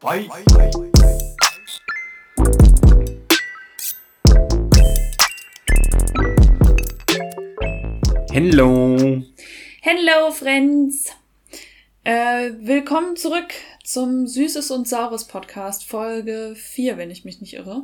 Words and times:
Bye. 0.00 0.28
Hello. 8.30 9.22
Hello, 9.82 10.30
Friends. 10.30 11.12
Äh, 12.04 12.52
willkommen 12.60 13.16
zurück 13.16 13.52
zum 13.82 14.28
Süßes 14.28 14.70
und 14.70 14.86
Saures 14.86 15.26
Podcast, 15.26 15.84
Folge 15.84 16.54
4, 16.54 16.96
wenn 16.96 17.10
ich 17.10 17.24
mich 17.24 17.40
nicht 17.40 17.54
irre. 17.54 17.82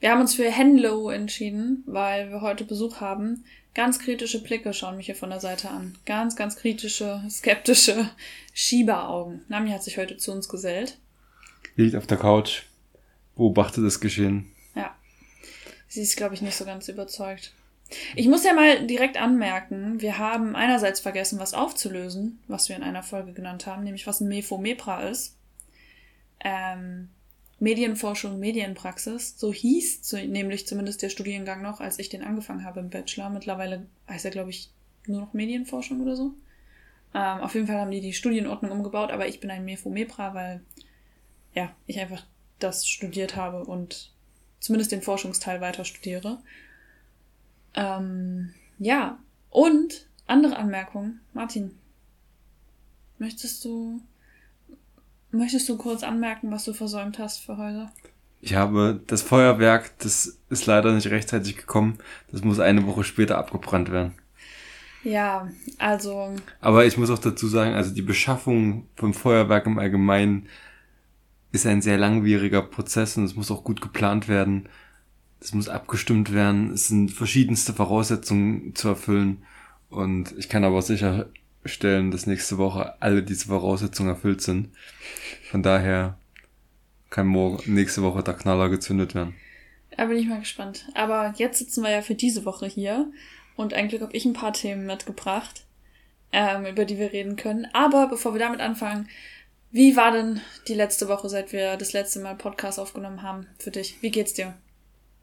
Wir 0.00 0.10
haben 0.10 0.22
uns 0.22 0.34
für 0.34 0.50
Henlo 0.50 1.08
entschieden, 1.08 1.84
weil 1.86 2.30
wir 2.30 2.40
heute 2.40 2.64
Besuch 2.64 3.00
haben. 3.00 3.44
Ganz 3.74 3.98
kritische 3.98 4.40
Blicke 4.40 4.72
schauen 4.72 4.96
mich 4.96 5.06
hier 5.06 5.16
von 5.16 5.30
der 5.30 5.40
Seite 5.40 5.68
an. 5.68 5.98
Ganz, 6.06 6.36
ganz 6.36 6.56
kritische, 6.56 7.22
skeptische 7.28 8.08
Schieberaugen. 8.52 9.44
Nami 9.48 9.70
hat 9.70 9.82
sich 9.82 9.98
heute 9.98 10.16
zu 10.16 10.30
uns 10.30 10.48
gesellt. 10.48 10.96
Liegt 11.74 11.96
auf 11.96 12.06
der 12.06 12.18
Couch, 12.18 12.62
beobachtet 13.34 13.84
das 13.84 13.98
Geschehen. 14.00 14.52
Ja. 14.76 14.96
Sie 15.88 16.02
ist, 16.02 16.16
glaube 16.16 16.34
ich, 16.34 16.42
nicht 16.42 16.54
so 16.54 16.64
ganz 16.64 16.88
überzeugt. 16.88 17.52
Ich 18.14 18.28
muss 18.28 18.44
ja 18.44 18.54
mal 18.54 18.86
direkt 18.86 19.16
anmerken, 19.20 20.00
wir 20.00 20.18
haben 20.18 20.56
einerseits 20.56 21.00
vergessen, 21.00 21.38
was 21.38 21.52
aufzulösen, 21.52 22.38
was 22.48 22.68
wir 22.68 22.76
in 22.76 22.82
einer 22.82 23.02
Folge 23.02 23.32
genannt 23.32 23.66
haben, 23.66 23.84
nämlich 23.84 24.06
was 24.06 24.20
ein 24.20 24.28
Mefo-Mepra 24.28 25.08
ist. 25.08 25.36
Ähm, 26.40 27.10
Medienforschung, 27.60 28.38
Medienpraxis, 28.40 29.38
so 29.38 29.52
hieß 29.52 30.12
nämlich 30.26 30.66
zumindest 30.66 31.02
der 31.02 31.08
Studiengang 31.08 31.62
noch, 31.62 31.80
als 31.80 31.98
ich 31.98 32.08
den 32.08 32.22
angefangen 32.22 32.64
habe 32.64 32.80
im 32.80 32.90
Bachelor. 32.90 33.30
Mittlerweile 33.30 33.86
heißt 34.08 34.24
er, 34.24 34.30
glaube 34.30 34.50
ich, 34.50 34.70
nur 35.06 35.20
noch 35.20 35.32
Medienforschung 35.32 36.00
oder 36.00 36.16
so. 36.16 36.34
Ähm, 37.14 37.40
auf 37.40 37.54
jeden 37.54 37.66
Fall 37.66 37.80
haben 37.80 37.92
die 37.92 38.00
die 38.00 38.12
Studienordnung 38.12 38.72
umgebaut, 38.72 39.12
aber 39.12 39.28
ich 39.28 39.40
bin 39.40 39.50
ein 39.50 39.64
Mefo-Mepra, 39.64 40.34
weil 40.34 40.62
ja, 41.54 41.74
ich 41.86 42.00
einfach 42.00 42.26
das 42.58 42.88
studiert 42.88 43.36
habe 43.36 43.64
und 43.64 44.12
zumindest 44.58 44.92
den 44.92 45.02
Forschungsteil 45.02 45.60
weiter 45.60 45.84
studiere. 45.84 46.42
Ähm, 47.74 48.52
ja, 48.78 49.18
und 49.50 50.08
andere 50.26 50.56
Anmerkung. 50.56 51.20
Martin, 51.32 51.78
möchtest 53.18 53.64
du, 53.64 54.00
möchtest 55.34 55.68
du 55.68 55.76
kurz 55.76 56.02
anmerken, 56.02 56.50
was 56.50 56.64
du 56.64 56.72
versäumt 56.72 57.18
hast 57.18 57.38
für 57.38 57.56
heute? 57.56 57.90
Ich 58.40 58.54
habe 58.54 59.00
das 59.06 59.22
Feuerwerk, 59.22 59.98
das 59.98 60.38
ist 60.50 60.66
leider 60.66 60.92
nicht 60.92 61.08
rechtzeitig 61.08 61.56
gekommen. 61.56 61.98
Das 62.30 62.44
muss 62.44 62.60
eine 62.60 62.86
Woche 62.86 63.04
später 63.04 63.38
abgebrannt 63.38 63.90
werden. 63.90 64.14
Ja, 65.02 65.48
also. 65.78 66.34
Aber 66.60 66.84
ich 66.84 66.96
muss 66.96 67.10
auch 67.10 67.18
dazu 67.18 67.46
sagen, 67.46 67.74
also 67.74 67.94
die 67.94 68.02
Beschaffung 68.02 68.88
vom 68.96 69.14
Feuerwerk 69.14 69.66
im 69.66 69.78
Allgemeinen 69.78 70.48
ist 71.52 71.66
ein 71.66 71.82
sehr 71.82 71.98
langwieriger 71.98 72.62
Prozess 72.62 73.16
und 73.16 73.24
es 73.24 73.36
muss 73.36 73.50
auch 73.50 73.64
gut 73.64 73.80
geplant 73.80 74.28
werden. 74.28 74.68
Es 75.40 75.54
muss 75.54 75.68
abgestimmt 75.68 76.32
werden. 76.32 76.72
Es 76.72 76.88
sind 76.88 77.10
verschiedenste 77.10 77.72
Voraussetzungen 77.72 78.74
zu 78.74 78.88
erfüllen. 78.88 79.44
Und 79.88 80.36
ich 80.36 80.48
kann 80.48 80.64
aber 80.64 80.82
sicherstellen, 81.64 82.10
dass 82.10 82.26
nächste 82.26 82.58
Woche 82.58 82.94
alle 83.00 83.22
diese 83.22 83.46
Voraussetzungen 83.46 84.10
erfüllt 84.10 84.42
sind. 84.42 84.68
Von 85.50 85.62
daher 85.62 86.18
kann 87.10 87.26
morgen, 87.26 87.72
nächste 87.72 88.02
Woche 88.02 88.22
der 88.22 88.34
Knaller 88.34 88.68
gezündet 88.68 89.14
werden. 89.14 89.34
Da 89.96 90.04
bin 90.06 90.18
ich 90.18 90.26
mal 90.26 90.40
gespannt. 90.40 90.86
Aber 90.94 91.32
jetzt 91.36 91.58
sitzen 91.58 91.82
wir 91.82 91.90
ja 91.90 92.02
für 92.02 92.14
diese 92.14 92.44
Woche 92.44 92.66
hier. 92.66 93.10
Und 93.56 93.72
eigentlich 93.72 94.02
habe 94.02 94.14
ich 94.14 94.24
ein 94.24 94.32
paar 94.32 94.52
Themen 94.52 94.84
mitgebracht, 94.84 95.64
ähm, 96.32 96.66
über 96.66 96.84
die 96.84 96.98
wir 96.98 97.12
reden 97.12 97.36
können. 97.36 97.66
Aber 97.72 98.08
bevor 98.08 98.34
wir 98.34 98.40
damit 98.40 98.60
anfangen, 98.60 99.08
wie 99.70 99.96
war 99.96 100.12
denn 100.12 100.40
die 100.68 100.74
letzte 100.74 101.08
Woche, 101.08 101.28
seit 101.28 101.52
wir 101.52 101.76
das 101.76 101.92
letzte 101.92 102.20
Mal 102.20 102.36
Podcast 102.36 102.78
aufgenommen 102.78 103.22
haben 103.22 103.46
für 103.58 103.70
dich? 103.70 103.96
Wie 104.02 104.10
geht's 104.10 104.34
dir? 104.34 104.54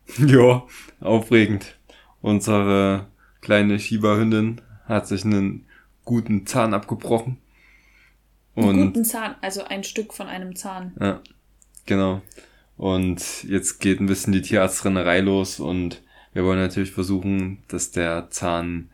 Ja, 0.17 0.66
aufregend. 1.00 1.78
Unsere 2.22 3.08
kleine 3.40 3.80
Schieberhündin 3.80 4.59
hat 4.85 5.07
sich 5.07 5.24
einen 5.24 5.66
guten 6.12 6.46
Zahn 6.46 6.74
abgebrochen. 6.74 7.38
Und 8.54 8.70
einen 8.70 8.88
guten 8.88 9.06
Zahn, 9.06 9.36
also 9.40 9.64
ein 9.64 9.86
Stück 9.86 10.14
von 10.14 10.28
einem 10.28 10.58
Zahn. 10.58 10.94
Ja, 11.00 11.22
genau. 11.86 12.22
Und 12.76 13.46
jetzt 13.46 13.80
geht 13.80 14.02
ein 14.02 14.08
bisschen 14.08 14.34
die 14.34 14.42
Tierarztrennerei 14.42 15.22
los 15.22 15.62
und 15.62 16.02
wir 16.34 16.44
wollen 16.44 16.60
natürlich 16.60 16.92
versuchen, 16.92 17.64
dass 17.70 17.92
der 17.92 18.30
Zahn 18.30 18.90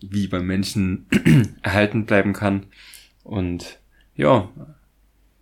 wie 0.00 0.26
beim 0.26 0.46
Menschen 0.46 1.06
erhalten 1.62 2.06
bleiben 2.06 2.32
kann. 2.32 2.64
Und 3.24 3.78
ja, 4.16 4.48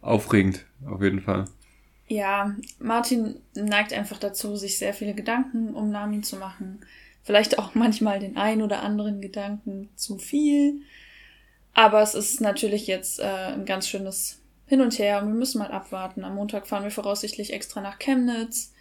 aufregend 0.01 0.67
auf 0.85 1.01
jeden 1.01 1.21
Fall. 1.21 1.45
Ja, 2.09 2.57
Martin 2.81 3.37
neigt 3.55 3.93
einfach 3.93 4.19
dazu, 4.19 4.57
sich 4.57 4.77
sehr 4.77 4.93
viele 4.93 5.15
Gedanken 5.15 5.73
um 5.73 5.91
Nami 5.91 6.23
zu 6.23 6.37
machen. 6.37 6.81
Vielleicht 7.23 7.59
auch 7.59 7.75
manchmal 7.75 8.19
den 8.19 8.37
ein 8.37 8.63
oder 8.63 8.83
anderen 8.83 9.21
Gedanken 9.21 9.91
zu 9.95 10.19
viel. 10.19 10.81
Aber 11.75 12.03
es 12.03 12.15
ist 12.15 12.41
natürlich 12.41 12.87
jetzt 12.87 13.21
äh, 13.21 13.25
ein 13.25 13.65
ganz 13.65 13.89
schönes 13.89 14.41
Hin 14.67 14.81
und 14.81 14.99
Her 14.99 15.21
und 15.21 15.29
wir 15.29 15.35
müssen 15.35 15.59
mal 15.59 15.71
abwarten. 15.71 16.25
Am 16.25 16.35
Montag 16.35 16.67
fahren 16.67 16.85
wir 16.85 16.91
voraussichtlich 16.91 17.53
extra 17.53 17.81
nach 17.81 17.99
Chemnitz, 17.99 18.73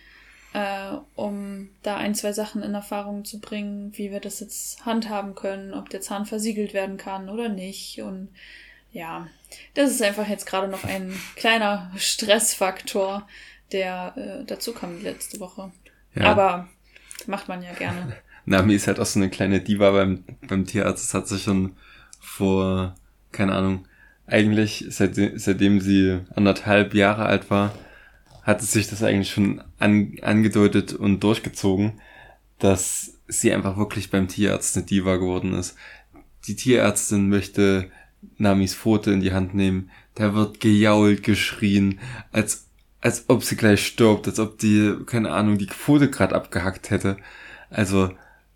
äh, 0.53 0.95
um 1.15 1.69
da 1.83 1.97
ein, 1.97 2.15
zwei 2.15 2.33
Sachen 2.33 2.63
in 2.63 2.73
Erfahrung 2.73 3.25
zu 3.25 3.39
bringen, 3.39 3.91
wie 3.95 4.11
wir 4.11 4.19
das 4.19 4.39
jetzt 4.39 4.85
handhaben 4.85 5.35
können, 5.35 5.73
ob 5.73 5.89
der 5.89 6.01
Zahn 6.01 6.25
versiegelt 6.25 6.73
werden 6.73 6.97
kann 6.97 7.29
oder 7.29 7.49
nicht. 7.49 8.01
Und 8.01 8.29
ja, 8.91 9.27
das 9.75 9.91
ist 9.91 10.01
einfach 10.01 10.27
jetzt 10.27 10.45
gerade 10.45 10.67
noch 10.67 10.83
ein 10.83 11.13
kleiner 11.35 11.91
Stressfaktor, 11.97 13.27
der 13.71 14.13
äh, 14.17 14.45
dazu 14.45 14.73
kam 14.73 15.01
letzte 15.03 15.39
Woche. 15.39 15.71
Ja. 16.15 16.23
Aber 16.23 16.67
macht 17.27 17.47
man 17.47 17.61
ja 17.61 17.73
gerne. 17.73 18.17
Nami 18.49 18.73
ist 18.73 18.87
halt 18.87 18.99
auch 18.99 19.05
so 19.05 19.19
eine 19.19 19.29
kleine 19.29 19.61
Diva 19.61 19.91
beim, 19.91 20.23
beim 20.47 20.65
Tierarzt. 20.65 21.03
Das 21.03 21.13
hat 21.13 21.27
sich 21.27 21.43
schon 21.43 21.73
vor, 22.19 22.95
keine 23.31 23.53
Ahnung, 23.53 23.85
eigentlich 24.25 24.85
seit, 24.89 25.15
seitdem 25.35 25.79
sie 25.79 26.19
anderthalb 26.35 26.95
Jahre 26.95 27.27
alt 27.27 27.51
war, 27.51 27.73
hat 28.41 28.61
es 28.61 28.71
sich 28.71 28.89
das 28.89 29.03
eigentlich 29.03 29.29
schon 29.29 29.61
an, 29.77 30.15
angedeutet 30.23 30.93
und 30.93 31.23
durchgezogen, 31.23 32.01
dass 32.57 33.19
sie 33.27 33.53
einfach 33.53 33.77
wirklich 33.77 34.09
beim 34.09 34.27
Tierarzt 34.27 34.75
eine 34.75 34.85
Diva 34.85 35.17
geworden 35.17 35.53
ist. 35.53 35.75
Die 36.47 36.55
Tierärztin 36.55 37.29
möchte 37.29 37.91
Namis 38.37 38.73
Pfote 38.73 39.11
in 39.11 39.21
die 39.21 39.33
Hand 39.33 39.53
nehmen. 39.53 39.91
Der 40.17 40.33
wird 40.33 40.59
gejault, 40.59 41.21
geschrien, 41.21 41.99
als, 42.31 42.67
als 42.99 43.25
ob 43.29 43.43
sie 43.43 43.55
gleich 43.55 43.85
stirbt, 43.85 44.27
als 44.27 44.39
ob 44.39 44.57
die, 44.57 44.95
keine 45.05 45.29
Ahnung, 45.29 45.59
die 45.59 45.67
Pfote 45.67 46.09
gerade 46.09 46.33
abgehackt 46.33 46.89
hätte. 46.89 47.17
Also 47.69 48.09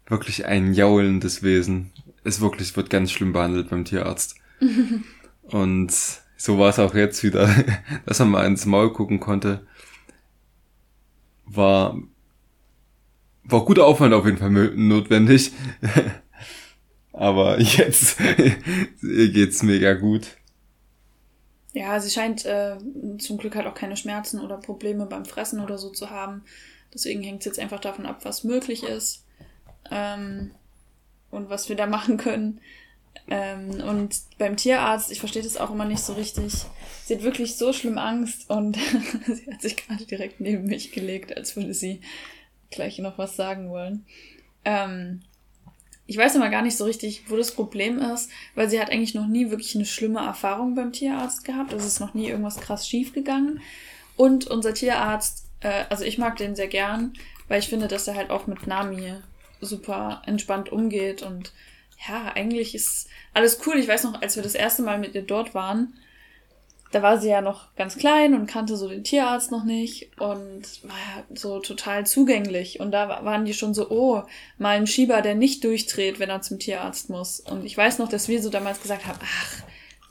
wirklich 0.07 0.45
ein 0.45 0.73
jaulendes 0.73 1.43
Wesen. 1.43 1.91
Es 2.23 2.41
wirklich 2.41 2.75
wird 2.75 2.89
ganz 2.89 3.11
schlimm 3.11 3.33
behandelt 3.33 3.69
beim 3.69 3.85
Tierarzt. 3.85 4.35
Und 5.43 5.93
so 6.37 6.59
war 6.59 6.69
es 6.69 6.79
auch 6.79 6.93
jetzt 6.93 7.23
wieder, 7.23 7.53
dass 8.05 8.19
er 8.19 8.25
mal 8.25 8.45
ins 8.45 8.65
Maul 8.65 8.93
gucken 8.93 9.19
konnte. 9.19 9.65
War, 11.45 11.97
war 13.43 13.65
guter 13.65 13.85
Aufwand 13.85 14.13
auf 14.13 14.25
jeden 14.25 14.37
Fall 14.37 14.49
notwendig. 14.49 15.51
Aber 17.13 17.59
jetzt 17.59 18.17
geht's 19.01 19.61
mega 19.61 19.93
gut. 19.93 20.37
Ja, 21.73 21.99
sie 21.99 22.09
scheint 22.09 22.45
äh, 22.45 22.77
zum 23.19 23.37
Glück 23.37 23.55
halt 23.55 23.67
auch 23.67 23.73
keine 23.73 23.97
Schmerzen 23.97 24.39
oder 24.39 24.57
Probleme 24.57 25.05
beim 25.05 25.25
Fressen 25.25 25.59
oder 25.59 25.77
so 25.77 25.89
zu 25.89 26.09
haben. 26.09 26.43
Deswegen 26.93 27.23
hängt 27.23 27.39
es 27.39 27.45
jetzt 27.45 27.59
einfach 27.59 27.79
davon 27.79 28.05
ab, 28.05 28.25
was 28.25 28.43
möglich 28.43 28.83
ist 28.83 29.22
ähm, 29.91 30.51
und 31.31 31.49
was 31.49 31.69
wir 31.69 31.75
da 31.75 31.85
machen 31.87 32.17
können. 32.17 32.59
Ähm, 33.27 33.81
und 33.81 34.15
beim 34.37 34.57
Tierarzt, 34.57 35.11
ich 35.11 35.19
verstehe 35.19 35.43
das 35.43 35.57
auch 35.57 35.71
immer 35.71 35.85
nicht 35.85 36.03
so 36.03 36.13
richtig. 36.13 36.53
Sie 37.05 37.15
hat 37.15 37.23
wirklich 37.23 37.55
so 37.55 37.73
schlimm 37.73 37.97
Angst 37.97 38.49
und 38.49 38.77
sie 39.27 39.51
hat 39.51 39.61
sich 39.61 39.77
gerade 39.77 40.05
direkt 40.05 40.41
neben 40.41 40.65
mich 40.65 40.91
gelegt, 40.91 41.35
als 41.35 41.55
würde 41.55 41.73
sie 41.73 42.01
gleich 42.69 42.99
noch 42.99 43.17
was 43.17 43.35
sagen 43.35 43.69
wollen. 43.69 44.05
Ähm, 44.65 45.21
ich 46.05 46.17
weiß 46.17 46.35
immer 46.35 46.49
gar 46.49 46.61
nicht 46.61 46.75
so 46.75 46.83
richtig, 46.83 47.29
wo 47.29 47.37
das 47.37 47.53
Problem 47.53 47.97
ist, 47.97 48.29
weil 48.55 48.69
sie 48.69 48.79
hat 48.79 48.91
eigentlich 48.91 49.13
noch 49.13 49.27
nie 49.27 49.49
wirklich 49.49 49.75
eine 49.75 49.85
schlimme 49.85 50.19
Erfahrung 50.19 50.75
beim 50.75 50.91
Tierarzt 50.91 51.45
gehabt. 51.45 51.73
Also 51.73 51.85
es 51.85 51.93
ist 51.93 51.99
noch 52.01 52.13
nie 52.13 52.27
irgendwas 52.27 52.57
krass 52.57 52.87
schief 52.87 53.13
gegangen. 53.13 53.61
Und 54.17 54.47
unser 54.47 54.73
Tierarzt, 54.73 55.45
äh, 55.61 55.85
also 55.89 56.03
ich 56.03 56.17
mag 56.17 56.35
den 56.37 56.55
sehr 56.55 56.67
gern, 56.67 57.13
weil 57.47 57.59
ich 57.59 57.69
finde, 57.69 57.87
dass 57.87 58.07
er 58.07 58.15
halt 58.15 58.31
auch 58.31 58.47
mit 58.47 58.67
Nami 58.67 59.13
super 59.63 60.21
entspannt 60.25 60.71
umgeht 60.71 61.21
und 61.21 61.51
ja, 62.07 62.31
eigentlich 62.33 62.75
ist 62.75 63.07
alles 63.33 63.59
cool. 63.65 63.77
Ich 63.77 63.87
weiß 63.87 64.03
noch, 64.03 64.21
als 64.21 64.35
wir 64.35 64.43
das 64.43 64.55
erste 64.55 64.81
Mal 64.81 64.99
mit 64.99 65.15
ihr 65.15 65.21
dort 65.21 65.53
waren, 65.53 65.93
da 66.93 67.01
war 67.01 67.19
sie 67.19 67.29
ja 67.29 67.41
noch 67.41 67.73
ganz 67.75 67.97
klein 67.97 68.35
und 68.35 68.45
kannte 68.45 68.77
so 68.77 68.87
den 68.87 69.03
Tierarzt 69.03 69.51
noch 69.51 69.63
nicht 69.63 70.11
und 70.19 70.83
war 70.83 70.95
ja 70.95 71.23
so 71.33 71.59
total 71.59 72.05
zugänglich. 72.05 72.79
Und 72.79 72.91
da 72.91 73.25
waren 73.25 73.45
die 73.45 73.55
schon 73.55 73.73
so, 73.73 73.89
oh, 73.89 74.23
mal 74.59 74.77
ein 74.77 74.85
Schieber, 74.85 75.23
der 75.23 75.33
nicht 75.33 75.63
durchdreht, 75.63 76.19
wenn 76.19 76.29
er 76.29 76.43
zum 76.43 76.59
Tierarzt 76.59 77.09
muss. 77.09 77.39
Und 77.39 77.65
ich 77.65 77.75
weiß 77.75 77.97
noch, 77.97 78.09
dass 78.09 78.27
wir 78.27 78.43
so 78.43 78.49
damals 78.49 78.81
gesagt 78.81 79.07
haben, 79.07 79.17
ach, 79.23 79.63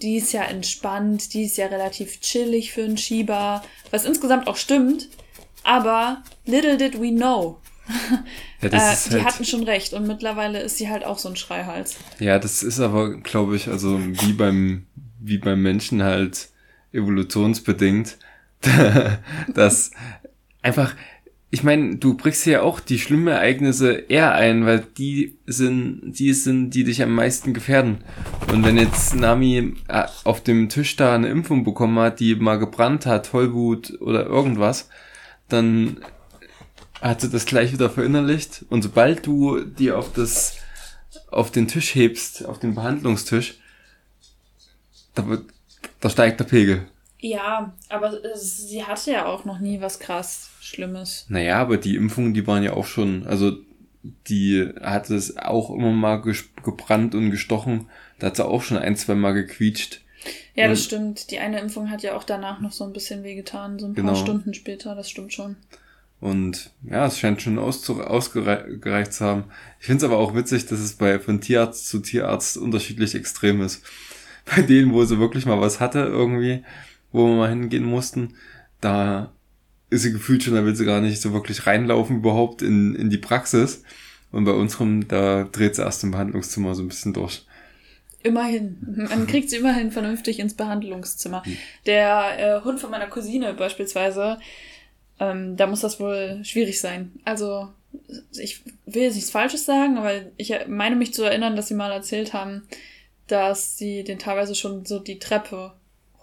die 0.02 0.16
ist 0.16 0.32
ja 0.32 0.42
entspannt, 0.42 1.34
die 1.34 1.44
ist 1.44 1.56
ja 1.56 1.66
relativ 1.66 2.20
chillig 2.20 2.72
für 2.72 2.82
einen 2.82 2.98
Shiba, 2.98 3.62
was 3.92 4.04
insgesamt 4.04 4.48
auch 4.48 4.56
stimmt. 4.56 5.08
Aber 5.62 6.24
little 6.46 6.76
did 6.76 7.00
we 7.00 7.12
know. 7.12 7.58
Ja, 8.60 8.68
äh, 8.68 8.70
die 8.70 8.76
halt, 8.76 9.24
hatten 9.24 9.44
schon 9.44 9.64
recht 9.64 9.92
und 9.92 10.06
mittlerweile 10.06 10.60
ist 10.60 10.78
sie 10.78 10.88
halt 10.88 11.04
auch 11.04 11.18
so 11.18 11.28
ein 11.28 11.36
Schreihals. 11.36 11.96
Ja, 12.20 12.38
das 12.38 12.62
ist 12.62 12.80
aber, 12.80 13.16
glaube 13.18 13.56
ich, 13.56 13.68
also 13.68 13.98
wie 14.00 14.32
beim, 14.32 14.86
wie 15.18 15.38
beim 15.38 15.62
Menschen 15.62 16.02
halt 16.02 16.48
evolutionsbedingt, 16.92 18.18
dass 19.54 19.90
einfach, 20.62 20.94
ich 21.50 21.62
meine, 21.64 21.96
du 21.96 22.16
brichst 22.16 22.46
ja 22.46 22.62
auch 22.62 22.80
die 22.80 22.98
schlimmen 22.98 23.28
Ereignisse 23.28 23.92
eher 23.92 24.32
ein, 24.32 24.64
weil 24.64 24.86
die 24.96 25.38
sind, 25.46 26.12
die 26.18 26.32
sind, 26.32 26.70
die 26.70 26.84
dich 26.84 27.02
am 27.02 27.14
meisten 27.14 27.52
gefährden. 27.52 28.04
Und 28.50 28.64
wenn 28.64 28.78
jetzt 28.78 29.14
Nami 29.14 29.74
äh, 29.88 30.04
auf 30.24 30.42
dem 30.42 30.68
Tisch 30.68 30.96
da 30.96 31.14
eine 31.14 31.28
Impfung 31.28 31.64
bekommen 31.64 31.98
hat, 31.98 32.20
die 32.20 32.36
mal 32.36 32.58
gebrannt 32.58 33.06
hat, 33.06 33.30
Tollwut 33.30 34.00
oder 34.00 34.24
irgendwas, 34.24 34.88
dann 35.48 35.98
hat 37.02 37.20
sie 37.20 37.28
das 37.28 37.46
gleich 37.46 37.72
wieder 37.72 37.90
verinnerlicht. 37.90 38.64
Und 38.70 38.82
sobald 38.82 39.26
du 39.26 39.60
die 39.60 39.90
auf 39.90 40.12
das, 40.12 40.56
auf 41.30 41.50
den 41.50 41.68
Tisch 41.68 41.94
hebst, 41.94 42.46
auf 42.46 42.58
den 42.58 42.74
Behandlungstisch, 42.74 43.58
da 45.14 45.26
wird, 45.26 45.44
da 46.00 46.08
steigt 46.08 46.40
der 46.40 46.44
Pegel. 46.44 46.86
Ja, 47.18 47.74
aber 47.88 48.18
sie 48.34 48.84
hatte 48.84 49.12
ja 49.12 49.26
auch 49.26 49.44
noch 49.44 49.58
nie 49.58 49.80
was 49.80 50.00
krass 50.00 50.50
Schlimmes. 50.60 51.26
Naja, 51.28 51.60
aber 51.60 51.76
die 51.76 51.96
Impfungen, 51.96 52.34
die 52.34 52.46
waren 52.46 52.62
ja 52.62 52.72
auch 52.72 52.86
schon, 52.86 53.26
also 53.26 53.58
die 54.28 54.68
hat 54.80 55.10
es 55.10 55.36
auch 55.36 55.70
immer 55.70 55.92
mal 55.92 56.16
gebrannt 56.16 57.14
und 57.14 57.30
gestochen. 57.30 57.88
Da 58.18 58.28
hat 58.28 58.36
sie 58.36 58.44
auch 58.44 58.62
schon 58.62 58.78
ein, 58.78 58.96
zwei 58.96 59.14
Mal 59.14 59.32
gequietscht. 59.32 60.00
Ja, 60.54 60.68
das 60.68 60.84
stimmt. 60.84 61.30
Die 61.30 61.38
eine 61.38 61.60
Impfung 61.60 61.90
hat 61.90 62.02
ja 62.02 62.16
auch 62.16 62.24
danach 62.24 62.60
noch 62.60 62.72
so 62.72 62.84
ein 62.84 62.92
bisschen 62.92 63.22
wehgetan, 63.24 63.78
so 63.78 63.86
ein 63.86 63.94
genau. 63.94 64.12
paar 64.12 64.20
Stunden 64.20 64.54
später, 64.54 64.94
das 64.94 65.10
stimmt 65.10 65.32
schon. 65.32 65.56
Und 66.22 66.70
ja, 66.88 67.06
es 67.06 67.18
scheint 67.18 67.42
schon 67.42 67.58
ausgereicht 67.58 69.12
zu 69.12 69.24
haben. 69.24 69.44
Ich 69.80 69.86
finde 69.86 70.06
es 70.06 70.10
aber 70.12 70.20
auch 70.20 70.36
witzig, 70.36 70.66
dass 70.66 70.78
es 70.78 70.92
bei 70.92 71.18
von 71.18 71.40
Tierarzt 71.40 71.88
zu 71.88 71.98
Tierarzt 71.98 72.56
unterschiedlich 72.56 73.16
extrem 73.16 73.60
ist. 73.60 73.82
Bei 74.44 74.62
denen, 74.62 74.92
wo 74.92 75.04
sie 75.04 75.18
wirklich 75.18 75.46
mal 75.46 75.60
was 75.60 75.80
hatte, 75.80 75.98
irgendwie, 75.98 76.62
wo 77.10 77.26
wir 77.26 77.34
mal 77.34 77.48
hingehen 77.50 77.82
mussten, 77.82 78.36
da 78.80 79.32
ist 79.90 80.02
sie 80.02 80.12
gefühlt 80.12 80.44
schon, 80.44 80.54
da 80.54 80.64
will 80.64 80.76
sie 80.76 80.84
gar 80.84 81.00
nicht 81.00 81.20
so 81.20 81.32
wirklich 81.32 81.66
reinlaufen 81.66 82.18
überhaupt 82.18 82.62
in, 82.62 82.94
in 82.94 83.10
die 83.10 83.18
Praxis. 83.18 83.82
Und 84.30 84.44
bei 84.44 84.52
unserem, 84.52 85.08
da 85.08 85.42
dreht 85.42 85.74
sie 85.74 85.82
erst 85.82 86.04
im 86.04 86.12
Behandlungszimmer 86.12 86.76
so 86.76 86.84
ein 86.84 86.88
bisschen 86.88 87.14
durch. 87.14 87.44
Immerhin. 88.22 88.78
Man 89.10 89.26
kriegt 89.26 89.50
sie 89.50 89.56
immerhin 89.56 89.90
vernünftig 89.90 90.38
ins 90.38 90.54
Behandlungszimmer. 90.54 91.44
Hm. 91.44 91.56
Der 91.86 92.38
äh, 92.38 92.64
Hund 92.64 92.78
von 92.78 92.92
meiner 92.92 93.08
Cousine 93.08 93.54
beispielsweise, 93.54 94.38
ähm, 95.20 95.56
da 95.56 95.66
muss 95.66 95.80
das 95.80 96.00
wohl 96.00 96.40
schwierig 96.44 96.80
sein. 96.80 97.12
Also, 97.24 97.68
ich 98.32 98.62
will 98.86 99.02
jetzt 99.02 99.14
nichts 99.14 99.30
Falsches 99.30 99.64
sagen, 99.64 99.98
aber 99.98 100.12
ich 100.36 100.54
meine 100.66 100.96
mich 100.96 101.14
zu 101.14 101.22
erinnern, 101.22 101.56
dass 101.56 101.68
sie 101.68 101.74
mal 101.74 101.92
erzählt 101.92 102.32
haben, 102.32 102.66
dass 103.26 103.78
sie 103.78 104.04
den 104.04 104.18
teilweise 104.18 104.54
schon 104.54 104.84
so 104.84 104.98
die 104.98 105.18
Treppe 105.18 105.74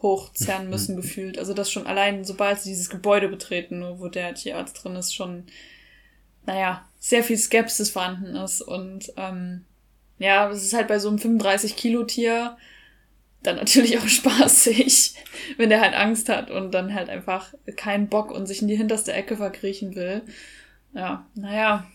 hochzerren 0.02 0.70
müssen, 0.70 0.96
gefühlt. 0.96 1.38
Also, 1.38 1.54
das 1.54 1.72
schon 1.72 1.88
allein, 1.88 2.26
sobald 2.26 2.60
sie 2.60 2.70
dieses 2.70 2.90
Gebäude 2.90 3.28
betreten, 3.28 3.84
wo 4.00 4.08
der 4.08 4.34
Tierarzt 4.34 4.84
drin 4.84 4.96
ist, 4.96 5.14
schon, 5.14 5.44
naja, 6.46 6.86
sehr 7.00 7.24
viel 7.24 7.38
Skepsis 7.38 7.90
vorhanden 7.90 8.36
ist. 8.36 8.62
Und 8.62 9.14
ähm, 9.18 9.66
ja, 10.20 10.50
es 10.50 10.64
ist 10.64 10.74
halt 10.74 10.88
bei 10.88 11.00
so 11.00 11.10
einem 11.10 11.18
35-Kilo-Tier 11.18 12.58
dann 13.44 13.56
natürlich 13.56 13.98
auch 13.98 14.08
spaßig, 14.08 15.16
wenn 15.58 15.70
der 15.70 15.82
halt 15.82 15.94
Angst 15.94 16.30
hat 16.30 16.52
und 16.52 16.72
dann 16.74 16.94
halt 16.94 17.10
einfach 17.10 17.54
keinen 17.76 18.08
Bock 18.08 18.32
und 18.32 18.48
sich 18.48 18.62
in 18.62 18.68
die 18.68 18.76
hinterste 18.76 19.14
Ecke 19.14 19.38
verkriechen 19.38 19.96
will. 19.96 20.22
Ja, 20.94 21.26
naja. 21.36 21.86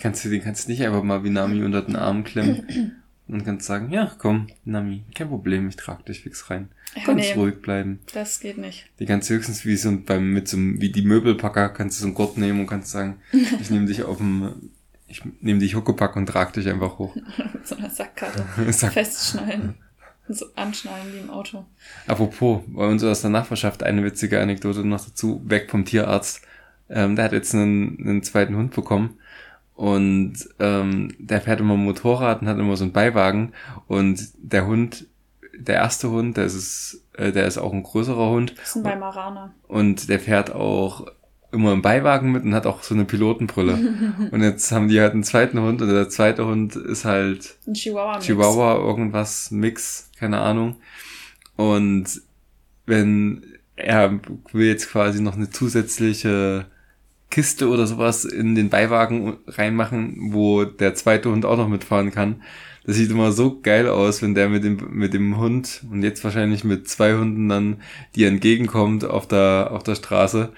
Kannst 0.00 0.24
du 0.24 0.30
den 0.30 0.42
kannst 0.42 0.68
nicht 0.68 0.82
einfach 0.82 1.02
mal 1.02 1.24
wie 1.24 1.30
Nami 1.30 1.62
unter 1.62 1.82
den 1.82 1.96
Arm 1.96 2.24
klemmen 2.24 2.96
und 3.28 3.44
kannst 3.44 3.66
sagen, 3.66 3.92
ja, 3.92 4.12
komm, 4.18 4.48
Nami, 4.64 5.04
kein 5.14 5.28
Problem, 5.28 5.68
ich 5.68 5.76
trag 5.76 6.04
dich 6.06 6.20
fix 6.20 6.50
rein. 6.50 6.70
Ja, 6.96 7.04
Ganz 7.04 7.20
nee, 7.20 7.32
ruhig 7.34 7.62
bleiben. 7.62 8.00
Das 8.12 8.40
geht 8.40 8.58
nicht. 8.58 8.86
Die 8.98 9.06
kannst 9.06 9.30
du 9.30 9.34
höchstens 9.34 9.64
wie 9.64 9.76
so 9.76 9.96
beim 10.04 10.32
mit 10.32 10.48
so 10.48 10.56
einem, 10.56 10.80
wie 10.80 10.90
die 10.90 11.02
Möbelpacker 11.02 11.70
kannst 11.70 11.98
du 11.98 12.02
so 12.02 12.06
einen 12.06 12.14
Gurt 12.14 12.36
nehmen 12.36 12.60
und 12.60 12.66
kannst 12.66 12.90
sagen, 12.90 13.20
ich 13.32 13.70
nehme 13.70 13.86
dich 13.86 14.02
auf 14.02 14.18
dem 14.18 14.70
ich 15.12 15.22
nehme 15.42 15.60
dich 15.60 15.74
Huckepack 15.74 16.16
und 16.16 16.26
trag 16.26 16.54
dich 16.54 16.66
einfach 16.68 16.98
hoch. 16.98 17.14
mit 17.52 17.66
so 17.66 17.76
einer 17.76 17.90
Sackkarte. 17.90 18.46
Sack 18.72 18.94
Festschnallen. 18.94 19.74
So 20.28 20.46
anschnallen 20.54 21.12
wie 21.12 21.18
im 21.18 21.30
Auto. 21.30 21.64
Apropos, 22.06 22.62
bei 22.66 22.86
uns 22.86 23.02
aus 23.02 23.22
der 23.22 23.30
Nachbarschaft 23.30 23.82
eine 23.82 24.04
witzige 24.04 24.40
Anekdote 24.40 24.86
noch 24.86 25.04
dazu, 25.04 25.42
weg 25.44 25.70
vom 25.70 25.84
Tierarzt. 25.84 26.42
Ähm, 26.88 27.16
der 27.16 27.26
hat 27.26 27.32
jetzt 27.32 27.54
einen, 27.54 27.98
einen 28.00 28.22
zweiten 28.22 28.56
Hund 28.56 28.74
bekommen 28.74 29.18
und 29.74 30.34
ähm, 30.60 31.14
der 31.18 31.40
fährt 31.40 31.60
immer 31.60 31.76
Motorrad 31.76 32.42
und 32.42 32.48
hat 32.48 32.58
immer 32.58 32.76
so 32.76 32.84
einen 32.84 32.92
Beiwagen 32.92 33.52
und 33.88 34.28
der 34.36 34.66
Hund, 34.66 35.06
der 35.58 35.76
erste 35.76 36.10
Hund, 36.10 36.36
der 36.36 36.44
ist, 36.44 37.04
äh, 37.14 37.32
der 37.32 37.46
ist 37.46 37.58
auch 37.58 37.72
ein 37.72 37.82
größerer 37.82 38.30
Hund. 38.30 38.54
Das 38.58 38.68
ist 38.68 38.76
ein 38.76 38.84
Weimaraner. 38.84 39.52
Und 39.68 40.08
der 40.08 40.20
fährt 40.20 40.52
auch 40.52 41.06
immer 41.52 41.72
im 41.72 41.82
Beiwagen 41.82 42.32
mit 42.32 42.44
und 42.44 42.54
hat 42.54 42.66
auch 42.66 42.82
so 42.82 42.94
eine 42.94 43.04
Pilotenbrille. 43.04 43.78
und 44.30 44.42
jetzt 44.42 44.72
haben 44.72 44.88
die 44.88 45.00
halt 45.00 45.12
einen 45.12 45.24
zweiten 45.24 45.60
Hund 45.60 45.82
und 45.82 45.88
der 45.88 46.08
zweite 46.08 46.46
Hund 46.46 46.76
ist 46.76 47.04
halt 47.04 47.56
ein 47.66 47.74
Chihuahua, 47.74 48.16
-Mix. 48.16 48.20
Chihuahua 48.22 48.74
irgendwas 48.76 49.50
Mix, 49.50 50.10
keine 50.18 50.40
Ahnung. 50.40 50.76
Und 51.56 52.22
wenn 52.86 53.44
er 53.76 54.20
will 54.52 54.66
jetzt 54.66 54.90
quasi 54.90 55.20
noch 55.22 55.36
eine 55.36 55.50
zusätzliche 55.50 56.66
Kiste 57.30 57.68
oder 57.68 57.86
sowas 57.86 58.24
in 58.24 58.54
den 58.54 58.68
Beiwagen 58.68 59.38
reinmachen, 59.46 60.32
wo 60.32 60.64
der 60.64 60.94
zweite 60.94 61.30
Hund 61.30 61.46
auch 61.46 61.56
noch 61.56 61.68
mitfahren 61.68 62.10
kann. 62.10 62.42
Das 62.84 62.96
sieht 62.96 63.10
immer 63.10 63.32
so 63.32 63.60
geil 63.60 63.88
aus, 63.88 64.22
wenn 64.22 64.34
der 64.34 64.48
mit 64.48 64.64
dem, 64.64 64.78
mit 64.90 65.14
dem 65.14 65.38
Hund 65.38 65.84
und 65.90 66.02
jetzt 66.02 66.22
wahrscheinlich 66.24 66.64
mit 66.64 66.88
zwei 66.88 67.14
Hunden 67.14 67.48
dann, 67.48 67.80
die 68.16 68.24
entgegenkommt 68.24 69.04
auf 69.04 69.26
der, 69.26 69.68
auf 69.70 69.82
der 69.82 69.94
Straße 69.94 70.52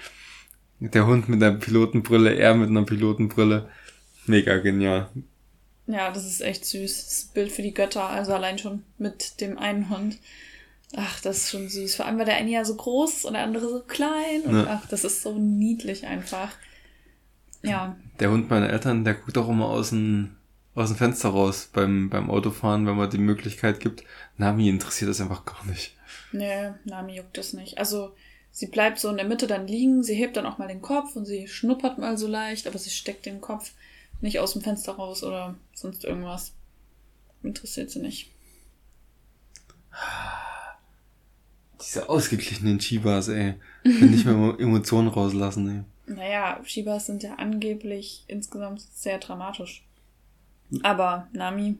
der 0.80 1.06
Hund 1.06 1.28
mit 1.28 1.42
einer 1.42 1.56
Pilotenbrille, 1.56 2.34
er 2.34 2.54
mit 2.54 2.68
einer 2.68 2.84
Pilotenbrille. 2.84 3.68
Mega 4.26 4.58
genial. 4.58 5.08
Ja, 5.86 6.10
das 6.10 6.24
ist 6.24 6.40
echt 6.40 6.64
süß. 6.64 7.04
Das 7.04 7.24
Bild 7.34 7.52
für 7.52 7.62
die 7.62 7.74
Götter, 7.74 8.08
also 8.08 8.32
allein 8.32 8.58
schon 8.58 8.84
mit 8.98 9.40
dem 9.40 9.58
einen 9.58 9.90
Hund. 9.90 10.18
Ach, 10.96 11.20
das 11.20 11.38
ist 11.38 11.50
schon 11.50 11.68
süß. 11.68 11.96
Vor 11.96 12.06
allem, 12.06 12.18
weil 12.18 12.24
der 12.24 12.36
eine 12.36 12.50
ja 12.50 12.64
so 12.64 12.76
groß 12.76 13.16
ist 13.16 13.24
und 13.24 13.34
der 13.34 13.42
andere 13.42 13.68
so 13.68 13.80
klein. 13.80 14.42
Und 14.44 14.56
ja. 14.56 14.66
ach, 14.68 14.86
das 14.88 15.04
ist 15.04 15.22
so 15.22 15.38
niedlich 15.38 16.06
einfach. 16.06 16.50
Ja. 17.62 17.96
Der 18.20 18.30
Hund 18.30 18.48
meiner 18.48 18.70
Eltern, 18.70 19.04
der 19.04 19.14
guckt 19.14 19.36
auch 19.36 19.48
immer 19.48 19.66
aus 19.66 19.90
dem, 19.90 20.36
aus 20.74 20.88
dem 20.88 20.96
Fenster 20.96 21.30
raus 21.30 21.68
beim, 21.72 22.10
beim 22.10 22.30
Autofahren, 22.30 22.86
wenn 22.86 22.96
man 22.96 23.10
die 23.10 23.18
Möglichkeit 23.18 23.80
gibt. 23.80 24.04
Nami 24.36 24.68
interessiert 24.68 25.10
das 25.10 25.20
einfach 25.20 25.44
gar 25.44 25.64
nicht. 25.66 25.96
Nee, 26.32 26.70
Nami 26.84 27.16
juckt 27.16 27.36
das 27.36 27.52
nicht. 27.52 27.78
Also, 27.78 28.14
Sie 28.54 28.68
bleibt 28.68 29.00
so 29.00 29.10
in 29.10 29.16
der 29.16 29.26
Mitte 29.26 29.48
dann 29.48 29.66
liegen, 29.66 30.04
sie 30.04 30.14
hebt 30.14 30.36
dann 30.36 30.46
auch 30.46 30.58
mal 30.58 30.68
den 30.68 30.80
Kopf 30.80 31.16
und 31.16 31.26
sie 31.26 31.48
schnuppert 31.48 31.98
mal 31.98 32.16
so 32.16 32.28
leicht, 32.28 32.68
aber 32.68 32.78
sie 32.78 32.90
steckt 32.90 33.26
den 33.26 33.40
Kopf 33.40 33.72
nicht 34.20 34.38
aus 34.38 34.52
dem 34.52 34.62
Fenster 34.62 34.92
raus 34.92 35.24
oder 35.24 35.56
sonst 35.74 36.04
irgendwas. 36.04 36.52
Interessiert 37.42 37.90
sie 37.90 37.98
nicht. 37.98 38.30
Diese 41.80 42.08
ausgeglichenen 42.08 42.80
Shibas, 42.80 43.26
ey. 43.26 43.54
Können 43.82 44.12
nicht 44.12 44.24
mehr 44.24 44.34
Emotionen 44.60 45.08
rauslassen, 45.08 45.86
ey. 46.06 46.14
Naja, 46.14 46.60
Shibas 46.64 47.06
sind 47.06 47.24
ja 47.24 47.34
angeblich 47.34 48.22
insgesamt 48.28 48.82
sehr 48.94 49.18
dramatisch. 49.18 49.84
Aber 50.84 51.26
Nami 51.32 51.78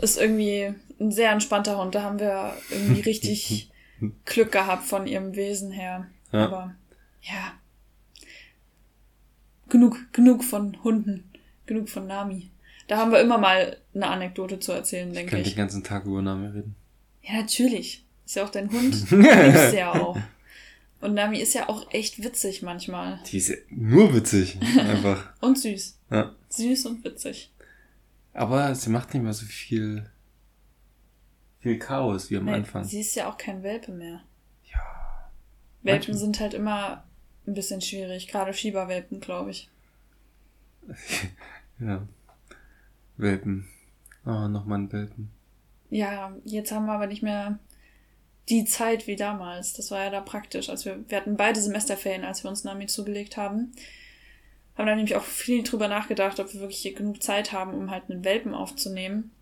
ist 0.00 0.18
irgendwie 0.18 0.74
ein 0.98 1.12
sehr 1.12 1.32
entspannter 1.32 1.76
Hund. 1.76 1.94
Da 1.94 2.02
haben 2.02 2.18
wir 2.18 2.54
irgendwie 2.70 3.00
richtig 3.10 3.70
Glück 4.24 4.52
gehabt 4.52 4.84
von 4.84 5.06
ihrem 5.06 5.34
Wesen 5.34 5.70
her. 5.70 6.06
Ja. 6.32 6.46
Aber 6.46 6.74
ja. 7.22 7.52
Genug, 9.68 10.12
genug 10.12 10.44
von 10.44 10.82
Hunden. 10.82 11.30
Genug 11.66 11.88
von 11.88 12.06
Nami. 12.06 12.50
Da 12.86 12.96
haben 12.96 13.12
wir 13.12 13.20
immer 13.20 13.38
mal 13.38 13.76
eine 13.94 14.06
Anekdote 14.06 14.60
zu 14.60 14.72
erzählen, 14.72 15.12
denke 15.12 15.36
ich. 15.36 15.46
Ich 15.46 15.48
kann 15.48 15.54
den 15.54 15.58
ganzen 15.58 15.84
Tag 15.84 16.06
über 16.06 16.22
Nami 16.22 16.46
reden. 16.46 16.74
Ja, 17.22 17.34
natürlich. 17.40 18.04
Ist 18.24 18.36
ja 18.36 18.44
auch 18.44 18.50
dein 18.50 18.70
Hund. 18.70 18.94
Du 19.10 19.16
liebst 19.16 19.74
ja 19.74 19.92
auch. 19.92 20.18
Und 21.00 21.14
Nami 21.14 21.38
ist 21.38 21.54
ja 21.54 21.68
auch 21.68 21.92
echt 21.92 22.22
witzig 22.24 22.62
manchmal. 22.62 23.20
Die 23.30 23.38
ist 23.38 23.52
nur 23.70 24.14
witzig. 24.14 24.58
Einfach. 24.78 25.32
und 25.40 25.58
süß. 25.58 25.98
Ja. 26.10 26.34
Süß 26.48 26.86
und 26.86 27.04
witzig. 27.04 27.52
Aber 28.32 28.74
sie 28.74 28.90
macht 28.90 29.14
nicht 29.14 29.22
mehr 29.22 29.32
so 29.32 29.46
viel 29.46 30.10
viel 31.60 31.78
Chaos 31.78 32.30
wie 32.30 32.36
am 32.36 32.44
Nein, 32.44 32.54
Anfang. 32.56 32.84
Sie 32.84 33.00
ist 33.00 33.14
ja 33.14 33.30
auch 33.30 33.36
kein 33.36 33.62
Welpe 33.62 33.92
mehr. 33.92 34.22
Ja. 34.64 34.78
Welpen 35.82 35.98
manchmal. 35.98 36.18
sind 36.18 36.40
halt 36.40 36.54
immer 36.54 37.04
ein 37.46 37.54
bisschen 37.54 37.80
schwierig, 37.80 38.28
gerade 38.28 38.52
Schieberwelpen, 38.52 39.20
glaube 39.20 39.50
ich. 39.50 39.70
ja. 41.80 42.06
Welpen. 43.16 43.68
Oh, 44.24 44.48
nochmal 44.48 44.78
ein 44.80 44.92
Welpen. 44.92 45.30
ja, 45.90 46.36
jetzt 46.44 46.70
haben 46.72 46.86
wir 46.86 46.92
aber 46.92 47.06
nicht 47.06 47.22
mehr 47.22 47.58
die 48.48 48.64
Zeit 48.64 49.06
wie 49.06 49.16
damals. 49.16 49.72
Das 49.74 49.90
war 49.90 50.04
ja 50.04 50.10
da 50.10 50.20
praktisch. 50.20 50.68
Also 50.68 50.86
wir, 50.86 51.10
wir 51.10 51.18
hatten 51.18 51.36
beide 51.36 51.60
Semesterferien, 51.60 52.24
als 52.24 52.44
wir 52.44 52.50
uns 52.50 52.64
Nami 52.64 52.86
zugelegt 52.86 53.36
haben. 53.36 53.72
Haben 54.76 54.86
dann 54.86 54.96
nämlich 54.96 55.16
auch 55.16 55.24
viel 55.24 55.62
drüber 55.62 55.88
nachgedacht, 55.88 56.38
ob 56.40 56.52
wir 56.52 56.60
wirklich 56.60 56.94
genug 56.94 57.22
Zeit 57.22 57.52
haben, 57.52 57.74
um 57.74 57.90
halt 57.90 58.10
einen 58.10 58.24
Welpen 58.24 58.54
aufzunehmen. 58.54 59.32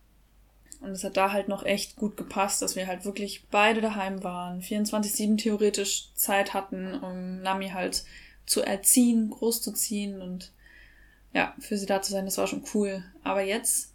Und 0.81 0.91
es 0.91 1.05
hat 1.05 1.17
da 1.17 1.33
halt 1.33 1.49
noch 1.49 1.65
echt 1.65 1.97
gut 1.97 2.17
gepasst, 2.17 2.63
dass 2.63 2.77
wir 2.77 2.87
halt 2.87 3.05
wirklich 3.05 3.45
beide 3.51 3.81
daheim 3.81 4.23
waren, 4.23 4.61
24-7 4.61 5.39
theoretisch 5.39 6.11
Zeit 6.15 6.55
hatten, 6.55 6.95
um 6.95 7.41
Nami 7.41 7.71
halt 7.71 8.05
zu 8.47 8.63
erziehen, 8.63 9.31
großzuziehen 9.31 10.21
und 10.23 10.53
ja, 11.33 11.55
für 11.59 11.77
sie 11.77 11.87
da 11.87 12.01
zu 12.01 12.13
sein, 12.13 12.25
das 12.25 12.39
war 12.39 12.47
schon 12.47 12.65
cool. 12.73 13.05
Aber 13.23 13.43
jetzt 13.43 13.93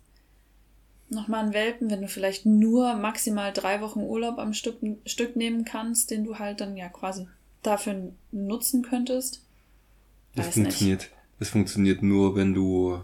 nochmal 1.09 1.43
einen 1.43 1.53
Welpen, 1.53 1.89
wenn 1.89 2.01
du 2.01 2.07
vielleicht 2.07 2.45
nur 2.45 2.95
maximal 2.95 3.51
drei 3.51 3.81
Wochen 3.81 4.01
Urlaub 4.01 4.37
am 4.37 4.53
Stück, 4.53 4.77
Stück 5.05 5.35
nehmen 5.35 5.65
kannst, 5.65 6.11
den 6.11 6.23
du 6.23 6.39
halt 6.39 6.61
dann 6.61 6.77
ja 6.77 6.89
quasi 6.89 7.27
dafür 7.63 8.11
nutzen 8.31 8.81
könntest. 8.81 9.41
Das 10.35 10.53
funktioniert, 10.53 11.01
nicht. 11.01 11.11
das 11.39 11.49
funktioniert 11.49 12.03
nur, 12.03 12.35
wenn 12.35 12.53
du, 12.53 13.01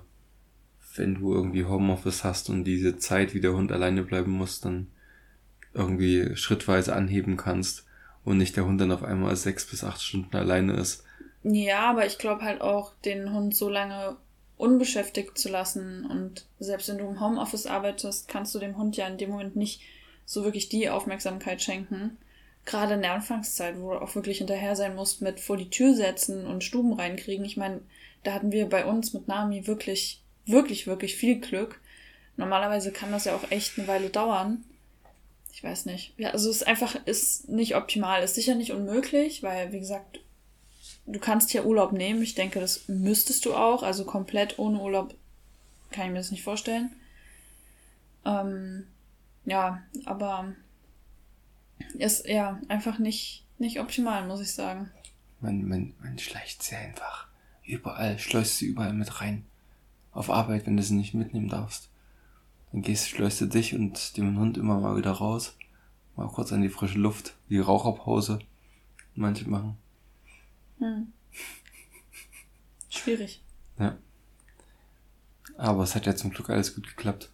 wenn 0.97 1.15
du 1.15 1.33
irgendwie 1.33 1.65
Homeoffice 1.65 2.23
hast 2.23 2.49
und 2.49 2.63
diese 2.63 2.97
Zeit, 2.97 3.33
wie 3.33 3.41
der 3.41 3.53
Hund 3.53 3.71
alleine 3.71 4.03
bleiben 4.03 4.31
muss, 4.31 4.61
dann 4.61 4.87
irgendwie 5.73 6.35
schrittweise 6.35 6.95
anheben 6.95 7.37
kannst 7.37 7.85
und 8.23 8.37
nicht 8.37 8.55
der 8.55 8.65
Hund 8.65 8.81
dann 8.81 8.91
auf 8.91 9.03
einmal 9.03 9.35
sechs 9.35 9.65
bis 9.65 9.83
acht 9.83 10.01
Stunden 10.01 10.35
alleine 10.35 10.73
ist. 10.73 11.03
Ja, 11.43 11.89
aber 11.89 12.05
ich 12.05 12.17
glaube 12.17 12.41
halt 12.41 12.61
auch, 12.61 12.93
den 13.05 13.31
Hund 13.31 13.55
so 13.55 13.69
lange 13.69 14.17
unbeschäftigt 14.57 15.37
zu 15.37 15.49
lassen. 15.49 16.05
Und 16.05 16.45
selbst 16.59 16.89
wenn 16.89 16.97
du 16.97 17.07
im 17.07 17.21
Homeoffice 17.21 17.67
arbeitest, 17.67 18.27
kannst 18.27 18.53
du 18.53 18.59
dem 18.59 18.77
Hund 18.77 18.97
ja 18.97 19.07
in 19.07 19.17
dem 19.17 19.29
Moment 19.29 19.55
nicht 19.55 19.81
so 20.25 20.43
wirklich 20.43 20.67
die 20.67 20.89
Aufmerksamkeit 20.89 21.61
schenken. 21.61 22.17
Gerade 22.65 22.95
in 22.95 23.01
der 23.01 23.13
Anfangszeit, 23.13 23.79
wo 23.79 23.91
du 23.91 24.01
auch 24.01 24.13
wirklich 24.15 24.39
hinterher 24.39 24.75
sein 24.75 24.95
musst 24.95 25.21
mit 25.21 25.39
vor 25.39 25.55
die 25.55 25.69
Tür 25.69 25.93
setzen 25.93 26.45
und 26.45 26.65
Stuben 26.65 26.93
reinkriegen. 26.93 27.45
Ich 27.45 27.55
meine, 27.55 27.79
da 28.23 28.33
hatten 28.33 28.51
wir 28.51 28.67
bei 28.67 28.85
uns 28.85 29.13
mit 29.13 29.27
Nami 29.27 29.67
wirklich, 29.67 30.21
wirklich, 30.47 30.87
wirklich 30.87 31.15
viel 31.15 31.39
Glück. 31.39 31.79
Normalerweise 32.35 32.91
kann 32.91 33.11
das 33.11 33.25
ja 33.25 33.35
auch 33.35 33.51
echt 33.51 33.77
eine 33.77 33.87
Weile 33.87 34.09
dauern. 34.09 34.63
Ich 35.53 35.63
weiß 35.63 35.85
nicht. 35.85 36.13
Ja, 36.17 36.29
also 36.31 36.49
es 36.49 36.57
ist 36.57 36.67
einfach, 36.67 36.95
ist 37.05 37.49
nicht 37.49 37.75
optimal. 37.75 38.23
Ist 38.23 38.35
sicher 38.35 38.55
nicht 38.55 38.71
unmöglich, 38.71 39.41
weil, 39.41 39.71
wie 39.71 39.79
gesagt, 39.79 40.19
du 41.07 41.19
kannst 41.19 41.49
hier 41.49 41.65
Urlaub 41.65 41.93
nehmen. 41.93 42.21
Ich 42.21 42.35
denke, 42.35 42.59
das 42.59 42.87
müsstest 42.87 43.45
du 43.45 43.55
auch. 43.55 43.81
Also 43.81 44.05
komplett 44.05 44.59
ohne 44.59 44.79
Urlaub 44.79 45.15
kann 45.91 46.05
ich 46.05 46.11
mir 46.11 46.19
das 46.19 46.31
nicht 46.31 46.43
vorstellen. 46.43 46.91
Ähm, 48.25 48.87
ja, 49.45 49.81
aber 50.05 50.53
ist 51.97 52.27
ja 52.27 52.59
einfach 52.67 52.99
nicht, 52.99 53.45
nicht 53.57 53.79
optimal, 53.79 54.27
muss 54.27 54.41
ich 54.41 54.53
sagen. 54.53 54.91
Man, 55.39 55.67
man, 55.67 55.93
man 56.01 56.19
schleicht 56.19 56.61
sie 56.61 56.75
einfach 56.75 57.27
überall, 57.63 58.19
schleust 58.19 58.57
sie 58.57 58.65
überall 58.65 58.93
mit 58.93 59.21
rein. 59.21 59.45
Auf 60.17 60.31
Arbeit, 60.31 60.65
wenn 60.65 60.75
du 60.75 60.81
sie 60.81 60.95
nicht 60.95 61.13
mitnehmen 61.13 61.47
darfst. 61.47 61.89
Dann 62.71 62.81
gehst, 62.81 63.07
schleust 63.07 63.39
du 63.39 63.45
dich 63.45 63.75
und 63.75 64.17
den 64.17 64.39
Hund 64.39 64.57
immer 64.57 64.79
mal 64.79 64.97
wieder 64.97 65.11
raus. 65.11 65.55
Mal 66.15 66.27
kurz 66.27 66.51
an 66.51 66.63
die 66.63 66.69
frische 66.69 66.97
Luft, 66.97 67.35
die 67.49 67.59
Raucherpause. 67.59 68.39
Manche 69.13 69.47
machen. 69.47 69.77
Hm. 70.79 71.13
Schwierig. 72.89 73.43
Ja. 73.77 73.95
Aber 75.55 75.83
es 75.83 75.93
hat 75.93 76.07
ja 76.07 76.15
zum 76.15 76.31
Glück 76.31 76.49
alles 76.49 76.73
gut 76.73 76.87
geklappt. 76.87 77.29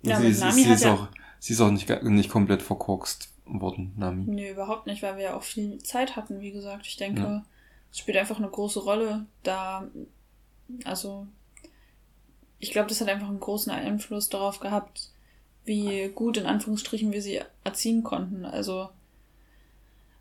Ja, 0.00 0.18
sie, 0.18 0.32
Nami 0.32 0.62
sie, 0.62 0.70
ist 0.70 0.84
ja 0.84 0.94
auch, 0.94 1.08
sie 1.38 1.52
ist 1.52 1.60
auch 1.60 1.70
nicht, 1.70 2.02
nicht 2.04 2.30
komplett 2.30 2.62
verkorkst 2.62 3.28
worden, 3.44 3.92
Nami. 3.98 4.24
Nee, 4.26 4.52
überhaupt 4.52 4.86
nicht, 4.86 5.02
weil 5.02 5.16
wir 5.16 5.24
ja 5.24 5.36
auch 5.36 5.42
viel 5.42 5.76
Zeit 5.82 6.16
hatten, 6.16 6.40
wie 6.40 6.52
gesagt. 6.52 6.86
Ich 6.86 6.96
denke, 6.96 7.20
ja. 7.20 7.44
es 7.92 7.98
spielt 7.98 8.16
einfach 8.16 8.38
eine 8.38 8.48
große 8.48 8.80
Rolle, 8.80 9.26
da, 9.42 9.88
also, 10.84 11.26
ich 12.58 12.72
glaube, 12.72 12.88
das 12.88 13.00
hat 13.00 13.08
einfach 13.08 13.28
einen 13.28 13.40
großen 13.40 13.72
Einfluss 13.72 14.28
darauf 14.28 14.60
gehabt, 14.60 15.10
wie 15.64 16.08
gut 16.08 16.36
in 16.36 16.46
Anführungsstrichen 16.46 17.12
wir 17.12 17.22
sie 17.22 17.40
erziehen 17.64 18.02
konnten. 18.02 18.44
Also, 18.44 18.88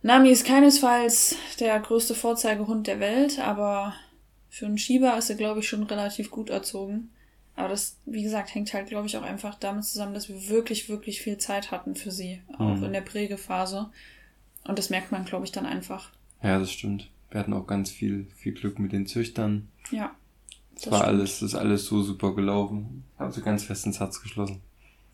Nami 0.04 0.30
ist 0.30 0.46
keinesfalls 0.46 1.36
der 1.60 1.80
größte 1.80 2.16
Vorzeigehund 2.16 2.88
der 2.88 3.00
Welt, 3.00 3.40
aber 3.40 3.94
für 4.50 4.66
einen 4.66 4.78
Schieber 4.78 5.18
ist 5.18 5.30
er, 5.30 5.36
glaube 5.36 5.62
ich, 5.62 5.70
schon 5.70 5.84
relativ 5.84 6.32
gut 6.32 6.50
erzogen. 6.50 7.10
Aber 7.56 7.70
das, 7.70 7.98
wie 8.06 8.22
gesagt, 8.22 8.54
hängt 8.54 8.72
halt, 8.74 8.88
glaube 8.88 9.08
ich, 9.08 9.18
auch 9.18 9.24
einfach 9.24 9.56
damit 9.56 9.84
zusammen, 9.84 10.14
dass 10.14 10.30
wir 10.30 10.48
wirklich, 10.48 10.90
wirklich 10.90 11.22
viel 11.22 11.40
Zeit 11.40 11.72
hatten 11.72 11.96
für 11.96 12.12
sie, 12.12 12.42
auch 12.60 12.76
mhm. 12.76 12.84
in 12.84 12.94
der 12.94 13.02
Prägephase. 13.02 13.90
Und 14.64 14.78
das 14.78 14.92
merkt 14.92 15.12
man, 15.12 15.26
glaube 15.26 15.46
ich, 15.46 15.52
dann 15.52 15.66
einfach. 15.66 16.12
Ja, 16.44 16.60
das 16.60 16.72
stimmt. 16.72 17.10
Wir 17.32 17.40
hatten 17.40 17.54
auch 17.54 17.66
ganz 17.66 17.90
viel, 17.90 18.28
viel 18.36 18.54
Glück 18.54 18.78
mit 18.78 18.92
den 18.92 19.08
Züchtern. 19.08 19.70
Ja. 19.92 20.16
Das 20.82 20.92
war 20.92 21.00
stimmt. 21.00 21.20
alles, 21.20 21.42
ist 21.42 21.56
alles 21.56 21.86
so 21.86 22.02
super 22.02 22.34
gelaufen. 22.34 23.04
Haben 23.18 23.32
sie 23.32 23.42
ganz 23.42 23.64
fest 23.64 23.86
ins 23.86 24.00
Herz 24.00 24.22
geschlossen. 24.22 24.62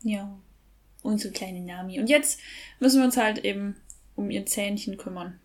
Ja. 0.02 0.36
Unsere 1.02 1.32
kleine 1.32 1.60
Nami. 1.60 2.00
Und 2.00 2.08
jetzt 2.08 2.40
müssen 2.80 2.98
wir 2.98 3.04
uns 3.04 3.16
halt 3.16 3.44
eben 3.44 3.76
um 4.16 4.30
ihr 4.30 4.46
Zähnchen 4.46 4.96
kümmern. 4.96 5.38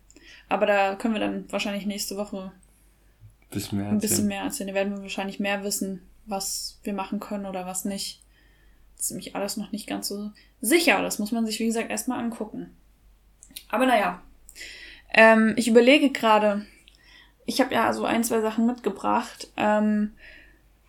Aber 0.48 0.66
da 0.66 0.94
können 0.94 1.14
wir 1.14 1.20
dann 1.20 1.50
wahrscheinlich 1.50 1.86
nächste 1.86 2.16
Woche 2.16 2.52
bisschen 3.50 3.78
mehr 3.78 3.88
ein 3.88 3.98
bisschen 3.98 4.26
mehr 4.26 4.42
erzählen. 4.42 4.68
Da 4.68 4.74
werden 4.74 4.94
wir 4.94 5.02
wahrscheinlich 5.02 5.40
mehr 5.40 5.64
wissen, 5.64 6.02
was 6.26 6.78
wir 6.82 6.92
machen 6.92 7.20
können 7.20 7.46
oder 7.46 7.66
was 7.66 7.84
nicht. 7.84 8.22
Das 8.96 9.06
ist 9.06 9.10
nämlich 9.10 9.34
alles 9.34 9.56
noch 9.56 9.72
nicht 9.72 9.86
ganz 9.86 10.08
so 10.08 10.30
sicher. 10.60 11.02
Das 11.02 11.18
muss 11.18 11.32
man 11.32 11.46
sich, 11.46 11.58
wie 11.58 11.66
gesagt, 11.66 11.90
erstmal 11.90 12.22
angucken. 12.22 12.70
Aber 13.68 13.86
naja. 13.86 14.22
Ähm, 15.12 15.54
ich 15.56 15.66
überlege 15.68 16.10
gerade, 16.10 16.66
ich 17.50 17.60
habe 17.60 17.74
ja 17.74 17.92
so 17.92 18.04
ein, 18.04 18.22
zwei 18.22 18.40
Sachen 18.40 18.64
mitgebracht. 18.64 19.48
Ähm, 19.56 20.12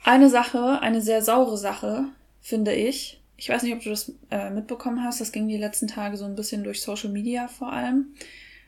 eine 0.03 0.29
Sache, 0.29 0.79
eine 0.81 1.01
sehr 1.01 1.23
saure 1.23 1.57
Sache, 1.57 2.05
finde 2.39 2.73
ich, 2.73 3.19
ich 3.35 3.49
weiß 3.49 3.63
nicht, 3.63 3.73
ob 3.73 3.81
du 3.81 3.89
das 3.89 4.13
äh, 4.29 4.51
mitbekommen 4.51 5.03
hast, 5.03 5.19
das 5.19 5.31
ging 5.31 5.47
die 5.47 5.57
letzten 5.57 5.87
Tage 5.87 6.17
so 6.17 6.25
ein 6.25 6.35
bisschen 6.35 6.63
durch 6.63 6.83
Social 6.83 7.09
Media 7.09 7.47
vor 7.47 7.73
allem, 7.73 8.13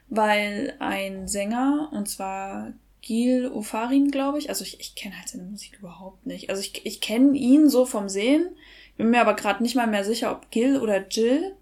weil 0.10 0.74
ein 0.80 1.28
Sänger, 1.28 1.90
und 1.92 2.10
zwar 2.10 2.74
Gil 3.04 3.52
Ofarin, 3.52 4.10
glaube 4.10 4.40
ich, 4.40 4.50
also 4.50 4.64
ich, 4.64 4.80
ich 4.80 4.96
kenne 4.96 5.16
halt 5.16 5.30
seine 5.30 5.44
Musik 5.44 5.78
überhaupt 5.78 6.26
nicht. 6.26 6.50
Also 6.50 6.62
ich, 6.62 6.84
ich 6.88 7.02
kenne 7.02 7.38
ihn 7.38 7.70
so 7.70 7.86
vom 7.86 8.10
Sehen, 8.10 8.50
bin 8.98 9.12
mir 9.12 9.22
aber 9.22 9.36
gerade 9.36 9.62
nicht 9.62 9.76
mal 9.76 9.86
mehr 9.86 10.04
sicher, 10.04 10.32
ob 10.32 10.50
Gil 10.50 10.80
oder 10.80 11.08
Jill, 11.08 11.56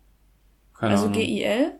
Keine 0.79 0.93
also 0.93 1.09
G-I-L, 1.09 1.73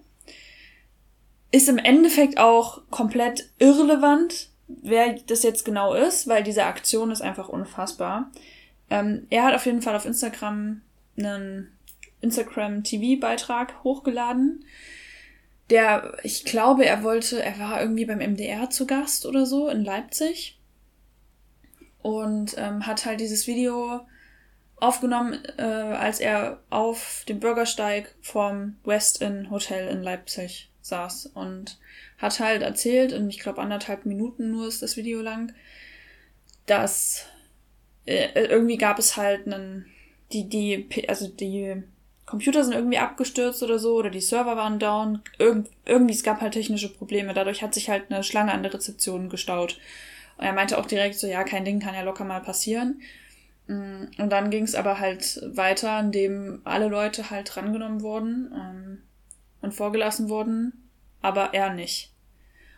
ist 1.52 1.68
im 1.68 1.78
Endeffekt 1.78 2.38
auch 2.38 2.82
komplett 2.90 3.50
irrelevant, 3.60 4.50
wer 4.68 5.14
das 5.28 5.44
jetzt 5.44 5.66
genau 5.66 5.94
ist, 5.94 6.28
weil 6.28 6.44
diese 6.44 6.64
Aktion 6.64 7.12
ist 7.12 7.22
einfach 7.22 7.50
unfassbar. 7.50 8.32
Ähm, 8.90 9.28
er 9.30 9.44
hat 9.44 9.56
auf 9.56 9.66
jeden 9.66 9.82
Fall 9.82 9.96
auf 9.96 10.06
Instagram 10.06 10.82
einen 11.18 11.72
Instagram-TV-Beitrag 12.22 13.84
hochgeladen. 13.84 14.66
Der, 15.70 16.18
ich 16.24 16.46
glaube, 16.46 16.86
er 16.86 17.04
wollte, 17.04 17.42
er 17.42 17.60
war 17.60 17.82
irgendwie 17.82 18.06
beim 18.06 18.20
MDR 18.20 18.70
zu 18.70 18.86
Gast 18.88 19.26
oder 19.26 19.46
so 19.46 19.68
in 19.70 19.84
Leipzig 19.84 20.60
und 22.02 22.56
ähm, 22.58 22.86
hat 22.86 23.06
halt 23.06 23.20
dieses 23.20 23.48
Video 23.48 24.02
aufgenommen, 24.78 25.40
äh, 25.58 25.62
als 25.62 26.20
er 26.20 26.62
auf 26.70 27.24
dem 27.30 27.40
Bürgersteig 27.40 28.16
vorm 28.22 28.78
West 28.84 29.22
Inn 29.22 29.50
Hotel 29.52 29.88
in 29.88 30.02
Leipzig 30.02 30.71
saß 30.82 31.28
und 31.28 31.80
hat 32.18 32.40
halt 32.40 32.62
erzählt, 32.62 33.14
und 33.14 33.30
ich 33.30 33.40
glaube 33.40 33.62
anderthalb 33.62 34.06
Minuten 34.06 34.52
nur 34.52 34.68
ist 34.68 34.82
das 34.82 34.98
Video 34.98 35.22
lang, 35.22 35.54
dass 36.66 37.26
äh, 38.06 38.46
irgendwie 38.46 38.78
gab 38.78 39.00
es 39.00 39.18
halt 39.18 39.46
einen 39.46 39.86
die, 40.34 40.48
die, 40.48 41.10
also 41.10 41.28
die 41.28 41.84
Computer 42.26 42.64
sind 42.64 42.74
irgendwie 42.74 42.98
abgestürzt 42.98 43.62
oder 43.64 43.80
so, 43.80 43.96
oder 43.96 44.10
die 44.10 44.22
Server 44.22 44.56
waren 44.56 44.80
down. 44.80 45.22
Irgend, 45.38 45.70
irgendwie, 45.86 46.14
es 46.14 46.24
gab 46.24 46.42
halt 46.42 46.54
technische 46.54 46.94
Probleme. 46.94 47.34
Dadurch 47.34 47.62
hat 47.62 47.74
sich 47.74 47.90
halt 47.90 48.06
eine 48.10 48.24
Schlange 48.24 48.54
an 48.54 48.64
der 48.64 48.74
Rezeption 48.74 49.30
gestaut. 49.30 49.80
Und 50.38 50.46
er 50.46 50.54
meinte 50.54 50.78
auch 50.78 50.86
direkt 50.86 51.16
so, 51.16 51.28
ja, 51.28 51.44
kein 51.44 51.66
Ding 51.66 51.80
kann 51.80 51.94
ja 51.94 52.02
locker 52.02 52.24
mal 52.24 52.42
passieren. 52.42 53.02
Mm, 53.68 54.06
und 54.18 54.30
dann 54.30 54.50
ging 54.50 54.64
es 54.64 54.76
aber 54.76 55.00
halt 55.00 55.42
weiter, 55.54 56.00
indem 56.00 56.62
alle 56.64 56.88
Leute 56.88 57.30
halt 57.30 57.54
drangenommen 57.54 58.02
wurden 58.02 58.52
ähm, 58.56 59.04
und 59.62 59.74
vorgelassen 59.74 60.30
wurden, 60.30 60.90
aber 61.22 61.54
er 61.54 61.74
nicht. 61.74 62.12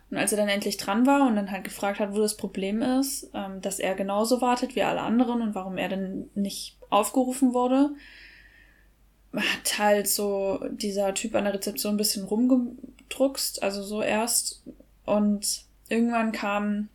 Und 0.10 0.18
als 0.18 0.32
er 0.32 0.38
dann 0.38 0.50
endlich 0.50 0.78
dran 0.78 1.06
war 1.08 1.28
und 1.28 1.36
dann 1.36 1.52
halt 1.52 1.63
gefragt 1.63 2.00
hat, 2.00 2.13
wo 2.13 2.20
das 2.20 2.38
Problem 2.38 2.82
ist, 2.82 3.32
ähm, 3.34 3.62
dass 3.62 3.80
er 3.80 3.96
genauso 3.96 4.42
wartet 4.42 4.75
wie 4.75 4.84
alle 4.84 5.02
anderen 5.02 5.42
und 5.42 5.56
warum 5.56 5.78
er 5.78 5.90
denn 5.90 6.30
nicht 6.36 6.78
aufgerufen 6.90 7.54
wurde, 7.54 7.96
hat 9.36 9.80
halt 9.80 10.08
so 10.08 10.63
dieser 10.70 11.13
Typ 11.16 11.34
an 11.34 11.46
der 11.46 11.56
Rezeption 11.56 11.96
ein 11.96 11.98
bisschen 11.98 12.25
rumgedruckst, 12.25 13.63
also 13.63 13.82
so 13.82 14.04
erst. 14.04 14.63
Und 15.06 15.63
irgendwann 15.90 16.32
kam 16.32 16.90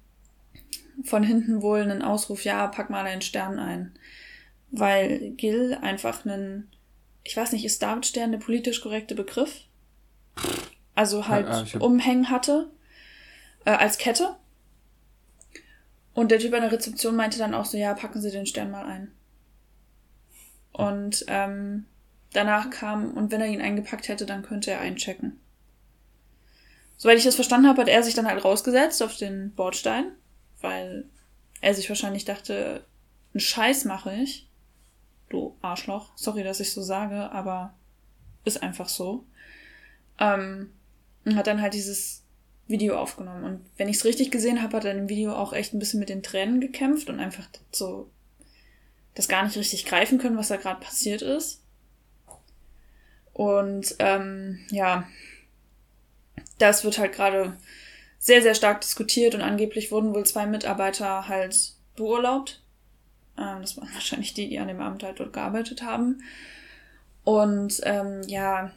von 1.02 1.24
hinten 1.24 1.62
wohl 1.62 1.80
ein 1.80 2.02
Ausruf, 2.02 2.44
ja, 2.44 2.68
pack 2.68 2.90
mal 2.90 3.04
einen 3.04 3.22
Stern 3.22 3.58
ein. 3.58 3.92
Weil 4.70 5.30
Gil 5.30 5.76
einfach 5.80 6.24
einen 6.24 6.68
ich 7.28 7.36
weiß 7.36 7.52
nicht, 7.52 7.66
ist 7.66 7.82
Davidstern 7.82 8.32
der 8.32 8.38
politisch 8.38 8.80
korrekte 8.80 9.14
Begriff? 9.14 9.64
Also 10.94 11.28
halt 11.28 11.46
ja, 11.46 11.64
hab... 11.64 11.82
umhängen 11.82 12.30
hatte 12.30 12.70
äh, 13.64 13.70
als 13.70 13.98
Kette. 13.98 14.36
Und 16.14 16.30
der 16.30 16.40
Typ 16.40 16.52
an 16.54 16.62
der 16.62 16.72
Rezeption 16.72 17.14
meinte 17.14 17.38
dann 17.38 17.54
auch 17.54 17.64
so, 17.64 17.76
ja, 17.76 17.94
packen 17.94 18.20
Sie 18.20 18.30
den 18.30 18.46
Stern 18.46 18.70
mal 18.70 18.84
ein. 18.84 19.12
Und 20.72 21.24
ähm, 21.28 21.86
danach 22.32 22.70
kam, 22.70 23.12
und 23.12 23.30
wenn 23.30 23.40
er 23.40 23.46
ihn 23.46 23.60
eingepackt 23.60 24.08
hätte, 24.08 24.26
dann 24.26 24.42
könnte 24.42 24.70
er 24.70 24.80
einchecken. 24.80 25.38
Soweit 26.96 27.18
ich 27.18 27.24
das 27.24 27.36
verstanden 27.36 27.68
habe, 27.68 27.82
hat 27.82 27.88
er 27.88 28.02
sich 28.02 28.14
dann 28.14 28.26
halt 28.26 28.44
rausgesetzt 28.44 29.02
auf 29.02 29.16
den 29.16 29.52
Bordstein, 29.54 30.12
weil 30.60 31.04
er 31.60 31.74
sich 31.74 31.88
wahrscheinlich 31.88 32.24
dachte, 32.24 32.84
einen 33.32 33.40
Scheiß 33.40 33.84
mache 33.84 34.14
ich. 34.14 34.48
Du 35.28 35.56
Arschloch. 35.62 36.10
Sorry, 36.16 36.42
dass 36.42 36.60
ich 36.60 36.72
so 36.72 36.82
sage, 36.82 37.30
aber 37.30 37.74
ist 38.44 38.62
einfach 38.62 38.88
so. 38.88 39.24
Ähm, 40.18 40.72
und 41.24 41.36
hat 41.36 41.46
dann 41.46 41.60
halt 41.60 41.74
dieses 41.74 42.24
Video 42.66 42.98
aufgenommen. 42.98 43.44
Und 43.44 43.60
wenn 43.76 43.88
ich 43.88 43.96
es 43.96 44.04
richtig 44.04 44.30
gesehen 44.30 44.62
habe, 44.62 44.76
hat 44.76 44.84
er 44.84 44.92
im 44.92 45.08
Video 45.08 45.34
auch 45.34 45.52
echt 45.52 45.74
ein 45.74 45.78
bisschen 45.78 46.00
mit 46.00 46.08
den 46.08 46.22
Tränen 46.22 46.60
gekämpft 46.60 47.08
und 47.08 47.20
einfach 47.20 47.46
so 47.72 48.10
das 49.14 49.28
gar 49.28 49.42
nicht 49.44 49.56
richtig 49.56 49.84
greifen 49.84 50.18
können, 50.18 50.36
was 50.36 50.48
da 50.48 50.56
gerade 50.56 50.80
passiert 50.80 51.22
ist. 51.22 51.62
Und 53.32 53.96
ähm, 53.98 54.60
ja, 54.70 55.08
das 56.58 56.84
wird 56.84 56.98
halt 56.98 57.12
gerade 57.12 57.56
sehr, 58.18 58.42
sehr 58.42 58.54
stark 58.54 58.80
diskutiert 58.80 59.34
und 59.34 59.42
angeblich 59.42 59.90
wurden 59.90 60.14
wohl 60.14 60.26
zwei 60.26 60.46
Mitarbeiter 60.46 61.28
halt 61.28 61.74
beurlaubt. 61.96 62.62
Ähm, 63.36 63.60
das 63.60 63.76
waren 63.76 63.88
wahrscheinlich 63.94 64.34
die, 64.34 64.48
die 64.48 64.58
an 64.58 64.68
dem 64.68 64.80
Amt 64.80 65.02
halt 65.02 65.20
dort 65.20 65.32
gearbeitet 65.32 65.82
haben. 65.82 66.22
Und 67.24 67.80
ähm, 67.84 68.22
ja, 68.26 68.72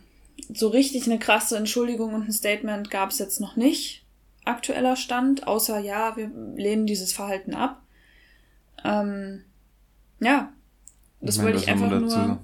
so 0.53 0.67
richtig 0.67 1.05
eine 1.05 1.19
krasse 1.19 1.57
Entschuldigung 1.57 2.13
und 2.13 2.27
ein 2.27 2.31
Statement 2.31 2.89
gab 2.89 3.12
es 3.12 3.19
jetzt 3.19 3.39
noch 3.39 3.55
nicht. 3.55 4.05
Aktueller 4.45 4.95
Stand, 4.95 5.48
außer 5.48 5.79
ja, 5.79 6.15
wir 6.17 6.31
lehnen 6.55 6.86
dieses 6.86 7.13
Verhalten 7.13 7.53
ab. 7.53 7.81
Ähm, 8.83 9.43
ja, 10.19 10.51
das 11.19 11.36
ich 11.36 11.41
meine, 11.41 11.53
wollte 11.53 11.63
ich 11.63 11.69
einfach 11.71 11.89
dazu, 11.89 12.17
nur. 12.17 12.41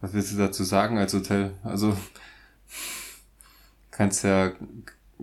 Was 0.00 0.12
willst 0.12 0.32
du 0.32 0.36
dazu 0.36 0.64
sagen 0.64 0.98
als 0.98 1.14
Hotel? 1.14 1.54
Also 1.64 1.96
kannst 3.90 4.24
ja 4.24 4.52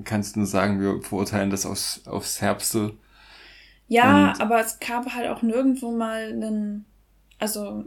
kannst 0.03 0.37
nur 0.37 0.45
sagen, 0.45 0.81
wir 0.81 1.01
verurteilen 1.01 1.49
das 1.49 1.65
aus, 1.65 2.01
aufs 2.05 2.41
Herbste. 2.41 2.93
Ja, 3.87 4.33
aber 4.39 4.61
es 4.61 4.79
gab 4.79 5.13
halt 5.13 5.29
auch 5.29 5.41
nirgendwo 5.41 5.91
mal 5.91 6.31
einen, 6.31 6.85
also 7.39 7.83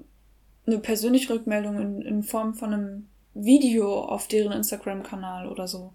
eine 0.67 0.79
persönliche 0.79 1.33
Rückmeldung 1.33 1.81
in, 1.81 2.03
in 2.03 2.23
Form 2.23 2.55
von 2.55 2.75
einem 2.75 3.07
Video 3.35 4.01
auf 4.01 4.29
deren 4.29 4.53
Instagram-Kanal 4.53 5.49
oder 5.49 5.69
so. 5.69 5.93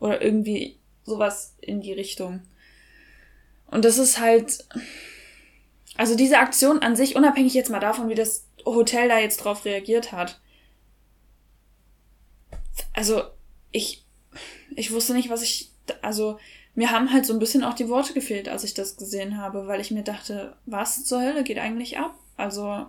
Oder 0.00 0.22
irgendwie 0.22 0.78
sowas 1.04 1.54
in 1.60 1.80
die 1.80 1.92
Richtung. 1.92 2.42
Und 3.66 3.84
das 3.84 3.98
ist 3.98 4.20
halt, 4.20 4.66
also 5.96 6.16
diese 6.16 6.38
Aktion 6.38 6.80
an 6.80 6.96
sich, 6.96 7.16
unabhängig 7.16 7.54
jetzt 7.54 7.70
mal 7.70 7.80
davon, 7.80 8.08
wie 8.08 8.14
das 8.14 8.46
Hotel 8.64 9.08
da 9.08 9.18
jetzt 9.18 9.38
drauf 9.38 9.64
reagiert 9.64 10.12
hat. 10.12 10.40
Also, 12.92 13.22
ich, 13.70 14.04
ich 14.74 14.92
wusste 14.92 15.14
nicht, 15.14 15.30
was 15.30 15.42
ich, 15.42 15.70
also, 16.02 16.38
mir 16.74 16.90
haben 16.90 17.12
halt 17.12 17.26
so 17.26 17.32
ein 17.32 17.38
bisschen 17.38 17.62
auch 17.62 17.74
die 17.74 17.88
Worte 17.88 18.14
gefehlt, 18.14 18.48
als 18.48 18.64
ich 18.64 18.74
das 18.74 18.96
gesehen 18.96 19.38
habe, 19.38 19.66
weil 19.66 19.80
ich 19.80 19.90
mir 19.90 20.02
dachte, 20.02 20.56
was 20.66 21.04
zur 21.04 21.20
Hölle 21.20 21.44
geht 21.44 21.58
eigentlich 21.58 21.98
ab? 21.98 22.14
Also. 22.36 22.86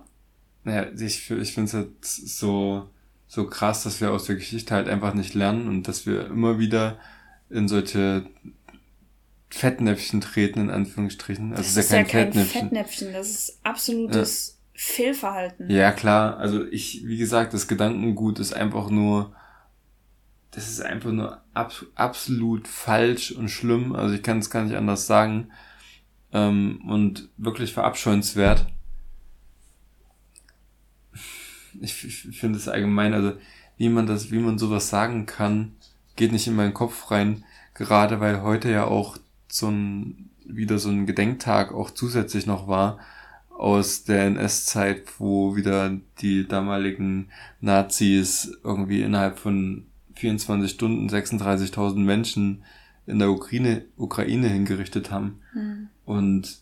Naja, 0.64 0.90
ich, 0.98 1.30
ich 1.30 1.52
finde 1.52 1.68
es 1.68 1.74
halt 1.74 2.04
so, 2.04 2.88
so 3.28 3.46
krass, 3.46 3.82
dass 3.82 4.00
wir 4.00 4.12
aus 4.12 4.24
der 4.24 4.36
Geschichte 4.36 4.74
halt 4.74 4.88
einfach 4.88 5.14
nicht 5.14 5.34
lernen 5.34 5.68
und 5.68 5.88
dass 5.88 6.06
wir 6.06 6.26
immer 6.26 6.58
wieder 6.58 6.98
in 7.50 7.68
solche 7.68 8.26
Fettnäpfchen 9.50 10.20
treten, 10.20 10.60
in 10.60 10.70
Anführungsstrichen. 10.70 11.52
Also 11.52 11.62
das 11.62 11.76
ist 11.76 11.92
ja 11.92 11.98
kein, 11.98 12.08
kein 12.08 12.32
Fettnäpfchen. 12.32 12.60
Fettnäpfchen. 12.62 13.12
Das 13.12 13.30
ist 13.30 13.60
absolutes 13.62 14.48
ja. 14.48 14.80
Fehlverhalten. 14.80 15.70
Ja, 15.70 15.92
klar. 15.92 16.36
Also 16.38 16.64
ich, 16.66 17.06
wie 17.06 17.16
gesagt, 17.16 17.54
das 17.54 17.68
Gedankengut 17.68 18.38
ist 18.38 18.52
einfach 18.52 18.90
nur, 18.90 19.34
das 20.50 20.68
ist 20.68 20.80
einfach 20.80 21.12
nur 21.12 21.42
ab, 21.54 21.72
absolut 21.94 22.68
falsch 22.68 23.32
und 23.32 23.48
schlimm. 23.48 23.94
Also 23.94 24.14
ich 24.14 24.22
kann 24.22 24.38
es 24.38 24.50
gar 24.50 24.64
nicht 24.64 24.76
anders 24.76 25.06
sagen. 25.06 25.50
Ähm, 26.32 26.82
und 26.88 27.30
wirklich 27.36 27.72
verabscheuenswert 27.72 28.66
ich, 31.80 32.04
ich 32.04 32.38
finde 32.38 32.58
es 32.58 32.68
allgemein, 32.68 33.14
also 33.14 33.32
wie 33.76 33.88
man 33.88 34.06
das, 34.06 34.30
wie 34.30 34.38
man 34.38 34.58
sowas 34.58 34.88
sagen 34.88 35.26
kann, 35.26 35.72
geht 36.16 36.32
nicht 36.32 36.46
in 36.46 36.56
meinen 36.56 36.74
Kopf 36.74 37.10
rein. 37.10 37.44
Gerade 37.74 38.20
weil 38.20 38.42
heute 38.42 38.70
ja 38.70 38.84
auch 38.84 39.18
so 39.48 39.68
ein, 39.68 40.30
wieder 40.46 40.78
so 40.78 40.88
ein 40.88 41.06
Gedenktag 41.06 41.72
auch 41.72 41.90
zusätzlich 41.90 42.46
noch 42.46 42.68
war 42.68 42.98
aus 43.50 44.04
der 44.04 44.26
NS-Zeit, 44.26 45.18
wo 45.18 45.56
wieder 45.56 45.96
die 46.20 46.46
damaligen 46.46 47.30
Nazis 47.60 48.52
irgendwie 48.62 49.02
innerhalb 49.02 49.38
von 49.38 49.86
24 50.14 50.70
Stunden 50.70 51.08
36.000 51.08 51.96
Menschen 51.96 52.62
in 53.06 53.18
der 53.18 53.30
Ukraine, 53.30 53.84
Ukraine 53.96 54.48
hingerichtet 54.48 55.10
haben. 55.10 55.40
Mhm. 55.54 55.88
Und 56.04 56.60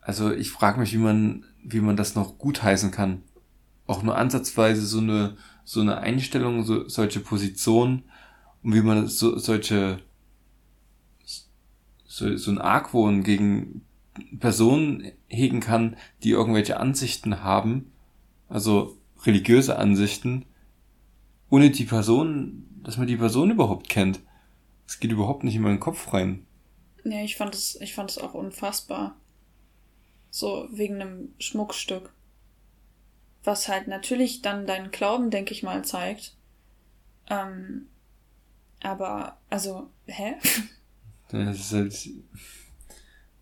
also 0.00 0.32
ich 0.32 0.50
frage 0.50 0.80
mich, 0.80 0.92
wie 0.92 0.98
man 0.98 1.44
wie 1.62 1.80
man 1.80 1.96
das 1.96 2.14
noch 2.14 2.38
gutheißen 2.38 2.90
kann. 2.90 3.22
Auch 3.86 4.02
nur 4.02 4.16
ansatzweise 4.16 4.86
so 4.86 4.98
eine, 4.98 5.36
so 5.64 5.80
eine 5.80 5.98
Einstellung, 5.98 6.64
so, 6.64 6.88
solche 6.88 7.20
Positionen 7.20 8.04
und 8.62 8.74
wie 8.74 8.82
man 8.82 9.06
so, 9.08 9.38
solche, 9.38 10.00
so, 12.06 12.36
so 12.36 12.50
ein 12.50 12.58
Argwohn 12.58 13.22
gegen 13.22 13.82
Personen 14.38 15.12
hegen 15.28 15.60
kann, 15.60 15.96
die 16.22 16.30
irgendwelche 16.30 16.78
Ansichten 16.78 17.42
haben, 17.42 17.92
also 18.48 18.98
religiöse 19.24 19.78
Ansichten, 19.78 20.46
ohne 21.48 21.70
die 21.70 21.84
Person, 21.84 22.66
dass 22.82 22.96
man 22.96 23.06
die 23.06 23.16
Person 23.16 23.50
überhaupt 23.50 23.88
kennt. 23.88 24.20
Das 24.86 25.00
geht 25.00 25.12
überhaupt 25.12 25.44
nicht 25.44 25.56
in 25.56 25.62
meinen 25.62 25.80
Kopf 25.80 26.12
rein. 26.12 26.46
Ja, 27.04 27.22
ich 27.22 27.36
fand 27.36 27.54
es, 27.54 27.80
ich 27.80 27.94
fand 27.94 28.10
es 28.10 28.18
auch 28.18 28.34
unfassbar. 28.34 29.16
So 30.30 30.68
wegen 30.70 31.00
einem 31.00 31.34
Schmuckstück. 31.38 32.12
Was 33.42 33.68
halt 33.68 33.88
natürlich 33.88 34.42
dann 34.42 34.66
deinen 34.66 34.90
Glauben, 34.90 35.30
denke 35.30 35.52
ich 35.52 35.62
mal, 35.62 35.84
zeigt. 35.84 36.36
Ähm, 37.28 37.86
aber, 38.82 39.38
also, 39.48 39.90
hä? 40.06 40.34
Das 41.32 41.60
ist 41.60 41.72
halt. 41.72 42.08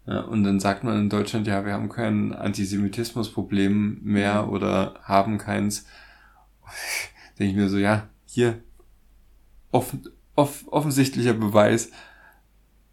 Ja, 0.07 0.21
und 0.21 0.45
dann 0.45 0.61
sagt 0.61 0.85
man 0.85 1.01
in 1.01 1.09
Deutschland, 1.09 1.47
ja, 1.47 1.65
wir 1.65 1.73
haben 1.73 1.89
kein 1.89 2.35
Antisemitismusproblem 2.35 4.01
mehr 4.03 4.43
mhm. 4.43 4.51
oder 4.51 5.01
haben 5.03 5.39
keins. 5.39 5.87
Denke 7.39 7.51
ich 7.51 7.57
mir 7.57 7.71
so, 7.71 7.79
ja, 7.79 8.09
hier, 8.27 8.63
offen, 9.71 10.07
off, 10.35 10.65
offensichtlicher 10.69 11.35
Beweis. 11.35 11.91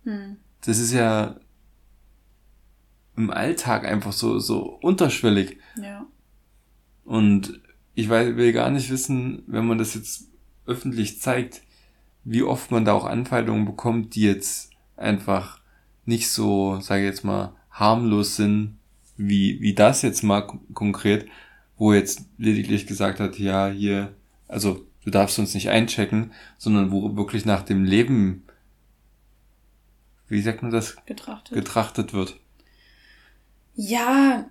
Hm. 0.04 0.38
Das 0.62 0.80
ist 0.80 0.94
ja 0.94 1.36
im 3.16 3.32
Alltag 3.32 3.86
einfach 3.86 4.12
so, 4.12 4.40
so 4.40 4.78
unterschwellig. 4.82 5.58
Ja. 5.82 6.06
Und 7.04 7.62
ich 7.94 8.10
weiß, 8.10 8.36
will 8.36 8.52
gar 8.52 8.70
nicht 8.70 8.90
wissen, 8.90 9.44
wenn 9.48 9.66
man 9.66 9.78
das 9.78 9.94
jetzt 9.94 10.28
öffentlich 10.66 11.22
zeigt, 11.22 11.62
wie 12.24 12.44
oft 12.44 12.72
man 12.72 12.86
da 12.86 12.94
auch 12.94 13.06
Anfeindungen 13.06 13.66
bekommt, 13.66 14.16
die 14.16 14.24
jetzt 14.24 14.72
einfach 14.98 15.62
nicht 16.06 16.30
so, 16.30 16.80
sage 16.80 17.04
ich 17.04 17.08
jetzt 17.08 17.24
mal, 17.24 17.56
harmlos 17.72 18.36
sind, 18.36 18.78
wie, 19.18 19.62
wie 19.62 19.74
das 19.74 20.02
jetzt 20.02 20.24
mal 20.24 20.42
konkret, 20.74 21.28
wo 21.78 21.94
jetzt 21.94 22.26
lediglich 22.38 22.88
gesagt 22.88 23.20
hat, 23.20 23.38
ja, 23.40 23.70
hier, 23.70 24.14
also 24.48 24.86
du 25.04 25.12
darfst 25.12 25.40
uns 25.40 25.54
nicht 25.54 25.70
einchecken, 25.70 26.32
sondern 26.58 26.92
wo 26.92 27.16
wirklich 27.16 27.46
nach 27.46 27.62
dem 27.62 27.84
Leben, 27.84 28.44
wie 30.28 30.42
sagt 30.42 30.64
man 30.64 30.72
das? 30.72 30.96
Getrachtet. 31.06 31.54
Getrachtet 31.54 32.14
wird. 32.14 32.40
Ja, 33.76 34.50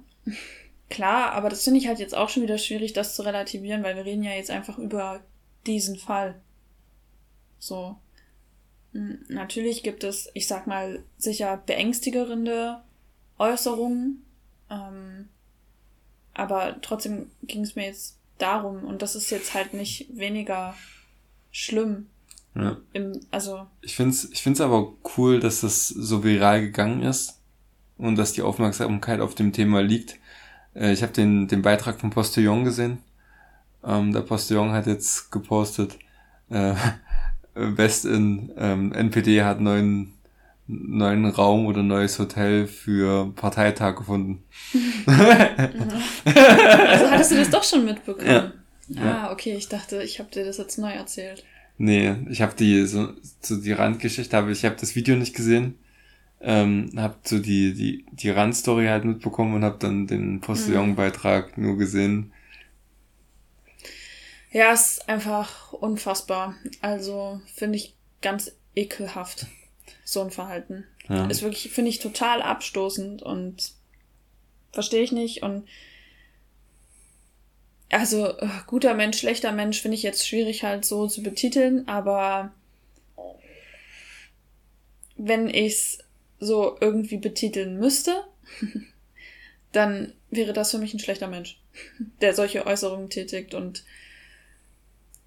klar, 0.91 1.33
aber 1.33 1.49
das 1.49 1.65
finde 1.65 1.81
ich 1.81 1.89
halt 1.89 1.99
jetzt 1.99 2.15
auch 2.15 2.29
schon 2.29 2.43
wieder 2.43 2.59
schwierig, 2.59 2.93
das 2.93 3.15
zu 3.15 3.23
relativieren, 3.23 3.83
weil 3.83 3.97
wir 3.97 4.05
reden 4.05 4.23
ja 4.23 4.33
jetzt 4.33 4.51
einfach 4.51 4.79
über 4.79 5.21
diesen 5.67 5.97
Fall. 5.97 6.41
So. 7.59 7.97
Natürlich 8.93 9.83
gibt 9.83 10.05
es, 10.05 10.31
ich 10.35 10.47
sag 10.47 10.67
mal, 10.67 11.03
sicher 11.19 11.57
beängstigerende 11.57 12.83
Äußerungen. 13.39 14.25
Ähm, 14.71 15.29
aber 16.35 16.77
trotzdem 16.81 17.31
ging 17.43 17.63
es 17.63 17.75
mir 17.75 17.87
jetzt 17.87 18.19
darum, 18.39 18.85
und 18.85 19.03
das 19.03 19.17
ist 19.17 19.31
jetzt 19.31 19.55
halt 19.55 19.75
nicht 19.75 20.07
weniger 20.17 20.75
schlimm. 21.51 22.09
Ja. 22.55 22.77
Im, 22.93 23.21
also. 23.33 23.67
Ich 23.81 23.97
find's, 23.97 24.29
ich 24.31 24.43
find's 24.43 24.61
aber 24.61 24.93
cool, 25.17 25.41
dass 25.41 25.63
das 25.63 25.89
so 25.89 26.23
viral 26.23 26.61
gegangen 26.61 27.03
ist 27.03 27.41
und 27.99 28.17
dass 28.17 28.33
die 28.33 28.43
Aufmerksamkeit 28.43 29.21
auf 29.21 29.35
dem 29.35 29.53
Thema 29.53 29.83
liegt, 29.83 30.19
Äh, 30.75 30.93
ich 30.93 31.03
habe 31.03 31.13
den, 31.13 31.49
den 31.49 31.63
Beitrag 31.63 32.01
vom 32.01 32.11
Postillon 32.11 32.65
gesehen. 32.65 32.99
Ähm, 33.85 34.13
der 34.13 34.23
Postillon 34.23 34.73
hat 34.73 34.87
jetzt 34.87 35.31
gepostet, 35.31 35.99
äh, 36.51 36.75
West 37.55 38.05
in 38.05 38.53
ähm, 38.59 38.93
NPD 38.93 39.45
hat 39.45 39.61
neuen 39.61 40.13
neuen 40.67 41.27
Raum 41.27 41.67
oder 41.67 41.83
neues 41.83 42.19
Hotel 42.19 42.67
für 42.67 43.31
Parteitag 43.37 43.97
gefunden. 43.97 44.43
also 45.07 47.11
hattest 47.11 47.33
du 47.33 47.37
das 47.37 47.51
doch 47.51 47.63
schon 47.63 47.85
mitbekommen? 47.85 48.53
Ja. 48.89 49.03
Ah, 49.03 49.33
okay, 49.33 49.55
ich 49.57 49.69
dachte, 49.69 50.03
ich 50.03 50.19
habe 50.19 50.31
dir 50.31 50.45
das 50.45 50.57
jetzt 50.57 50.79
neu 50.79 50.91
erzählt. 50.91 51.45
Nee, 51.77 52.15
ich 52.31 52.41
habe 52.41 52.55
die 52.57 52.87
so, 52.87 53.09
so 53.43 53.57
die 53.57 53.73
Randgeschichte, 53.73 54.39
aber 54.39 54.51
ich 54.51 54.65
habe 54.65 54.77
das 54.81 54.95
Video 54.95 55.17
nicht 55.17 55.37
gesehen. 55.37 55.79
Ähm, 56.47 56.91
habe 56.97 57.17
so 57.25 57.39
die 57.39 57.73
die 57.73 58.05
die 58.13 58.31
Randstory 58.31 58.87
halt 58.87 59.05
mitbekommen 59.05 59.55
und 59.55 59.65
habe 59.65 59.79
dann 59.79 60.07
den 60.07 60.41
Postillon-Beitrag 60.41 61.57
nur 61.57 61.79
gesehen. 61.79 62.33
Ja, 64.53 64.73
ist 64.73 65.09
einfach 65.09 65.73
unfassbar. 65.73 66.55
Also 66.83 67.41
finde 67.55 67.77
ich 67.77 67.95
ganz 68.21 68.53
ekelhaft 68.77 69.47
so 70.05 70.21
ein 70.21 70.31
Verhalten. 70.31 70.85
Ja. 71.09 71.27
Ist 71.27 71.43
wirklich 71.43 71.73
finde 71.73 71.89
ich 71.89 71.99
total 71.99 72.43
abstoßend 72.43 73.23
und 73.23 73.73
verstehe 74.73 75.03
ich 75.03 75.13
nicht 75.13 75.43
und 75.43 75.67
also 77.91 78.37
äh, 78.39 78.49
guter 78.67 78.95
Mensch, 78.95 79.19
schlechter 79.19 79.53
Mensch 79.53 79.81
finde 79.81 79.97
ich 79.97 80.03
jetzt 80.03 80.27
schwierig 80.27 80.65
halt 80.65 80.85
so 80.85 81.07
zu 81.07 81.23
betiteln, 81.23 81.87
aber 81.87 82.53
wenn 85.17 85.49
ich 85.49 85.73
es 85.73 85.99
so 86.39 86.77
irgendwie 86.81 87.19
betiteln 87.19 87.79
müsste, 87.79 88.25
dann 89.73 90.13
wäre 90.31 90.53
das 90.53 90.71
für 90.71 90.79
mich 90.79 90.95
ein 90.95 91.01
schlechter 91.01 91.29
Mensch, 91.29 91.61
der 92.21 92.35
solche 92.35 92.67
Äußerungen 92.67 93.11
tätigt 93.11 93.55
und 93.55 93.85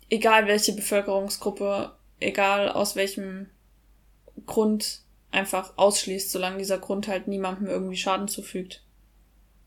egal 0.09 0.47
welche 0.47 0.73
Bevölkerungsgruppe, 0.73 1.95
egal 2.19 2.69
aus 2.69 2.95
welchem 2.95 3.49
Grund 4.45 5.01
einfach 5.31 5.77
ausschließt, 5.77 6.31
solange 6.31 6.59
dieser 6.59 6.77
Grund 6.77 7.07
halt 7.07 7.27
niemandem 7.27 7.67
irgendwie 7.67 7.97
Schaden 7.97 8.27
zufügt. 8.27 8.83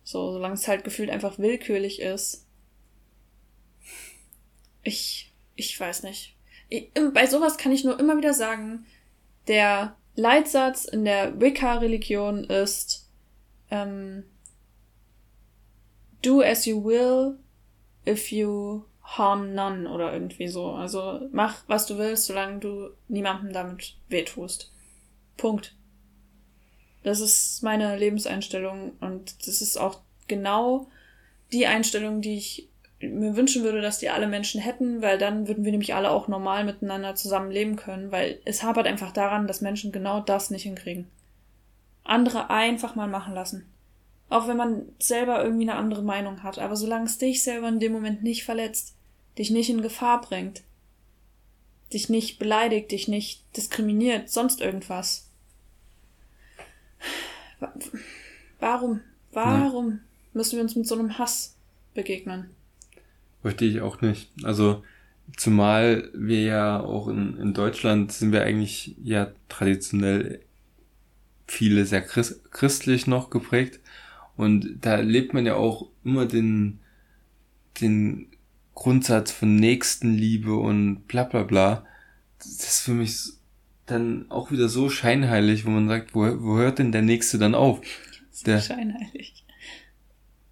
So, 0.03 0.33
solange 0.33 0.55
es 0.55 0.67
halt 0.67 0.85
gefühlt 0.85 1.11
einfach 1.11 1.39
willkürlich 1.39 2.01
ist 2.01 2.47
ich, 4.83 5.33
ich 5.57 5.79
weiß 5.79 6.03
nicht. 6.05 6.37
Ich, 6.69 6.91
bei 7.13 7.27
sowas 7.27 7.59
kann 7.59 7.73
ich 7.73 7.85
nur 7.85 7.99
immer 7.99 8.17
wieder 8.17 8.35
sagen, 8.35 8.87
der 9.49 9.97
Leitsatz 10.17 10.85
in 10.85 11.05
der 11.05 11.41
Wicca-Religion 11.41 12.45
ist, 12.45 13.09
ähm, 13.71 14.25
do 16.23 16.43
as 16.43 16.67
you 16.67 16.85
will 16.85 17.39
if 18.07 18.31
you 18.31 18.85
harm 19.03 19.55
none 19.55 19.89
oder 19.89 20.13
irgendwie 20.13 20.49
so. 20.49 20.73
Also 20.73 21.29
mach, 21.33 21.63
was 21.67 21.87
du 21.87 21.99
willst, 21.99 22.27
solange 22.27 22.59
du 22.61 22.91
niemandem 23.09 23.53
damit 23.53 23.97
wehtust. 24.09 24.73
Punkt. 25.37 25.75
Das 27.03 27.21
ist 27.21 27.63
meine 27.63 27.97
Lebenseinstellung 27.97 28.93
und 29.01 29.47
das 29.47 29.63
ist 29.63 29.79
auch 29.79 30.01
genau 30.29 30.89
die 31.53 31.67
Einstellung, 31.67 32.21
die 32.21 32.37
ich 32.37 32.70
mir 33.01 33.37
wünschen 33.37 33.65
würde, 33.65 33.81
dass 33.81 33.99
die 33.99 34.11
alle 34.11 34.29
Menschen 34.29 34.61
hätten, 34.61 35.01
weil 35.01 35.19
dann 35.19 35.49
würden 35.49 35.65
wir 35.65 35.73
nämlich 35.73 35.95
alle 35.95 36.11
auch 36.11 36.29
normal 36.29 36.65
miteinander 36.65 37.15
zusammenleben 37.15 37.77
können, 37.77 38.13
weil 38.13 38.41
es 38.45 38.63
hapert 38.63 38.87
einfach 38.87 39.13
daran, 39.13 39.47
dass 39.47 39.63
Menschen 39.63 39.93
genau 39.93 40.21
das 40.21 40.51
nicht 40.51 40.65
hinkriegen. 40.65 41.07
Andere 42.05 42.51
einfach 42.51 42.95
mal 42.95 43.09
machen 43.09 43.35
lassen. 43.35 43.67
Auch 44.29 44.47
wenn 44.47 44.57
man 44.57 44.83
selber 44.99 45.43
irgendwie 45.43 45.69
eine 45.69 45.77
andere 45.77 46.03
Meinung 46.03 46.43
hat, 46.43 46.59
aber 46.59 46.77
solange 46.77 47.07
es 47.07 47.19
dich 47.19 47.43
selber 47.43 47.69
in 47.69 47.81
dem 47.81 47.93
Moment 47.93 48.23
nicht 48.23 48.45
verletzt, 48.45 48.95
dich 49.39 49.51
nicht 49.51 49.71
in 49.71 49.83
Gefahr 49.83 50.21
bringt, 50.21 50.63
dich 51.93 52.09
nicht 52.09 52.39
beleidigt, 52.39 52.93
dich 52.93 53.09
nicht 53.09 53.43
diskriminiert, 53.57 54.31
sonst 54.31 54.61
irgendwas. 54.61 55.27
Warum? 58.61 59.01
Warum 59.33 59.91
ja. 59.91 59.99
müssen 60.35 60.57
wir 60.57 60.63
uns 60.63 60.77
mit 60.77 60.87
so 60.87 60.97
einem 60.97 61.19
Hass 61.19 61.57
begegnen? 61.95 62.51
Verstehe 63.43 63.71
ich 63.71 63.81
auch 63.81 64.01
nicht. 64.01 64.31
Also 64.43 64.85
zumal 65.37 66.11
wir 66.15 66.43
ja 66.43 66.81
auch 66.81 67.09
in, 67.09 67.37
in 67.39 67.55
Deutschland 67.55 68.13
sind 68.13 68.33
wir 68.33 68.43
eigentlich 68.43 68.97
ja 69.03 69.33
traditionell 69.49 70.41
viele 71.47 71.85
sehr 71.87 72.03
christ, 72.03 72.51
christlich 72.53 73.07
noch 73.07 73.31
geprägt. 73.31 73.81
Und 74.37 74.79
da 74.81 75.01
lebt 75.01 75.35
man 75.35 75.47
ja 75.47 75.55
auch 75.55 75.89
immer 76.05 76.27
den, 76.27 76.81
den 77.81 78.29
Grundsatz 78.75 79.33
von 79.33 79.57
Nächstenliebe 79.57 80.55
und 80.55 81.07
bla 81.09 81.25
bla 81.25 81.43
bla. 81.43 81.85
Das 82.39 82.49
ist 82.49 82.81
für 82.81 82.95
mich 82.95 83.19
dann 83.87 84.31
auch 84.31 84.51
wieder 84.51 84.69
so 84.69 84.89
scheinheilig, 84.89 85.67
wo 85.67 85.71
man 85.71 85.89
sagt, 85.89 86.15
wo, 86.15 86.21
wo 86.43 86.57
hört 86.57 86.79
denn 86.79 86.93
der 86.93 87.03
Nächste 87.03 87.39
dann 87.39 87.55
auf? 87.55 87.81
Der, 88.47 88.61
scheinheilig. 88.61 89.45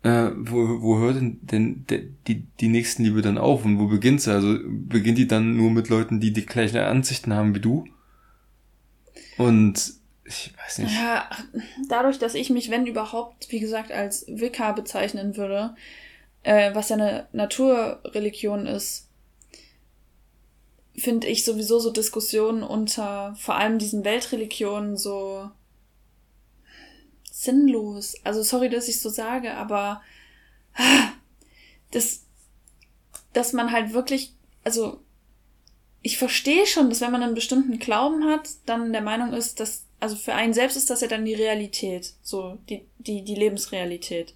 Äh, 0.02 0.30
wo, 0.36 0.80
wo 0.80 0.98
hört 0.98 1.16
denn, 1.16 1.40
denn 1.42 1.84
die, 1.90 2.14
die, 2.26 2.46
die 2.60 2.68
Nächstenliebe 2.68 3.20
dann 3.20 3.36
auf 3.36 3.64
und 3.64 3.78
wo 3.78 3.88
beginnt 3.88 4.22
sie? 4.22 4.32
Also 4.32 4.58
beginnt 4.64 5.18
die 5.18 5.26
dann 5.26 5.56
nur 5.56 5.70
mit 5.70 5.88
Leuten, 5.88 6.20
die 6.20 6.32
die 6.32 6.46
gleichen 6.46 6.78
Ansichten 6.78 7.34
haben 7.34 7.54
wie 7.54 7.60
du? 7.60 7.84
Und 9.36 9.92
ich 10.24 10.52
weiß 10.56 10.78
nicht. 10.78 10.94
Ja, 10.94 11.28
dadurch, 11.88 12.18
dass 12.18 12.34
ich 12.34 12.50
mich, 12.50 12.70
wenn 12.70 12.86
überhaupt, 12.86 13.50
wie 13.50 13.60
gesagt, 13.60 13.90
als 13.90 14.26
Wicca 14.28 14.72
bezeichnen 14.72 15.36
würde, 15.36 15.74
äh, 16.42 16.74
was 16.74 16.90
ja 16.90 16.96
eine 16.96 17.28
Naturreligion 17.32 18.66
ist, 18.66 19.08
finde 20.96 21.28
ich 21.28 21.44
sowieso 21.44 21.78
so 21.78 21.90
Diskussionen 21.90 22.62
unter 22.62 23.34
vor 23.36 23.54
allem 23.56 23.78
diesen 23.78 24.04
Weltreligionen 24.04 24.96
so 24.96 25.50
sinnlos. 27.48 28.14
Also 28.24 28.42
sorry, 28.42 28.68
dass 28.68 28.88
ich 28.88 29.00
so 29.00 29.08
sage, 29.08 29.54
aber 29.54 30.02
das, 31.92 32.26
dass 33.32 33.54
man 33.54 33.72
halt 33.72 33.94
wirklich, 33.94 34.34
also 34.64 35.00
ich 36.02 36.18
verstehe 36.18 36.66
schon, 36.66 36.90
dass 36.90 37.00
wenn 37.00 37.10
man 37.10 37.22
einen 37.22 37.34
bestimmten 37.34 37.78
Glauben 37.78 38.24
hat, 38.24 38.50
dann 38.66 38.92
der 38.92 39.00
Meinung 39.00 39.32
ist, 39.32 39.60
dass, 39.60 39.86
also 39.98 40.14
für 40.14 40.34
einen 40.34 40.52
selbst 40.52 40.76
ist 40.76 40.90
das 40.90 41.00
ja 41.00 41.08
dann 41.08 41.24
die 41.24 41.34
Realität, 41.34 42.14
so 42.22 42.58
die, 42.68 42.84
die, 42.98 43.24
die 43.24 43.34
Lebensrealität. 43.34 44.34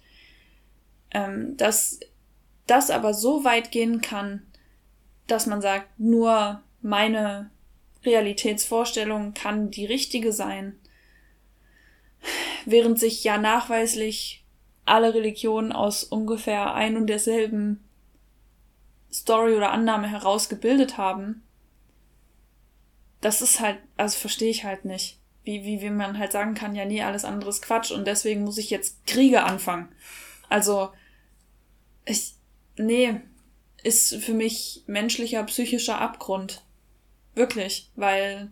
Ähm, 1.11 1.55
dass 1.55 1.99
das 2.65 2.89
aber 2.89 3.13
so 3.13 3.43
weit 3.43 3.71
gehen 3.71 4.01
kann, 4.01 4.41
dass 5.27 5.45
man 5.45 5.61
sagt, 5.61 5.99
nur 5.99 6.63
meine 6.81 7.51
Realitätsvorstellung 8.03 9.33
kann 9.33 9.69
die 9.69 9.85
richtige 9.85 10.33
sein 10.33 10.79
während 12.65 12.99
sich 12.99 13.23
ja 13.23 13.37
nachweislich 13.37 14.43
alle 14.85 15.13
Religionen 15.13 15.71
aus 15.71 16.03
ungefähr 16.03 16.73
ein 16.73 16.97
und 16.97 17.07
derselben 17.07 17.83
Story 19.11 19.55
oder 19.55 19.71
Annahme 19.71 20.09
herausgebildet 20.09 20.97
haben, 20.97 21.43
das 23.21 23.41
ist 23.41 23.59
halt, 23.59 23.79
also 23.95 24.17
verstehe 24.17 24.49
ich 24.49 24.65
halt 24.65 24.85
nicht. 24.85 25.19
Wie, 25.43 25.63
wie, 25.65 25.81
wie 25.81 25.89
man 25.89 26.17
halt 26.17 26.31
sagen 26.31 26.53
kann, 26.53 26.75
ja, 26.75 26.85
nee, 26.85 27.03
alles 27.03 27.25
andere 27.25 27.49
ist 27.49 27.61
Quatsch 27.61 27.91
und 27.91 28.05
deswegen 28.05 28.43
muss 28.43 28.57
ich 28.57 28.69
jetzt 28.69 29.05
Kriege 29.05 29.43
anfangen. 29.43 29.89
Also, 30.49 30.89
ich, 32.05 32.33
nee, 32.77 33.19
ist 33.83 34.15
für 34.15 34.33
mich 34.33 34.83
menschlicher, 34.87 35.43
psychischer 35.43 35.99
Abgrund. 35.99 36.63
Wirklich, 37.35 37.91
weil 37.95 38.51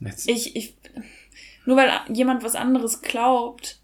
Jetzt. 0.00 0.28
ich, 0.28 0.54
ich, 0.56 0.74
nur 1.64 1.76
weil 1.76 1.90
jemand 2.12 2.42
was 2.42 2.54
anderes 2.54 3.02
glaubt, 3.02 3.78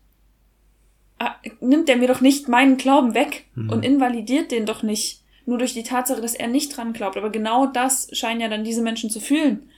ah, 1.18 1.34
nimmt 1.60 1.88
er 1.88 1.96
mir 1.96 2.08
doch 2.08 2.20
nicht 2.20 2.48
meinen 2.48 2.76
Glauben 2.76 3.14
weg 3.14 3.46
mhm. 3.54 3.70
und 3.70 3.84
invalidiert 3.84 4.50
den 4.50 4.66
doch 4.66 4.82
nicht. 4.82 5.22
Nur 5.46 5.58
durch 5.58 5.72
die 5.72 5.82
Tatsache, 5.82 6.20
dass 6.20 6.34
er 6.34 6.48
nicht 6.48 6.76
dran 6.76 6.92
glaubt. 6.92 7.16
Aber 7.16 7.30
genau 7.30 7.66
das 7.66 8.08
scheinen 8.12 8.40
ja 8.40 8.48
dann 8.48 8.64
diese 8.64 8.82
Menschen 8.82 9.10
zu 9.10 9.20
fühlen. 9.20 9.70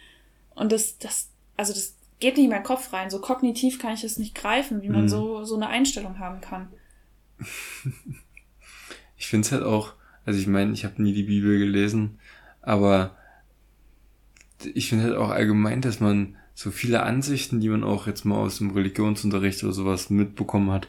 Und 0.54 0.72
das, 0.72 0.98
das, 0.98 1.30
also 1.56 1.72
das 1.72 1.96
geht 2.20 2.36
nicht 2.36 2.44
in 2.44 2.50
meinen 2.50 2.64
Kopf 2.64 2.92
rein. 2.92 3.10
So 3.10 3.20
kognitiv 3.20 3.78
kann 3.78 3.94
ich 3.94 4.02
das 4.02 4.18
nicht 4.18 4.34
greifen, 4.34 4.82
wie 4.82 4.88
man 4.88 5.02
mhm. 5.02 5.08
so, 5.08 5.44
so 5.44 5.54
eine 5.56 5.68
Einstellung 5.68 6.18
haben 6.18 6.40
kann. 6.40 6.68
ich 9.16 9.28
finde 9.28 9.46
es 9.46 9.52
halt 9.52 9.62
auch, 9.62 9.94
also 10.26 10.38
ich 10.38 10.46
meine, 10.46 10.72
ich 10.72 10.84
habe 10.84 11.00
nie 11.02 11.12
die 11.12 11.22
Bibel 11.22 11.58
gelesen, 11.58 12.18
aber 12.60 13.16
ich 14.74 14.88
finde 14.88 15.04
halt 15.04 15.16
auch 15.16 15.30
allgemein, 15.30 15.80
dass 15.80 16.00
man 16.00 16.36
so 16.54 16.70
viele 16.70 17.02
Ansichten, 17.02 17.60
die 17.60 17.68
man 17.68 17.84
auch 17.84 18.06
jetzt 18.06 18.24
mal 18.24 18.36
aus 18.36 18.58
dem 18.58 18.70
Religionsunterricht 18.70 19.62
oder 19.64 19.72
sowas 19.72 20.10
mitbekommen 20.10 20.70
hat, 20.70 20.88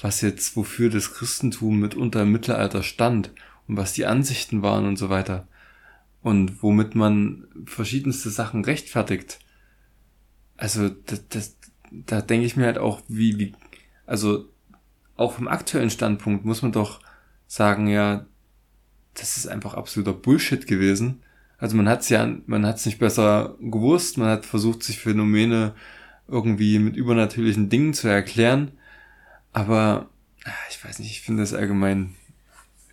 was 0.00 0.20
jetzt 0.20 0.56
wofür 0.56 0.90
das 0.90 1.14
Christentum 1.14 1.80
mitunter 1.80 2.22
im 2.22 2.32
Mittelalter 2.32 2.82
stand 2.82 3.30
und 3.68 3.76
was 3.76 3.92
die 3.92 4.06
Ansichten 4.06 4.62
waren 4.62 4.86
und 4.86 4.96
so 4.96 5.08
weiter. 5.08 5.46
Und 6.22 6.62
womit 6.62 6.94
man 6.94 7.46
verschiedenste 7.66 8.30
Sachen 8.30 8.64
rechtfertigt. 8.64 9.38
Also, 10.56 10.88
das, 10.88 11.28
das, 11.28 11.56
da 11.90 12.22
denke 12.22 12.46
ich 12.46 12.56
mir 12.56 12.64
halt 12.64 12.78
auch, 12.78 13.02
wie, 13.08 13.38
wie, 13.38 13.54
also 14.06 14.48
auch 15.16 15.34
vom 15.34 15.48
aktuellen 15.48 15.90
Standpunkt 15.90 16.44
muss 16.44 16.62
man 16.62 16.72
doch 16.72 17.00
sagen, 17.46 17.86
ja, 17.86 18.26
das 19.14 19.36
ist 19.36 19.46
einfach 19.46 19.74
absoluter 19.74 20.12
Bullshit 20.12 20.66
gewesen. 20.66 21.22
Also 21.58 21.76
man 21.76 21.88
hat 21.88 22.00
es 22.00 22.08
ja, 22.08 22.26
man 22.46 22.66
hat 22.66 22.76
es 22.76 22.86
nicht 22.86 22.98
besser 22.98 23.56
gewusst, 23.60 24.18
man 24.18 24.28
hat 24.28 24.46
versucht, 24.46 24.82
sich 24.82 24.98
Phänomene 24.98 25.74
irgendwie 26.28 26.78
mit 26.78 26.96
übernatürlichen 26.96 27.68
Dingen 27.68 27.94
zu 27.94 28.08
erklären. 28.08 28.72
Aber 29.52 30.08
ah, 30.44 30.50
ich 30.70 30.84
weiß 30.84 30.98
nicht, 30.98 31.10
ich 31.10 31.20
finde 31.20 31.42
das 31.42 31.54
allgemein 31.54 32.14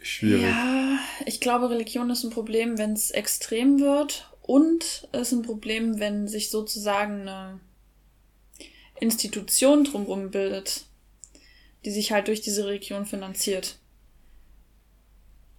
schwierig. 0.01 0.43
Ja, 0.43 0.99
ich 1.25 1.39
glaube, 1.39 1.69
Religion 1.69 2.09
ist 2.09 2.23
ein 2.23 2.29
Problem, 2.29 2.77
wenn 2.77 2.93
es 2.93 3.11
extrem 3.11 3.79
wird. 3.79 4.27
Und 4.41 5.07
es 5.11 5.21
ist 5.21 5.31
ein 5.31 5.43
Problem, 5.43 5.99
wenn 5.99 6.27
sich 6.27 6.49
sozusagen 6.49 7.21
eine 7.21 7.59
Institution 8.99 9.83
drumherum 9.83 10.31
bildet, 10.31 10.85
die 11.85 11.91
sich 11.91 12.11
halt 12.11 12.27
durch 12.27 12.41
diese 12.41 12.65
Religion 12.65 13.05
finanziert. 13.05 13.79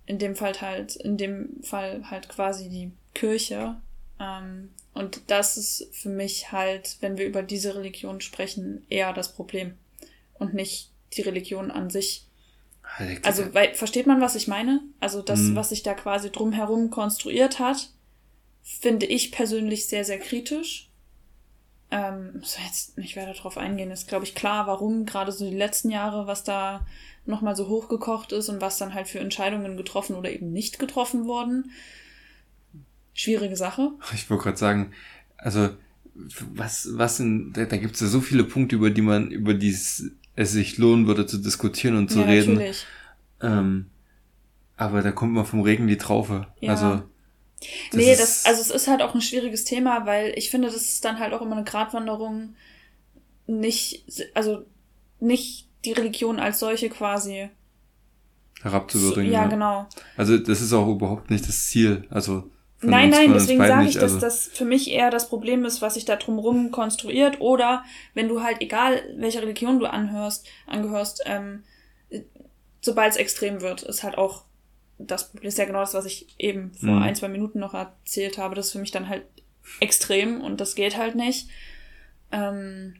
In 0.06 0.18
dem 0.18 0.36
Fall 0.36 0.60
halt, 0.60 0.96
in 0.96 1.16
dem 1.16 1.62
Fall 1.62 2.10
halt 2.10 2.28
quasi 2.28 2.68
die 2.68 2.92
Kirche. 3.14 3.76
Ähm, 4.18 4.70
und 4.94 5.22
das 5.28 5.56
ist 5.56 5.88
für 5.92 6.08
mich 6.08 6.52
halt, 6.52 6.98
wenn 7.00 7.16
wir 7.16 7.26
über 7.26 7.42
diese 7.42 7.74
Religion 7.74 8.20
sprechen, 8.20 8.84
eher 8.88 9.12
das 9.12 9.32
Problem. 9.32 9.76
Und 10.34 10.54
nicht 10.54 10.90
die 11.16 11.22
Religion 11.22 11.70
an 11.70 11.90
sich. 11.90 12.26
Also, 13.22 13.54
weil, 13.54 13.74
versteht 13.74 14.06
man, 14.06 14.20
was 14.20 14.34
ich 14.34 14.48
meine? 14.48 14.80
Also, 15.00 15.22
das, 15.22 15.40
mhm. 15.40 15.56
was 15.56 15.70
sich 15.70 15.82
da 15.82 15.94
quasi 15.94 16.30
drumherum 16.30 16.90
konstruiert 16.90 17.58
hat, 17.58 17.90
finde 18.62 19.06
ich 19.06 19.32
persönlich 19.32 19.86
sehr, 19.86 20.04
sehr 20.04 20.18
kritisch. 20.18 20.90
Ähm, 21.90 22.40
so 22.42 22.60
jetzt 22.62 22.98
nicht 22.98 23.16
weiter 23.16 23.34
darauf 23.34 23.56
eingehen, 23.56 23.90
ist, 23.90 24.08
glaube 24.08 24.24
ich, 24.24 24.34
klar, 24.34 24.66
warum 24.66 25.06
gerade 25.06 25.32
so 25.32 25.48
die 25.48 25.56
letzten 25.56 25.90
Jahre, 25.90 26.26
was 26.26 26.44
da 26.44 26.86
nochmal 27.24 27.56
so 27.56 27.68
hochgekocht 27.68 28.32
ist 28.32 28.48
und 28.48 28.60
was 28.60 28.78
dann 28.78 28.94
halt 28.94 29.08
für 29.08 29.20
Entscheidungen 29.20 29.76
getroffen 29.76 30.16
oder 30.16 30.30
eben 30.30 30.52
nicht 30.52 30.78
getroffen 30.78 31.26
wurden. 31.26 31.70
Schwierige 33.14 33.56
Sache. 33.56 33.90
Ich 34.14 34.28
wollte 34.30 34.44
gerade 34.44 34.58
sagen, 34.58 34.92
also 35.36 35.70
was, 36.14 36.88
was 36.92 37.20
in, 37.20 37.52
da, 37.52 37.64
da 37.64 37.76
gibt 37.76 37.94
es 37.94 38.00
ja 38.00 38.06
so 38.06 38.20
viele 38.20 38.44
Punkte, 38.44 38.76
über 38.76 38.90
die 38.90 39.02
man, 39.02 39.30
über 39.30 39.54
die 39.54 39.70
es, 39.70 40.10
es 40.34 40.52
sich 40.52 40.78
lohnen 40.78 41.06
würde 41.06 41.26
zu 41.26 41.38
diskutieren 41.38 41.96
und 41.96 42.10
zu 42.10 42.20
ja, 42.20 42.26
reden. 42.26 42.54
Natürlich. 42.54 42.86
Ähm, 43.40 43.86
aber 44.76 45.02
da 45.02 45.12
kommt 45.12 45.32
man 45.32 45.44
vom 45.44 45.60
Regen 45.60 45.86
die 45.86 45.98
Traufe. 45.98 46.48
Ja. 46.60 46.72
Also 46.72 47.02
das 47.90 48.00
nee, 48.00 48.16
das, 48.16 48.46
also 48.46 48.60
es 48.60 48.70
ist 48.70 48.88
halt 48.88 49.02
auch 49.02 49.14
ein 49.14 49.20
schwieriges 49.20 49.64
Thema, 49.64 50.06
weil 50.06 50.32
ich 50.36 50.50
finde, 50.50 50.68
das 50.68 50.76
ist 50.76 51.04
dann 51.04 51.18
halt 51.18 51.32
auch 51.32 51.42
immer 51.42 51.56
eine 51.56 51.64
Gratwanderung, 51.64 52.56
nicht, 53.46 54.04
also 54.34 54.64
nicht 55.20 55.68
die 55.84 55.92
Religion 55.92 56.38
als 56.38 56.58
solche 56.58 56.88
quasi 56.88 57.48
herabzuwürdigen. 58.62 59.32
Ja, 59.32 59.42
ja, 59.42 59.48
genau. 59.48 59.86
Also 60.16 60.38
das 60.38 60.60
ist 60.60 60.72
auch 60.72 60.88
überhaupt 60.88 61.30
nicht 61.30 61.46
das 61.46 61.66
Ziel. 61.66 62.04
Also 62.10 62.50
nein, 62.80 63.10
nein, 63.10 63.32
deswegen 63.32 63.64
sage 63.64 63.88
ich, 63.88 63.94
dass 63.94 64.04
also 64.04 64.20
das 64.20 64.46
für 64.46 64.64
mich 64.64 64.90
eher 64.90 65.10
das 65.10 65.28
Problem 65.28 65.64
ist, 65.64 65.82
was 65.82 65.94
sich 65.94 66.04
da 66.04 66.16
drumrum 66.16 66.70
konstruiert. 66.70 67.40
Oder 67.40 67.84
wenn 68.14 68.28
du 68.28 68.42
halt, 68.42 68.60
egal 68.60 69.02
welche 69.16 69.42
Religion 69.42 69.80
du 69.80 69.86
anhörst, 69.86 70.46
angehörst, 70.66 71.22
ähm, 71.26 71.64
sobald 72.80 73.12
es 73.12 73.16
extrem 73.16 73.60
wird, 73.60 73.82
ist 73.82 74.02
halt 74.02 74.16
auch 74.18 74.44
das 74.98 75.30
Problem 75.30 75.48
ist 75.48 75.58
ja 75.58 75.64
genau 75.64 75.80
das, 75.80 75.94
was 75.94 76.04
ich 76.04 76.26
eben 76.38 76.72
vor 76.74 76.90
mhm. 76.90 77.02
ein, 77.02 77.14
zwei 77.14 77.28
Minuten 77.28 77.58
noch 77.58 77.74
erzählt 77.74 78.38
habe. 78.38 78.54
Das 78.54 78.66
ist 78.66 78.72
für 78.72 78.78
mich 78.78 78.90
dann 78.90 79.08
halt 79.08 79.24
extrem 79.80 80.40
und 80.40 80.60
das 80.60 80.74
geht 80.74 80.96
halt 80.96 81.14
nicht. 81.14 81.48
Ähm, 82.30 82.94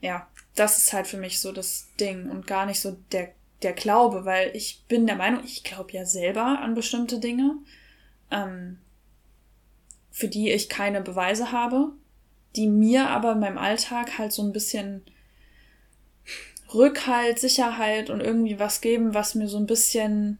ja, 0.00 0.28
das 0.56 0.78
ist 0.78 0.92
halt 0.92 1.06
für 1.06 1.16
mich 1.16 1.40
so 1.40 1.52
das 1.52 1.88
Ding 2.00 2.30
und 2.30 2.46
gar 2.46 2.66
nicht 2.66 2.80
so 2.80 2.96
der, 3.12 3.32
der 3.62 3.72
Glaube, 3.72 4.24
weil 4.24 4.54
ich 4.54 4.84
bin 4.88 5.06
der 5.06 5.16
Meinung, 5.16 5.44
ich 5.44 5.64
glaube 5.64 5.92
ja 5.92 6.04
selber 6.04 6.60
an 6.60 6.74
bestimmte 6.74 7.20
Dinge, 7.20 7.56
ähm, 8.30 8.78
für 10.10 10.28
die 10.28 10.50
ich 10.50 10.68
keine 10.68 11.00
Beweise 11.00 11.52
habe, 11.52 11.92
die 12.56 12.68
mir 12.68 13.08
aber 13.08 13.32
in 13.32 13.40
meinem 13.40 13.58
Alltag 13.58 14.18
halt 14.18 14.32
so 14.32 14.42
ein 14.42 14.52
bisschen 14.52 15.04
Rückhalt, 16.74 17.38
Sicherheit 17.38 18.10
und 18.10 18.20
irgendwie 18.20 18.58
was 18.58 18.80
geben, 18.80 19.14
was 19.14 19.34
mir 19.34 19.48
so 19.48 19.58
ein 19.58 19.66
bisschen 19.66 20.38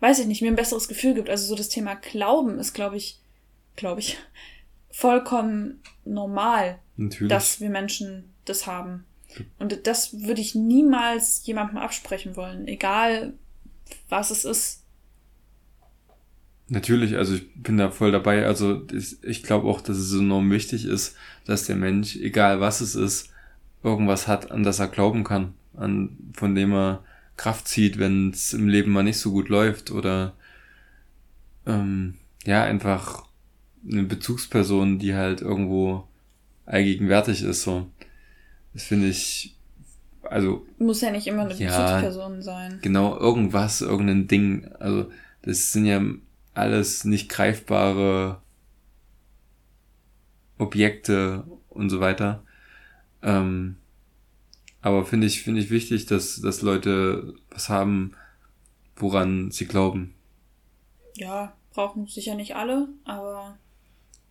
weiß 0.00 0.20
ich 0.20 0.26
nicht, 0.26 0.42
mir 0.42 0.48
ein 0.48 0.56
besseres 0.56 0.88
Gefühl 0.88 1.14
gibt. 1.14 1.28
Also 1.28 1.46
so 1.46 1.54
das 1.54 1.68
Thema 1.68 1.94
Glauben 1.94 2.58
ist, 2.58 2.72
glaube 2.72 2.96
ich, 2.96 3.20
glaube 3.76 4.00
ich, 4.00 4.18
vollkommen 4.90 5.82
normal, 6.04 6.78
Natürlich. 6.96 7.30
dass 7.30 7.60
wir 7.60 7.70
Menschen 7.70 8.32
das 8.44 8.66
haben. 8.66 9.04
Und 9.58 9.86
das 9.86 10.22
würde 10.22 10.40
ich 10.40 10.54
niemals 10.54 11.44
jemandem 11.44 11.78
absprechen 11.78 12.36
wollen, 12.36 12.66
egal 12.68 13.34
was 14.08 14.30
es 14.30 14.44
ist. 14.44 14.84
Natürlich, 16.68 17.16
also 17.16 17.34
ich 17.34 17.54
bin 17.54 17.78
da 17.78 17.90
voll 17.90 18.12
dabei. 18.12 18.46
Also 18.46 18.86
ich 19.22 19.42
glaube 19.42 19.68
auch, 19.68 19.80
dass 19.80 19.96
es 19.96 20.12
enorm 20.12 20.50
wichtig 20.50 20.84
ist, 20.84 21.16
dass 21.46 21.64
der 21.64 21.76
Mensch, 21.76 22.16
egal 22.16 22.60
was 22.60 22.80
es 22.80 22.94
ist, 22.94 23.30
irgendwas 23.82 24.28
hat, 24.28 24.50
an 24.50 24.62
das 24.62 24.78
er 24.78 24.88
glauben 24.88 25.24
kann, 25.24 25.54
an 25.74 26.16
von 26.34 26.54
dem 26.54 26.72
er 26.72 27.04
Kraft 27.36 27.68
zieht, 27.68 27.98
wenn 27.98 28.30
es 28.30 28.52
im 28.52 28.68
Leben 28.68 28.92
mal 28.92 29.02
nicht 29.02 29.18
so 29.18 29.30
gut 29.30 29.48
läuft 29.48 29.90
oder 29.90 30.34
ähm, 31.66 32.14
ja, 32.44 32.64
einfach 32.64 33.26
eine 33.88 34.02
Bezugsperson, 34.02 34.98
die 34.98 35.14
halt 35.14 35.40
irgendwo 35.40 36.04
allgegenwärtig 36.66 37.42
ist, 37.42 37.62
so. 37.62 37.86
Das 38.74 38.84
finde 38.84 39.08
ich, 39.08 39.56
also. 40.22 40.66
Muss 40.78 41.00
ja 41.00 41.10
nicht 41.10 41.26
immer 41.26 41.42
eine 41.42 41.54
ja, 41.54 41.68
Bezugsperson 41.70 42.42
sein. 42.42 42.78
Genau, 42.82 43.18
irgendwas, 43.18 43.80
irgendein 43.80 44.28
Ding. 44.28 44.68
Also, 44.78 45.10
das 45.42 45.72
sind 45.72 45.86
ja 45.86 46.02
alles 46.54 47.04
nicht 47.04 47.28
greifbare 47.28 48.42
Objekte 50.58 51.44
und 51.68 51.90
so 51.90 52.00
weiter. 52.00 52.42
Ähm, 53.22 53.76
aber 54.80 55.04
finde 55.04 55.26
ich, 55.26 55.42
finde 55.42 55.60
ich 55.60 55.70
wichtig, 55.70 56.06
dass, 56.06 56.40
dass 56.40 56.62
Leute 56.62 57.34
was 57.50 57.68
haben, 57.68 58.12
woran 58.96 59.50
sie 59.50 59.66
glauben. 59.66 60.14
Ja, 61.14 61.52
brauchen 61.72 62.06
sicher 62.06 62.34
nicht 62.34 62.56
alle, 62.56 62.88
aber 63.04 63.58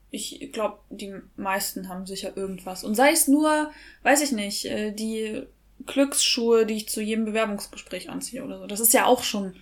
ich 0.09 0.51
glaube, 0.53 0.79
die 0.89 1.13
meisten 1.35 1.89
haben 1.89 2.05
sicher 2.05 2.35
irgendwas. 2.35 2.83
Und 2.83 2.95
sei 2.95 3.11
es 3.11 3.27
nur, 3.27 3.71
weiß 4.03 4.21
ich 4.21 4.31
nicht, 4.31 4.65
äh, 4.65 4.91
die 4.91 5.43
Glücksschuhe, 5.85 6.65
die 6.65 6.75
ich 6.75 6.89
zu 6.89 7.01
jedem 7.01 7.25
Bewerbungsgespräch 7.25 8.09
anziehe 8.09 8.43
oder 8.43 8.59
so. 8.59 8.67
Das 8.67 8.79
ist 8.79 8.93
ja 8.93 9.05
auch 9.05 9.23
schon 9.23 9.55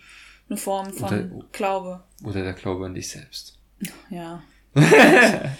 eine 0.47 0.58
Form 0.58 0.93
von 0.93 1.08
oder, 1.08 1.45
Glaube. 1.51 2.03
Oder 2.23 2.43
der 2.43 2.53
Glaube 2.53 2.86
an 2.86 2.93
dich 2.93 3.10
selbst. 3.10 3.58
Ja. 4.10 4.43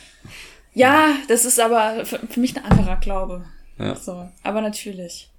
ja, 0.74 1.16
das 1.28 1.46
ist 1.46 1.60
aber 1.60 2.06
für, 2.06 2.20
für 2.20 2.40
mich 2.40 2.56
ein 2.56 2.64
anderer 2.64 2.98
Glaube. 2.98 3.46
Ja. 3.78 3.96
So, 3.96 4.30
aber 4.44 4.62
natürlich. 4.62 5.30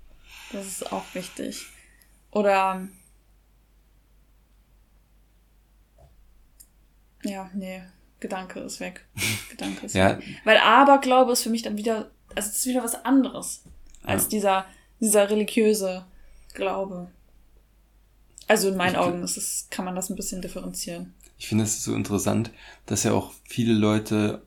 Das 0.53 0.67
ist 0.67 0.93
auch 0.93 1.05
wichtig. 1.15 1.67
Oder 2.31 2.87
ja, 7.23 7.51
nee, 7.55 7.83
Gedanke 8.21 8.61
ist 8.61 8.81
weg. 8.81 9.07
Gedanke 9.51 9.87
ist 9.87 9.95
ja. 9.95 10.19
weg. 10.19 10.25
Weil 10.45 10.59
Aberglaube 10.59 11.33
ist 11.33 11.43
für 11.43 11.51
mich 11.51 11.63
dann 11.63 11.77
wieder, 11.77 12.11
also 12.35 12.49
es 12.49 12.57
ist 12.57 12.67
wieder 12.67 12.83
was 12.83 13.05
anderes 13.05 13.63
als 14.03 14.25
ja. 14.25 14.29
dieser, 14.31 14.67
dieser 15.01 15.31
religiöse 15.31 16.05
Glaube. 16.55 17.09
Also 18.49 18.69
in 18.69 18.77
meinen 18.77 18.93
ich 18.95 18.99
Augen 18.99 19.23
ist 19.23 19.37
es, 19.37 19.67
kann 19.71 19.85
man 19.85 19.95
das 19.95 20.09
ein 20.09 20.17
bisschen 20.17 20.41
differenzieren. 20.41 21.15
Ich 21.39 21.49
finde 21.49 21.65
es 21.65 21.83
so 21.83 21.95
interessant, 21.95 22.51
dass 22.87 23.03
ja 23.03 23.13
auch 23.13 23.33
viele 23.45 23.75
Leute 23.75 24.43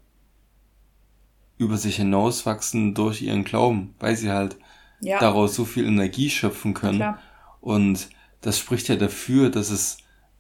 über 1.58 1.78
sich 1.78 1.98
hinauswachsen 1.98 2.96
durch 2.96 3.22
ihren 3.22 3.44
Glauben, 3.44 3.94
weil 4.00 4.16
sie 4.16 4.32
halt 4.32 4.58
ja. 5.02 5.20
daraus 5.20 5.56
so 5.56 5.66
viel 5.66 5.86
Energie 5.86 6.30
schöpfen 6.30 6.74
können. 6.74 6.98
Klar. 6.98 7.20
Und 7.62 8.10
das 8.42 8.58
spricht 8.58 8.88
ja 8.88 8.96
dafür, 8.96 9.50
dass 9.50 9.70
es 9.70 9.98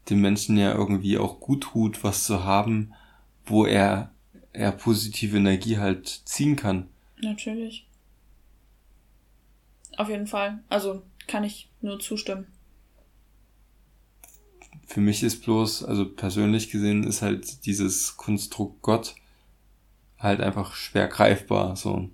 dem 0.09 0.21
Menschen 0.21 0.57
ja 0.57 0.73
irgendwie 0.73 1.17
auch 1.17 1.39
gut 1.39 1.63
tut, 1.63 2.03
was 2.03 2.23
zu 2.23 2.45
haben, 2.45 2.93
wo 3.49 3.65
er, 3.65 4.12
er 4.53 4.71
positive 4.71 5.38
Energie 5.38 5.77
halt 5.77 6.07
ziehen 6.07 6.55
kann. 6.55 6.88
Natürlich. 7.21 7.85
Auf 9.97 10.09
jeden 10.09 10.27
Fall. 10.27 10.59
Also 10.69 11.01
kann 11.27 11.43
ich 11.43 11.69
nur 11.81 11.99
zustimmen. 11.99 12.47
Für 14.88 15.01
mich 15.01 15.21
ist 15.21 15.43
bloß, 15.43 15.83
also 15.83 16.09
persönlich 16.09 16.71
gesehen, 16.71 17.03
ist 17.03 17.21
halt 17.21 17.65
dieses 17.65 18.17
Konstrukt 18.17 18.81
Gott 18.81 19.15
halt 20.17 20.41
einfach 20.41 20.73
schwer 20.73 21.07
greifbar, 21.07 21.75
so. 21.75 22.09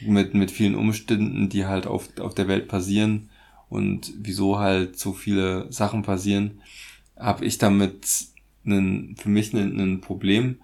Mit, 0.00 0.34
mit 0.34 0.50
vielen 0.50 0.74
Umständen, 0.74 1.48
die 1.48 1.66
halt 1.66 1.86
auf, 1.86 2.16
auf 2.18 2.34
der 2.34 2.46
Welt 2.46 2.68
passieren 2.68 3.30
und 3.68 4.12
wieso 4.18 4.58
halt 4.58 4.98
so 4.98 5.12
viele 5.12 5.72
Sachen 5.72 6.02
passieren, 6.02 6.60
habe 7.16 7.44
ich 7.44 7.58
damit 7.58 8.06
einen, 8.64 9.16
für 9.16 9.28
mich 9.28 9.52
ein, 9.54 9.80
ein 9.80 10.00
Problem. 10.00 10.58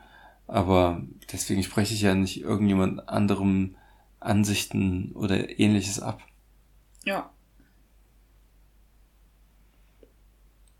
Aber 0.49 1.03
deswegen 1.31 1.63
spreche 1.63 1.95
ich 1.95 2.01
ja 2.01 2.15
nicht 2.15 2.41
irgendjemand 2.41 3.09
anderem 3.09 3.77
Ansichten 4.19 5.13
oder 5.13 5.61
ähnliches 5.61 6.01
ab. 6.01 6.23
Ja. 7.05 7.31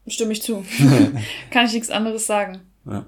Stimme 0.07 0.33
ich 0.33 0.43
zu. 0.43 0.65
Kann 1.51 1.67
ich 1.67 1.75
nichts 1.75 1.91
anderes 1.91 2.27
sagen. 2.27 2.63
Ja. 2.87 3.07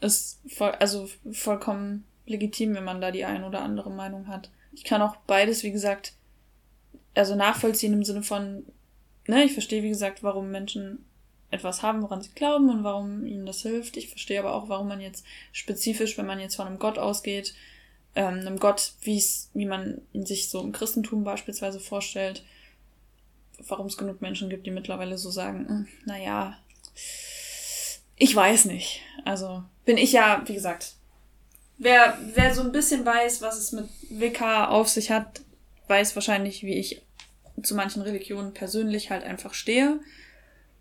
Ist 0.00 0.40
voll, 0.48 0.72
also 0.72 1.08
vollkommen 1.30 2.04
legitim, 2.24 2.74
wenn 2.74 2.84
man 2.84 3.02
da 3.02 3.10
die 3.10 3.26
ein 3.26 3.44
oder 3.44 3.62
andere 3.62 3.90
Meinung 3.90 4.28
hat. 4.28 4.50
Ich 4.72 4.84
kann 4.84 5.02
auch 5.02 5.16
beides, 5.26 5.62
wie 5.62 5.72
gesagt, 5.72 6.14
also 7.14 7.34
nachvollziehen 7.34 7.92
im 7.92 8.04
Sinne 8.04 8.22
von, 8.22 8.64
ne, 9.26 9.44
ich 9.44 9.52
verstehe, 9.52 9.82
wie 9.82 9.88
gesagt, 9.90 10.22
warum 10.22 10.50
Menschen 10.50 11.04
etwas 11.50 11.82
haben, 11.82 12.02
woran 12.02 12.22
sie 12.22 12.30
glauben 12.34 12.70
und 12.70 12.84
warum 12.84 13.26
ihnen 13.26 13.46
das 13.46 13.62
hilft. 13.62 13.96
Ich 13.96 14.08
verstehe 14.08 14.40
aber 14.40 14.54
auch, 14.54 14.68
warum 14.68 14.88
man 14.88 15.00
jetzt 15.00 15.24
spezifisch, 15.52 16.18
wenn 16.18 16.26
man 16.26 16.40
jetzt 16.40 16.56
von 16.56 16.66
einem 16.66 16.78
Gott 16.78 16.98
ausgeht, 16.98 17.54
ähm, 18.14 18.40
einem 18.40 18.58
Gott, 18.58 18.92
wie 19.02 19.18
es, 19.18 19.50
wie 19.54 19.66
man 19.66 20.00
ihn 20.12 20.26
sich 20.26 20.48
so 20.48 20.60
im 20.60 20.72
Christentum 20.72 21.22
beispielsweise 21.22 21.80
vorstellt, 21.80 22.44
warum 23.58 23.86
es 23.86 23.96
genug 23.96 24.20
Menschen 24.20 24.50
gibt, 24.50 24.66
die 24.66 24.70
mittlerweile 24.70 25.18
so 25.18 25.30
sagen, 25.30 25.68
hm, 25.68 25.88
naja, 26.04 26.58
ich 28.16 28.34
weiß 28.34 28.64
nicht. 28.64 29.02
Also 29.24 29.62
bin 29.84 29.98
ich 29.98 30.12
ja, 30.12 30.42
wie 30.46 30.54
gesagt, 30.54 30.94
wer, 31.78 32.18
wer 32.34 32.54
so 32.54 32.62
ein 32.62 32.72
bisschen 32.72 33.04
weiß, 33.04 33.42
was 33.42 33.58
es 33.58 33.72
mit 33.72 33.88
WK 34.10 34.68
auf 34.68 34.88
sich 34.88 35.10
hat, 35.10 35.42
weiß 35.88 36.14
wahrscheinlich, 36.16 36.62
wie 36.62 36.74
ich 36.74 37.02
zu 37.62 37.74
manchen 37.74 38.02
Religionen 38.02 38.52
persönlich 38.52 39.10
halt 39.10 39.24
einfach 39.24 39.54
stehe. 39.54 40.00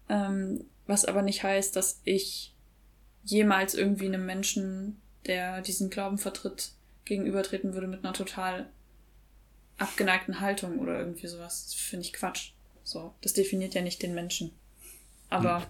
Ähm, 0.10 0.66
was 0.88 1.06
aber 1.06 1.22
nicht 1.22 1.44
heißt, 1.44 1.76
dass 1.76 2.02
ich 2.04 2.54
jemals 3.24 3.74
irgendwie 3.74 4.06
einem 4.06 4.26
Menschen, 4.26 5.02
der 5.26 5.62
diesen 5.62 5.90
Glauben 5.90 6.18
vertritt, 6.18 6.72
gegenübertreten 7.06 7.74
würde 7.74 7.88
mit 7.88 8.04
einer 8.04 8.14
total 8.14 8.70
abgeneigten 9.78 10.40
Haltung 10.40 10.80
oder 10.80 11.00
irgendwie 11.00 11.28
sowas. 11.28 11.66
Das 11.66 11.74
finde 11.76 12.06
ich 12.06 12.14
Quatsch. 12.14 12.52
So, 12.84 13.14
das 13.22 13.34
definiert 13.34 13.74
ja 13.74 13.82
nicht 13.82 14.02
den 14.02 14.14
Menschen. 14.14 14.52
Aber 15.30 15.60
hm. 15.60 15.66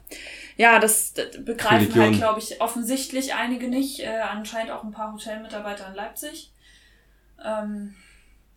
ja, 0.58 0.80
das, 0.80 1.14
das 1.14 1.44
begreifen 1.44 1.72
halt, 1.72 1.82
Religion. 1.82 2.04
halt, 2.04 2.18
glaube 2.18 2.40
ich, 2.40 2.62
offensichtlich 2.62 3.34
einige 3.34 3.68
nicht. 3.68 4.02
Äh, 4.02 4.20
anscheinend 4.20 4.72
auch 4.72 4.84
ein 4.84 4.92
paar 4.92 5.14
Hotelmitarbeiter 5.14 5.88
in 5.88 5.96
Leipzig. 5.96 6.52
Ähm, 7.44 7.96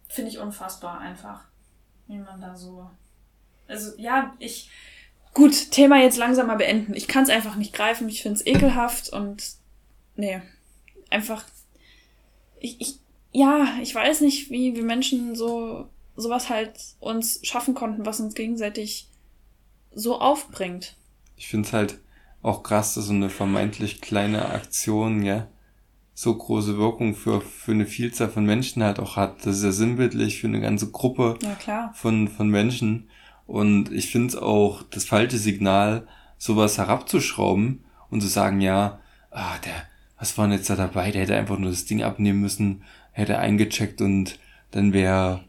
finde 0.08 0.30
ich 0.30 0.38
unfassbar 0.38 0.98
einfach, 1.00 1.44
wie 2.08 2.18
man 2.18 2.40
da 2.40 2.56
so. 2.56 2.90
Also 3.68 3.96
ja, 3.96 4.34
ich. 4.38 4.70
Gut, 5.38 5.70
Thema 5.70 6.02
jetzt 6.02 6.16
langsam 6.16 6.48
mal 6.48 6.56
beenden. 6.56 6.94
Ich 6.94 7.06
kann 7.06 7.22
es 7.22 7.30
einfach 7.30 7.54
nicht 7.54 7.72
greifen. 7.72 8.08
Ich 8.08 8.22
finde 8.22 8.40
es 8.40 8.46
ekelhaft 8.46 9.10
und 9.10 9.52
nee, 10.16 10.40
einfach. 11.10 11.44
Ich, 12.58 12.80
ich, 12.80 12.98
ja, 13.30 13.68
ich 13.80 13.94
weiß 13.94 14.22
nicht, 14.22 14.50
wie 14.50 14.74
wir 14.74 14.82
Menschen 14.82 15.36
so 15.36 15.88
sowas 16.16 16.50
halt 16.50 16.72
uns 16.98 17.38
schaffen 17.44 17.74
konnten, 17.74 18.04
was 18.04 18.18
uns 18.18 18.34
gegenseitig 18.34 19.06
so 19.94 20.20
aufbringt. 20.20 20.96
Ich 21.36 21.46
finde 21.46 21.68
es 21.68 21.72
halt 21.72 21.98
auch 22.42 22.64
krass, 22.64 22.94
dass 22.94 23.04
so 23.04 23.12
eine 23.12 23.30
vermeintlich 23.30 24.00
kleine 24.00 24.46
Aktion, 24.46 25.22
ja, 25.22 25.46
so 26.14 26.36
große 26.36 26.78
Wirkung 26.78 27.14
für, 27.14 27.42
für 27.42 27.70
eine 27.70 27.86
Vielzahl 27.86 28.28
von 28.28 28.44
Menschen 28.44 28.82
halt 28.82 28.98
auch 28.98 29.14
hat. 29.14 29.46
Das 29.46 29.58
ist 29.58 29.62
ja 29.62 29.70
sinnbildlich 29.70 30.40
für 30.40 30.48
eine 30.48 30.60
ganze 30.60 30.90
Gruppe 30.90 31.38
ja, 31.64 31.92
Von, 31.94 32.26
von 32.26 32.48
Menschen. 32.48 33.08
Und 33.48 33.90
ich 33.90 34.10
finde 34.10 34.28
es 34.28 34.36
auch 34.36 34.82
das 34.90 35.06
falsche 35.06 35.38
Signal, 35.38 36.06
sowas 36.36 36.76
herabzuschrauben 36.76 37.80
und 38.10 38.20
zu 38.20 38.28
sagen, 38.28 38.60
ja, 38.60 39.00
ah, 39.30 39.56
der, 39.64 39.72
was 40.18 40.36
war 40.36 40.46
denn 40.46 40.58
jetzt 40.58 40.68
da 40.68 40.76
dabei? 40.76 41.10
Der 41.10 41.22
hätte 41.22 41.34
einfach 41.34 41.58
nur 41.58 41.70
das 41.70 41.86
Ding 41.86 42.02
abnehmen 42.02 42.42
müssen, 42.42 42.82
hätte 43.10 43.38
eingecheckt 43.38 44.02
und 44.02 44.38
dann 44.70 44.92
wäre, 44.92 45.44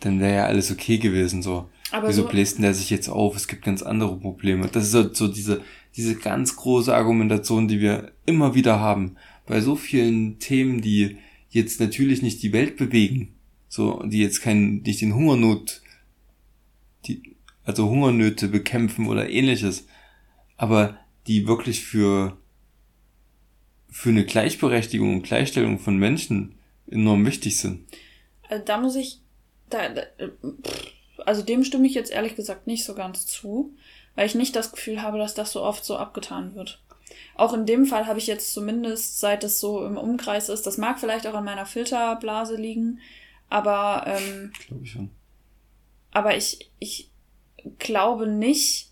dann 0.00 0.18
wäre 0.18 0.34
ja 0.34 0.44
alles 0.46 0.72
okay 0.72 0.98
gewesen, 0.98 1.40
so. 1.42 1.70
Aber 1.92 2.08
Wieso 2.08 2.22
so 2.22 2.28
bläst 2.28 2.56
denn 2.56 2.62
der 2.62 2.74
sich 2.74 2.90
jetzt 2.90 3.08
auf? 3.08 3.36
Es 3.36 3.46
gibt 3.46 3.64
ganz 3.64 3.82
andere 3.84 4.16
Probleme. 4.16 4.66
Das 4.66 4.84
ist 4.86 4.90
so, 4.90 5.14
so 5.14 5.28
diese, 5.28 5.62
diese 5.96 6.16
ganz 6.16 6.56
große 6.56 6.94
Argumentation, 6.94 7.68
die 7.68 7.78
wir 7.78 8.10
immer 8.26 8.56
wieder 8.56 8.80
haben 8.80 9.14
bei 9.46 9.60
so 9.60 9.76
vielen 9.76 10.40
Themen, 10.40 10.82
die 10.82 11.18
jetzt 11.50 11.78
natürlich 11.78 12.20
nicht 12.20 12.42
die 12.42 12.52
Welt 12.52 12.76
bewegen, 12.76 13.28
so, 13.68 14.02
die 14.04 14.18
jetzt 14.18 14.42
keinen, 14.42 14.82
nicht 14.82 15.00
den 15.00 15.14
Hungernot, 15.14 15.82
also 17.68 17.90
Hungernöte 17.90 18.48
bekämpfen 18.48 19.08
oder 19.08 19.28
ähnliches, 19.28 19.86
aber 20.56 20.96
die 21.26 21.46
wirklich 21.46 21.84
für, 21.84 22.38
für 23.90 24.08
eine 24.08 24.24
Gleichberechtigung 24.24 25.16
und 25.16 25.22
Gleichstellung 25.22 25.78
von 25.78 25.98
Menschen 25.98 26.54
enorm 26.90 27.26
wichtig 27.26 27.58
sind. 27.58 27.86
Also 28.48 28.64
da 28.64 28.78
muss 28.78 28.96
ich, 28.96 29.20
da, 29.68 29.90
da, 29.90 30.02
also 31.26 31.42
dem 31.42 31.62
stimme 31.62 31.86
ich 31.86 31.92
jetzt 31.92 32.10
ehrlich 32.10 32.36
gesagt 32.36 32.66
nicht 32.66 32.86
so 32.86 32.94
ganz 32.94 33.26
zu, 33.26 33.76
weil 34.14 34.24
ich 34.24 34.34
nicht 34.34 34.56
das 34.56 34.72
Gefühl 34.72 35.02
habe, 35.02 35.18
dass 35.18 35.34
das 35.34 35.52
so 35.52 35.62
oft 35.62 35.84
so 35.84 35.98
abgetan 35.98 36.54
wird. 36.54 36.82
Auch 37.34 37.52
in 37.52 37.66
dem 37.66 37.84
Fall 37.84 38.06
habe 38.06 38.18
ich 38.18 38.26
jetzt 38.26 38.54
zumindest, 38.54 39.20
seit 39.20 39.44
es 39.44 39.60
so 39.60 39.84
im 39.84 39.98
Umkreis 39.98 40.48
ist, 40.48 40.66
das 40.66 40.78
mag 40.78 40.98
vielleicht 40.98 41.26
auch 41.26 41.34
an 41.34 41.44
meiner 41.44 41.66
Filterblase 41.66 42.56
liegen, 42.56 43.00
aber 43.50 44.04
ähm, 44.06 44.52
glaube 44.68 44.84
ich 44.84 44.90
schon. 44.90 45.10
Aber 46.12 46.34
ich, 46.34 46.70
ich 46.78 47.10
glaube 47.78 48.26
nicht, 48.26 48.88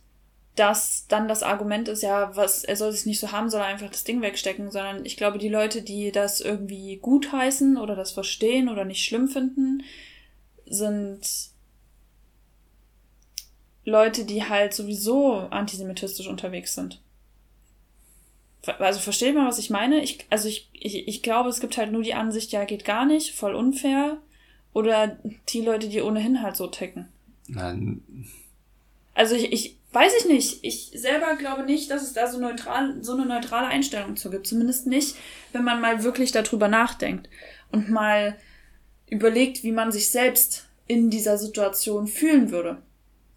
dass 0.57 1.07
dann 1.09 1.29
das 1.29 1.43
Argument 1.43 1.87
ist, 1.89 2.03
ja, 2.03 2.35
was, 2.35 2.65
er 2.65 2.77
soll 2.77 2.91
sich 2.91 3.05
nicht 3.05 3.21
so 3.21 3.31
haben, 3.31 3.51
soll 3.51 3.61
er 3.61 3.67
einfach 3.67 3.91
das 3.91 4.05
Ding 4.05 4.23
wegstecken, 4.23 4.71
sondern 4.71 5.05
ich 5.05 5.17
glaube, 5.19 5.39
die 5.39 5.51
Leute, 5.51 5.83
die 5.83 6.11
das 6.13 6.41
irgendwie 6.41 6.97
gut 6.97 7.31
heißen 7.31 7.77
oder 7.77 7.95
das 7.95 8.13
verstehen 8.13 8.71
oder 8.71 8.87
nicht 8.87 9.05
schlimm 9.05 9.29
finden, 9.29 9.83
sind 10.65 11.21
Leute, 13.85 14.25
die 14.25 14.45
halt 14.45 14.73
sowieso 14.73 15.35
antisemitistisch 15.51 16.27
unterwegs 16.27 16.75
sind. 16.75 17.01
Also 18.79 18.99
versteht 18.99 19.35
man, 19.35 19.47
was 19.47 19.59
ich 19.59 19.71
meine? 19.71 20.03
Ich, 20.03 20.27
also 20.31 20.49
ich, 20.49 20.69
ich, 20.73 21.07
ich 21.07 21.23
glaube, 21.23 21.51
es 21.51 21.61
gibt 21.61 21.77
halt 21.77 21.93
nur 21.93 22.03
die 22.03 22.15
Ansicht, 22.15 22.51
ja, 22.51 22.65
geht 22.65 22.85
gar 22.85 23.07
nicht, 23.07 23.33
voll 23.33 23.55
unfair. 23.55 24.19
Oder 24.73 25.19
die 25.51 25.61
Leute, 25.61 25.89
die 25.89 26.03
ohnehin 26.03 26.43
halt 26.43 26.57
so 26.57 26.67
ticken. 26.67 27.09
Nein. 27.47 28.03
Also 29.17 29.35
ich, 29.35 29.51
ich 29.51 29.79
weiß 29.93 30.13
ich 30.21 30.27
nicht. 30.27 30.59
Ich 30.63 30.93
selber 30.95 31.37
glaube 31.37 31.65
nicht, 31.65 31.91
dass 31.91 32.03
es 32.03 32.13
da 32.13 32.31
so 32.31 32.39
neutral, 32.39 33.03
so 33.03 33.15
eine 33.15 33.25
neutrale 33.25 33.67
Einstellung 33.67 34.15
zu 34.15 34.31
gibt. 34.31 34.47
Zumindest 34.47 34.87
nicht, 34.87 35.17
wenn 35.53 35.65
man 35.65 35.81
mal 35.81 36.05
wirklich 36.05 36.33
darüber 36.33 36.69
nachdenkt 36.69 37.31
und 37.73 37.89
mal 37.89 38.37
überlegt, 39.09 39.65
wie 39.65 39.73
man 39.73 39.91
sich 39.91 40.11
selbst 40.11 40.69
in 40.87 41.09
dieser 41.09 41.39
Situation 41.39 42.07
fühlen 42.07 42.51
würde. 42.51 42.83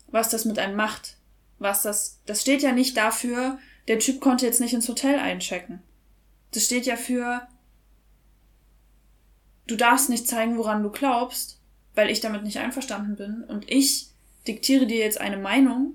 Was 0.07 0.29
das 0.29 0.43
mit 0.43 0.59
einem 0.59 0.75
macht. 0.75 1.15
Was 1.59 1.83
das, 1.83 2.19
das 2.25 2.41
steht 2.41 2.61
ja 2.61 2.73
nicht 2.73 2.97
dafür, 2.97 3.57
der 3.87 3.99
Typ 3.99 4.19
konnte 4.19 4.45
jetzt 4.45 4.59
nicht 4.59 4.73
ins 4.73 4.89
Hotel 4.89 5.17
einchecken. 5.17 5.81
Das 6.51 6.65
steht 6.65 6.85
ja 6.85 6.97
für, 6.97 7.47
du 9.67 9.77
darfst 9.77 10.09
nicht 10.09 10.27
zeigen, 10.27 10.57
woran 10.57 10.83
du 10.83 10.89
glaubst, 10.89 11.61
weil 11.95 12.09
ich 12.09 12.19
damit 12.19 12.43
nicht 12.43 12.59
einverstanden 12.59 13.15
bin 13.15 13.45
und 13.45 13.71
ich 13.71 14.09
diktiere 14.49 14.85
dir 14.85 14.97
jetzt 14.97 15.21
eine 15.21 15.37
Meinung 15.37 15.93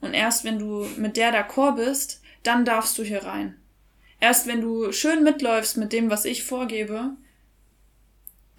und 0.00 0.14
erst 0.14 0.44
wenn 0.44 0.58
du 0.58 0.86
mit 0.96 1.16
der 1.16 1.32
d'accord 1.32 1.76
bist, 1.76 2.20
dann 2.42 2.64
darfst 2.64 2.96
du 2.98 3.02
hier 3.02 3.24
rein. 3.24 3.56
Erst 4.20 4.46
wenn 4.46 4.60
du 4.60 4.92
schön 4.92 5.24
mitläufst 5.24 5.76
mit 5.76 5.92
dem, 5.92 6.10
was 6.10 6.24
ich 6.24 6.44
vorgebe, 6.44 7.16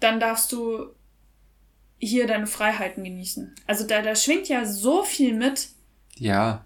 dann 0.00 0.20
darfst 0.20 0.52
du 0.52 0.90
hier 1.98 2.26
deine 2.26 2.46
Freiheiten 2.46 3.04
genießen. 3.04 3.54
Also 3.66 3.86
da, 3.86 4.02
da 4.02 4.14
schwingt 4.14 4.48
ja 4.48 4.66
so 4.66 5.02
viel 5.02 5.34
mit. 5.34 5.68
Ja, 6.16 6.64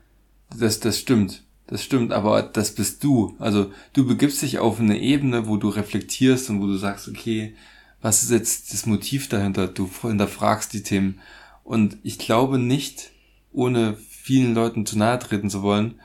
das, 0.58 0.80
das 0.80 0.98
stimmt. 0.98 1.44
Das 1.66 1.84
stimmt, 1.84 2.12
aber 2.12 2.42
das 2.42 2.74
bist 2.74 3.04
du. 3.04 3.36
Also 3.38 3.72
du 3.92 4.04
begibst 4.04 4.42
dich 4.42 4.58
auf 4.58 4.80
eine 4.80 4.98
Ebene, 4.98 5.46
wo 5.46 5.56
du 5.56 5.68
reflektierst 5.68 6.50
und 6.50 6.60
wo 6.60 6.66
du 6.66 6.76
sagst, 6.76 7.06
okay, 7.06 7.54
was 8.02 8.24
ist 8.24 8.30
jetzt 8.30 8.72
das 8.72 8.86
Motiv 8.86 9.28
dahinter? 9.28 9.68
Du 9.68 9.88
hinterfragst 10.02 10.72
die 10.72 10.82
Themen. 10.82 11.20
Und 11.64 11.98
ich 12.02 12.18
glaube 12.18 12.58
nicht, 12.58 13.10
ohne 13.52 13.96
vielen 13.96 14.54
Leuten 14.54 14.86
zu 14.86 14.98
nahe 14.98 15.18
treten 15.18 15.50
zu 15.50 15.62
wollen, 15.62 16.00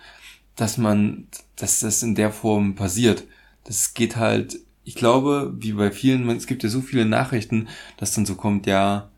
dass 0.56 0.78
man, 0.78 1.28
dass 1.56 1.80
das 1.80 2.04
in 2.04 2.16
der 2.16 2.32
Form 2.32 2.76
passiert. 2.76 3.26
Das 3.64 3.94
geht 3.94 4.16
halt, 4.16 4.60
ich 4.84 4.96
glaube, 4.96 5.54
wie 5.58 5.74
bei 5.74 5.92
vielen, 5.92 6.30
es 6.30 6.48
gibt 6.48 6.64
ja 6.64 6.70
so 6.70 6.82
viele 6.82 7.06
Nachrichten, 7.06 7.68
dass 7.98 8.14
dann 8.14 8.26
so 8.26 8.36
kommt, 8.36 8.68
ja, 8.68 9.10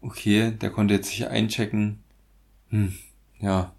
okay, 0.00 0.52
der 0.52 0.70
konnte 0.70 0.94
jetzt 0.94 1.08
sich 1.08 1.28
einchecken. 1.28 2.00
Hm, 2.70 2.94
ja, 3.40 3.72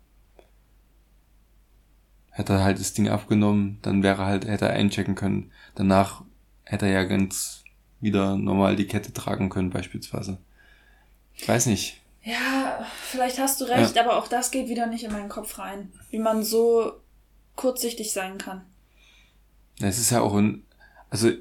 hätte 2.38 2.54
er 2.54 2.64
halt 2.64 2.80
das 2.80 2.94
Ding 2.94 3.10
abgenommen, 3.10 3.80
dann 3.82 4.04
wäre 4.04 4.26
halt, 4.26 4.46
hätte 4.46 4.66
er 4.66 4.74
einchecken 4.74 5.16
können. 5.16 5.52
Danach 5.76 6.24
hätte 6.64 6.86
er 6.86 6.92
ja 6.92 7.04
ganz 7.04 7.64
wieder 8.00 8.38
normal 8.38 8.76
die 8.76 8.86
Kette 8.86 9.12
tragen 9.12 9.50
können, 9.50 9.72
beispielsweise. 9.72 10.38
Ich 11.38 11.48
weiß 11.48 11.68
nicht. 11.68 12.02
Ja, 12.24 12.86
vielleicht 13.04 13.40
hast 13.40 13.62
du 13.62 13.66
recht, 13.66 13.96
ja. 13.96 14.04
aber 14.04 14.18
auch 14.18 14.28
das 14.28 14.52
geht 14.52 14.68
wieder 14.68 14.88
nicht 14.88 15.04
in 15.04 15.14
meinen 15.14 15.30
Kopf 15.30 15.60
rein, 15.60 15.94
wie 16.10 16.20
man 16.20 16.44
so 16.44 16.94
kurzsichtig 17.56 18.12
sein 18.12 18.38
kann. 18.38 18.64
Das 19.80 19.98
ist 19.98 20.10
ja 20.10 20.22
auch 20.22 20.36
ein, 20.36 20.64
also 21.10 21.32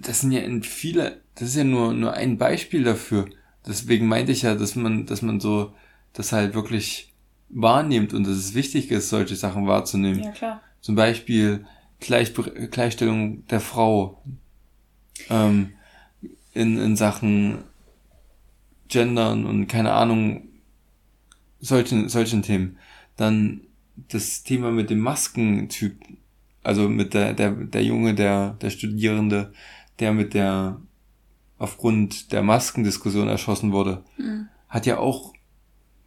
das 0.00 0.20
sind 0.20 0.32
ja 0.32 0.40
in 0.40 0.62
viele, 0.62 1.20
das 1.36 1.50
ist 1.50 1.56
ja 1.56 1.64
nur 1.64 1.92
nur 1.92 2.14
ein 2.14 2.36
Beispiel 2.36 2.82
dafür. 2.82 3.26
Deswegen 3.66 4.08
meinte 4.08 4.32
ich 4.32 4.42
ja, 4.42 4.54
dass 4.54 4.74
man, 4.74 5.06
dass 5.06 5.22
man 5.22 5.40
so, 5.40 5.72
das 6.12 6.32
halt 6.32 6.54
wirklich 6.54 7.12
wahrnehmt 7.48 8.12
und 8.12 8.24
dass 8.24 8.36
es 8.36 8.54
wichtig 8.54 8.90
ist, 8.90 9.10
solche 9.10 9.36
Sachen 9.36 9.66
wahrzunehmen. 9.66 10.22
Ja, 10.22 10.32
klar. 10.32 10.62
Zum 10.80 10.96
Beispiel 10.96 11.64
Gleich 12.00 12.34
Gleichstellung 12.70 13.46
der 13.46 13.60
Frau 13.60 14.20
ähm, 15.30 15.72
in, 16.52 16.78
in 16.78 16.96
Sachen 16.96 17.64
Gendern 18.94 19.44
und 19.44 19.66
keine 19.66 19.92
Ahnung, 19.92 20.48
solchen, 21.60 22.08
solchen 22.08 22.42
Themen. 22.42 22.78
Dann 23.16 23.62
das 24.08 24.44
Thema 24.44 24.70
mit 24.70 24.88
dem 24.88 25.00
Maskentyp, 25.00 25.98
also 26.62 26.88
mit 26.88 27.12
der, 27.12 27.34
der, 27.34 27.50
der 27.50 27.82
Junge, 27.82 28.14
der, 28.14 28.50
der 28.60 28.70
Studierende, 28.70 29.52
der 29.98 30.12
mit 30.12 30.32
der 30.32 30.80
aufgrund 31.58 32.30
der 32.30 32.42
Maskendiskussion 32.42 33.28
erschossen 33.28 33.72
wurde, 33.72 34.04
mhm. 34.16 34.48
hat 34.68 34.86
ja 34.86 34.98
auch 34.98 35.32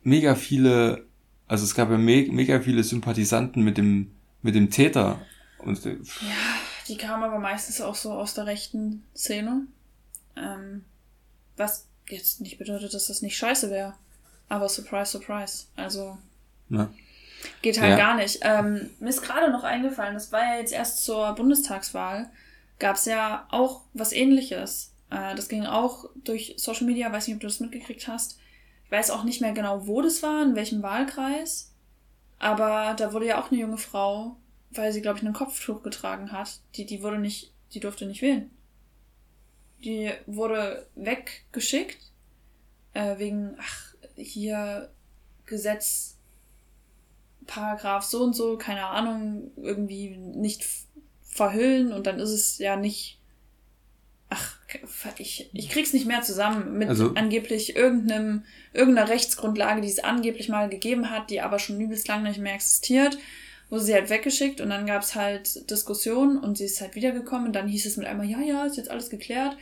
mega 0.04 0.36
viele, 0.36 1.06
also 1.48 1.66
es 1.66 1.76
gab 1.76 1.90
ja 1.90 1.98
me 1.98 2.28
mega 2.32 2.62
viele 2.62 2.84
Sympathisanten 2.84 3.64
mit 3.64 3.78
dem, 3.78 4.12
mit 4.42 4.56
dem 4.56 4.70
Täter. 4.70 5.20
Und, 5.60 5.84
ja, 5.84 5.92
die 6.88 6.96
kamen 6.96 7.24
aber 7.24 7.40
meistens 7.40 7.82
auch 7.82 7.96
so 7.96 8.14
aus 8.14 8.34
der 8.34 8.46
rechten 8.46 9.04
Szene. 9.14 9.68
Ähm, 10.38 10.86
was 11.58 11.87
jetzt 12.08 12.42
nicht 12.42 12.58
bedeutet, 12.58 12.94
dass 12.94 13.08
das 13.08 13.22
nicht 13.22 13.38
scheiße 13.38 13.70
wäre. 13.70 13.94
Aber 14.50 14.70
surprise, 14.70 15.12
surprise. 15.12 15.66
Also. 15.76 16.18
Ja. 16.70 16.90
Geht 17.62 17.80
halt 17.80 17.92
ja. 17.92 17.98
gar 17.98 18.16
nicht. 18.16 18.40
Ähm, 18.42 18.90
mir 19.00 19.10
ist 19.10 19.22
gerade 19.22 19.52
noch 19.52 19.64
eingefallen, 19.64 20.16
das 20.16 20.32
war 20.32 20.42
ja 20.42 20.60
jetzt 20.60 20.74
erst 20.74 21.04
zur 21.04 21.34
Bundestagswahl, 21.36 22.30
gab 22.80 22.96
es 22.96 23.06
ja 23.06 23.48
auch 23.52 23.82
was 23.94 24.12
ähnliches. 24.12 24.92
Äh, 25.12 25.36
das 25.36 25.48
ging 25.48 25.66
auch 25.66 26.10
durch 26.16 26.56
Social 26.58 26.86
Media, 26.86 27.12
weiß 27.12 27.28
nicht, 27.28 27.36
ob 27.36 27.42
du 27.42 27.48
das 27.48 27.60
mitgekriegt 27.60 28.08
hast. 28.08 28.40
Ich 28.86 28.92
weiß 28.92 29.12
auch 29.12 29.24
nicht 29.24 29.42
mehr 29.42 29.54
genau, 29.54 29.88
wo 29.88 30.02
das 30.02 30.24
war, 30.24 30.44
in 30.44 30.56
welchem 30.56 30.82
Wahlkreis. 30.82 31.72
Aber 32.40 32.96
da 32.98 33.14
wurde 33.14 33.28
ja 33.28 33.42
auch 33.42 33.52
eine 33.52 33.60
junge 33.60 33.78
Frau, 33.78 34.38
weil 34.72 34.92
sie, 34.92 35.02
glaube 35.02 35.20
ich, 35.20 35.26
ein 35.26 35.34
Kopftuch 35.34 35.84
getragen 35.84 36.32
hat, 36.32 36.60
die, 36.76 36.86
die 36.86 37.04
wurde 37.04 37.20
nicht, 37.20 37.52
die 37.74 37.80
durfte 37.80 38.06
nicht 38.06 38.22
wählen. 38.22 38.52
Die 39.84 40.12
wurde 40.26 40.88
weggeschickt, 40.96 42.00
äh, 42.94 43.18
wegen, 43.18 43.56
ach, 43.60 43.94
hier 44.16 44.90
Gesetz, 45.46 46.18
Paragraph 47.46 48.04
so 48.04 48.24
und 48.24 48.34
so, 48.34 48.58
keine 48.58 48.86
Ahnung, 48.88 49.52
irgendwie 49.56 50.18
nicht 50.18 50.66
verhüllen 51.24 51.94
und 51.94 52.06
dann 52.06 52.20
ist 52.20 52.32
es 52.32 52.58
ja 52.58 52.76
nicht. 52.76 53.20
Ach, 54.30 54.58
ich, 55.20 55.50
ich 55.54 55.70
krieg's 55.70 55.94
nicht 55.94 56.06
mehr 56.06 56.22
zusammen 56.22 56.78
mit 56.78 56.90
also, 56.90 57.14
angeblich 57.16 57.78
irgendeinem, 57.78 58.44
irgendeiner 58.74 59.08
Rechtsgrundlage, 59.08 59.80
die 59.80 59.88
es 59.88 60.00
angeblich 60.04 60.50
mal 60.50 60.68
gegeben 60.68 61.10
hat, 61.10 61.30
die 61.30 61.40
aber 61.40 61.60
schon 61.60 61.80
übelst 61.80 62.10
lang 62.10 62.24
nicht 62.24 62.40
mehr 62.40 62.54
existiert, 62.54 63.18
wurde 63.70 63.84
sie 63.84 63.94
halt 63.94 64.10
weggeschickt 64.10 64.62
und 64.62 64.70
dann 64.70 64.86
gab's 64.86 65.16
halt 65.16 65.70
Diskussionen 65.70 66.38
und 66.38 66.58
sie 66.58 66.66
ist 66.66 66.82
halt 66.82 66.96
wiedergekommen 66.96 67.48
und 67.48 67.54
dann 67.54 67.68
hieß 67.68 67.86
es 67.86 67.98
mit 67.98 68.08
einmal, 68.08 68.28
ja, 68.28 68.40
ja, 68.40 68.66
ist 68.66 68.78
jetzt 68.78 68.92
alles 68.92 69.10
geklärt. 69.10 69.58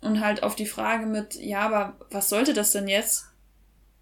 Und 0.00 0.20
halt 0.20 0.42
auf 0.42 0.54
die 0.54 0.66
Frage 0.66 1.06
mit, 1.06 1.34
ja, 1.36 1.60
aber 1.60 1.96
was 2.10 2.28
sollte 2.28 2.52
das 2.52 2.72
denn 2.72 2.88
jetzt? 2.88 3.24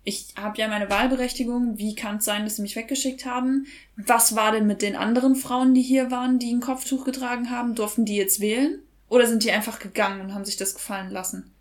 ich 0.05 0.34
habe 0.36 0.59
ja 0.59 0.68
meine 0.68 0.90
Wahlberechtigung, 0.90 1.78
wie 1.78 1.95
kann 1.95 2.16
es 2.16 2.24
sein, 2.24 2.45
dass 2.45 2.57
sie 2.57 2.62
mich 2.62 2.74
weggeschickt 2.74 3.24
haben? 3.24 3.66
Was 3.97 4.34
war 4.34 4.51
denn 4.51 4.66
mit 4.66 4.82
den 4.82 4.97
anderen 4.97 5.36
Frauen, 5.36 5.74
die 5.74 5.82
hier 5.82 6.11
waren, 6.11 6.38
die 6.38 6.53
ein 6.53 6.61
Kopftuch 6.61 7.05
getragen 7.05 7.51
haben? 7.51 7.76
Durften 7.76 8.05
die 8.05 8.16
jetzt 8.16 8.40
wählen? 8.40 8.80
Oder 9.09 9.26
sind 9.26 9.45
die 9.45 9.53
einfach 9.53 9.78
gegangen 9.78 10.20
und 10.20 10.34
haben 10.34 10.45
sich 10.45 10.57
das 10.57 10.74
gefallen 10.74 11.11
lassen? 11.11 11.53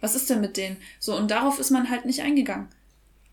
Was 0.00 0.14
ist 0.14 0.30
denn 0.30 0.40
mit 0.40 0.56
denen? 0.56 0.76
So, 1.00 1.16
und 1.16 1.30
darauf 1.30 1.58
ist 1.58 1.70
man 1.70 1.90
halt 1.90 2.04
nicht 2.04 2.22
eingegangen. 2.22 2.68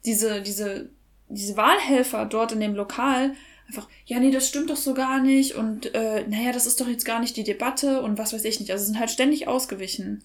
Diese, 0.05 0.41
diese, 0.41 0.89
diese 1.28 1.55
Wahlhelfer 1.55 2.26
dort 2.26 2.51
in 2.51 2.59
dem 2.59 2.74
Lokal, 2.74 3.36
einfach, 3.68 3.88
ja, 4.05 4.20
nee, 4.20 4.32
das 4.32 4.47
stimmt 4.47 4.70
doch 4.70 4.78
so 4.78 4.93
gar 4.93 5.22
nicht 5.22 5.55
und 5.55 5.93
äh, 5.93 6.26
naja, 6.28 6.51
das 6.51 6.66
ist 6.66 6.80
doch 6.80 6.88
jetzt 6.88 7.05
gar 7.05 7.20
nicht 7.20 7.36
die 7.38 7.43
Debatte 7.43 8.01
und 8.01 8.18
was 8.18 8.34
weiß 8.34 8.45
ich 8.45 8.59
nicht. 8.59 8.72
Also 8.72 8.86
sind 8.86 8.99
halt 8.99 9.11
ständig 9.11 9.47
ausgewichen. 9.47 10.24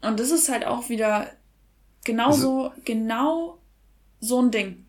Und 0.00 0.20
das 0.20 0.30
ist 0.30 0.48
halt 0.48 0.66
auch 0.66 0.88
wieder 0.88 1.30
Genau 2.04 2.26
also, 2.28 2.40
so, 2.40 2.72
genau 2.84 3.58
so 4.20 4.40
ein 4.40 4.50
Ding. 4.50 4.84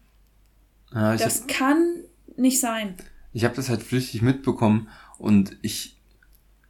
Ja, 0.93 1.15
das 1.15 1.41
hab, 1.41 1.47
kann 1.47 2.03
nicht 2.37 2.59
sein. 2.59 2.95
Ich 3.33 3.43
habe 3.43 3.55
das 3.55 3.69
halt 3.69 3.81
flüchtig 3.81 4.21
mitbekommen 4.21 4.89
und 5.17 5.57
ich, 5.61 5.97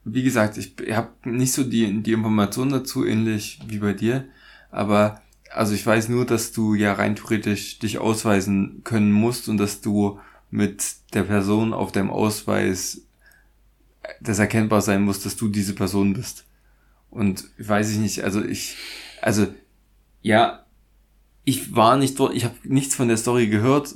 wie 0.03 0.23
gesagt, 0.23 0.57
ich 0.57 0.76
habe 0.91 1.09
nicht 1.23 1.51
so 1.51 1.63
die, 1.63 2.01
die 2.01 2.13
Informationen 2.13 2.71
dazu, 2.71 3.05
ähnlich 3.05 3.59
wie 3.67 3.80
bei 3.80 3.93
dir, 3.93 4.26
aber 4.71 5.21
also 5.51 5.73
ich 5.73 5.86
weiß 5.86 6.09
nur, 6.09 6.26
dass 6.26 6.51
du 6.51 6.73
ja 6.73 6.93
rein 6.93 7.15
theoretisch 7.15 7.80
dich 7.80 7.97
ausweisen 7.97 8.82
können 8.84 9.11
musst 9.11 9.47
und 9.47 9.57
dass 9.57 9.82
du 9.82 10.19
mit 10.56 10.95
der 11.14 11.24
Person 11.24 11.74
auf 11.74 11.91
deinem 11.91 12.10
Ausweis 12.10 13.01
das 14.22 14.39
erkennbar 14.39 14.82
sein 14.82 15.01
muss, 15.01 15.22
dass 15.22 15.36
du 15.36 15.49
diese 15.49 15.74
Person 15.74 16.14
bist. 16.14 16.45
Und 17.10 17.45
weiß 17.58 17.91
ich 17.91 17.97
nicht, 17.97 18.24
also 18.24 18.43
ich, 18.43 18.78
also 19.22 19.47
ja, 20.22 20.66
ich 21.43 21.76
war 21.76 21.97
nicht 21.97 22.20
dort, 22.20 22.34
ich 22.34 22.45
habe 22.45 22.56
nichts 22.64 22.95
von 22.95 23.08
der 23.08 23.18
Story 23.18 23.47
gehört. 23.47 23.95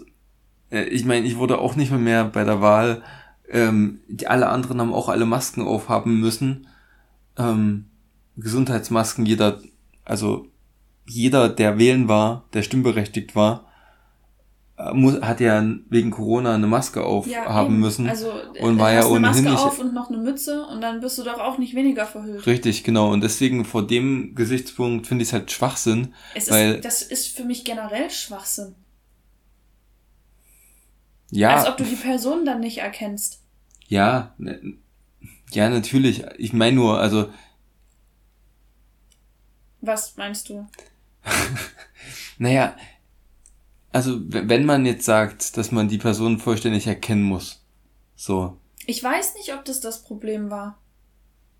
Äh, 0.69 0.83
ich 0.85 1.05
meine, 1.05 1.25
ich 1.25 1.37
wurde 1.37 1.59
auch 1.59 1.75
nicht 1.75 1.91
mehr, 1.91 1.99
mehr 1.99 2.25
bei 2.25 2.43
der 2.43 2.61
Wahl. 2.61 3.03
Ähm, 3.49 3.99
die, 4.07 4.27
alle 4.27 4.49
anderen 4.49 4.81
haben 4.81 4.93
auch 4.93 5.09
alle 5.09 5.25
Masken 5.25 5.61
aufhaben 5.61 6.19
müssen. 6.19 6.67
Ähm, 7.37 7.85
Gesundheitsmasken, 8.37 9.25
jeder, 9.25 9.61
also 10.05 10.47
jeder, 11.05 11.49
der 11.49 11.77
wählen 11.77 12.07
war, 12.07 12.45
der 12.53 12.63
stimmberechtigt 12.63 13.35
war, 13.35 13.68
muss, 14.93 15.21
hat 15.21 15.41
ja 15.41 15.63
wegen 15.89 16.09
Corona 16.09 16.55
eine 16.55 16.67
Maske 16.67 17.03
aufhaben 17.03 17.75
ja, 17.75 17.79
müssen. 17.79 18.07
Also, 18.07 18.31
und 18.61 18.79
war 18.79 18.93
ja 18.93 19.05
ohnehin 19.05 19.25
eine 19.25 19.27
Maske 19.27 19.49
nicht. 19.49 19.59
auf 19.59 19.79
und 19.79 19.93
noch 19.93 20.09
eine 20.09 20.17
Mütze 20.17 20.65
und 20.67 20.81
dann 20.81 21.01
bist 21.01 21.17
du 21.17 21.23
doch 21.23 21.39
auch 21.39 21.57
nicht 21.57 21.75
weniger 21.75 22.05
verhüllt. 22.05 22.45
Richtig, 22.45 22.83
genau. 22.83 23.11
Und 23.11 23.21
deswegen 23.21 23.65
vor 23.65 23.85
dem 23.85 24.35
Gesichtspunkt 24.35 25.05
finde 25.05 25.23
ich 25.23 25.29
es 25.29 25.33
halt 25.33 25.51
Schwachsinn. 25.51 26.13
Es 26.33 26.49
weil, 26.49 26.75
ist, 26.75 26.85
das 26.85 27.01
ist 27.01 27.35
für 27.35 27.43
mich 27.43 27.65
generell 27.65 28.09
Schwachsinn. 28.09 28.75
Ja. 31.31 31.57
Als 31.57 31.67
ob 31.67 31.77
du 31.77 31.83
die 31.83 31.95
Person 31.95 32.45
dann 32.45 32.61
nicht 32.61 32.77
erkennst. 32.77 33.41
Ja, 33.87 34.33
ne, 34.37 34.77
ja, 35.51 35.69
natürlich. 35.69 36.23
Ich 36.37 36.53
meine 36.53 36.75
nur, 36.75 36.99
also. 36.99 37.29
Was 39.81 40.15
meinst 40.15 40.49
du? 40.49 40.67
naja, 42.37 42.75
also 43.91 44.19
wenn 44.27 44.65
man 44.65 44.85
jetzt 44.85 45.05
sagt, 45.05 45.57
dass 45.57 45.71
man 45.71 45.87
die 45.87 45.97
Person 45.97 46.39
vollständig 46.39 46.87
erkennen 46.87 47.23
muss, 47.23 47.63
so. 48.15 48.57
Ich 48.85 49.03
weiß 49.03 49.35
nicht, 49.35 49.53
ob 49.53 49.65
das 49.65 49.79
das 49.79 50.03
Problem 50.03 50.49
war. 50.49 50.79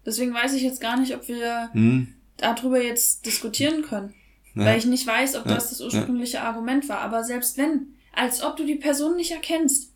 Deswegen 0.05 0.34
weiß 0.34 0.53
ich 0.53 0.63
jetzt 0.63 0.82
gar 0.82 0.99
nicht, 0.99 1.15
ob 1.15 1.27
wir 1.27 1.69
hm. 1.73 2.13
darüber 2.38 2.82
jetzt 2.82 3.25
diskutieren 3.25 3.84
können. 3.84 4.13
Ja. 4.55 4.65
Weil 4.65 4.80
ich 4.80 4.86
nicht 4.86 5.05
weiß, 5.05 5.36
ob 5.36 5.45
ja. 5.45 5.55
das 5.55 5.69
das 5.69 5.82
ursprüngliche 5.82 6.38
ja. 6.38 6.43
Argument 6.43 6.88
war. 6.89 6.99
Aber 6.99 7.23
selbst 7.23 7.57
wenn, 7.57 7.93
als 8.13 8.41
ob 8.41 8.57
du 8.57 8.65
die 8.65 8.75
Person 8.75 9.15
nicht 9.15 9.32
erkennst. 9.32 9.93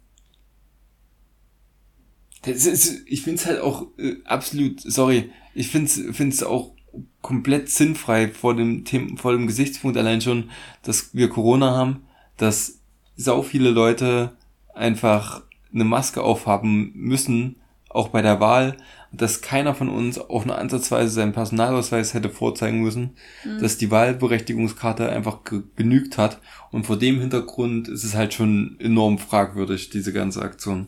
Ist, 2.45 3.03
ich 3.05 3.21
finde 3.21 3.41
es 3.41 3.45
halt 3.45 3.61
auch 3.61 3.88
äh, 3.97 4.17
absolut, 4.25 4.81
sorry, 4.81 5.31
ich 5.53 5.69
finde 5.69 6.29
es 6.29 6.43
auch 6.43 6.73
komplett 7.21 7.69
sinnfrei 7.69 8.27
vor 8.27 8.55
dem, 8.55 8.86
Thema, 8.86 9.17
vor 9.17 9.31
dem 9.31 9.47
Gesichtspunkt 9.47 9.97
allein 9.97 10.21
schon, 10.21 10.51
dass 10.84 11.15
wir 11.15 11.29
Corona 11.29 11.71
haben 11.71 12.05
dass 12.38 12.79
sau 13.15 13.41
viele 13.41 13.69
Leute 13.69 14.36
einfach 14.73 15.43
eine 15.73 15.84
Maske 15.84 16.21
aufhaben 16.21 16.91
müssen, 16.95 17.57
auch 17.89 18.09
bei 18.09 18.21
der 18.21 18.39
Wahl, 18.39 18.77
dass 19.11 19.41
keiner 19.41 19.75
von 19.75 19.89
uns 19.89 20.17
auch 20.17 20.45
nur 20.45 20.57
ansatzweise 20.57 21.11
seinen 21.11 21.34
Personalausweis 21.34 22.15
hätte 22.15 22.29
vorzeigen 22.29 22.81
müssen, 22.81 23.15
mhm. 23.43 23.59
dass 23.59 23.77
die 23.77 23.91
Wahlberechtigungskarte 23.91 25.07
einfach 25.09 25.41
genügt 25.75 26.17
hat. 26.17 26.39
Und 26.71 26.88
vor 26.88 26.97
dem 26.97 27.19
Hintergrund 27.19 27.88
ist 27.88 28.03
es 28.03 28.15
halt 28.15 28.34
schon 28.34 28.77
enorm 28.79 29.19
fragwürdig, 29.19 29.91
diese 29.91 30.11
ganze 30.11 30.41
Aktion. 30.41 30.88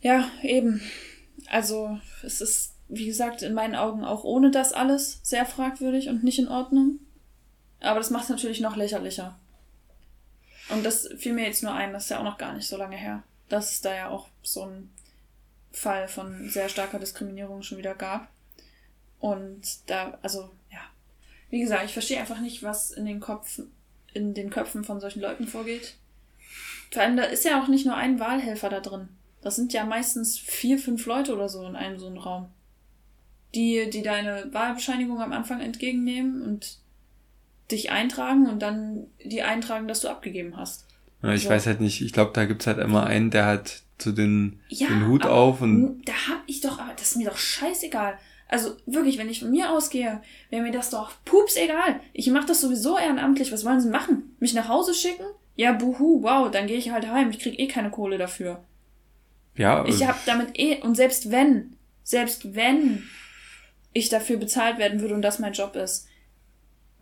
Ja, 0.00 0.28
eben. 0.42 0.80
Also 1.50 1.98
es 2.22 2.40
ist, 2.40 2.74
wie 2.88 3.06
gesagt, 3.06 3.42
in 3.42 3.52
meinen 3.52 3.74
Augen 3.74 4.04
auch 4.04 4.24
ohne 4.24 4.50
das 4.50 4.72
alles 4.72 5.20
sehr 5.22 5.44
fragwürdig 5.44 6.08
und 6.08 6.24
nicht 6.24 6.38
in 6.38 6.48
Ordnung. 6.48 6.98
Aber 7.80 8.00
das 8.00 8.10
macht 8.10 8.24
es 8.24 8.30
natürlich 8.30 8.60
noch 8.60 8.76
lächerlicher. 8.76 9.38
Und 10.68 10.84
das 10.84 11.08
fiel 11.18 11.32
mir 11.32 11.46
jetzt 11.46 11.62
nur 11.62 11.74
ein, 11.74 11.92
das 11.92 12.04
ist 12.04 12.10
ja 12.10 12.18
auch 12.18 12.24
noch 12.24 12.38
gar 12.38 12.54
nicht 12.54 12.66
so 12.66 12.76
lange 12.76 12.96
her, 12.96 13.22
dass 13.48 13.72
es 13.72 13.80
da 13.80 13.94
ja 13.94 14.08
auch 14.08 14.28
so 14.42 14.62
einen 14.62 14.90
Fall 15.72 16.08
von 16.08 16.48
sehr 16.48 16.68
starker 16.68 16.98
Diskriminierung 16.98 17.62
schon 17.62 17.78
wieder 17.78 17.94
gab. 17.94 18.28
Und 19.18 19.62
da, 19.86 20.18
also, 20.22 20.50
ja. 20.70 20.80
Wie 21.50 21.60
gesagt, 21.60 21.84
ich 21.84 21.92
verstehe 21.92 22.18
einfach 22.18 22.40
nicht, 22.40 22.62
was 22.62 22.90
in 22.90 23.04
den 23.04 23.20
Kopf, 23.20 23.60
in 24.12 24.34
den 24.34 24.50
Köpfen 24.50 24.84
von 24.84 25.00
solchen 25.00 25.20
Leuten 25.20 25.46
vorgeht. 25.46 25.96
Vor 26.90 27.02
allem, 27.02 27.16
da 27.16 27.24
ist 27.24 27.44
ja 27.44 27.62
auch 27.62 27.68
nicht 27.68 27.86
nur 27.86 27.96
ein 27.96 28.20
Wahlhelfer 28.20 28.70
da 28.70 28.80
drin. 28.80 29.08
Das 29.42 29.56
sind 29.56 29.72
ja 29.72 29.84
meistens 29.84 30.38
vier, 30.38 30.78
fünf 30.78 31.06
Leute 31.06 31.34
oder 31.34 31.48
so 31.48 31.66
in 31.66 31.76
einem 31.76 31.98
so 31.98 32.06
einem 32.06 32.18
Raum. 32.18 32.50
Die, 33.54 33.88
die 33.90 34.02
deine 34.02 34.52
Wahlbescheinigung 34.52 35.20
am 35.20 35.32
Anfang 35.32 35.60
entgegennehmen 35.60 36.42
und 36.42 36.78
dich 37.74 37.90
eintragen 37.90 38.46
und 38.46 38.60
dann 38.60 39.06
die 39.24 39.42
eintragen, 39.42 39.88
dass 39.88 40.00
du 40.00 40.08
abgegeben 40.08 40.56
hast. 40.56 40.86
Ja, 41.22 41.32
ich 41.32 41.44
so. 41.44 41.50
weiß 41.50 41.66
halt 41.66 41.80
nicht, 41.80 42.02
ich 42.02 42.12
glaube, 42.12 42.32
da 42.34 42.44
gibt's 42.44 42.66
halt 42.66 42.78
immer 42.78 43.06
einen, 43.06 43.30
der 43.30 43.46
hat 43.46 43.82
zu 43.98 44.12
den, 44.12 44.60
ja, 44.68 44.88
den 44.88 45.06
Hut 45.06 45.24
auf 45.24 45.60
und. 45.60 46.02
Da 46.04 46.12
hab 46.12 46.42
ich 46.46 46.60
doch, 46.60 46.78
aber 46.78 46.92
das 46.94 47.12
ist 47.12 47.16
mir 47.16 47.28
doch 47.28 47.36
scheißegal. 47.36 48.18
Also 48.48 48.76
wirklich, 48.86 49.18
wenn 49.18 49.30
ich 49.30 49.40
von 49.40 49.50
mir 49.50 49.70
ausgehe, 49.70 50.20
wäre 50.50 50.62
mir 50.62 50.72
das 50.72 50.90
doch 50.90 51.12
pups 51.24 51.56
egal. 51.56 52.00
Ich 52.12 52.28
mache 52.30 52.46
das 52.46 52.60
sowieso 52.60 52.98
ehrenamtlich. 52.98 53.50
Was 53.50 53.64
wollen 53.64 53.80
sie 53.80 53.88
machen? 53.88 54.36
Mich 54.38 54.54
nach 54.54 54.68
Hause 54.68 54.94
schicken? 54.94 55.24
Ja, 55.56 55.72
buhu, 55.72 56.22
wow, 56.22 56.50
dann 56.50 56.66
gehe 56.66 56.76
ich 56.76 56.90
halt 56.90 57.08
heim. 57.08 57.30
Ich 57.30 57.38
krieg 57.38 57.58
eh 57.58 57.68
keine 57.68 57.90
Kohle 57.90 58.18
dafür. 58.18 58.62
Ja. 59.56 59.84
Ich 59.86 60.06
hab 60.06 60.24
damit 60.26 60.58
eh, 60.58 60.80
und 60.82 60.94
selbst 60.96 61.30
wenn, 61.30 61.76
selbst 62.02 62.54
wenn 62.54 63.04
ich 63.92 64.08
dafür 64.08 64.36
bezahlt 64.36 64.78
werden 64.78 65.00
würde 65.00 65.14
und 65.14 65.22
das 65.22 65.38
mein 65.38 65.52
Job 65.52 65.76
ist, 65.76 66.08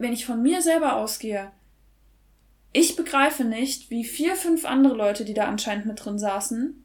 wenn 0.03 0.13
ich 0.13 0.27
von 0.27 0.43
mir 0.43 0.63
selber 0.63 0.97
ausgehe, 0.97 1.51
ich 2.73 2.97
begreife 2.97 3.45
nicht, 3.45 3.91
wie 3.91 4.05
vier, 4.05 4.35
fünf 4.35 4.65
andere 4.65 4.95
Leute, 4.95 5.25
die 5.25 5.35
da 5.35 5.45
anscheinend 5.45 5.87
mit 5.87 6.05
drin 6.05 6.19
saßen, 6.19 6.83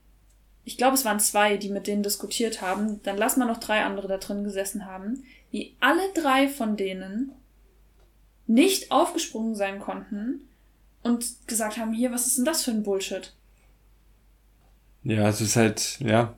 ich 0.65 0.77
glaube, 0.77 0.95
es 0.95 1.05
waren 1.05 1.21
zwei, 1.21 1.55
die 1.55 1.69
mit 1.69 1.87
denen 1.87 2.03
diskutiert 2.03 2.61
haben, 2.61 3.01
dann 3.03 3.17
lass 3.17 3.37
mal 3.37 3.45
noch 3.45 3.59
drei 3.59 3.85
andere 3.85 4.09
da 4.09 4.17
drin 4.17 4.43
gesessen 4.43 4.85
haben, 4.85 5.23
wie 5.49 5.75
alle 5.79 6.01
drei 6.13 6.49
von 6.49 6.75
denen 6.75 7.31
nicht 8.47 8.91
aufgesprungen 8.91 9.55
sein 9.55 9.79
konnten 9.79 10.41
und 11.03 11.47
gesagt 11.47 11.77
haben, 11.77 11.93
hier, 11.93 12.11
was 12.11 12.27
ist 12.27 12.37
denn 12.37 12.45
das 12.45 12.63
für 12.63 12.71
ein 12.71 12.83
Bullshit? 12.83 13.33
Ja, 15.03 15.29
es 15.29 15.39
ist 15.39 15.55
halt, 15.55 15.99
ja. 16.01 16.35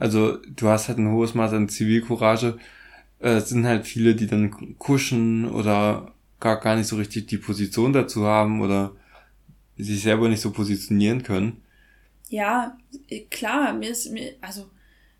Also 0.00 0.38
du 0.38 0.68
hast 0.68 0.88
halt 0.88 0.98
ein 0.98 1.12
hohes 1.12 1.34
Maß 1.34 1.52
an 1.52 1.68
Zivilcourage. 1.68 2.58
Äh, 3.20 3.34
es 3.34 3.48
sind 3.48 3.64
halt 3.64 3.86
viele, 3.86 4.16
die 4.16 4.26
dann 4.26 4.76
kuschen 4.78 5.48
oder 5.48 6.14
gar, 6.40 6.60
gar 6.60 6.76
nicht 6.76 6.86
so 6.86 6.96
richtig 6.96 7.26
die 7.26 7.38
Position 7.38 7.92
dazu 7.92 8.24
haben 8.26 8.60
oder 8.60 8.94
sich 9.76 10.02
selber 10.02 10.28
nicht 10.28 10.40
so 10.40 10.50
positionieren 10.50 11.22
können. 11.22 11.62
Ja, 12.28 12.76
klar, 13.30 13.72
mir 13.72 13.90
ist, 13.90 14.10
mir, 14.10 14.34
also, 14.40 14.68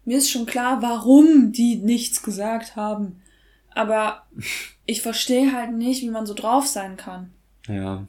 mir 0.04 0.18
ist 0.18 0.30
schon 0.30 0.46
klar, 0.46 0.82
warum 0.82 1.52
die 1.52 1.76
nichts 1.76 2.22
gesagt 2.22 2.76
haben. 2.76 3.22
Aber 3.70 4.26
ich 4.86 5.02
verstehe 5.02 5.52
halt 5.52 5.72
nicht, 5.72 6.02
wie 6.02 6.10
man 6.10 6.26
so 6.26 6.34
drauf 6.34 6.66
sein 6.66 6.96
kann. 6.96 7.30
Ja. 7.66 8.06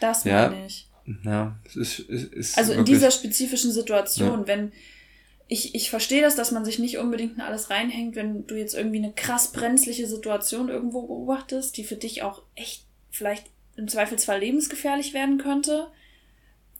Das 0.00 0.24
meine 0.24 0.60
ja. 0.60 0.66
ich. 0.66 0.88
Ja, 1.24 1.56
es 1.64 1.76
ist, 1.76 1.98
es 2.10 2.24
ist 2.24 2.58
Also 2.58 2.74
in 2.74 2.84
dieser 2.84 3.10
spezifischen 3.10 3.72
Situation, 3.72 4.40
ja. 4.40 4.46
wenn, 4.46 4.72
ich, 5.50 5.74
ich 5.74 5.88
verstehe 5.88 6.20
das, 6.20 6.36
dass 6.36 6.52
man 6.52 6.66
sich 6.66 6.78
nicht 6.78 6.98
unbedingt 6.98 7.36
in 7.36 7.40
alles 7.40 7.70
reinhängt, 7.70 8.16
wenn 8.16 8.46
du 8.46 8.54
jetzt 8.54 8.74
irgendwie 8.74 8.98
eine 8.98 9.12
krass 9.12 9.50
brenzliche 9.50 10.06
Situation 10.06 10.68
irgendwo 10.68 11.02
beobachtest, 11.02 11.76
die 11.78 11.84
für 11.84 11.96
dich 11.96 12.22
auch 12.22 12.42
echt 12.54 12.84
vielleicht 13.10 13.46
im 13.76 13.88
Zweifelsfall 13.88 14.40
lebensgefährlich 14.40 15.14
werden 15.14 15.38
könnte. 15.38 15.88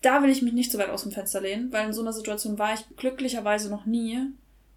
Da 0.02 0.22
will 0.22 0.28
ich 0.28 0.42
mich 0.42 0.52
nicht 0.52 0.70
so 0.70 0.78
weit 0.78 0.90
aus 0.90 1.02
dem 1.02 1.12
Fenster 1.12 1.40
lehnen, 1.40 1.72
weil 1.72 1.86
in 1.86 1.94
so 1.94 2.02
einer 2.02 2.12
Situation 2.12 2.58
war 2.58 2.74
ich 2.74 2.84
glücklicherweise 2.96 3.70
noch 3.70 3.86
nie 3.86 4.20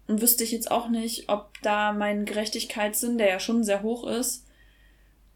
und 0.08 0.22
wüsste 0.22 0.42
ich 0.42 0.52
jetzt 0.52 0.70
auch 0.70 0.88
nicht, 0.88 1.28
ob 1.28 1.50
da 1.60 1.92
mein 1.92 2.24
Gerechtigkeitssinn, 2.24 3.18
der 3.18 3.28
ja 3.28 3.40
schon 3.40 3.62
sehr 3.62 3.82
hoch 3.82 4.06
ist, 4.06 4.46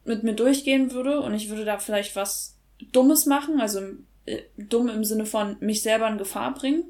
mit 0.06 0.22
mir 0.22 0.32
durchgehen 0.32 0.92
würde 0.92 1.20
und 1.20 1.34
ich 1.34 1.50
würde 1.50 1.66
da 1.66 1.78
vielleicht 1.78 2.16
was 2.16 2.56
Dummes 2.92 3.26
machen, 3.26 3.60
also 3.60 3.80
äh, 4.24 4.42
dumm 4.56 4.88
im 4.88 5.04
Sinne 5.04 5.26
von 5.26 5.56
mich 5.60 5.82
selber 5.82 6.08
in 6.08 6.18
Gefahr 6.18 6.54
bringen 6.54 6.84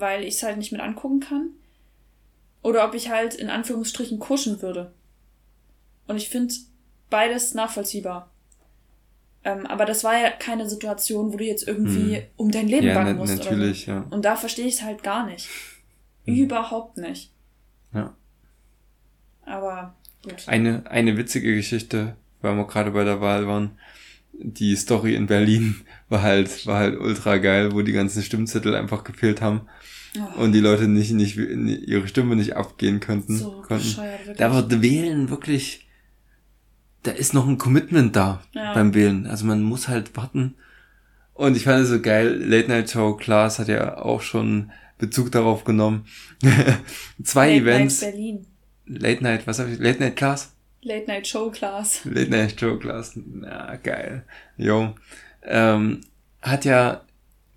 weil 0.00 0.24
ich 0.24 0.36
es 0.36 0.42
halt 0.42 0.58
nicht 0.58 0.72
mit 0.72 0.80
angucken 0.80 1.20
kann. 1.20 1.50
Oder 2.62 2.86
ob 2.86 2.94
ich 2.94 3.08
halt 3.08 3.34
in 3.34 3.50
Anführungsstrichen 3.50 4.18
kuschen 4.18 4.62
würde. 4.62 4.92
Und 6.06 6.16
ich 6.16 6.28
finde 6.28 6.54
beides 7.10 7.54
nachvollziehbar. 7.54 8.30
Ähm, 9.44 9.66
aber 9.66 9.84
das 9.84 10.04
war 10.04 10.18
ja 10.20 10.30
keine 10.30 10.68
Situation, 10.68 11.32
wo 11.32 11.36
du 11.36 11.44
jetzt 11.44 11.66
irgendwie 11.66 12.16
hm. 12.16 12.22
um 12.36 12.50
dein 12.50 12.68
Leben 12.68 12.88
ja, 12.88 12.94
bangen 12.94 13.16
musst. 13.16 13.38
Natürlich, 13.38 13.84
so. 13.84 13.92
ja. 13.92 14.06
Und 14.10 14.24
da 14.24 14.36
verstehe 14.36 14.66
ich 14.66 14.74
es 14.74 14.82
halt 14.82 15.02
gar 15.02 15.26
nicht. 15.26 15.48
Hm. 16.24 16.34
Überhaupt 16.34 16.96
nicht. 16.98 17.30
Ja. 17.94 18.14
Aber 19.46 19.94
gut. 20.22 20.46
Eine, 20.46 20.84
eine 20.90 21.16
witzige 21.16 21.54
Geschichte, 21.54 22.16
weil 22.42 22.56
wir 22.56 22.66
gerade 22.66 22.90
bei 22.90 23.04
der 23.04 23.20
Wahl 23.20 23.46
waren. 23.46 23.78
Die 24.32 24.76
Story 24.76 25.14
in 25.14 25.26
Berlin 25.26 25.76
war 26.08 26.22
halt, 26.22 26.66
war 26.66 26.78
halt 26.78 26.98
ultra 26.98 27.38
geil, 27.38 27.72
wo 27.72 27.82
die 27.82 27.92
ganzen 27.92 28.22
Stimmzettel 28.22 28.74
einfach 28.74 29.04
gefehlt 29.04 29.40
haben. 29.40 29.62
Oh. 30.16 30.42
Und 30.42 30.52
die 30.52 30.60
Leute 30.60 30.88
nicht, 30.88 31.12
nicht, 31.12 31.36
ihre 31.36 32.08
Stimme 32.08 32.36
nicht 32.36 32.56
abgehen 32.56 33.00
könnten. 33.00 33.36
So 33.36 33.62
konnten. 33.62 33.96
Da 34.36 34.54
wird 34.54 34.82
Wählen 34.82 35.28
wirklich, 35.28 35.88
da 37.02 37.10
ist 37.10 37.34
noch 37.34 37.46
ein 37.46 37.58
Commitment 37.58 38.16
da 38.16 38.42
ja. 38.52 38.74
beim 38.74 38.94
Wählen. 38.94 39.26
Also 39.26 39.44
man 39.44 39.62
muss 39.62 39.88
halt 39.88 40.16
warten. 40.16 40.54
Und 41.34 41.56
ich 41.56 41.64
fand 41.64 41.82
es 41.82 41.88
so 41.88 42.00
geil, 42.00 42.42
Late 42.42 42.68
Night 42.68 42.90
Show 42.90 43.14
Klaas 43.14 43.58
hat 43.58 43.68
ja 43.68 43.98
auch 43.98 44.22
schon 44.22 44.72
Bezug 44.98 45.30
darauf 45.30 45.64
genommen. 45.64 46.06
Zwei 47.22 47.58
Late 47.58 47.62
Events. 47.62 48.02
Night 48.02 48.12
Berlin. 48.12 48.46
Late 48.86 49.22
Night, 49.22 49.46
was 49.46 49.58
habe 49.58 49.70
ich? 49.70 49.78
Late 49.78 50.00
Night 50.00 50.16
Class? 50.16 50.52
Late 50.82 51.06
Night 51.06 51.26
Show 51.26 51.50
Class. 51.50 52.04
Late 52.04 52.30
Night 52.30 52.58
Show 52.58 52.78
Class. 52.78 53.12
Na, 53.16 53.76
geil. 53.76 54.24
Jo. 54.56 54.94
Ähm, 55.42 56.00
hat 56.40 56.64
ja 56.64 57.04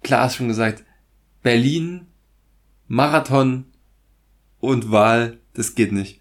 Klaas 0.02 0.36
schon 0.36 0.48
gesagt, 0.48 0.84
Berlin 1.44 2.08
Marathon 2.92 3.64
und 4.60 4.92
Wahl, 4.92 5.38
das 5.54 5.76
geht 5.76 5.94
nicht. 5.94 6.20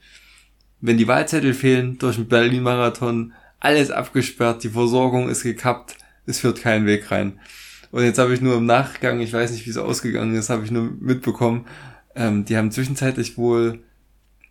Wenn 0.81 0.99
die 0.99 1.09
Wahlzettel 1.09 1.53
fehlen 1.53 1.99
durch 1.99 2.15
den 2.15 2.29
Berlin-Marathon, 2.29 3.33
alles 3.59 3.91
abgesperrt, 3.91 4.63
die 4.63 4.69
Versorgung 4.69 5.29
ist 5.29 5.43
gekappt, 5.43 5.97
es 6.27 6.39
führt 6.39 6.61
keinen 6.61 6.87
Weg 6.87 7.11
rein. 7.11 7.41
Und 7.91 8.05
jetzt 8.05 8.21
habe 8.21 8.33
ich 8.33 8.41
nur 8.41 8.57
im 8.57 8.67
Nachgang, 8.67 9.19
ich 9.19 9.33
weiß 9.33 9.51
nicht, 9.51 9.67
wie 9.67 9.71
es 9.71 9.79
ausgegangen 9.79 10.37
ist, 10.37 10.49
habe 10.49 10.65
ich 10.65 10.71
nur 10.71 10.93
mitbekommen, 11.01 11.67
ähm, 12.15 12.45
die 12.45 12.57
haben 12.57 12.71
zwischenzeitlich 12.71 13.37
wohl, 13.37 13.83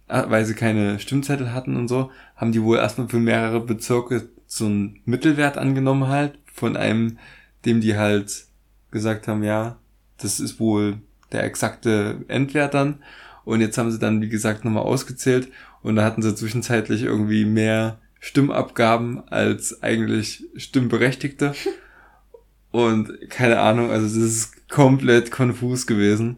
weil 0.09 0.45
sie 0.45 0.55
keine 0.55 0.99
Stimmzettel 0.99 1.53
hatten 1.53 1.75
und 1.75 1.87
so, 1.87 2.11
haben 2.35 2.51
die 2.51 2.63
wohl 2.63 2.77
erstmal 2.77 3.07
für 3.07 3.19
mehrere 3.19 3.61
Bezirke 3.61 4.29
so 4.47 4.65
einen 4.65 4.99
Mittelwert 5.05 5.57
angenommen 5.57 6.07
halt, 6.07 6.39
von 6.51 6.75
einem, 6.75 7.19
dem 7.65 7.81
die 7.81 7.95
halt 7.95 8.45
gesagt 8.91 9.27
haben, 9.27 9.43
ja, 9.43 9.77
das 10.17 10.39
ist 10.39 10.59
wohl 10.59 10.97
der 11.31 11.43
exakte 11.43 12.25
Endwert 12.27 12.73
dann. 12.73 13.03
Und 13.45 13.61
jetzt 13.61 13.77
haben 13.77 13.91
sie 13.91 13.99
dann, 13.99 14.21
wie 14.21 14.29
gesagt, 14.29 14.65
nochmal 14.65 14.83
ausgezählt 14.83 15.49
und 15.81 15.95
da 15.95 16.03
hatten 16.03 16.21
sie 16.21 16.35
zwischenzeitlich 16.35 17.03
irgendwie 17.03 17.45
mehr 17.45 17.99
Stimmabgaben 18.19 19.27
als 19.29 19.81
eigentlich 19.81 20.45
Stimmberechtigte. 20.55 21.53
Und 22.71 23.29
keine 23.29 23.59
Ahnung, 23.61 23.89
also 23.89 24.05
das 24.05 24.15
ist 24.15 24.69
komplett 24.69 25.31
konfus 25.31 25.87
gewesen. 25.87 26.37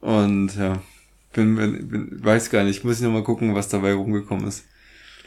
Und 0.00 0.54
ja, 0.56 0.80
bin, 1.32 1.56
bin, 1.56 1.88
bin 1.88 2.24
weiß 2.24 2.50
gar 2.50 2.64
nicht, 2.64 2.84
muss 2.84 2.96
ich 2.96 3.02
nochmal 3.02 3.24
gucken, 3.24 3.54
was 3.54 3.68
dabei 3.68 3.94
rumgekommen 3.94 4.46
ist. 4.46 4.64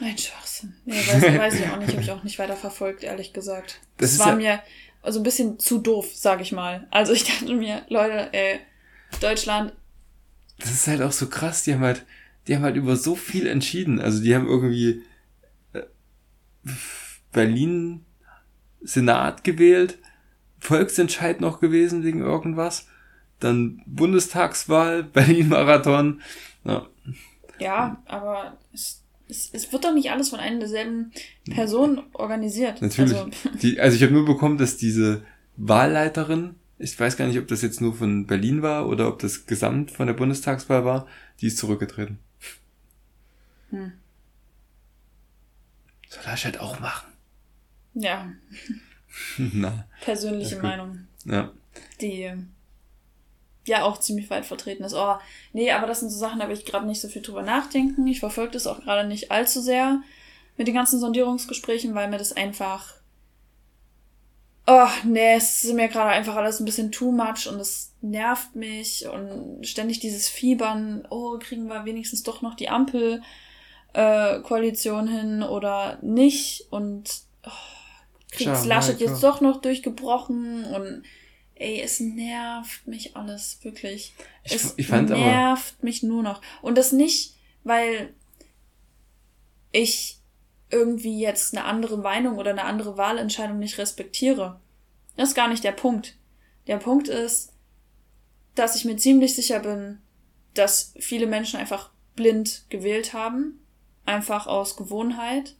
Ein 0.00 0.18
Schwachsinn. 0.18 0.74
Nee, 0.84 0.94
weiß, 0.94 1.22
weiß 1.38 1.54
ich 1.54 1.68
auch 1.68 1.78
nicht, 1.78 1.92
habe 1.92 2.02
ich 2.02 2.10
auch 2.10 2.22
nicht 2.22 2.38
weiter 2.38 2.56
verfolgt, 2.56 3.04
ehrlich 3.04 3.32
gesagt. 3.32 3.80
Das, 3.96 4.16
das 4.16 4.26
war 4.26 4.32
ja 4.32 4.36
mir, 4.36 4.62
also 5.02 5.20
ein 5.20 5.22
bisschen 5.22 5.58
zu 5.58 5.78
doof, 5.78 6.10
sag 6.14 6.40
ich 6.40 6.52
mal. 6.52 6.86
Also 6.90 7.12
ich 7.12 7.24
dachte 7.24 7.54
mir, 7.54 7.82
Leute, 7.88 8.28
ey, 8.32 8.60
Deutschland. 9.20 9.72
Das 10.58 10.70
ist 10.70 10.86
halt 10.86 11.02
auch 11.02 11.12
so 11.12 11.28
krass, 11.28 11.62
die 11.62 11.74
haben 11.74 11.82
halt, 11.82 12.04
die 12.46 12.56
haben 12.56 12.62
halt 12.62 12.76
über 12.76 12.96
so 12.96 13.14
viel 13.14 13.46
entschieden. 13.46 14.00
Also 14.00 14.22
die 14.22 14.34
haben 14.34 14.46
irgendwie 14.46 15.02
äh, 15.72 15.82
Berlin 17.32 18.04
Senat 18.82 19.44
gewählt, 19.44 19.98
Volksentscheid 20.58 21.40
noch 21.40 21.60
gewesen 21.60 22.04
wegen 22.04 22.20
irgendwas, 22.20 22.86
dann 23.40 23.82
Bundestagswahl, 23.86 25.02
Berlin-Marathon. 25.12 26.20
Ja. 26.64 26.86
ja, 27.58 28.02
aber 28.06 28.56
es 28.72 29.02
es, 29.28 29.50
es 29.52 29.72
wird 29.72 29.84
doch 29.84 29.92
nicht 29.92 30.10
alles 30.10 30.30
von 30.30 30.40
einer 30.40 30.58
derselben 30.58 31.12
Person 31.50 32.02
organisiert. 32.12 32.80
Natürlich. 32.82 33.14
Also, 33.14 33.30
die, 33.62 33.80
also 33.80 33.96
ich 33.96 34.02
habe 34.02 34.12
nur 34.12 34.24
bekommen, 34.24 34.58
dass 34.58 34.76
diese 34.76 35.24
Wahlleiterin, 35.56 36.54
ich 36.78 36.98
weiß 36.98 37.16
gar 37.16 37.26
nicht, 37.26 37.38
ob 37.38 37.48
das 37.48 37.62
jetzt 37.62 37.80
nur 37.80 37.94
von 37.94 38.26
Berlin 38.26 38.62
war 38.62 38.88
oder 38.88 39.08
ob 39.08 39.18
das 39.18 39.46
gesamt 39.46 39.90
von 39.90 40.06
der 40.06 40.14
Bundestagswahl 40.14 40.84
war, 40.84 41.06
die 41.40 41.48
ist 41.48 41.58
zurückgetreten. 41.58 42.18
Hm. 43.70 43.92
Soll 46.08 46.22
er 46.24 46.36
halt 46.36 46.60
auch 46.60 46.78
machen. 46.78 47.12
Ja. 47.94 48.32
Na. 49.38 49.86
Persönliche 50.02 50.60
Meinung. 50.60 51.06
Ja. 51.24 51.50
Die 52.00 52.32
ja 53.68 53.84
auch 53.84 53.98
ziemlich 53.98 54.30
weit 54.30 54.46
vertreten 54.46 54.84
ist. 54.84 54.94
Oh, 54.94 55.16
nee, 55.52 55.70
aber 55.70 55.86
das 55.86 56.00
sind 56.00 56.10
so 56.10 56.18
Sachen, 56.18 56.40
da 56.40 56.48
will 56.48 56.56
ich 56.56 56.64
gerade 56.64 56.86
nicht 56.86 57.00
so 57.00 57.08
viel 57.08 57.22
drüber 57.22 57.42
nachdenken. 57.42 58.06
Ich 58.06 58.20
verfolge 58.20 58.52
das 58.52 58.66
auch 58.66 58.80
gerade 58.80 59.06
nicht 59.06 59.30
allzu 59.30 59.60
sehr 59.60 60.00
mit 60.56 60.68
den 60.68 60.74
ganzen 60.74 61.00
Sondierungsgesprächen, 61.00 61.94
weil 61.94 62.08
mir 62.08 62.18
das 62.18 62.32
einfach. 62.32 62.94
Oh, 64.68 64.88
nee, 65.04 65.34
es 65.36 65.62
ist 65.62 65.74
mir 65.74 65.86
gerade 65.86 66.10
einfach 66.10 66.34
alles 66.34 66.58
ein 66.58 66.64
bisschen 66.64 66.90
too 66.90 67.12
much 67.12 67.46
und 67.46 67.60
es 67.60 67.92
nervt 68.00 68.56
mich 68.56 69.06
und 69.06 69.64
ständig 69.64 70.00
dieses 70.00 70.28
Fiebern, 70.28 71.06
oh, 71.08 71.38
kriegen 71.38 71.68
wir 71.68 71.84
wenigstens 71.84 72.24
doch 72.24 72.42
noch 72.42 72.54
die 72.54 72.68
Ampel. 72.68 73.22
Äh, 73.92 74.40
Koalition 74.40 75.08
hin 75.08 75.42
oder 75.42 75.98
nicht 76.02 76.66
und 76.70 77.08
oh, 77.46 77.50
kriegt's 78.30 78.66
Laschet 78.66 79.00
jetzt 79.00 79.22
doch 79.22 79.40
noch 79.40 79.60
durchgebrochen 79.60 80.64
und 80.64 81.02
ey, 81.56 81.80
es 81.80 82.00
nervt 82.00 82.86
mich 82.86 83.16
alles, 83.16 83.58
wirklich. 83.62 84.14
Ich, 84.44 84.54
es 84.54 84.74
ich 84.76 84.86
fand 84.86 85.10
nervt 85.10 85.74
aber 85.78 85.84
mich 85.84 86.02
nur 86.02 86.22
noch. 86.22 86.40
Und 86.62 86.78
das 86.78 86.92
nicht, 86.92 87.34
weil 87.64 88.14
ich 89.72 90.18
irgendwie 90.70 91.20
jetzt 91.20 91.56
eine 91.56 91.64
andere 91.64 91.98
Meinung 91.98 92.38
oder 92.38 92.50
eine 92.50 92.64
andere 92.64 92.96
Wahlentscheidung 92.96 93.58
nicht 93.58 93.78
respektiere. 93.78 94.60
Das 95.16 95.30
ist 95.30 95.34
gar 95.34 95.48
nicht 95.48 95.64
der 95.64 95.72
Punkt. 95.72 96.16
Der 96.66 96.76
Punkt 96.76 97.08
ist, 97.08 97.52
dass 98.54 98.76
ich 98.76 98.84
mir 98.84 98.96
ziemlich 98.96 99.34
sicher 99.34 99.60
bin, 99.60 99.98
dass 100.54 100.92
viele 100.98 101.26
Menschen 101.26 101.58
einfach 101.58 101.90
blind 102.16 102.64
gewählt 102.68 103.12
haben, 103.12 103.60
einfach 104.04 104.46
aus 104.46 104.76
Gewohnheit, 104.76 105.54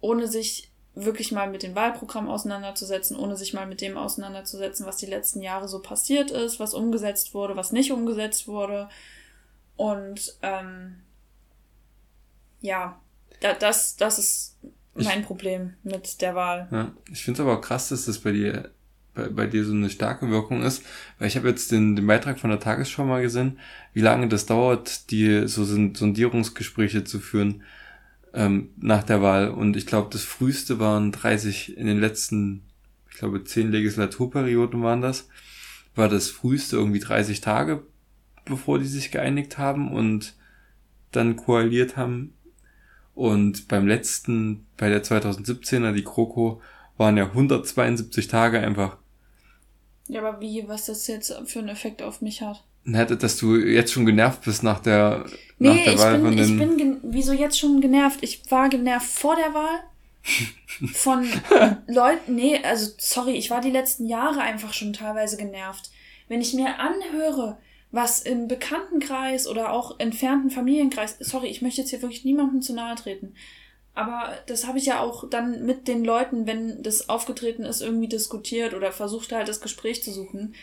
ohne 0.00 0.26
sich 0.26 0.71
wirklich 0.94 1.32
mal 1.32 1.50
mit 1.50 1.62
dem 1.62 1.74
Wahlprogramm 1.74 2.28
auseinanderzusetzen, 2.28 3.16
ohne 3.16 3.36
sich 3.36 3.54
mal 3.54 3.66
mit 3.66 3.80
dem 3.80 3.96
auseinanderzusetzen, 3.96 4.86
was 4.86 4.98
die 4.98 5.06
letzten 5.06 5.40
Jahre 5.40 5.68
so 5.68 5.80
passiert 5.80 6.30
ist, 6.30 6.60
was 6.60 6.74
umgesetzt 6.74 7.34
wurde, 7.34 7.56
was 7.56 7.72
nicht 7.72 7.92
umgesetzt 7.92 8.46
wurde. 8.46 8.88
Und 9.76 10.36
ähm, 10.42 10.96
ja, 12.60 13.00
da, 13.40 13.54
das, 13.54 13.96
das 13.96 14.18
ist 14.18 14.56
mein 14.94 15.20
ich, 15.20 15.26
Problem 15.26 15.74
mit 15.82 16.20
der 16.20 16.34
Wahl. 16.34 16.68
Ja, 16.70 16.92
ich 17.10 17.24
finde 17.24 17.40
es 17.40 17.46
aber 17.46 17.60
krass, 17.60 17.88
dass 17.88 18.04
das 18.04 18.18
bei 18.18 18.32
dir 18.32 18.70
bei, 19.14 19.28
bei 19.28 19.46
dir 19.46 19.64
so 19.64 19.72
eine 19.72 19.90
starke 19.90 20.30
Wirkung 20.30 20.62
ist, 20.62 20.82
weil 21.18 21.28
ich 21.28 21.36
habe 21.36 21.48
jetzt 21.48 21.70
den, 21.72 21.96
den 21.96 22.06
Beitrag 22.06 22.38
von 22.38 22.50
der 22.50 22.60
Tagesschau 22.60 23.04
mal 23.04 23.22
gesehen, 23.22 23.58
wie 23.92 24.00
lange 24.00 24.28
das 24.28 24.46
dauert, 24.46 25.10
die 25.10 25.46
so 25.48 25.64
Sondierungsgespräche 25.64 27.04
zu 27.04 27.20
führen 27.20 27.62
ähm, 28.34 28.70
nach 28.76 29.02
der 29.02 29.22
Wahl. 29.22 29.50
Und 29.50 29.76
ich 29.76 29.86
glaube, 29.86 30.08
das 30.10 30.22
früheste 30.22 30.78
waren 30.78 31.12
30 31.12 31.76
in 31.76 31.86
den 31.86 32.00
letzten, 32.00 32.62
ich 33.10 33.18
glaube, 33.18 33.44
zehn 33.44 33.70
Legislaturperioden 33.70 34.82
waren 34.82 35.00
das, 35.00 35.28
war 35.94 36.08
das 36.08 36.28
früheste 36.28 36.76
irgendwie 36.76 37.00
30 37.00 37.40
Tage, 37.40 37.82
bevor 38.44 38.78
die 38.78 38.86
sich 38.86 39.10
geeinigt 39.10 39.58
haben 39.58 39.92
und 39.92 40.34
dann 41.10 41.36
koaliert 41.36 41.96
haben. 41.96 42.34
Und 43.14 43.68
beim 43.68 43.86
letzten, 43.86 44.66
bei 44.78 44.88
der 44.88 45.04
2017er, 45.04 45.92
die 45.92 46.04
Kroko, 46.04 46.62
waren 46.96 47.16
ja 47.16 47.26
172 47.26 48.28
Tage 48.28 48.60
einfach. 48.60 48.96
Ja, 50.08 50.26
aber 50.26 50.40
wie, 50.40 50.66
was 50.66 50.86
das 50.86 51.06
jetzt 51.06 51.34
für 51.46 51.58
einen 51.58 51.68
Effekt 51.68 52.02
auf 52.02 52.22
mich 52.22 52.42
hat? 52.42 52.64
Hätte, 52.84 53.16
dass 53.16 53.36
du 53.36 53.56
jetzt 53.56 53.92
schon 53.92 54.06
genervt 54.06 54.42
bist 54.44 54.62
nach 54.62 54.80
der, 54.80 55.24
nee, 55.58 55.68
nach 55.68 55.84
der 55.84 55.92
ich 55.92 55.98
Wahl 55.98 56.14
bin, 56.14 56.24
von 56.24 56.36
den... 56.36 56.52
ich 56.52 56.58
bin, 56.58 57.00
wieso 57.02 57.32
jetzt 57.32 57.58
schon 57.58 57.80
genervt? 57.80 58.18
Ich 58.22 58.50
war 58.50 58.68
genervt 58.68 59.06
vor 59.06 59.36
der 59.36 59.54
Wahl 59.54 59.80
von 60.92 61.26
Leuten, 61.86 62.34
nee, 62.34 62.60
also 62.62 62.90
sorry, 62.98 63.32
ich 63.32 63.50
war 63.50 63.60
die 63.60 63.70
letzten 63.70 64.06
Jahre 64.06 64.40
einfach 64.40 64.72
schon 64.72 64.92
teilweise 64.92 65.36
genervt. 65.36 65.90
Wenn 66.28 66.40
ich 66.40 66.54
mir 66.54 66.78
anhöre, 66.78 67.58
was 67.90 68.22
im 68.22 68.48
Bekanntenkreis 68.48 69.46
oder 69.46 69.72
auch 69.72 69.98
entfernten 70.00 70.50
Familienkreis, 70.50 71.16
sorry, 71.20 71.48
ich 71.48 71.62
möchte 71.62 71.82
jetzt 71.82 71.90
hier 71.90 72.02
wirklich 72.02 72.24
niemandem 72.24 72.62
zu 72.62 72.72
nahe 72.72 72.96
treten, 72.96 73.34
aber 73.94 74.38
das 74.46 74.66
habe 74.66 74.78
ich 74.78 74.86
ja 74.86 75.00
auch 75.00 75.28
dann 75.28 75.66
mit 75.66 75.86
den 75.86 76.04
Leuten, 76.04 76.46
wenn 76.46 76.82
das 76.82 77.08
aufgetreten 77.08 77.64
ist, 77.64 77.82
irgendwie 77.82 78.08
diskutiert 78.08 78.74
oder 78.74 78.90
versucht 78.90 79.32
halt 79.32 79.48
das 79.48 79.60
Gespräch 79.60 80.02
zu 80.02 80.12
suchen. 80.12 80.54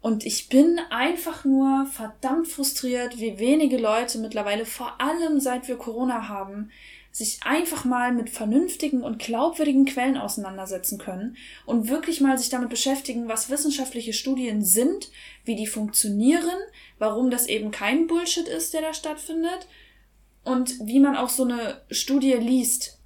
Und 0.00 0.24
ich 0.24 0.48
bin 0.48 0.78
einfach 0.90 1.44
nur 1.44 1.86
verdammt 1.86 2.46
frustriert, 2.46 3.18
wie 3.18 3.38
wenige 3.38 3.78
Leute 3.78 4.18
mittlerweile, 4.18 4.64
vor 4.64 5.00
allem 5.00 5.40
seit 5.40 5.66
wir 5.66 5.76
Corona 5.76 6.28
haben, 6.28 6.70
sich 7.10 7.40
einfach 7.42 7.84
mal 7.84 8.12
mit 8.12 8.30
vernünftigen 8.30 9.02
und 9.02 9.18
glaubwürdigen 9.18 9.86
Quellen 9.86 10.16
auseinandersetzen 10.16 10.98
können 10.98 11.36
und 11.66 11.88
wirklich 11.88 12.20
mal 12.20 12.38
sich 12.38 12.48
damit 12.48 12.68
beschäftigen, 12.68 13.28
was 13.28 13.50
wissenschaftliche 13.50 14.12
Studien 14.12 14.62
sind, 14.62 15.10
wie 15.44 15.56
die 15.56 15.66
funktionieren, 15.66 16.58
warum 16.98 17.30
das 17.30 17.48
eben 17.48 17.72
kein 17.72 18.06
Bullshit 18.06 18.46
ist, 18.46 18.72
der 18.72 18.82
da 18.82 18.94
stattfindet 18.94 19.66
und 20.44 20.74
wie 20.80 21.00
man 21.00 21.16
auch 21.16 21.30
so 21.30 21.42
eine 21.42 21.82
Studie 21.90 22.34
liest 22.34 23.00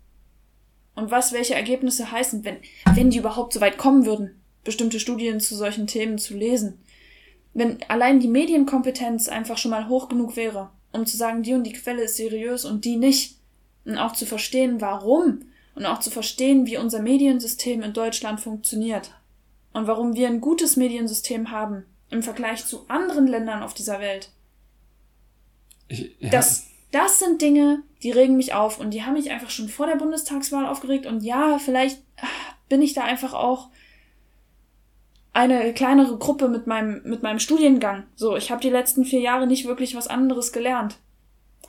und 0.94 1.10
was 1.10 1.32
welche 1.32 1.54
Ergebnisse 1.54 2.12
heißen, 2.12 2.44
wenn, 2.44 2.58
wenn 2.94 3.08
die 3.08 3.18
überhaupt 3.18 3.54
so 3.54 3.62
weit 3.62 3.78
kommen 3.78 4.04
würden 4.04 4.41
bestimmte 4.64 5.00
Studien 5.00 5.40
zu 5.40 5.56
solchen 5.56 5.86
Themen 5.86 6.18
zu 6.18 6.34
lesen. 6.34 6.78
Wenn 7.54 7.82
allein 7.88 8.20
die 8.20 8.28
Medienkompetenz 8.28 9.28
einfach 9.28 9.58
schon 9.58 9.70
mal 9.70 9.88
hoch 9.88 10.08
genug 10.08 10.36
wäre, 10.36 10.70
um 10.92 11.06
zu 11.06 11.16
sagen, 11.16 11.42
die 11.42 11.54
und 11.54 11.64
die 11.64 11.72
Quelle 11.72 12.02
ist 12.02 12.16
seriös 12.16 12.64
und 12.64 12.84
die 12.84 12.96
nicht, 12.96 13.36
und 13.84 13.98
auch 13.98 14.12
zu 14.12 14.26
verstehen, 14.26 14.80
warum, 14.80 15.40
und 15.74 15.86
auch 15.86 16.00
zu 16.00 16.10
verstehen, 16.10 16.66
wie 16.66 16.76
unser 16.76 17.00
Mediensystem 17.00 17.82
in 17.82 17.92
Deutschland 17.92 18.40
funktioniert 18.40 19.12
und 19.72 19.86
warum 19.86 20.14
wir 20.14 20.28
ein 20.28 20.40
gutes 20.40 20.76
Mediensystem 20.76 21.50
haben 21.50 21.84
im 22.10 22.22
Vergleich 22.22 22.66
zu 22.66 22.88
anderen 22.88 23.26
Ländern 23.26 23.62
auf 23.62 23.74
dieser 23.74 23.98
Welt. 23.98 24.30
Ich, 25.88 26.14
ja. 26.20 26.30
Das, 26.30 26.66
das 26.90 27.18
sind 27.18 27.40
Dinge, 27.40 27.82
die 28.02 28.10
regen 28.10 28.36
mich 28.36 28.52
auf 28.54 28.78
und 28.78 28.90
die 28.90 29.02
haben 29.02 29.14
mich 29.14 29.30
einfach 29.30 29.50
schon 29.50 29.68
vor 29.68 29.86
der 29.86 29.96
Bundestagswahl 29.96 30.66
aufgeregt 30.66 31.06
und 31.06 31.22
ja, 31.22 31.58
vielleicht 31.58 32.02
ah, 32.18 32.26
bin 32.68 32.82
ich 32.82 32.92
da 32.92 33.04
einfach 33.04 33.32
auch 33.32 33.70
eine 35.32 35.72
kleinere 35.72 36.16
Gruppe 36.18 36.48
mit 36.48 36.66
meinem, 36.66 37.00
mit 37.04 37.22
meinem 37.22 37.38
Studiengang. 37.38 38.04
So, 38.14 38.36
ich 38.36 38.50
habe 38.50 38.60
die 38.60 38.70
letzten 38.70 39.04
vier 39.04 39.20
Jahre 39.20 39.46
nicht 39.46 39.66
wirklich 39.66 39.96
was 39.96 40.08
anderes 40.08 40.52
gelernt. 40.52 40.98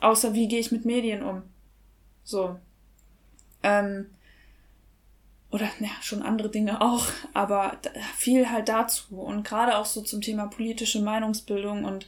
Außer 0.00 0.34
wie 0.34 0.48
gehe 0.48 0.60
ich 0.60 0.72
mit 0.72 0.84
Medien 0.84 1.22
um. 1.22 1.42
So. 2.24 2.56
Ähm, 3.62 4.06
oder 5.50 5.66
ja, 5.78 5.90
schon 6.02 6.22
andere 6.22 6.50
Dinge 6.50 6.80
auch, 6.80 7.06
aber 7.32 7.78
viel 8.16 8.50
halt 8.50 8.68
dazu. 8.68 9.14
Und 9.14 9.44
gerade 9.44 9.78
auch 9.78 9.86
so 9.86 10.02
zum 10.02 10.20
Thema 10.20 10.46
politische 10.46 11.00
Meinungsbildung 11.00 11.84
und 11.84 12.06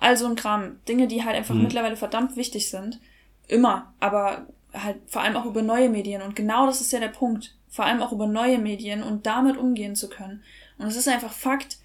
all 0.00 0.16
so 0.16 0.26
ein 0.26 0.34
Kram. 0.34 0.80
Dinge, 0.88 1.06
die 1.06 1.24
halt 1.24 1.36
einfach 1.36 1.54
mhm. 1.54 1.64
mittlerweile 1.64 1.96
verdammt 1.96 2.36
wichtig 2.36 2.70
sind. 2.70 3.00
Immer, 3.48 3.92
aber 4.00 4.46
halt 4.72 4.96
vor 5.06 5.22
allem 5.22 5.36
auch 5.36 5.44
über 5.44 5.62
neue 5.62 5.88
Medien. 5.88 6.22
Und 6.22 6.34
genau 6.34 6.66
das 6.66 6.80
ist 6.80 6.92
ja 6.92 6.98
der 6.98 7.08
Punkt. 7.08 7.54
Vor 7.68 7.84
allem 7.84 8.02
auch 8.02 8.12
über 8.12 8.26
neue 8.26 8.58
Medien 8.58 9.02
und 9.02 9.26
damit 9.26 9.56
umgehen 9.56 9.94
zu 9.94 10.08
können. 10.08 10.42
Und 10.78 10.86
es 10.86 10.96
ist 10.96 11.08
einfach 11.08 11.32
Fakt, 11.32 11.78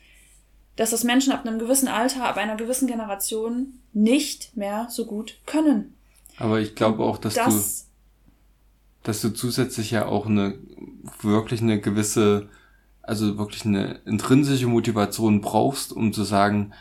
dass 0.76 0.92
das 0.92 1.04
Menschen 1.04 1.34
ab 1.34 1.46
einem 1.46 1.60
gewissen 1.60 1.88
Alter, 1.88 2.26
ab 2.28 2.38
einer 2.38 2.56
gewissen 2.56 2.88
Generation 2.88 3.74
nicht 3.94 4.56
mehr 4.56 4.88
so 4.90 5.06
gut 5.06 5.38
können. 5.46 5.96
Aber 6.38 6.60
ich 6.60 6.76
glaube 6.76 7.04
auch, 7.04 7.18
dass 7.18 7.36
das, 7.36 7.88
du, 9.04 9.08
dass 9.08 9.22
du 9.22 9.30
zusätzlich 9.30 9.92
ja 9.92 10.06
auch 10.06 10.26
eine, 10.26 10.58
wirklich 11.22 11.62
eine 11.62 11.80
gewisse, 11.80 12.50
also 13.02 13.38
wirklich 13.38 13.66
eine 13.66 14.00
intrinsische 14.06 14.68
Motivation 14.68 15.42
brauchst, 15.42 15.94
um 15.94 16.14
zu 16.14 16.24
sagen, 16.24 16.74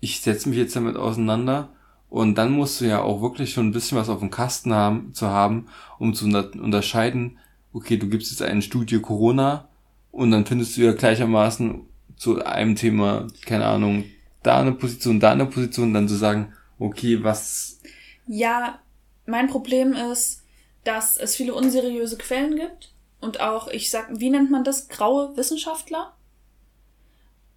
ich 0.00 0.20
setze 0.20 0.48
mich 0.48 0.58
jetzt 0.58 0.76
damit 0.76 0.96
auseinander 0.96 1.70
und 2.10 2.36
dann 2.36 2.52
musst 2.52 2.80
du 2.80 2.84
ja 2.84 3.00
auch 3.00 3.22
wirklich 3.22 3.52
schon 3.52 3.68
ein 3.68 3.72
bisschen 3.72 3.96
was 3.96 4.08
auf 4.08 4.20
dem 4.20 4.30
Kasten 4.30 4.74
haben, 4.74 5.14
zu 5.14 5.28
haben, 5.28 5.68
um 5.98 6.12
zu 6.12 6.26
unterscheiden, 6.26 7.38
okay, 7.72 7.96
du 7.96 8.08
gibst 8.08 8.30
jetzt 8.30 8.42
eine 8.42 8.62
Studie 8.62 9.00
Corona 9.00 9.68
und 10.12 10.30
dann 10.30 10.46
findest 10.46 10.76
du 10.76 10.82
ja 10.82 10.92
gleichermaßen 10.92 11.86
zu 12.16 12.44
einem 12.44 12.76
Thema, 12.76 13.26
keine 13.44 13.64
Ahnung, 13.66 14.04
da 14.42 14.60
eine 14.60 14.72
Position, 14.72 15.18
da 15.18 15.32
eine 15.32 15.46
Position, 15.46 15.94
dann 15.94 16.06
zu 16.06 16.14
sagen, 16.14 16.52
okay, 16.78 17.24
was. 17.24 17.80
Ja, 18.26 18.78
mein 19.26 19.48
Problem 19.48 19.94
ist, 19.94 20.44
dass 20.84 21.16
es 21.16 21.34
viele 21.34 21.54
unseriöse 21.54 22.18
Quellen 22.18 22.56
gibt 22.56 22.92
und 23.20 23.40
auch, 23.40 23.68
ich 23.68 23.90
sag, 23.90 24.08
wie 24.12 24.30
nennt 24.30 24.50
man 24.50 24.64
das? 24.64 24.88
Graue 24.88 25.36
Wissenschaftler. 25.36 26.14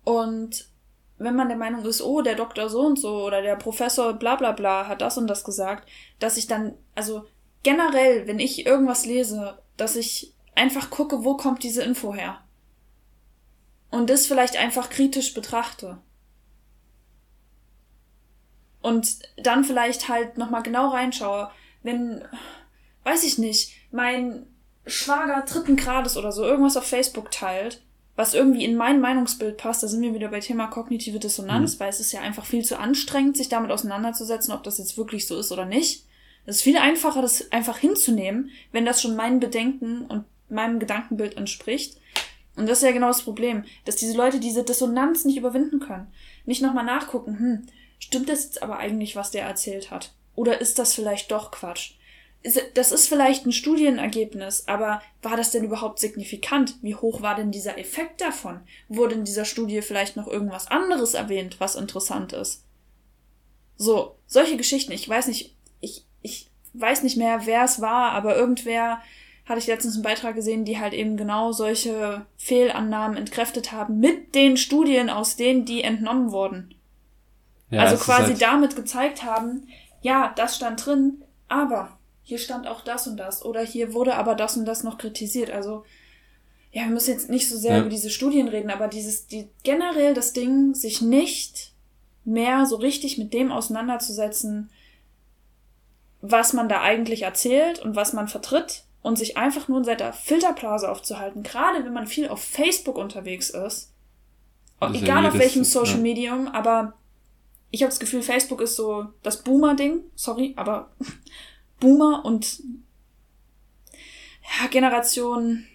Und 0.03 0.69
wenn 1.17 1.35
man 1.35 1.49
der 1.49 1.57
Meinung 1.57 1.83
ist, 1.85 2.01
oh, 2.01 2.21
der 2.21 2.35
Doktor 2.35 2.69
so 2.69 2.81
und 2.81 2.99
so 2.99 3.23
oder 3.25 3.41
der 3.41 3.55
Professor 3.55 4.13
bla 4.13 4.35
bla 4.35 4.51
bla 4.51 4.87
hat 4.87 5.01
das 5.01 5.17
und 5.17 5.27
das 5.27 5.43
gesagt, 5.43 5.89
dass 6.19 6.37
ich 6.37 6.47
dann, 6.47 6.75
also 6.93 7.25
generell, 7.63 8.27
wenn 8.27 8.39
ich 8.39 8.65
irgendwas 8.65 9.05
lese, 9.05 9.57
dass 9.75 9.95
ich 9.95 10.33
einfach 10.55 10.89
gucke, 10.89 11.23
wo 11.23 11.35
kommt 11.35 11.63
diese 11.63 11.83
Info 11.83 12.13
her 12.13 12.44
und 13.91 14.09
das 14.09 14.27
vielleicht 14.27 14.57
einfach 14.57 14.89
kritisch 14.89 15.33
betrachte. 15.33 15.97
Und 18.81 19.17
dann 19.37 19.63
vielleicht 19.63 20.09
halt 20.09 20.37
nochmal 20.37 20.63
genau 20.63 20.89
reinschaue, 20.89 21.49
wenn, 21.81 22.23
weiß 23.03 23.23
ich 23.23 23.37
nicht, 23.37 23.71
mein 23.91 24.45
Schwager 24.85 25.41
dritten 25.41 25.75
Grades 25.75 26.17
oder 26.17 26.31
so 26.31 26.43
irgendwas 26.43 26.77
auf 26.77 26.85
Facebook 26.85 27.31
teilt, 27.31 27.81
was 28.15 28.33
irgendwie 28.33 28.63
in 28.63 28.75
mein 28.75 29.01
Meinungsbild 29.01 29.57
passt, 29.57 29.83
da 29.83 29.87
sind 29.87 30.01
wir 30.01 30.13
wieder 30.13 30.29
bei 30.29 30.39
Thema 30.39 30.67
kognitive 30.67 31.19
Dissonanz, 31.19 31.75
mhm. 31.75 31.79
weil 31.79 31.89
es 31.89 31.99
ist 31.99 32.11
ja 32.11 32.21
einfach 32.21 32.45
viel 32.45 32.63
zu 32.63 32.79
anstrengend, 32.79 33.35
sich 33.35 33.49
damit 33.49 33.71
auseinanderzusetzen, 33.71 34.53
ob 34.53 34.63
das 34.63 34.77
jetzt 34.77 34.97
wirklich 34.97 35.27
so 35.27 35.37
ist 35.37 35.51
oder 35.51 35.65
nicht. 35.65 36.05
Es 36.45 36.57
ist 36.57 36.61
viel 36.61 36.77
einfacher, 36.77 37.21
das 37.21 37.51
einfach 37.51 37.77
hinzunehmen, 37.77 38.51
wenn 38.71 38.85
das 38.85 39.01
schon 39.01 39.15
meinen 39.15 39.39
Bedenken 39.39 40.05
und 40.05 40.25
meinem 40.47 40.79
Gedankenbild 40.79 41.37
entspricht, 41.37 41.97
und 42.55 42.67
das 42.67 42.79
ist 42.79 42.85
ja 42.85 42.91
genau 42.91 43.07
das 43.07 43.23
Problem, 43.23 43.65
dass 43.85 43.95
diese 43.95 44.15
Leute 44.15 44.39
diese 44.39 44.63
Dissonanz 44.63 45.25
nicht 45.25 45.37
überwinden 45.37 45.79
können. 45.79 46.07
Nicht 46.45 46.61
nochmal 46.61 46.85
nachgucken, 46.85 47.39
hm, 47.39 47.67
stimmt 47.99 48.29
das 48.29 48.45
jetzt 48.45 48.63
aber 48.63 48.77
eigentlich, 48.77 49.15
was 49.15 49.31
der 49.31 49.43
erzählt 49.43 49.91
hat? 49.91 50.13
Oder 50.35 50.61
ist 50.61 50.79
das 50.79 50.93
vielleicht 50.93 51.31
doch 51.31 51.51
Quatsch? 51.51 51.93
das 52.75 52.91
ist 52.91 53.07
vielleicht 53.07 53.45
ein 53.45 53.51
Studienergebnis, 53.51 54.67
aber 54.67 55.01
war 55.21 55.35
das 55.35 55.51
denn 55.51 55.63
überhaupt 55.63 55.99
signifikant? 55.99 56.75
Wie 56.81 56.93
hoch 56.93 57.21
war 57.21 57.35
denn 57.35 57.51
dieser 57.51 57.77
Effekt 57.79 58.21
davon? 58.21 58.59
Wurde 58.87 59.15
in 59.15 59.25
dieser 59.25 59.45
Studie 59.45 59.81
vielleicht 59.81 60.15
noch 60.15 60.27
irgendwas 60.27 60.67
anderes 60.67 61.15
erwähnt, 61.15 61.59
was 61.59 61.75
interessant 61.75 62.33
ist? 62.33 62.63
So, 63.77 64.15
solche 64.27 64.57
Geschichten, 64.57 64.91
ich 64.91 65.09
weiß 65.09 65.27
nicht, 65.27 65.55
ich, 65.81 66.05
ich 66.21 66.51
weiß 66.73 67.01
nicht 67.03 67.17
mehr, 67.17 67.45
wer 67.45 67.63
es 67.63 67.81
war, 67.81 68.11
aber 68.11 68.35
irgendwer 68.35 69.01
hatte 69.45 69.59
ich 69.59 69.67
letztens 69.67 69.93
einen 69.93 70.03
Beitrag 70.03 70.35
gesehen, 70.35 70.65
die 70.65 70.79
halt 70.79 70.93
eben 70.93 71.17
genau 71.17 71.51
solche 71.51 72.25
Fehlannahmen 72.37 73.15
entkräftet 73.15 73.71
haben 73.71 73.99
mit 73.99 74.33
den 74.33 74.57
Studien, 74.57 75.09
aus 75.09 75.35
denen 75.35 75.65
die 75.65 75.83
entnommen 75.83 76.31
wurden. 76.31 76.73
Ja, 77.69 77.81
also 77.81 77.97
quasi 77.97 78.31
halt 78.31 78.41
damit 78.41 78.75
gezeigt 78.75 79.23
haben, 79.23 79.67
ja, 80.01 80.33
das 80.35 80.55
stand 80.55 80.85
drin, 80.85 81.23
aber 81.47 81.97
hier 82.23 82.39
stand 82.39 82.67
auch 82.67 82.81
das 82.81 83.07
und 83.07 83.17
das 83.17 83.45
oder 83.45 83.61
hier 83.61 83.93
wurde 83.93 84.15
aber 84.15 84.35
das 84.35 84.57
und 84.57 84.65
das 84.65 84.83
noch 84.83 84.97
kritisiert. 84.97 85.51
Also 85.51 85.83
ja, 86.71 86.83
wir 86.83 86.91
müssen 86.91 87.11
jetzt 87.11 87.29
nicht 87.29 87.47
so 87.47 87.57
sehr 87.57 87.75
ja. 87.75 87.79
über 87.81 87.89
diese 87.89 88.09
Studien 88.09 88.47
reden, 88.47 88.71
aber 88.71 88.87
dieses, 88.87 89.27
die 89.27 89.47
generell 89.63 90.13
das 90.15 90.33
Ding, 90.33 90.73
sich 90.73 91.01
nicht 91.01 91.71
mehr 92.23 92.65
so 92.65 92.77
richtig 92.77 93.19
mit 93.19 93.33
dem 93.33 93.51
auseinanderzusetzen, 93.51 94.71
was 96.21 96.53
man 96.53 96.67
da 96.67 96.81
eigentlich 96.81 97.21
erzählt 97.21 97.79
und 97.79 97.95
was 97.95 98.13
man 98.13 98.27
vertritt 98.27 98.84
und 99.05 99.19
sich 99.19 99.37
einfach 99.37 99.67
nur 99.67 99.77
in 99.77 99.83
seiner 99.83 100.13
Filterblase 100.13 100.89
aufzuhalten, 100.89 101.43
gerade 101.43 101.85
wenn 101.85 101.93
man 101.93 102.07
viel 102.07 102.27
auf 102.27 102.43
Facebook 102.43 102.97
unterwegs 102.97 103.51
ist, 103.51 103.93
ist 104.81 104.95
egal 104.95 105.21
ja 105.21 105.29
auf 105.29 105.37
welchem 105.37 105.63
Social 105.63 105.97
ja. 105.97 106.01
Medium, 106.01 106.47
aber 106.47 106.93
ich 107.69 107.83
habe 107.83 107.91
das 107.91 107.99
Gefühl, 107.99 108.23
Facebook 108.23 108.61
ist 108.61 108.75
so 108.75 109.05
das 109.21 109.43
Boomer-Ding, 109.43 109.99
sorry, 110.15 110.53
aber 110.55 110.91
Boomer 111.79 112.25
und 112.25 112.63
ja, 113.93 114.67
Generation 114.71 115.67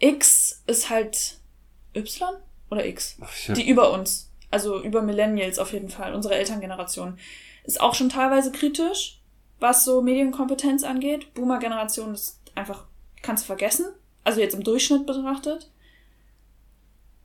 X 0.00 0.64
ist 0.66 0.90
halt 0.90 1.38
Y 1.94 2.34
oder 2.72 2.86
X? 2.86 3.18
Die 3.54 3.68
über 3.68 3.92
uns. 3.92 4.32
Also 4.50 4.82
über 4.82 5.00
Millennials 5.02 5.60
auf 5.60 5.72
jeden 5.72 5.90
Fall, 5.90 6.12
unsere 6.12 6.34
Elterngeneration. 6.34 7.20
Ist 7.62 7.80
auch 7.80 7.94
schon 7.94 8.08
teilweise 8.08 8.50
kritisch, 8.50 9.17
was 9.60 9.84
so 9.84 10.02
Medienkompetenz 10.02 10.84
angeht. 10.84 11.32
Boomer-Generation 11.34 12.14
ist 12.14 12.40
einfach, 12.54 12.84
kannst 13.22 13.44
du 13.44 13.46
vergessen. 13.46 13.86
Also 14.24 14.40
jetzt 14.40 14.54
im 14.54 14.64
Durchschnitt 14.64 15.06
betrachtet. 15.06 15.70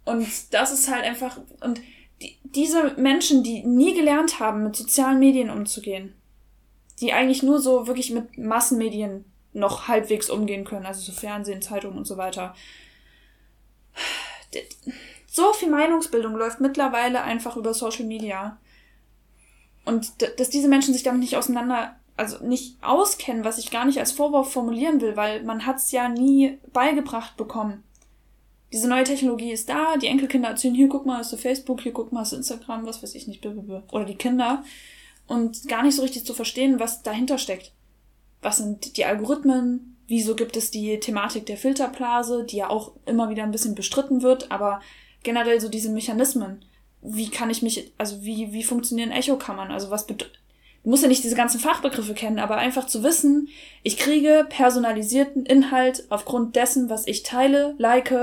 Und 0.05 0.27
das 0.51 0.71
ist 0.71 0.89
halt 0.89 1.03
einfach, 1.03 1.39
und 1.61 1.81
die, 2.21 2.37
diese 2.43 2.93
Menschen, 2.97 3.43
die 3.43 3.63
nie 3.63 3.93
gelernt 3.93 4.39
haben, 4.39 4.63
mit 4.63 4.75
sozialen 4.75 5.19
Medien 5.19 5.49
umzugehen, 5.49 6.13
die 6.99 7.13
eigentlich 7.13 7.43
nur 7.43 7.59
so 7.59 7.87
wirklich 7.87 8.11
mit 8.11 8.37
Massenmedien 8.37 9.25
noch 9.53 9.87
halbwegs 9.87 10.29
umgehen 10.29 10.65
können, 10.65 10.85
also 10.85 11.01
so 11.01 11.11
Fernsehen, 11.11 11.61
Zeitungen 11.61 11.97
und 11.97 12.05
so 12.05 12.17
weiter. 12.17 12.55
So 15.27 15.53
viel 15.53 15.69
Meinungsbildung 15.69 16.35
läuft 16.35 16.59
mittlerweile 16.59 17.23
einfach 17.23 17.57
über 17.57 17.73
Social 17.73 18.05
Media. 18.05 18.57
Und 19.85 20.13
dass 20.39 20.49
diese 20.49 20.67
Menschen 20.67 20.93
sich 20.93 21.03
damit 21.03 21.21
nicht 21.21 21.37
auseinander, 21.37 21.95
also 22.15 22.43
nicht 22.45 22.77
auskennen, 22.83 23.43
was 23.43 23.57
ich 23.57 23.71
gar 23.71 23.85
nicht 23.85 23.99
als 23.99 24.11
Vorwurf 24.11 24.51
formulieren 24.51 25.01
will, 25.01 25.15
weil 25.15 25.43
man 25.43 25.65
hat 25.65 25.77
es 25.77 25.91
ja 25.91 26.09
nie 26.09 26.57
beigebracht 26.71 27.37
bekommen. 27.37 27.83
Diese 28.71 28.87
neue 28.87 29.03
Technologie 29.03 29.51
ist 29.51 29.69
da, 29.69 29.97
die 29.97 30.07
Enkelkinder 30.07 30.49
erzählen, 30.49 30.75
hier 30.75 30.89
guck 30.89 31.05
mal, 31.05 31.21
ist 31.21 31.29
so 31.29 31.37
Facebook, 31.37 31.81
hier 31.81 31.91
guck 31.91 32.11
mal, 32.11 32.23
ist 32.23 32.33
Instagram, 32.33 32.85
was 32.85 33.03
weiß 33.03 33.13
ich 33.15 33.27
nicht, 33.27 33.45
oder 33.45 34.05
die 34.05 34.15
Kinder 34.15 34.63
und 35.27 35.67
gar 35.67 35.83
nicht 35.83 35.95
so 35.95 36.01
richtig 36.01 36.25
zu 36.25 36.33
verstehen, 36.33 36.79
was 36.79 37.03
dahinter 37.03 37.37
steckt. 37.37 37.71
Was 38.41 38.57
sind 38.57 38.97
die 38.97 39.05
Algorithmen? 39.05 39.97
Wieso 40.07 40.35
gibt 40.35 40.57
es 40.57 40.69
die 40.69 40.99
Thematik 40.99 41.45
der 41.45 41.57
Filterblase, 41.57 42.43
die 42.43 42.57
ja 42.57 42.69
auch 42.69 42.91
immer 43.05 43.29
wieder 43.29 43.43
ein 43.43 43.51
bisschen 43.51 43.75
bestritten 43.75 44.21
wird, 44.21 44.51
aber 44.51 44.81
generell 45.23 45.61
so 45.61 45.69
diese 45.69 45.89
Mechanismen. 45.89 46.65
Wie 47.01 47.29
kann 47.29 47.49
ich 47.49 47.61
mich, 47.61 47.93
also 47.97 48.23
wie, 48.23 48.51
wie 48.51 48.63
funktionieren 48.63 49.11
Echokammern? 49.11 49.71
Also 49.71 49.89
was 49.89 50.05
bedeutet, 50.05 50.39
du 50.83 50.89
musst 50.89 51.03
ja 51.03 51.09
nicht 51.09 51.23
diese 51.23 51.35
ganzen 51.35 51.59
Fachbegriffe 51.59 52.13
kennen, 52.13 52.39
aber 52.39 52.57
einfach 52.57 52.87
zu 52.87 53.03
wissen, 53.03 53.49
ich 53.83 53.97
kriege 53.97 54.45
personalisierten 54.49 55.45
Inhalt 55.45 56.05
aufgrund 56.09 56.55
dessen, 56.55 56.89
was 56.89 57.07
ich 57.07 57.23
teile, 57.23 57.75
like, 57.77 58.13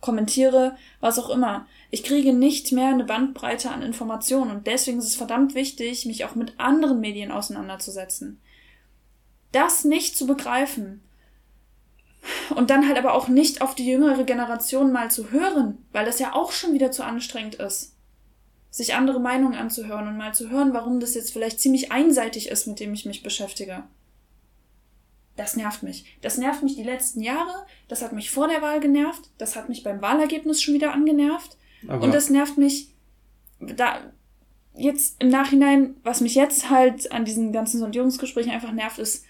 kommentiere, 0.00 0.76
was 1.00 1.18
auch 1.18 1.30
immer. 1.30 1.66
Ich 1.90 2.04
kriege 2.04 2.32
nicht 2.32 2.72
mehr 2.72 2.88
eine 2.88 3.04
Bandbreite 3.04 3.70
an 3.70 3.82
Informationen 3.82 4.50
und 4.50 4.66
deswegen 4.66 4.98
ist 4.98 5.06
es 5.06 5.16
verdammt 5.16 5.54
wichtig, 5.54 6.06
mich 6.06 6.24
auch 6.24 6.34
mit 6.34 6.54
anderen 6.58 7.00
Medien 7.00 7.30
auseinanderzusetzen. 7.30 8.40
Das 9.52 9.84
nicht 9.84 10.16
zu 10.16 10.26
begreifen 10.26 11.02
und 12.54 12.70
dann 12.70 12.86
halt 12.86 12.98
aber 12.98 13.14
auch 13.14 13.28
nicht 13.28 13.62
auf 13.62 13.74
die 13.74 13.86
jüngere 13.86 14.24
Generation 14.24 14.92
mal 14.92 15.10
zu 15.10 15.30
hören, 15.30 15.84
weil 15.92 16.04
das 16.04 16.18
ja 16.18 16.34
auch 16.34 16.52
schon 16.52 16.72
wieder 16.72 16.90
zu 16.90 17.04
anstrengend 17.04 17.56
ist. 17.56 17.95
Sich 18.76 18.94
andere 18.94 19.18
Meinungen 19.20 19.54
anzuhören 19.54 20.06
und 20.06 20.18
mal 20.18 20.34
zu 20.34 20.50
hören, 20.50 20.74
warum 20.74 21.00
das 21.00 21.14
jetzt 21.14 21.32
vielleicht 21.32 21.60
ziemlich 21.60 21.92
einseitig 21.92 22.50
ist, 22.50 22.66
mit 22.66 22.78
dem 22.78 22.92
ich 22.92 23.06
mich 23.06 23.22
beschäftige. 23.22 23.84
Das 25.34 25.56
nervt 25.56 25.82
mich. 25.82 26.18
Das 26.20 26.36
nervt 26.36 26.62
mich 26.62 26.76
die 26.76 26.82
letzten 26.82 27.22
Jahre. 27.22 27.64
Das 27.88 28.02
hat 28.02 28.12
mich 28.12 28.30
vor 28.30 28.48
der 28.48 28.60
Wahl 28.60 28.80
genervt. 28.80 29.30
Das 29.38 29.56
hat 29.56 29.70
mich 29.70 29.82
beim 29.82 30.02
Wahlergebnis 30.02 30.60
schon 30.60 30.74
wieder 30.74 30.92
angenervt. 30.92 31.56
Aber 31.88 32.04
und 32.04 32.12
das 32.12 32.28
nervt 32.28 32.58
mich 32.58 32.90
da 33.60 34.12
jetzt 34.74 35.22
im 35.22 35.30
Nachhinein, 35.30 35.96
was 36.02 36.20
mich 36.20 36.34
jetzt 36.34 36.68
halt 36.68 37.10
an 37.12 37.24
diesen 37.24 37.54
ganzen 37.54 37.80
Sondierungsgesprächen 37.80 38.52
einfach 38.52 38.72
nervt, 38.72 38.98
ist, 38.98 39.24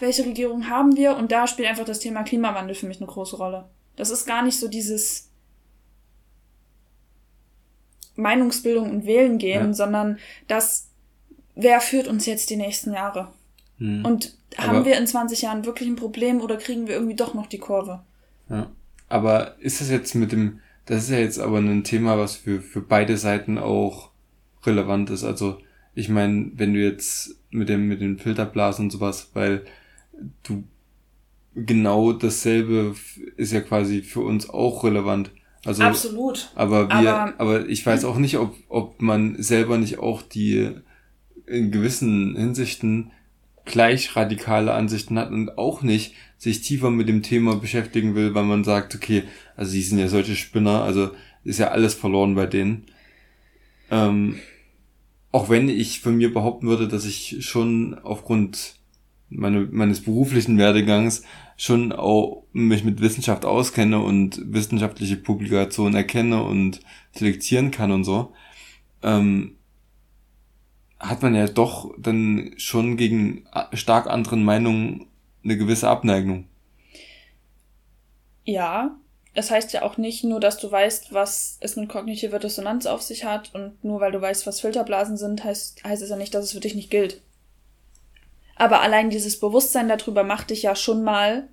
welche 0.00 0.24
Regierung 0.24 0.68
haben 0.68 0.96
wir? 0.96 1.16
Und 1.16 1.30
da 1.30 1.46
spielt 1.46 1.68
einfach 1.68 1.84
das 1.84 2.00
Thema 2.00 2.24
Klimawandel 2.24 2.74
für 2.74 2.88
mich 2.88 2.96
eine 2.96 3.06
große 3.06 3.36
Rolle. 3.36 3.68
Das 3.94 4.10
ist 4.10 4.26
gar 4.26 4.42
nicht 4.42 4.58
so 4.58 4.66
dieses 4.66 5.27
Meinungsbildung 8.18 8.90
und 8.90 9.06
Wählen 9.06 9.38
gehen, 9.38 9.68
ja. 9.68 9.72
sondern 9.72 10.18
das, 10.48 10.88
wer 11.54 11.80
führt 11.80 12.08
uns 12.08 12.26
jetzt 12.26 12.50
die 12.50 12.56
nächsten 12.56 12.92
Jahre? 12.92 13.28
Hm. 13.78 14.04
Und 14.04 14.36
haben 14.56 14.78
aber, 14.78 14.86
wir 14.86 14.98
in 14.98 15.06
20 15.06 15.42
Jahren 15.42 15.64
wirklich 15.64 15.88
ein 15.88 15.96
Problem 15.96 16.40
oder 16.40 16.56
kriegen 16.56 16.88
wir 16.88 16.94
irgendwie 16.94 17.16
doch 17.16 17.34
noch 17.34 17.46
die 17.46 17.58
Kurve? 17.58 18.00
Ja. 18.48 18.70
Aber 19.08 19.56
ist 19.60 19.80
das 19.80 19.88
jetzt 19.90 20.14
mit 20.14 20.32
dem, 20.32 20.60
das 20.86 21.04
ist 21.04 21.10
ja 21.10 21.18
jetzt 21.18 21.38
aber 21.38 21.58
ein 21.58 21.84
Thema, 21.84 22.18
was 22.18 22.36
für, 22.36 22.60
für 22.60 22.80
beide 22.80 23.16
Seiten 23.16 23.56
auch 23.56 24.10
relevant 24.64 25.10
ist. 25.10 25.24
Also 25.24 25.58
ich 25.94 26.08
meine, 26.08 26.50
wenn 26.54 26.74
du 26.74 26.80
jetzt 26.80 27.36
mit 27.50 27.68
dem, 27.68 27.88
mit 27.88 28.00
den 28.00 28.18
Filterblasen 28.18 28.86
und 28.86 28.90
sowas, 28.90 29.30
weil 29.34 29.64
du 30.42 30.64
genau 31.54 32.12
dasselbe 32.12 32.94
ist 33.36 33.52
ja 33.52 33.60
quasi 33.60 34.02
für 34.02 34.20
uns 34.20 34.48
auch 34.48 34.84
relevant. 34.84 35.30
Also, 35.64 35.82
Absolut. 35.82 36.50
Aber 36.54 36.88
wir, 36.88 36.94
aber, 36.94 37.34
aber 37.38 37.68
ich 37.68 37.84
weiß 37.84 38.04
auch 38.04 38.16
nicht, 38.16 38.38
ob, 38.38 38.54
ob 38.68 39.02
man 39.02 39.42
selber 39.42 39.78
nicht 39.78 39.98
auch 39.98 40.22
die 40.22 40.70
in 41.46 41.70
gewissen 41.70 42.36
Hinsichten 42.36 43.10
gleich 43.64 44.16
radikale 44.16 44.72
Ansichten 44.72 45.18
hat 45.18 45.30
und 45.30 45.58
auch 45.58 45.82
nicht 45.82 46.14
sich 46.38 46.60
tiefer 46.62 46.90
mit 46.90 47.08
dem 47.08 47.22
Thema 47.22 47.56
beschäftigen 47.56 48.14
will, 48.14 48.34
weil 48.34 48.44
man 48.44 48.64
sagt, 48.64 48.94
okay, 48.94 49.24
also 49.56 49.72
die 49.72 49.82
sind 49.82 49.98
ja 49.98 50.08
solche 50.08 50.36
Spinner, 50.36 50.82
also 50.82 51.10
ist 51.44 51.58
ja 51.58 51.68
alles 51.68 51.94
verloren 51.94 52.34
bei 52.34 52.46
denen. 52.46 52.86
Ähm, 53.90 54.38
auch 55.32 55.50
wenn 55.50 55.68
ich 55.68 56.00
von 56.00 56.16
mir 56.16 56.32
behaupten 56.32 56.68
würde, 56.68 56.88
dass 56.88 57.04
ich 57.04 57.38
schon 57.40 57.98
aufgrund 58.02 58.74
meine, 59.28 59.68
meines 59.70 60.00
beruflichen 60.00 60.58
Werdegangs 60.58 61.22
schon 61.58 61.92
auch 61.92 62.44
mich 62.52 62.84
mit 62.84 63.00
Wissenschaft 63.00 63.44
auskenne 63.44 64.00
und 64.00 64.40
wissenschaftliche 64.44 65.16
Publikationen 65.16 65.96
erkenne 65.96 66.44
und 66.44 66.80
selektieren 67.12 67.72
kann 67.72 67.90
und 67.90 68.04
so, 68.04 68.32
ähm, 69.02 69.56
hat 71.00 71.20
man 71.20 71.34
ja 71.34 71.46
doch 71.48 71.92
dann 71.98 72.54
schon 72.56 72.96
gegen 72.96 73.46
stark 73.72 74.06
anderen 74.06 74.44
Meinungen 74.44 75.06
eine 75.44 75.56
gewisse 75.56 75.88
Abneigung. 75.88 76.46
Ja, 78.44 78.96
das 79.34 79.50
heißt 79.50 79.72
ja 79.72 79.82
auch 79.82 79.98
nicht 79.98 80.22
nur, 80.24 80.38
dass 80.38 80.58
du 80.58 80.70
weißt, 80.70 81.12
was 81.12 81.58
es 81.60 81.74
mit 81.74 81.88
kognitiver 81.88 82.38
Dissonanz 82.38 82.86
auf 82.86 83.02
sich 83.02 83.24
hat 83.24 83.52
und 83.54 83.82
nur 83.84 84.00
weil 84.00 84.12
du 84.12 84.20
weißt, 84.20 84.46
was 84.46 84.60
Filterblasen 84.60 85.16
sind, 85.16 85.42
heißt, 85.42 85.82
heißt 85.82 86.02
es 86.02 86.10
ja 86.10 86.16
nicht, 86.16 86.34
dass 86.34 86.44
es 86.44 86.52
für 86.52 86.60
dich 86.60 86.76
nicht 86.76 86.90
gilt. 86.90 87.20
Aber 88.58 88.82
allein 88.82 89.08
dieses 89.08 89.38
Bewusstsein 89.38 89.88
darüber 89.88 90.24
macht 90.24 90.50
dich 90.50 90.62
ja 90.62 90.74
schon 90.74 91.04
mal 91.04 91.48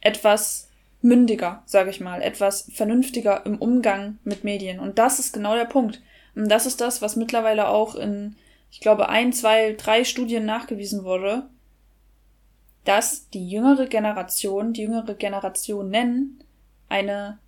etwas 0.00 0.70
mündiger, 1.02 1.62
sage 1.66 1.90
ich 1.90 2.00
mal, 2.00 2.22
etwas 2.22 2.70
vernünftiger 2.72 3.44
im 3.44 3.58
Umgang 3.58 4.18
mit 4.22 4.44
Medien. 4.44 4.78
Und 4.78 4.98
das 4.98 5.18
ist 5.18 5.32
genau 5.32 5.56
der 5.56 5.64
Punkt. 5.64 6.00
Und 6.36 6.48
das 6.48 6.64
ist 6.64 6.80
das, 6.80 7.02
was 7.02 7.16
mittlerweile 7.16 7.68
auch 7.68 7.96
in, 7.96 8.36
ich 8.70 8.80
glaube, 8.80 9.08
ein, 9.08 9.32
zwei, 9.32 9.72
drei 9.72 10.04
Studien 10.04 10.44
nachgewiesen 10.44 11.02
wurde, 11.02 11.48
dass 12.84 13.28
die 13.30 13.48
jüngere 13.48 13.86
Generation, 13.86 14.72
die 14.72 14.82
jüngere 14.82 15.14
Generation 15.14 15.90
nennen, 15.90 16.44
eine 16.88 17.38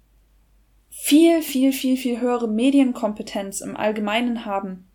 viel, 0.91 1.43
viel, 1.43 1.73
viel, 1.73 1.97
viel 1.97 2.21
höhere 2.21 2.49
Medienkompetenz 2.49 3.61
im 3.61 3.77
Allgemeinen 3.77 4.45
haben 4.45 4.89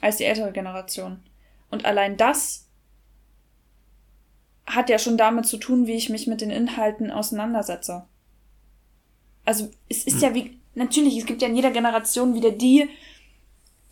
als 0.00 0.18
die 0.18 0.24
ältere 0.24 0.52
Generation. 0.52 1.20
Und 1.68 1.84
allein 1.84 2.16
das 2.16 2.68
hat 4.66 4.88
ja 4.88 4.98
schon 4.98 5.16
damit 5.16 5.46
zu 5.46 5.56
tun, 5.56 5.86
wie 5.86 5.94
ich 5.94 6.08
mich 6.08 6.26
mit 6.26 6.40
den 6.40 6.50
Inhalten 6.50 7.10
auseinandersetze. 7.10 8.04
Also 9.44 9.70
es 9.88 10.04
ist 10.04 10.16
hm. 10.16 10.22
ja 10.22 10.34
wie, 10.34 10.58
natürlich, 10.74 11.16
es 11.16 11.26
gibt 11.26 11.42
ja 11.42 11.48
in 11.48 11.56
jeder 11.56 11.70
Generation 11.70 12.34
wieder 12.34 12.50
die, 12.50 12.88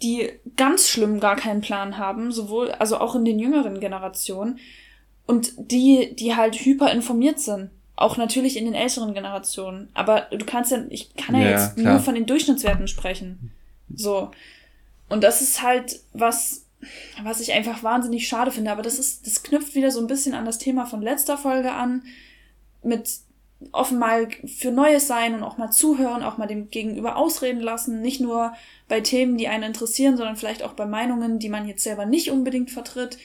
die 0.03 0.31
ganz 0.57 0.89
schlimm 0.89 1.21
gar 1.21 1.37
keinen 1.37 1.61
Plan 1.61 1.99
haben, 1.99 2.33
sowohl, 2.33 2.71
also 2.73 2.99
auch 2.99 3.14
in 3.14 3.25
den 3.25 3.39
jüngeren 3.39 3.81
Generationen, 3.81 4.59
und 5.27 5.53
die, 5.57 6.16
die 6.16 6.35
halt 6.35 6.57
hyper 6.57 6.91
informiert 6.91 7.39
sind. 7.39 7.71
Auch 7.95 8.16
natürlich 8.16 8.57
in 8.57 8.64
den 8.64 8.75
älteren 8.75 9.14
Generationen. 9.14 9.89
Aber 9.95 10.23
du 10.31 10.45
kannst 10.45 10.73
ja, 10.73 10.83
ich 10.89 11.14
kann 11.14 11.37
ja, 11.37 11.43
ja 11.43 11.51
jetzt 11.51 11.77
klar. 11.77 11.93
nur 11.93 12.03
von 12.03 12.16
den 12.16 12.27
Durchschnittswerten 12.27 12.89
sprechen. 12.89 13.53
So. 13.95 14.33
Und 15.09 15.23
das 15.23 15.41
ist 15.41 15.62
halt 15.62 16.01
was, 16.12 16.66
was 17.22 17.41
ich 17.41 17.53
einfach 17.53 17.83
wahnsinnig 17.83 18.26
schade 18.26 18.51
finde. 18.51 18.70
Aber 18.70 18.83
das 18.83 18.99
ist, 18.99 19.26
das 19.26 19.43
knüpft 19.43 19.74
wieder 19.74 19.91
so 19.91 20.01
ein 20.01 20.07
bisschen 20.07 20.35
an 20.35 20.45
das 20.45 20.59
Thema 20.59 20.87
von 20.87 21.03
letzter 21.03 21.37
Folge 21.39 21.72
an. 21.72 22.03
Mit 22.83 23.09
offen 23.72 23.99
mal 23.99 24.28
für 24.47 24.70
Neues 24.70 25.07
sein 25.07 25.35
und 25.35 25.43
auch 25.43 25.59
mal 25.59 25.70
zuhören, 25.70 26.22
auch 26.22 26.39
mal 26.39 26.47
dem 26.47 26.70
Gegenüber 26.70 27.16
ausreden 27.16 27.61
lassen. 27.61 28.01
Nicht 28.01 28.20
nur 28.20 28.55
bei 28.89 29.01
Themen, 29.01 29.37
die 29.37 29.49
einen 29.49 29.64
interessieren, 29.64 30.16
sondern 30.16 30.37
vielleicht 30.37 30.62
auch 30.62 30.72
bei 30.72 30.87
Meinungen, 30.87 31.39
die 31.39 31.51
man 31.51 31.68
jetzt 31.68 31.85
selber 31.85 32.07
nicht 32.07 32.31
unbedingt 32.31 32.70
vertritt. 32.70 33.18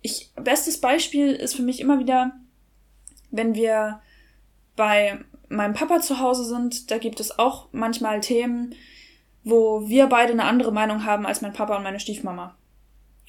Ich, 0.00 0.30
bestes 0.36 0.80
Beispiel 0.80 1.32
ist 1.32 1.54
für 1.54 1.62
mich 1.62 1.80
immer 1.80 1.98
wieder, 1.98 2.32
wenn 3.30 3.54
wir 3.54 4.00
bei 4.76 5.18
meinem 5.48 5.74
Papa 5.74 6.00
zu 6.00 6.20
Hause 6.20 6.44
sind, 6.44 6.90
da 6.90 6.98
gibt 6.98 7.20
es 7.20 7.38
auch 7.38 7.68
manchmal 7.72 8.20
Themen, 8.20 8.74
wo 9.44 9.88
wir 9.88 10.06
beide 10.06 10.32
eine 10.32 10.44
andere 10.44 10.72
Meinung 10.72 11.04
haben 11.04 11.26
als 11.26 11.40
mein 11.40 11.52
Papa 11.52 11.76
und 11.76 11.82
meine 11.82 12.00
Stiefmama. 12.00 12.54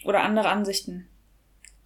Oder 0.03 0.23
andere 0.23 0.49
Ansichten. 0.49 1.07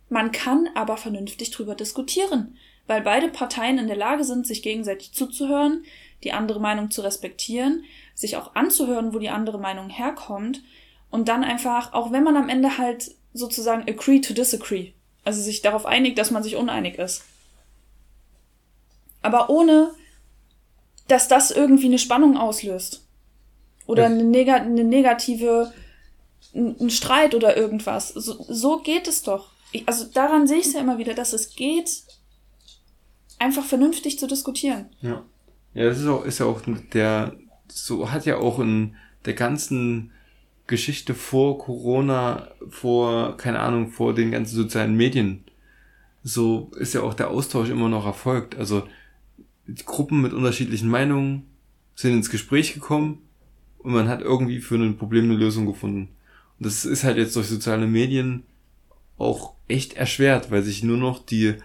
Man 0.10 0.32
kann 0.32 0.70
aber 0.76 0.98
vernünftig 0.98 1.52
drüber 1.52 1.76
diskutieren, 1.76 2.58
weil 2.86 3.02
beide 3.02 3.30
Parteien 3.30 3.80
in 3.80 3.88
der 3.88 3.96
Lage 3.96 4.24
sind, 4.24 4.46
sich 4.46 4.62
gegenseitig 4.62 5.14
zuzuhören, 5.14 5.86
die 6.24 6.34
andere 6.34 6.60
Meinung 6.60 6.92
zu 6.92 7.02
respektieren, 7.02 7.84
sich 8.14 8.38
auch 8.38 8.56
anzuhören, 8.56 9.14
wo 9.14 9.20
die 9.20 9.30
andere 9.30 9.60
Meinung 9.60 9.90
herkommt 9.90 10.62
und 11.10 11.28
dann 11.28 11.44
einfach, 11.44 11.94
auch 11.94 12.12
wenn 12.12 12.24
man 12.24 12.38
am 12.38 12.50
Ende 12.50 12.78
halt 12.78 13.16
sozusagen 13.34 13.90
agree 13.90 14.20
to 14.20 14.34
disagree, 14.34 14.94
also 15.24 15.42
sich 15.42 15.62
darauf 15.62 15.86
einigt, 15.86 16.18
dass 16.18 16.32
man 16.32 16.44
sich 16.44 16.56
uneinig 16.56 16.98
ist. 16.98 17.24
Aber 19.22 19.50
ohne, 19.50 19.92
dass 21.08 21.28
das 21.28 21.52
irgendwie 21.52 21.88
eine 21.88 22.00
Spannung 22.00 22.38
auslöst. 22.38 23.06
Oder 23.86 24.06
eine, 24.06 24.24
neg 24.24 24.50
eine 24.50 24.84
negative, 24.84 25.74
ein 26.54 26.90
Streit 26.90 27.36
oder 27.36 27.58
irgendwas. 27.58 28.10
So, 28.10 28.46
so 28.48 28.80
geht 28.80 29.08
es 29.08 29.24
doch. 29.24 29.52
Ich, 29.72 29.88
also 29.88 30.06
daran 30.06 30.48
sehe 30.48 30.60
ich 30.60 30.68
es 30.68 30.74
ja 30.74 30.82
immer 30.82 30.98
wieder, 30.98 31.14
dass 31.14 31.34
es 31.34 31.56
geht, 31.56 32.04
einfach 33.40 33.66
vernünftig 33.66 34.20
zu 34.20 34.28
diskutieren. 34.28 34.86
Ja. 35.02 35.24
Ja, 35.74 35.86
das 35.86 36.00
ist 36.00 36.08
auch, 36.08 36.24
ist 36.24 36.40
ja 36.40 36.46
auch 36.46 36.62
der, 36.94 37.36
so 37.68 38.12
hat 38.12 38.26
ja 38.26 38.38
auch 38.38 38.60
in 38.60 38.96
der 39.26 39.34
ganzen 39.34 40.12
Geschichte 40.68 41.16
vor 41.16 41.58
Corona, 41.58 42.50
vor, 42.70 43.38
keine 43.38 43.60
Ahnung, 43.60 43.90
vor 43.90 44.14
den 44.14 44.32
ganzen 44.32 44.56
sozialen 44.56 44.96
Medien, 44.96 45.44
so 46.24 46.72
ist 46.78 46.94
ja 46.94 47.02
auch 47.02 47.14
der 47.14 47.30
Austausch 47.30 47.70
immer 47.70 47.90
noch 47.90 48.06
erfolgt. 48.06 48.56
Also 48.56 48.88
Gruppen 49.86 50.22
mit 50.22 50.34
unterschiedlichen 50.34 50.90
Meinungen 50.90 51.48
sind 51.96 52.14
ins 52.14 52.30
Gespräch 52.30 52.74
gekommen 52.74 53.20
und 53.80 53.94
man 53.94 54.08
hat 54.08 54.22
irgendwie 54.22 54.60
für 54.60 54.76
ein 54.76 54.98
Problem 54.98 55.26
eine 55.26 55.36
Lösung 55.36 55.66
gefunden. 55.66 56.10
Und 56.64 56.68
das 56.68 56.86
ist 56.86 57.04
halt 57.04 57.18
jetzt 57.18 57.36
durch 57.36 57.48
soziale 57.48 57.88
Medien 57.88 58.44
auch 59.18 59.52
echt 59.68 59.98
erschwert, 59.98 60.50
weil 60.50 60.64
sich 60.64 60.82
nur 60.82 60.96
noch 60.96 61.20
die, 61.20 61.56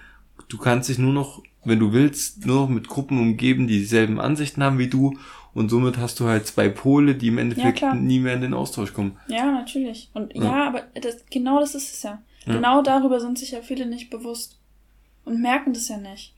du 0.49 0.59
kannst 0.59 0.89
dich 0.89 0.99
nur 0.99 1.13
noch, 1.13 1.41
wenn 1.65 1.79
du 1.79 1.93
willst, 1.93 2.45
nur 2.47 2.63
noch 2.63 2.69
mit 2.69 2.89
Gruppen 2.89 3.21
umgeben, 3.21 3.69
die 3.69 3.79
dieselben 3.79 4.19
Ansichten 4.19 4.61
haben 4.61 4.81
wie 4.81 4.89
du 4.89 5.17
und 5.55 5.69
somit 5.69 5.99
hast 5.99 6.19
du 6.19 6.25
halt 6.25 6.49
zwei 6.49 6.69
Pole, 6.69 7.15
die 7.15 7.29
im 7.29 7.39
Endeffekt 7.39 7.79
ja, 7.79 7.95
nie 7.95 8.19
mehr 8.19 8.35
in 8.35 8.41
den 8.41 8.55
Austausch 8.55 8.93
kommen. 8.93 9.17
Ja, 9.29 9.53
natürlich. 9.53 10.11
Und 10.15 10.35
ja, 10.35 10.43
ja 10.43 10.67
aber 10.67 10.83
das, 11.01 11.25
genau 11.31 11.61
das 11.61 11.77
ist 11.77 11.95
es 11.95 12.03
ja. 12.03 12.21
ja. 12.45 12.55
Genau 12.55 12.83
darüber 12.83 13.21
sind 13.21 13.39
sich 13.39 13.53
ja 13.53 13.63
viele 13.63 13.87
nicht 13.87 14.11
bewusst 14.11 14.59
und 15.25 15.41
merken 15.41 15.75
das 15.75 15.89
ja 15.89 15.99
nicht 15.99 16.35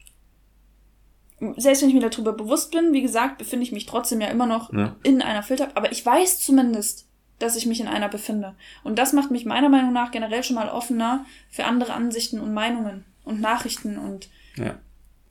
selbst 1.56 1.80
wenn 1.80 1.88
ich 1.88 1.94
mir 1.94 2.06
darüber 2.06 2.34
bewusst 2.34 2.70
bin, 2.70 2.92
wie 2.92 3.00
gesagt, 3.00 3.38
befinde 3.38 3.62
ich 3.62 3.72
mich 3.72 3.86
trotzdem 3.86 4.20
ja 4.20 4.26
immer 4.26 4.44
noch 4.44 4.70
in 5.02 5.22
einer 5.22 5.42
Filter, 5.42 5.68
aber 5.74 5.90
ich 5.90 6.04
weiß 6.04 6.40
zumindest, 6.40 7.06
dass 7.40 7.56
ich 7.56 7.66
mich 7.66 7.80
in 7.80 7.88
einer 7.88 8.08
befinde. 8.08 8.54
Und 8.84 8.98
das 8.98 9.12
macht 9.12 9.32
mich 9.32 9.44
meiner 9.44 9.68
Meinung 9.68 9.92
nach 9.92 10.12
generell 10.12 10.44
schon 10.44 10.56
mal 10.56 10.68
offener 10.68 11.24
für 11.50 11.64
andere 11.64 11.94
Ansichten 11.94 12.38
und 12.38 12.54
Meinungen 12.54 13.04
und 13.24 13.40
Nachrichten 13.40 13.98
und 13.98 14.28
ja. 14.56 14.76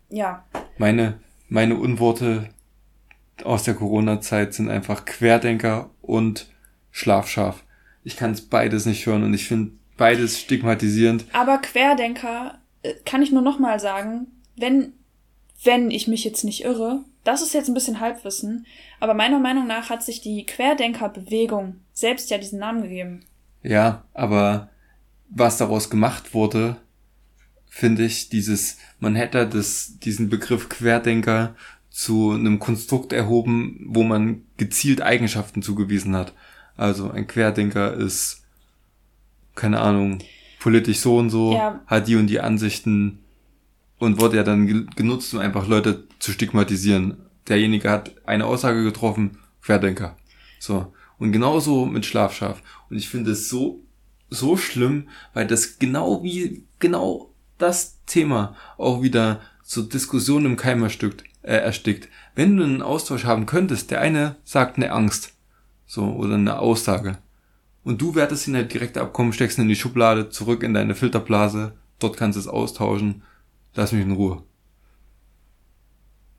ja. 0.10 0.44
Meine, 0.78 1.20
meine 1.48 1.78
Unworte 1.78 2.50
aus 3.44 3.64
der 3.64 3.76
Corona-Zeit 3.76 4.54
sind 4.54 4.70
einfach 4.70 5.06
Querdenker 5.06 5.90
und 6.02 6.48
Schlafschaf. 6.92 7.64
Ich 8.04 8.18
kann 8.18 8.32
es 8.32 8.42
beides 8.42 8.86
nicht 8.86 9.06
hören 9.06 9.24
und 9.24 9.34
ich 9.34 9.48
finde 9.48 9.72
beides 9.98 10.40
stigmatisierend. 10.40 11.26
Aber 11.34 11.60
Querdenker 11.60 12.60
äh, 12.82 12.96
kann 13.06 13.22
ich 13.22 13.32
nur 13.32 13.42
noch 13.42 13.60
mal 13.60 13.80
sagen, 13.80 14.28
wenn 14.58 14.94
wenn 15.64 15.92
ich 15.92 16.08
mich 16.08 16.24
jetzt 16.24 16.44
nicht 16.44 16.64
irre, 16.64 17.04
das 17.24 17.42
ist 17.42 17.54
jetzt 17.54 17.68
ein 17.68 17.74
bisschen 17.74 18.00
Halbwissen, 18.00 18.66
aber 19.00 19.14
meiner 19.14 19.40
Meinung 19.40 19.68
nach 19.68 19.90
hat 19.90 20.04
sich 20.04 20.22
die 20.22 20.46
Querdenkerbewegung 20.46 21.82
selbst 22.00 22.30
ja 22.30 22.38
diesen 22.38 22.60
Namen 22.60 22.84
gegeben. 22.84 23.22
Ja, 23.64 24.04
aber 24.14 24.70
was 25.30 25.58
daraus 25.58 25.90
gemacht 25.90 26.34
wurde, 26.34 26.78
finde 27.68 28.06
ich, 28.06 28.30
dieses, 28.30 28.78
man 29.00 29.16
hätte 29.16 29.48
das, 29.48 30.00
diesen 30.00 30.30
Begriff 30.30 30.70
Querdenker 30.70 31.56
zu 31.90 32.32
einem 32.32 32.60
Konstrukt 32.60 33.14
erhoben, 33.14 33.86
wo 33.88 34.04
man 34.04 34.44
gezielt 34.58 35.02
Eigenschaften 35.02 35.62
zugewiesen 35.62 36.16
hat. 36.16 36.34
Also 36.78 37.12
ein 37.12 37.28
Querdenker 37.28 37.94
ist, 37.94 38.44
keine 39.56 39.82
Ahnung, 39.82 40.20
politisch 40.60 41.00
so 41.00 41.18
und 41.18 41.30
so, 41.30 41.54
ja. 41.54 41.82
hat 41.86 42.08
die 42.08 42.16
und 42.16 42.28
die 42.28 42.40
Ansichten, 42.40 43.20
und 44.00 44.20
wurde 44.20 44.38
ja 44.38 44.44
dann 44.44 44.88
genutzt, 44.96 45.34
um 45.34 45.40
einfach 45.40 45.68
Leute 45.68 46.08
zu 46.20 46.32
stigmatisieren. 46.32 47.18
Derjenige 47.48 47.90
hat 47.90 48.12
eine 48.26 48.46
Aussage 48.46 48.84
getroffen, 48.84 49.38
Querdenker. 49.62 50.16
So. 50.60 50.94
Und 51.20 51.32
genauso 51.32 51.86
mit 51.86 52.06
Schlafschaf. 52.06 52.62
Und 52.90 52.98
ich 52.98 53.10
finde 53.10 53.32
es 53.32 53.50
so, 53.50 53.84
so 54.30 54.58
schlimm, 54.58 55.10
weil 55.34 55.48
das 55.48 55.78
genau 55.78 56.24
wie, 56.24 56.64
genau 56.80 57.32
das 57.58 58.00
Thema 58.06 58.56
auch 58.78 59.02
wieder 59.02 59.42
zur 59.64 59.88
Diskussion 59.88 60.46
im 60.46 60.56
Keim 60.56 60.82
erstickt, 60.82 61.24
äh, 61.42 61.58
erstickt. 61.58 62.10
Wenn 62.36 62.58
du 62.58 62.64
einen 62.64 62.82
Austausch 62.82 63.26
haben 63.26 63.46
könntest, 63.46 63.92
der 63.92 64.02
eine 64.02 64.38
sagt 64.44 64.78
eine 64.78 64.92
Angst, 64.92 65.34
so, 65.86 66.06
oder 66.06 66.36
eine 66.36 66.60
Aussage. 66.60 67.18
Und 67.84 68.02
du 68.02 68.16
wertest 68.16 68.48
ihn 68.48 68.56
halt 68.56 68.74
direkt 68.74 68.98
abkommen, 68.98 69.34
steckst 69.34 69.58
ihn 69.58 69.64
in 69.64 69.70
die 69.70 69.76
Schublade, 69.76 70.30
zurück 70.30 70.64
in 70.64 70.74
deine 70.74 70.96
Filterblase, 70.96 71.74
dort 72.00 72.18
kannst 72.18 72.38
du 72.38 72.40
es 72.40 72.48
austauschen 72.48 73.24
lass 73.76 73.92
mich 73.92 74.02
in 74.02 74.12
Ruhe. 74.12 74.44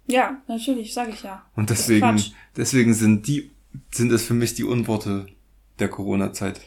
Ja, 0.06 0.42
natürlich, 0.48 0.92
sage 0.92 1.12
ich 1.12 1.22
ja. 1.22 1.44
Und 1.54 1.70
deswegen, 1.70 2.22
deswegen 2.56 2.94
sind 2.94 3.26
die, 3.26 3.50
sind 3.90 4.12
es 4.12 4.24
für 4.24 4.34
mich 4.34 4.54
die 4.54 4.64
Unworte 4.64 5.26
der 5.78 5.88
Corona-Zeit. 5.88 6.60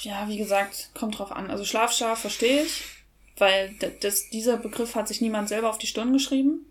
Ja, 0.00 0.28
wie 0.28 0.36
gesagt, 0.36 0.90
kommt 0.94 1.18
drauf 1.18 1.32
an. 1.32 1.50
Also 1.50 1.64
Schlafschaf 1.64 2.20
verstehe 2.20 2.62
ich, 2.62 2.84
weil 3.38 3.74
das, 4.00 4.28
dieser 4.30 4.56
Begriff 4.56 4.94
hat 4.94 5.08
sich 5.08 5.20
niemand 5.20 5.48
selber 5.48 5.70
auf 5.70 5.78
die 5.78 5.86
Stirn 5.86 6.12
geschrieben. 6.12 6.66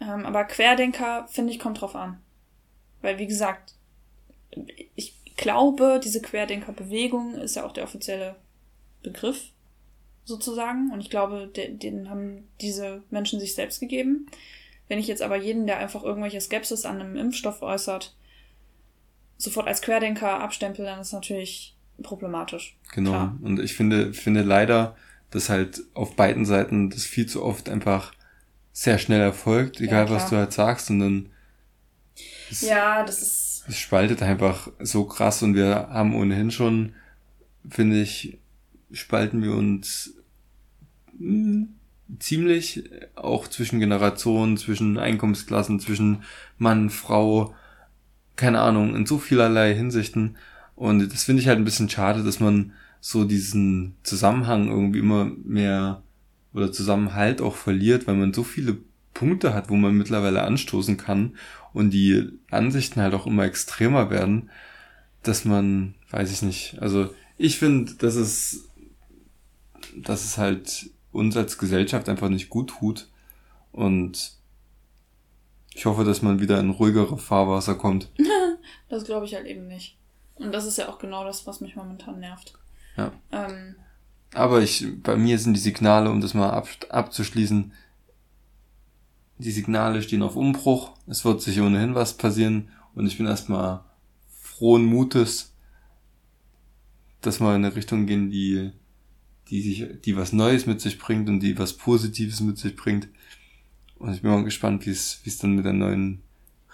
Ähm, 0.00 0.24
aber 0.24 0.44
Querdenker, 0.44 1.26
finde 1.28 1.52
ich, 1.52 1.58
kommt 1.58 1.80
drauf 1.80 1.96
an. 1.96 2.20
Weil, 3.02 3.18
wie 3.18 3.26
gesagt, 3.26 3.74
ich 4.94 5.14
glaube, 5.36 6.00
diese 6.02 6.22
Querdenkerbewegung 6.22 7.34
ist 7.34 7.56
ja 7.56 7.66
auch 7.66 7.72
der 7.72 7.84
offizielle 7.84 8.36
Begriff 9.02 9.50
sozusagen. 10.24 10.90
Und 10.92 11.00
ich 11.00 11.10
glaube, 11.10 11.48
den, 11.48 11.78
den 11.78 12.10
haben 12.10 12.48
diese 12.60 13.02
Menschen 13.10 13.40
sich 13.40 13.54
selbst 13.54 13.80
gegeben. 13.80 14.26
Wenn 14.88 14.98
ich 14.98 15.06
jetzt 15.06 15.22
aber 15.22 15.36
jeden, 15.36 15.66
der 15.66 15.78
einfach 15.78 16.04
irgendwelche 16.04 16.40
Skepsis 16.40 16.84
an 16.84 17.00
einem 17.00 17.16
Impfstoff 17.16 17.62
äußert, 17.62 18.14
sofort 19.36 19.66
als 19.66 19.82
Querdenker 19.82 20.40
abstempel, 20.40 20.84
dann 20.84 21.00
ist 21.00 21.12
natürlich 21.12 21.76
problematisch. 22.02 22.76
Genau. 22.94 23.10
Klar. 23.10 23.38
Und 23.42 23.60
ich 23.60 23.74
finde, 23.74 24.14
finde 24.14 24.42
leider, 24.42 24.96
dass 25.30 25.48
halt 25.48 25.82
auf 25.94 26.14
beiden 26.14 26.44
Seiten 26.44 26.90
das 26.90 27.04
viel 27.04 27.26
zu 27.26 27.42
oft 27.42 27.68
einfach 27.68 28.12
sehr 28.72 28.98
schnell 28.98 29.20
erfolgt, 29.20 29.80
egal 29.80 30.06
ja, 30.06 30.10
was 30.10 30.28
du 30.28 30.36
halt 30.36 30.52
sagst, 30.52 30.90
und 30.90 31.00
dann 31.00 31.30
ja, 32.60 33.04
das 33.04 33.22
ist. 33.22 33.64
Es 33.68 33.78
spaltet 33.78 34.22
einfach 34.22 34.70
so 34.78 35.04
krass 35.04 35.42
und 35.42 35.54
wir 35.54 35.88
haben 35.90 36.14
ohnehin 36.14 36.50
schon, 36.50 36.94
finde 37.68 38.00
ich, 38.00 38.38
spalten 38.92 39.42
wir 39.42 39.54
uns 39.54 40.14
mh, 41.18 41.66
ziemlich, 42.18 42.84
auch 43.14 43.48
zwischen 43.48 43.80
Generationen, 43.80 44.56
zwischen 44.56 44.98
Einkommensklassen, 44.98 45.80
zwischen 45.80 46.22
Mann, 46.58 46.90
Frau, 46.90 47.54
keine 48.36 48.60
Ahnung, 48.60 48.94
in 48.94 49.06
so 49.06 49.18
vielerlei 49.18 49.74
Hinsichten. 49.74 50.36
Und 50.74 51.12
das 51.12 51.24
finde 51.24 51.42
ich 51.42 51.48
halt 51.48 51.58
ein 51.58 51.64
bisschen 51.64 51.88
schade, 51.88 52.22
dass 52.22 52.40
man 52.40 52.72
so 53.00 53.24
diesen 53.24 53.94
Zusammenhang 54.02 54.68
irgendwie 54.68 54.98
immer 54.98 55.30
mehr 55.44 56.02
oder 56.54 56.72
Zusammenhalt 56.72 57.40
auch 57.40 57.54
verliert, 57.54 58.06
weil 58.06 58.14
man 58.16 58.32
so 58.32 58.42
viele 58.42 58.78
Punkte 59.14 59.54
hat, 59.54 59.70
wo 59.70 59.76
man 59.76 59.96
mittlerweile 59.96 60.42
anstoßen 60.42 60.96
kann 60.96 61.36
und 61.72 61.90
die 61.90 62.30
Ansichten 62.50 63.00
halt 63.00 63.14
auch 63.14 63.26
immer 63.26 63.44
extremer 63.44 64.10
werden, 64.10 64.50
dass 65.22 65.44
man, 65.44 65.94
weiß 66.10 66.30
ich 66.30 66.42
nicht, 66.42 66.78
also 66.80 67.14
ich 67.38 67.58
finde, 67.58 67.94
dass 67.94 68.14
es, 68.14 68.68
dass 69.96 70.24
es 70.24 70.38
halt 70.38 70.90
uns 71.16 71.36
als 71.36 71.58
Gesellschaft 71.58 72.08
einfach 72.08 72.28
nicht 72.28 72.50
gut 72.50 72.70
tut 72.70 73.08
und 73.72 74.36
ich 75.74 75.84
hoffe, 75.84 76.04
dass 76.04 76.22
man 76.22 76.40
wieder 76.40 76.58
in 76.58 76.70
ruhigere 76.70 77.18
Fahrwasser 77.18 77.74
kommt. 77.74 78.08
das 78.88 79.04
glaube 79.04 79.26
ich 79.26 79.34
halt 79.34 79.46
eben 79.46 79.66
nicht. 79.66 79.98
Und 80.36 80.52
das 80.52 80.64
ist 80.64 80.78
ja 80.78 80.88
auch 80.88 80.98
genau 80.98 81.24
das, 81.24 81.46
was 81.46 81.60
mich 81.60 81.76
momentan 81.76 82.20
nervt. 82.20 82.54
Ja. 82.96 83.12
Ähm, 83.30 83.76
Aber 84.32 84.62
ich, 84.62 84.86
bei 85.02 85.16
mir 85.16 85.38
sind 85.38 85.54
die 85.54 85.60
Signale, 85.60 86.10
um 86.10 86.20
das 86.20 86.32
mal 86.32 86.50
ab, 86.50 86.68
abzuschließen, 86.88 87.72
die 89.38 89.50
Signale 89.50 90.02
stehen 90.02 90.22
auf 90.22 90.36
Umbruch. 90.36 90.92
Es 91.06 91.24
wird 91.24 91.42
sich 91.42 91.60
ohnehin 91.60 91.94
was 91.94 92.16
passieren. 92.16 92.70
Und 92.94 93.06
ich 93.06 93.18
bin 93.18 93.26
erstmal 93.26 93.84
frohen 94.28 94.86
Mutes, 94.86 95.54
dass 97.20 97.40
wir 97.40 97.54
in 97.54 97.66
eine 97.66 97.76
Richtung 97.76 98.06
gehen, 98.06 98.30
die, 98.30 98.72
die 99.50 99.62
sich, 99.62 100.00
die 100.02 100.16
was 100.16 100.32
Neues 100.32 100.66
mit 100.66 100.80
sich 100.80 100.98
bringt 100.98 101.28
und 101.28 101.40
die 101.40 101.58
was 101.58 101.74
Positives 101.74 102.40
mit 102.40 102.58
sich 102.58 102.76
bringt. 102.76 103.08
Und 103.98 104.12
ich 104.12 104.22
bin 104.22 104.30
mal 104.30 104.44
gespannt, 104.44 104.86
wie 104.86 104.90
es, 104.90 105.38
dann 105.40 105.54
mit 105.54 105.64
der 105.64 105.72
neuen 105.72 106.22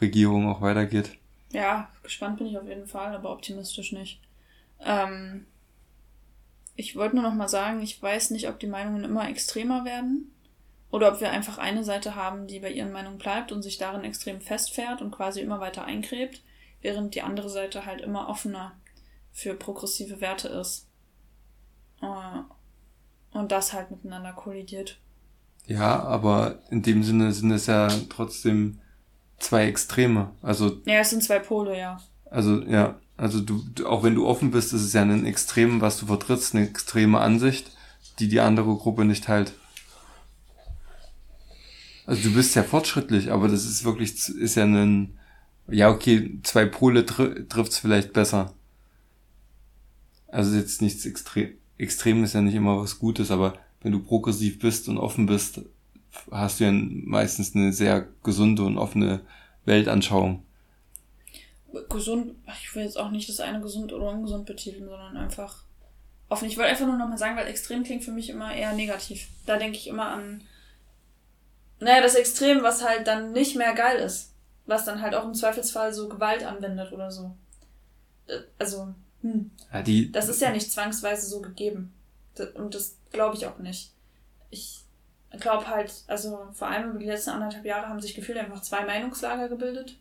Regierung 0.00 0.48
auch 0.48 0.60
weitergeht. 0.60 1.16
Ja, 1.52 1.90
gespannt 2.02 2.38
bin 2.38 2.46
ich 2.46 2.58
auf 2.58 2.66
jeden 2.66 2.86
Fall, 2.86 3.14
aber 3.14 3.30
optimistisch 3.30 3.92
nicht. 3.92 4.20
Ähm, 4.80 5.46
ich 6.74 6.96
wollte 6.96 7.16
nur 7.16 7.24
noch 7.24 7.34
mal 7.34 7.48
sagen, 7.48 7.82
ich 7.82 8.02
weiß 8.02 8.30
nicht, 8.30 8.48
ob 8.48 8.58
die 8.58 8.66
Meinungen 8.66 9.04
immer 9.04 9.28
extremer 9.28 9.84
werden 9.84 10.32
oder 10.90 11.12
ob 11.12 11.20
wir 11.20 11.30
einfach 11.30 11.58
eine 11.58 11.84
Seite 11.84 12.16
haben, 12.16 12.46
die 12.46 12.60
bei 12.60 12.70
ihren 12.70 12.92
Meinungen 12.92 13.18
bleibt 13.18 13.52
und 13.52 13.62
sich 13.62 13.78
darin 13.78 14.04
extrem 14.04 14.40
festfährt 14.40 15.02
und 15.02 15.10
quasi 15.10 15.40
immer 15.40 15.60
weiter 15.60 15.84
eingräbt, 15.84 16.42
während 16.80 17.14
die 17.14 17.22
andere 17.22 17.50
Seite 17.50 17.86
halt 17.86 18.00
immer 18.00 18.28
offener 18.28 18.72
für 19.32 19.54
progressive 19.54 20.20
Werte 20.20 20.48
ist. 20.48 20.88
Äh, 22.00 22.40
und 23.32 23.52
das 23.52 23.72
halt 23.72 23.90
miteinander 23.90 24.32
kollidiert. 24.32 24.98
Ja, 25.66 26.02
aber 26.02 26.60
in 26.70 26.82
dem 26.82 27.02
Sinne 27.02 27.32
sind 27.32 27.50
es 27.50 27.66
ja 27.66 27.88
trotzdem 28.08 28.78
zwei 29.38 29.66
Extreme. 29.66 30.32
Also. 30.42 30.80
Ja, 30.84 31.00
es 31.00 31.10
sind 31.10 31.22
zwei 31.22 31.38
Pole, 31.38 31.78
ja. 31.78 32.00
Also, 32.30 32.62
ja. 32.62 32.98
Also 33.16 33.40
du, 33.40 33.62
auch 33.86 34.02
wenn 34.02 34.14
du 34.14 34.26
offen 34.26 34.50
bist, 34.50 34.72
ist 34.72 34.82
es 34.82 34.94
ja 34.94 35.02
ein 35.02 35.26
Extrem, 35.26 35.80
was 35.80 35.98
du 35.98 36.06
vertrittst, 36.06 36.54
eine 36.54 36.68
extreme 36.68 37.20
Ansicht, 37.20 37.70
die 38.18 38.28
die 38.28 38.40
andere 38.40 38.74
Gruppe 38.74 39.04
nicht 39.04 39.24
teilt. 39.24 39.52
Also 42.04 42.28
du 42.28 42.34
bist 42.34 42.56
ja 42.56 42.64
fortschrittlich, 42.64 43.30
aber 43.30 43.48
das 43.48 43.64
ist 43.64 43.84
wirklich, 43.84 44.28
ist 44.28 44.56
ja 44.56 44.64
ein, 44.64 45.18
ja 45.68 45.88
okay, 45.88 46.40
zwei 46.42 46.66
Pole 46.66 47.06
tr 47.06 47.48
trifft's 47.48 47.78
vielleicht 47.78 48.12
besser. 48.12 48.54
Also 50.26 50.56
jetzt 50.56 50.82
nichts 50.82 51.06
extrem, 51.06 51.50
extrem 51.82 52.24
ist 52.24 52.34
ja 52.34 52.40
nicht 52.40 52.54
immer 52.54 52.80
was 52.80 52.98
Gutes, 52.98 53.30
aber 53.30 53.54
wenn 53.80 53.92
du 53.92 54.02
progressiv 54.02 54.58
bist 54.58 54.88
und 54.88 54.98
offen 54.98 55.26
bist, 55.26 55.60
hast 56.30 56.60
du 56.60 56.64
ja 56.64 56.72
meistens 56.72 57.54
eine 57.54 57.72
sehr 57.72 58.08
gesunde 58.22 58.62
und 58.62 58.78
offene 58.78 59.20
Weltanschauung. 59.64 60.44
Gesund, 61.88 62.34
ich 62.60 62.74
will 62.74 62.84
jetzt 62.84 62.98
auch 62.98 63.10
nicht 63.10 63.28
das 63.28 63.40
eine 63.40 63.60
gesund 63.60 63.92
oder 63.92 64.10
ungesund 64.10 64.46
betiteln, 64.46 64.88
sondern 64.88 65.16
einfach 65.16 65.64
offen. 66.28 66.46
Ich 66.46 66.56
wollte 66.56 66.70
einfach 66.70 66.86
nur 66.86 66.98
nochmal 66.98 67.18
sagen, 67.18 67.36
weil 67.36 67.46
extrem 67.46 67.82
klingt 67.82 68.04
für 68.04 68.12
mich 68.12 68.28
immer 68.28 68.54
eher 68.54 68.74
negativ. 68.74 69.28
Da 69.46 69.56
denke 69.56 69.78
ich 69.78 69.86
immer 69.86 70.08
an 70.08 70.42
naja, 71.82 72.00
das 72.00 72.14
Extrem, 72.14 72.62
was 72.62 72.84
halt 72.84 73.08
dann 73.08 73.32
nicht 73.32 73.56
mehr 73.56 73.74
geil 73.74 73.98
ist. 73.98 74.34
Was 74.66 74.84
dann 74.84 75.02
halt 75.02 75.16
auch 75.16 75.24
im 75.24 75.34
Zweifelsfall 75.34 75.92
so 75.92 76.08
Gewalt 76.08 76.44
anwendet 76.44 76.92
oder 76.92 77.10
so. 77.10 77.34
Äh, 78.28 78.38
also, 78.56 78.94
hm. 79.22 79.50
Ja, 79.72 79.82
die, 79.82 80.12
das 80.12 80.28
ist 80.28 80.40
ja 80.40 80.50
nicht 80.50 80.70
zwangsweise 80.70 81.26
so 81.26 81.40
gegeben. 81.40 81.92
Und 82.54 82.74
das 82.74 82.96
glaube 83.12 83.36
ich 83.36 83.46
auch 83.46 83.58
nicht. 83.58 83.92
Ich 84.50 84.84
glaube 85.40 85.66
halt, 85.68 85.92
also 86.08 86.46
vor 86.52 86.68
allem 86.68 86.90
über 86.90 86.98
die 86.98 87.06
letzten 87.06 87.30
anderthalb 87.30 87.64
Jahre 87.64 87.88
haben 87.88 88.00
sich 88.00 88.14
gefühlt 88.14 88.38
einfach 88.38 88.60
zwei 88.60 88.84
Meinungslager 88.84 89.48
gebildet, 89.48 89.96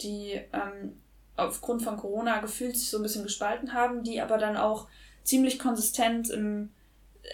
die 0.00 0.40
ähm, 0.52 1.00
aufgrund 1.36 1.82
von 1.82 1.96
Corona 1.96 2.40
gefühlt 2.40 2.76
sich 2.76 2.90
so 2.90 2.98
ein 2.98 3.02
bisschen 3.02 3.24
gespalten 3.24 3.72
haben, 3.72 4.04
die 4.04 4.20
aber 4.20 4.38
dann 4.38 4.56
auch 4.56 4.86
ziemlich 5.24 5.58
konsistent 5.58 6.30
im, 6.30 6.70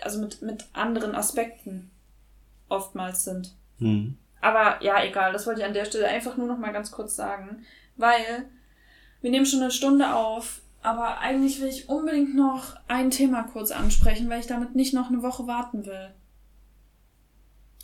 also 0.03 0.21
mit, 0.21 0.41
mit 0.43 0.65
anderen 0.73 1.15
Aspekten 1.15 1.91
oftmals 2.69 3.25
sind. 3.25 3.55
Mhm. 3.79 4.17
Aber 4.41 4.83
ja, 4.83 5.03
egal, 5.05 5.33
das 5.33 5.47
wollte 5.47 5.61
ich 5.61 5.67
an 5.67 5.75
der 5.75 5.85
Stelle 5.85 6.07
einfach 6.07 6.37
nur 6.37 6.47
noch 6.47 6.59
mal 6.59 6.73
ganz 6.73 6.91
kurz 6.91 7.15
sagen, 7.17 7.67
weil 7.97 8.49
wir 9.21 9.31
nehmen 9.31 9.47
schon 9.47 9.63
eine 9.63 9.71
Stunde 9.71 10.15
auf, 10.15 10.61
aber 10.83 11.19
eigentlich 11.19 11.61
will 11.61 11.69
ich 11.69 11.89
unbedingt 11.89 12.35
noch 12.35 12.77
ein 12.89 13.11
Thema 13.11 13.43
kurz 13.43 13.71
ansprechen, 13.71 14.29
weil 14.29 14.41
ich 14.41 14.47
damit 14.47 14.75
nicht 14.75 14.95
noch 14.95 15.09
eine 15.09 15.23
Woche 15.23 15.47
warten 15.47 15.85
will. 15.87 16.15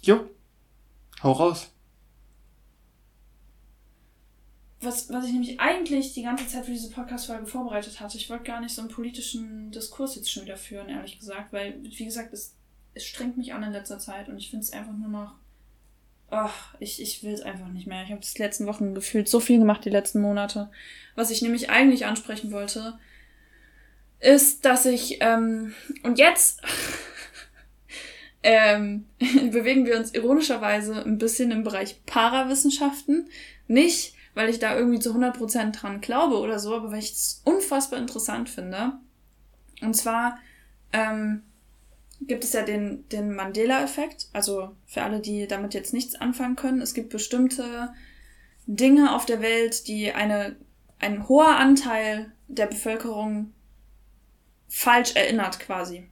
Jo, 0.03 0.31
hau 1.23 1.33
raus. 1.33 1.71
Was, 4.81 5.11
was 5.11 5.27
ich 5.27 5.33
nämlich 5.33 5.59
eigentlich 5.59 6.15
die 6.15 6.23
ganze 6.23 6.47
Zeit 6.47 6.65
für 6.65 6.73
diese 6.73 6.91
Podcast-Folge 6.91 7.47
vorbereitet 7.47 7.99
hatte, 8.01 8.19
ich 8.19 8.31
wollte 8.31 8.45
gar 8.45 8.61
nicht 8.61 8.75
so 8.75 8.83
einen 8.83 8.91
politischen 8.91 9.71
Diskurs 9.73 10.15
jetzt 10.15 10.31
schon 10.31 10.45
wieder 10.45 10.57
führen, 10.57 10.89
ehrlich 10.89 11.19
gesagt, 11.19 11.53
weil, 11.53 11.83
wie 11.83 12.05
gesagt, 12.05 12.33
es 12.33 12.57
es 12.97 13.05
strengt 13.05 13.37
mich 13.37 13.53
an 13.53 13.63
in 13.63 13.73
letzter 13.73 13.99
Zeit 13.99 14.29
und 14.29 14.39
ich 14.39 14.51
finde 14.51 14.65
es 14.65 14.73
einfach 14.73 14.95
nur 14.95 15.09
noch. 15.09 15.35
Ach, 16.31 16.75
ich, 16.81 17.01
ich 17.01 17.23
will 17.23 17.33
es 17.33 17.43
einfach 17.43 17.69
nicht 17.69 17.87
mehr. 17.87 18.03
Ich 18.03 18.11
habe 18.11 18.21
das 18.21 18.39
letzten 18.39 18.67
Wochen 18.67 18.95
gefühlt 18.95 19.29
so 19.29 19.39
viel 19.39 19.59
gemacht, 19.59 19.85
die 19.85 19.91
letzten 19.91 20.21
Monate. 20.21 20.71
Was 21.15 21.31
ich 21.31 21.43
nämlich 21.43 21.71
eigentlich 21.71 22.05
ansprechen 22.05 22.51
wollte, 22.51 22.99
ist, 24.19 24.65
dass 24.65 24.87
ich, 24.87 25.19
ähm, 25.21 25.75
und 26.03 26.19
jetzt 26.19 26.63
ähm, 28.43 29.07
bewegen 29.19 29.87
wir 29.87 29.97
uns 29.97 30.15
ironischerweise 30.15 31.05
ein 31.05 31.19
bisschen 31.19 31.53
im 31.53 31.63
Bereich 31.63 32.05
Parawissenschaften. 32.07 33.29
Nicht, 33.69 34.15
weil 34.35 34.49
ich 34.49 34.59
da 34.59 34.77
irgendwie 34.77 35.01
zu 35.01 35.15
100% 35.15 35.73
dran 35.73 36.01
glaube 36.01 36.39
oder 36.39 36.59
so, 36.59 36.75
aber 36.75 36.91
weil 36.91 36.99
ich 36.99 37.13
es 37.13 37.41
unfassbar 37.45 37.99
interessant 38.01 38.49
finde. 38.49 38.95
Und 39.81 39.95
zwar 39.95 40.39
ähm, 40.93 41.43
gibt 42.21 42.45
es 42.45 42.53
ja 42.53 42.63
den, 42.63 43.09
den 43.09 43.35
Mandela-Effekt. 43.35 44.29
Also 44.33 44.71
für 44.87 45.03
alle, 45.03 45.21
die 45.21 45.47
damit 45.47 45.75
jetzt 45.75 45.93
nichts 45.93 46.15
anfangen 46.15 46.57
können. 46.57 46.81
Es 46.81 46.95
gibt 46.95 47.11
bestimmte 47.11 47.93
Dinge 48.67 49.15
auf 49.15 49.27
der 49.27 49.41
Welt, 49.43 49.87
die 49.89 50.13
eine, 50.13 50.57
ein 50.99 51.29
hoher 51.29 51.57
Anteil 51.57 52.33
der 52.49 52.67
Bevölkerung 52.67 53.53
falsch 54.69 55.15
erinnert 55.15 55.61
quasi. 55.61 56.09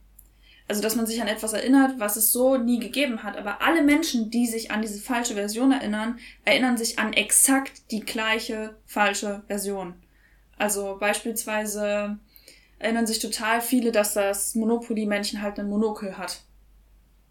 Also, 0.66 0.80
dass 0.80 0.96
man 0.96 1.06
sich 1.06 1.20
an 1.20 1.28
etwas 1.28 1.52
erinnert, 1.52 1.98
was 1.98 2.16
es 2.16 2.32
so 2.32 2.56
nie 2.56 2.78
gegeben 2.78 3.22
hat. 3.22 3.36
Aber 3.36 3.60
alle 3.60 3.82
Menschen, 3.82 4.30
die 4.30 4.46
sich 4.46 4.70
an 4.70 4.80
diese 4.80 4.98
falsche 4.98 5.34
Version 5.34 5.72
erinnern, 5.72 6.18
erinnern 6.44 6.78
sich 6.78 6.98
an 6.98 7.12
exakt 7.12 7.90
die 7.90 8.00
gleiche 8.00 8.74
falsche 8.86 9.42
Version. 9.46 9.94
Also 10.56 10.96
beispielsweise 10.98 12.18
erinnern 12.84 13.06
sich 13.06 13.18
total 13.18 13.62
viele, 13.62 13.92
dass 13.92 14.12
das 14.12 14.54
Monopoly-Männchen 14.54 15.40
halt 15.40 15.58
einen 15.58 15.70
Monokel 15.70 16.18
hat. 16.18 16.42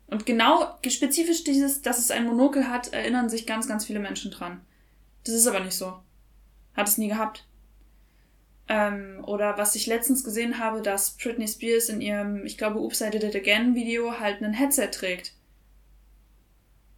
Und 0.07 0.25
genau 0.25 0.77
spezifisch 0.87 1.43
dieses, 1.43 1.81
dass 1.81 1.99
es 1.99 2.11
ein 2.11 2.25
Monokel 2.25 2.67
hat, 2.67 2.91
erinnern 2.91 3.29
sich 3.29 3.45
ganz, 3.45 3.67
ganz 3.67 3.85
viele 3.85 3.99
Menschen 3.99 4.31
dran. 4.31 4.61
Das 5.23 5.35
ist 5.35 5.47
aber 5.47 5.59
nicht 5.59 5.75
so. 5.75 5.93
Hat 6.73 6.87
es 6.87 6.97
nie 6.97 7.07
gehabt. 7.07 7.45
Ähm, 8.67 9.23
oder 9.25 9.57
was 9.57 9.75
ich 9.75 9.85
letztens 9.85 10.23
gesehen 10.23 10.57
habe, 10.57 10.81
dass 10.81 11.17
Britney 11.17 11.47
Spears 11.47 11.89
in 11.89 12.01
ihrem, 12.01 12.45
ich 12.45 12.57
glaube, 12.57 12.79
Oops, 12.79 13.01
I 13.01 13.11
Did 13.11 13.23
It 13.23 13.35
Again 13.35 13.75
Video 13.75 14.19
halt 14.19 14.41
ein 14.41 14.53
Headset 14.53 14.89
trägt. 14.91 15.33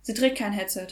Sie 0.01 0.14
trägt 0.14 0.38
kein 0.38 0.53
Headset. 0.53 0.88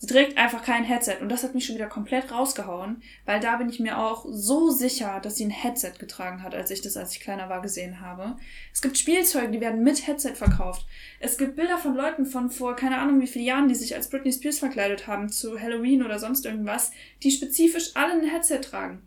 Sie 0.00 0.06
trägt 0.06 0.38
einfach 0.38 0.62
kein 0.62 0.84
Headset 0.84 1.16
und 1.20 1.28
das 1.28 1.42
hat 1.42 1.56
mich 1.56 1.66
schon 1.66 1.74
wieder 1.74 1.88
komplett 1.88 2.30
rausgehauen, 2.30 3.02
weil 3.24 3.40
da 3.40 3.56
bin 3.56 3.68
ich 3.68 3.80
mir 3.80 3.98
auch 3.98 4.24
so 4.30 4.70
sicher, 4.70 5.18
dass 5.20 5.36
sie 5.36 5.44
ein 5.44 5.50
Headset 5.50 5.94
getragen 5.98 6.44
hat, 6.44 6.54
als 6.54 6.70
ich 6.70 6.80
das, 6.80 6.96
als 6.96 7.12
ich 7.12 7.20
kleiner 7.20 7.48
war, 7.48 7.62
gesehen 7.62 8.00
habe. 8.00 8.36
Es 8.72 8.80
gibt 8.80 8.96
Spielzeuge, 8.96 9.50
die 9.50 9.60
werden 9.60 9.82
mit 9.82 10.06
Headset 10.06 10.34
verkauft. 10.34 10.86
Es 11.18 11.36
gibt 11.36 11.56
Bilder 11.56 11.78
von 11.78 11.96
Leuten 11.96 12.26
von 12.26 12.48
vor 12.48 12.76
keine 12.76 12.98
Ahnung 12.98 13.20
wie 13.20 13.26
vielen 13.26 13.44
Jahren, 13.44 13.68
die 13.68 13.74
sich 13.74 13.96
als 13.96 14.08
Britney 14.08 14.32
Spears 14.32 14.60
verkleidet 14.60 15.08
haben 15.08 15.30
zu 15.30 15.60
Halloween 15.60 16.04
oder 16.04 16.20
sonst 16.20 16.46
irgendwas, 16.46 16.92
die 17.24 17.32
spezifisch 17.32 17.96
alle 17.96 18.12
ein 18.12 18.30
Headset 18.30 18.60
tragen. 18.60 19.02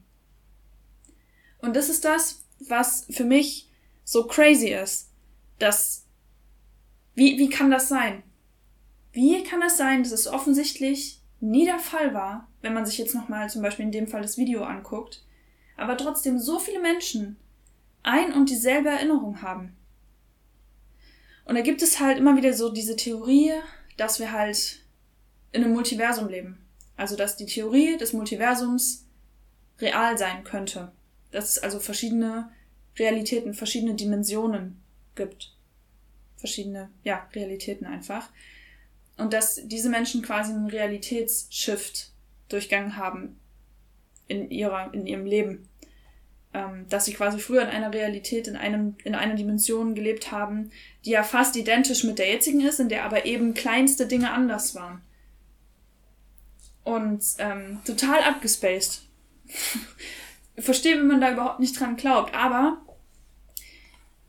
Und 1.59 1.77
das 1.77 1.87
ist 1.87 2.03
das, 2.03 2.43
was 2.59 3.07
für 3.09 3.23
mich 3.23 3.69
so 4.03 4.27
crazy 4.27 4.69
ist. 4.69 5.09
Das, 5.57 6.05
wie, 7.15 7.37
wie 7.37 7.49
kann 7.49 7.71
das 7.71 7.87
sein? 7.87 8.23
Wie 9.11 9.43
kann 9.43 9.61
es 9.61 9.77
sein, 9.77 10.03
dass 10.03 10.11
es 10.11 10.27
offensichtlich 10.27 11.19
nie 11.39 11.65
der 11.65 11.79
Fall 11.79 12.13
war, 12.13 12.47
wenn 12.61 12.73
man 12.73 12.85
sich 12.85 12.97
jetzt 12.97 13.15
nochmal 13.15 13.49
zum 13.49 13.61
Beispiel 13.61 13.85
in 13.85 13.91
dem 13.91 14.07
Fall 14.07 14.21
das 14.21 14.37
Video 14.37 14.63
anguckt, 14.63 15.23
aber 15.75 15.97
trotzdem 15.97 16.39
so 16.39 16.59
viele 16.59 16.79
Menschen 16.79 17.37
ein 18.03 18.33
und 18.33 18.49
dieselbe 18.49 18.89
Erinnerung 18.89 19.41
haben? 19.41 19.75
Und 21.45 21.55
da 21.55 21.61
gibt 21.61 21.81
es 21.81 21.99
halt 21.99 22.17
immer 22.17 22.37
wieder 22.37 22.53
so 22.53 22.71
diese 22.71 22.95
Theorie, 22.95 23.51
dass 23.97 24.19
wir 24.19 24.31
halt 24.31 24.81
in 25.51 25.63
einem 25.63 25.73
Multiversum 25.73 26.29
leben. 26.29 26.57
Also 26.95 27.15
dass 27.15 27.35
die 27.35 27.45
Theorie 27.45 27.97
des 27.97 28.13
Multiversums 28.13 29.05
real 29.79 30.17
sein 30.17 30.43
könnte. 30.43 30.91
Dass 31.31 31.49
es 31.49 31.59
also 31.59 31.79
verschiedene 31.79 32.51
Realitäten, 32.97 33.53
verschiedene 33.53 33.95
Dimensionen 33.95 34.81
gibt. 35.15 35.55
Verschiedene, 36.37 36.89
ja, 37.03 37.27
Realitäten 37.33 37.85
einfach. 37.85 38.29
Und 39.17 39.33
dass 39.33 39.59
diese 39.63 39.89
Menschen 39.89 40.21
quasi 40.21 40.51
einen 40.51 40.67
Realitätsshift 40.67 42.11
durchgangen 42.49 42.97
haben 42.97 43.39
in 44.27 44.49
ihrer, 44.49 44.93
in 44.93 45.05
ihrem 45.05 45.25
Leben. 45.25 45.67
Ähm, 46.53 46.85
dass 46.89 47.05
sie 47.05 47.13
quasi 47.13 47.39
früher 47.39 47.61
in 47.61 47.69
einer 47.69 47.93
Realität, 47.93 48.47
in 48.47 48.57
einem, 48.57 48.95
in 49.05 49.15
einer 49.15 49.35
Dimension 49.35 49.95
gelebt 49.95 50.31
haben, 50.31 50.71
die 51.05 51.11
ja 51.11 51.23
fast 51.23 51.55
identisch 51.55 52.03
mit 52.03 52.19
der 52.19 52.29
jetzigen 52.29 52.59
ist, 52.59 52.79
in 52.79 52.89
der 52.89 53.05
aber 53.05 53.25
eben 53.25 53.53
kleinste 53.53 54.05
Dinge 54.05 54.31
anders 54.31 54.75
waren. 54.75 55.01
Und 56.83 57.23
ähm, 57.37 57.79
total 57.85 58.21
abgespaced. 58.23 59.03
verstehe, 60.57 60.97
wenn 60.97 61.07
man 61.07 61.21
da 61.21 61.31
überhaupt 61.31 61.59
nicht 61.59 61.79
dran 61.79 61.95
glaubt, 61.95 62.33
aber 62.33 62.77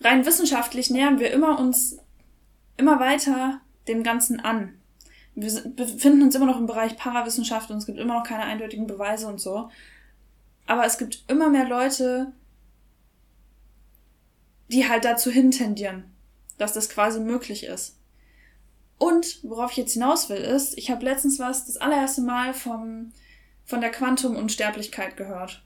rein 0.00 0.26
wissenschaftlich 0.26 0.90
nähern 0.90 1.20
wir 1.20 1.30
immer 1.30 1.58
uns 1.58 1.98
immer 2.76 2.98
weiter 3.00 3.60
dem 3.88 4.02
Ganzen 4.02 4.40
an. 4.40 4.78
Wir 5.34 5.50
befinden 5.70 6.22
uns 6.22 6.34
immer 6.34 6.46
noch 6.46 6.58
im 6.58 6.66
Bereich 6.66 6.96
Parawissenschaft 6.96 7.70
und 7.70 7.78
es 7.78 7.86
gibt 7.86 7.98
immer 7.98 8.14
noch 8.14 8.24
keine 8.24 8.44
eindeutigen 8.44 8.86
Beweise 8.86 9.26
und 9.26 9.40
so. 9.40 9.70
Aber 10.66 10.84
es 10.84 10.98
gibt 10.98 11.24
immer 11.28 11.48
mehr 11.48 11.66
Leute, 11.66 12.32
die 14.68 14.88
halt 14.88 15.04
dazu 15.04 15.30
hintendieren, 15.30 16.04
dass 16.58 16.72
das 16.72 16.88
quasi 16.88 17.20
möglich 17.20 17.64
ist. 17.64 17.98
Und 18.98 19.42
worauf 19.42 19.72
ich 19.72 19.78
jetzt 19.78 19.94
hinaus 19.94 20.28
will, 20.28 20.38
ist, 20.38 20.78
ich 20.78 20.90
habe 20.90 21.04
letztens 21.04 21.38
was 21.38 21.66
das 21.66 21.76
allererste 21.76 22.20
Mal 22.20 22.54
vom, 22.54 23.12
von 23.64 23.80
der 23.80 23.90
Quantum-Unsterblichkeit 23.90 25.16
gehört. 25.16 25.64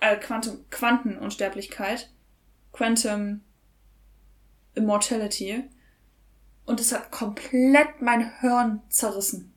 Äh, 0.00 0.16
Quantum, 0.18 0.64
Quantenunsterblichkeit. 0.70 2.10
Quantum 2.72 3.40
Immortality. 4.74 5.64
Und 6.68 6.80
es 6.80 6.92
hat 6.92 7.10
komplett 7.10 8.02
mein 8.02 8.40
Hirn 8.40 8.82
zerrissen. 8.90 9.54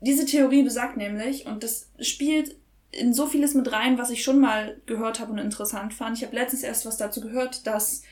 Diese 0.00 0.26
Theorie 0.26 0.64
besagt 0.64 0.96
nämlich, 0.96 1.46
und 1.46 1.62
das 1.62 1.88
spielt 2.00 2.56
in 2.90 3.14
so 3.14 3.28
vieles 3.28 3.54
mit 3.54 3.70
rein, 3.70 3.98
was 3.98 4.10
ich 4.10 4.24
schon 4.24 4.40
mal 4.40 4.80
gehört 4.84 5.20
habe 5.20 5.30
und 5.30 5.38
interessant 5.38 5.94
fand. 5.94 6.18
Ich 6.18 6.24
habe 6.24 6.34
letztens 6.34 6.64
erst 6.64 6.86
was 6.86 6.96
dazu 6.96 7.20
gehört, 7.20 7.68
dass 7.68 8.02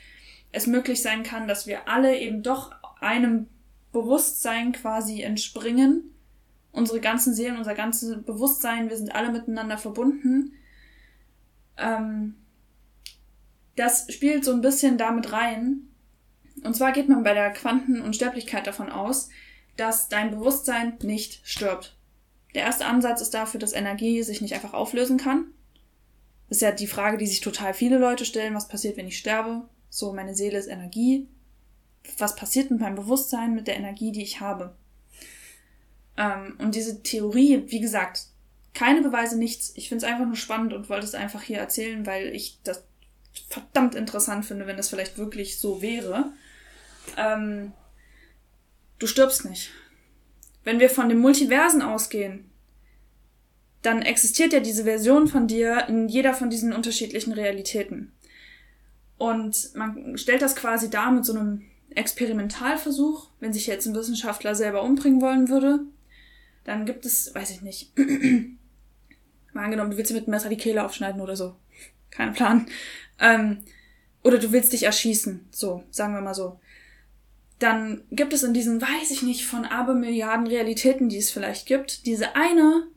es 0.53 0.67
möglich 0.67 1.01
sein 1.01 1.23
kann, 1.23 1.49
dass 1.49 1.67
wir 1.67 1.89
alle 1.89 2.17
eben 2.17 2.43
doch 2.43 2.71
einem 3.01 3.47
Bewusstsein 3.91 4.71
quasi 4.71 5.21
entspringen. 5.21 6.15
Unsere 6.71 7.01
ganzen 7.01 7.33
Seelen, 7.33 7.57
unser 7.57 7.75
ganzes 7.75 8.23
Bewusstsein, 8.23 8.89
wir 8.89 8.95
sind 8.95 9.13
alle 9.13 9.33
miteinander 9.33 9.77
verbunden. 9.77 10.53
Ähm, 11.75 12.35
das 13.75 14.09
spielt 14.13 14.45
so 14.45 14.53
ein 14.53 14.61
bisschen 14.61 14.97
damit 14.97 15.33
rein. 15.33 15.90
Und 16.63 16.75
zwar 16.75 16.91
geht 16.91 17.09
man 17.09 17.23
bei 17.23 17.33
der 17.33 17.51
Quantenunsterblichkeit 17.51 18.67
davon 18.67 18.89
aus, 18.89 19.29
dass 19.77 20.09
dein 20.09 20.31
Bewusstsein 20.31 20.97
nicht 21.01 21.41
stirbt. 21.43 21.95
Der 22.53 22.63
erste 22.63 22.85
Ansatz 22.85 23.21
ist 23.21 23.33
dafür, 23.33 23.59
dass 23.59 23.73
Energie 23.73 24.21
sich 24.23 24.41
nicht 24.41 24.53
einfach 24.53 24.73
auflösen 24.73 25.17
kann. 25.17 25.45
Das 26.49 26.57
ist 26.57 26.61
ja 26.61 26.71
die 26.71 26.87
Frage, 26.87 27.17
die 27.17 27.27
sich 27.27 27.39
total 27.39 27.73
viele 27.73 27.97
Leute 27.97 28.25
stellen. 28.25 28.55
Was 28.55 28.67
passiert, 28.67 28.97
wenn 28.97 29.07
ich 29.07 29.17
sterbe? 29.17 29.69
So, 29.89 30.11
meine 30.13 30.35
Seele 30.35 30.57
ist 30.57 30.67
Energie. 30.67 31.27
Was 32.17 32.35
passiert 32.35 32.71
mit 32.71 32.81
meinem 32.81 32.95
Bewusstsein, 32.95 33.55
mit 33.55 33.67
der 33.67 33.77
Energie, 33.77 34.11
die 34.11 34.23
ich 34.23 34.41
habe? 34.41 34.75
Ähm, 36.17 36.57
und 36.59 36.75
diese 36.75 37.01
Theorie, 37.03 37.63
wie 37.67 37.79
gesagt, 37.79 38.25
keine 38.73 39.01
Beweise, 39.01 39.37
nichts. 39.37 39.71
Ich 39.75 39.89
finde 39.89 40.05
es 40.05 40.11
einfach 40.11 40.25
nur 40.25 40.35
spannend 40.35 40.73
und 40.73 40.89
wollte 40.89 41.05
es 41.05 41.15
einfach 41.15 41.41
hier 41.41 41.57
erzählen, 41.57 42.05
weil 42.05 42.27
ich 42.35 42.59
das 42.63 42.83
verdammt 43.49 43.95
interessant 43.95 44.45
finde, 44.45 44.67
wenn 44.67 44.77
das 44.77 44.89
vielleicht 44.89 45.17
wirklich 45.17 45.57
so 45.57 45.81
wäre. 45.81 46.33
Ähm, 47.17 47.73
du 48.99 49.07
stirbst 49.07 49.45
nicht. 49.45 49.71
Wenn 50.63 50.79
wir 50.79 50.89
von 50.89 51.09
den 51.09 51.19
Multiversen 51.19 51.81
ausgehen, 51.81 52.49
dann 53.81 54.03
existiert 54.03 54.53
ja 54.53 54.59
diese 54.59 54.83
Version 54.83 55.27
von 55.27 55.47
dir 55.47 55.87
in 55.87 56.07
jeder 56.07 56.33
von 56.33 56.49
diesen 56.49 56.71
unterschiedlichen 56.71 57.33
Realitäten. 57.33 58.11
Und 59.17 59.75
man 59.75 60.17
stellt 60.17 60.41
das 60.41 60.55
quasi 60.55 60.89
dar 60.89 61.11
mit 61.11 61.25
so 61.25 61.33
einem 61.33 61.63
Experimentalversuch, 61.89 63.29
wenn 63.39 63.53
sich 63.53 63.67
jetzt 63.67 63.85
ein 63.85 63.95
Wissenschaftler 63.95 64.55
selber 64.55 64.83
umbringen 64.83 65.21
wollen 65.21 65.49
würde, 65.49 65.81
dann 66.63 66.85
gibt 66.85 67.05
es, 67.05 67.33
weiß 67.33 67.49
ich 67.51 67.61
nicht, 67.61 67.91
mal 69.53 69.65
angenommen, 69.65 69.91
du 69.91 69.97
willst 69.97 70.11
dir 70.11 70.15
mit 70.15 70.27
dem 70.27 70.31
Messer 70.31 70.49
die 70.49 70.57
Kehle 70.57 70.85
aufschneiden 70.85 71.21
oder 71.21 71.35
so. 71.35 71.55
Kein 72.11 72.33
Plan. 72.33 72.67
Ähm, 73.19 73.63
oder 74.23 74.37
du 74.37 74.51
willst 74.51 74.73
dich 74.73 74.83
erschießen, 74.83 75.47
so, 75.51 75.83
sagen 75.89 76.13
wir 76.13 76.21
mal 76.21 76.35
so 76.35 76.59
dann 77.61 78.03
gibt 78.09 78.33
es 78.33 78.43
in 78.43 78.53
diesen, 78.53 78.81
weiß 78.81 79.11
ich 79.11 79.21
nicht, 79.21 79.45
von 79.45 79.65
Abermilliarden 79.65 80.47
Realitäten, 80.47 81.09
die 81.09 81.17
es 81.17 81.29
vielleicht 81.29 81.67
gibt, 81.67 82.05
diese 82.05 82.35
eine, 82.35 82.87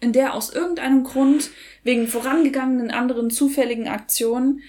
in 0.00 0.12
der 0.12 0.34
aus 0.34 0.50
irgendeinem 0.50 1.04
Grund, 1.04 1.50
wegen 1.82 2.08
vorangegangenen 2.08 2.90
anderen 2.90 3.30
zufälligen 3.30 3.86
Aktionen, 3.86 4.62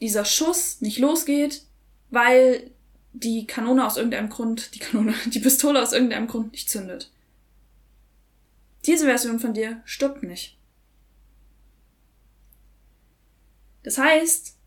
dieser 0.00 0.24
Schuss 0.24 0.80
nicht 0.80 0.98
losgeht, 0.98 1.62
weil 2.10 2.70
die 3.12 3.46
Kanone 3.46 3.84
aus 3.84 3.96
irgendeinem 3.96 4.28
Grund, 4.28 4.74
die 4.74 4.78
Kanone, 4.78 5.14
die 5.26 5.40
Pistole 5.40 5.82
aus 5.82 5.92
irgendeinem 5.92 6.28
Grund 6.28 6.52
nicht 6.52 6.70
zündet. 6.70 7.10
Diese 8.86 9.06
Version 9.06 9.40
von 9.40 9.54
dir 9.54 9.82
stirbt 9.84 10.22
nicht. 10.22 10.56
Das 13.82 13.98
heißt, 13.98 14.57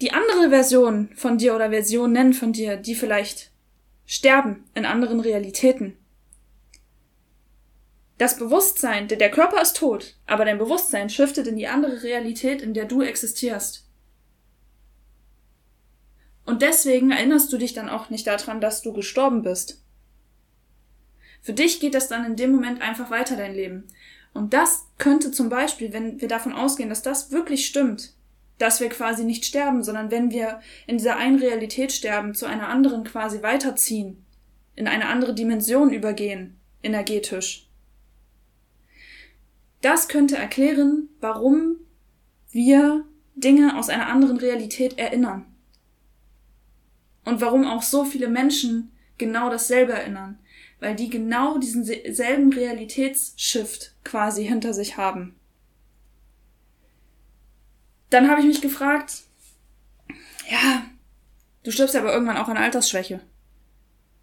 die 0.00 0.12
andere 0.12 0.50
Version 0.50 1.10
von 1.14 1.38
dir 1.38 1.54
oder 1.54 1.70
Versionen 1.70 2.34
von 2.34 2.52
dir, 2.52 2.76
die 2.76 2.94
vielleicht 2.94 3.50
sterben 4.04 4.64
in 4.74 4.84
anderen 4.84 5.20
Realitäten. 5.20 5.96
Das 8.18 8.38
Bewusstsein, 8.38 9.08
der 9.08 9.30
Körper 9.30 9.60
ist 9.60 9.76
tot, 9.76 10.16
aber 10.26 10.44
dein 10.44 10.58
Bewusstsein 10.58 11.10
shiftet 11.10 11.46
in 11.46 11.56
die 11.56 11.68
andere 11.68 12.02
Realität, 12.02 12.62
in 12.62 12.72
der 12.72 12.86
du 12.86 13.02
existierst. 13.02 13.86
Und 16.46 16.62
deswegen 16.62 17.10
erinnerst 17.10 17.52
du 17.52 17.58
dich 17.58 17.74
dann 17.74 17.88
auch 17.88 18.08
nicht 18.08 18.26
daran, 18.26 18.60
dass 18.60 18.80
du 18.80 18.92
gestorben 18.92 19.42
bist. 19.42 19.82
Für 21.42 21.52
dich 21.52 21.80
geht 21.80 21.94
das 21.94 22.08
dann 22.08 22.24
in 22.24 22.36
dem 22.36 22.52
Moment 22.52 22.80
einfach 22.80 23.10
weiter, 23.10 23.36
dein 23.36 23.54
Leben. 23.54 23.88
Und 24.32 24.54
das 24.54 24.86
könnte 24.98 25.30
zum 25.30 25.48
Beispiel, 25.48 25.92
wenn 25.92 26.20
wir 26.20 26.28
davon 26.28 26.52
ausgehen, 26.52 26.88
dass 26.88 27.02
das 27.02 27.30
wirklich 27.32 27.66
stimmt, 27.66 28.15
dass 28.58 28.80
wir 28.80 28.88
quasi 28.88 29.24
nicht 29.24 29.44
sterben, 29.44 29.82
sondern 29.82 30.10
wenn 30.10 30.30
wir 30.30 30.60
in 30.86 30.98
dieser 30.98 31.16
einen 31.16 31.38
Realität 31.38 31.92
sterben, 31.92 32.34
zu 32.34 32.46
einer 32.46 32.68
anderen 32.68 33.04
quasi 33.04 33.42
weiterziehen, 33.42 34.24
in 34.74 34.88
eine 34.88 35.08
andere 35.08 35.34
Dimension 35.34 35.92
übergehen, 35.92 36.58
energetisch. 36.82 37.68
Das 39.82 40.08
könnte 40.08 40.36
erklären, 40.36 41.08
warum 41.20 41.76
wir 42.50 43.04
Dinge 43.34 43.78
aus 43.78 43.88
einer 43.88 44.08
anderen 44.08 44.38
Realität 44.38 44.98
erinnern. 44.98 45.44
Und 47.24 47.40
warum 47.40 47.66
auch 47.66 47.82
so 47.82 48.04
viele 48.04 48.28
Menschen 48.28 48.92
genau 49.18 49.50
dasselbe 49.50 49.92
erinnern, 49.92 50.38
weil 50.80 50.94
die 50.94 51.10
genau 51.10 51.58
diesen 51.58 51.84
selben 51.84 52.52
Realitätsshift 52.52 53.94
quasi 54.04 54.46
hinter 54.46 54.72
sich 54.72 54.96
haben 54.96 55.34
dann 58.10 58.28
habe 58.28 58.40
ich 58.40 58.46
mich 58.46 58.60
gefragt, 58.60 59.22
ja, 60.50 60.84
du 61.64 61.70
stirbst 61.70 61.96
aber 61.96 62.12
irgendwann 62.12 62.36
auch 62.36 62.48
an 62.48 62.56
Altersschwäche. 62.56 63.20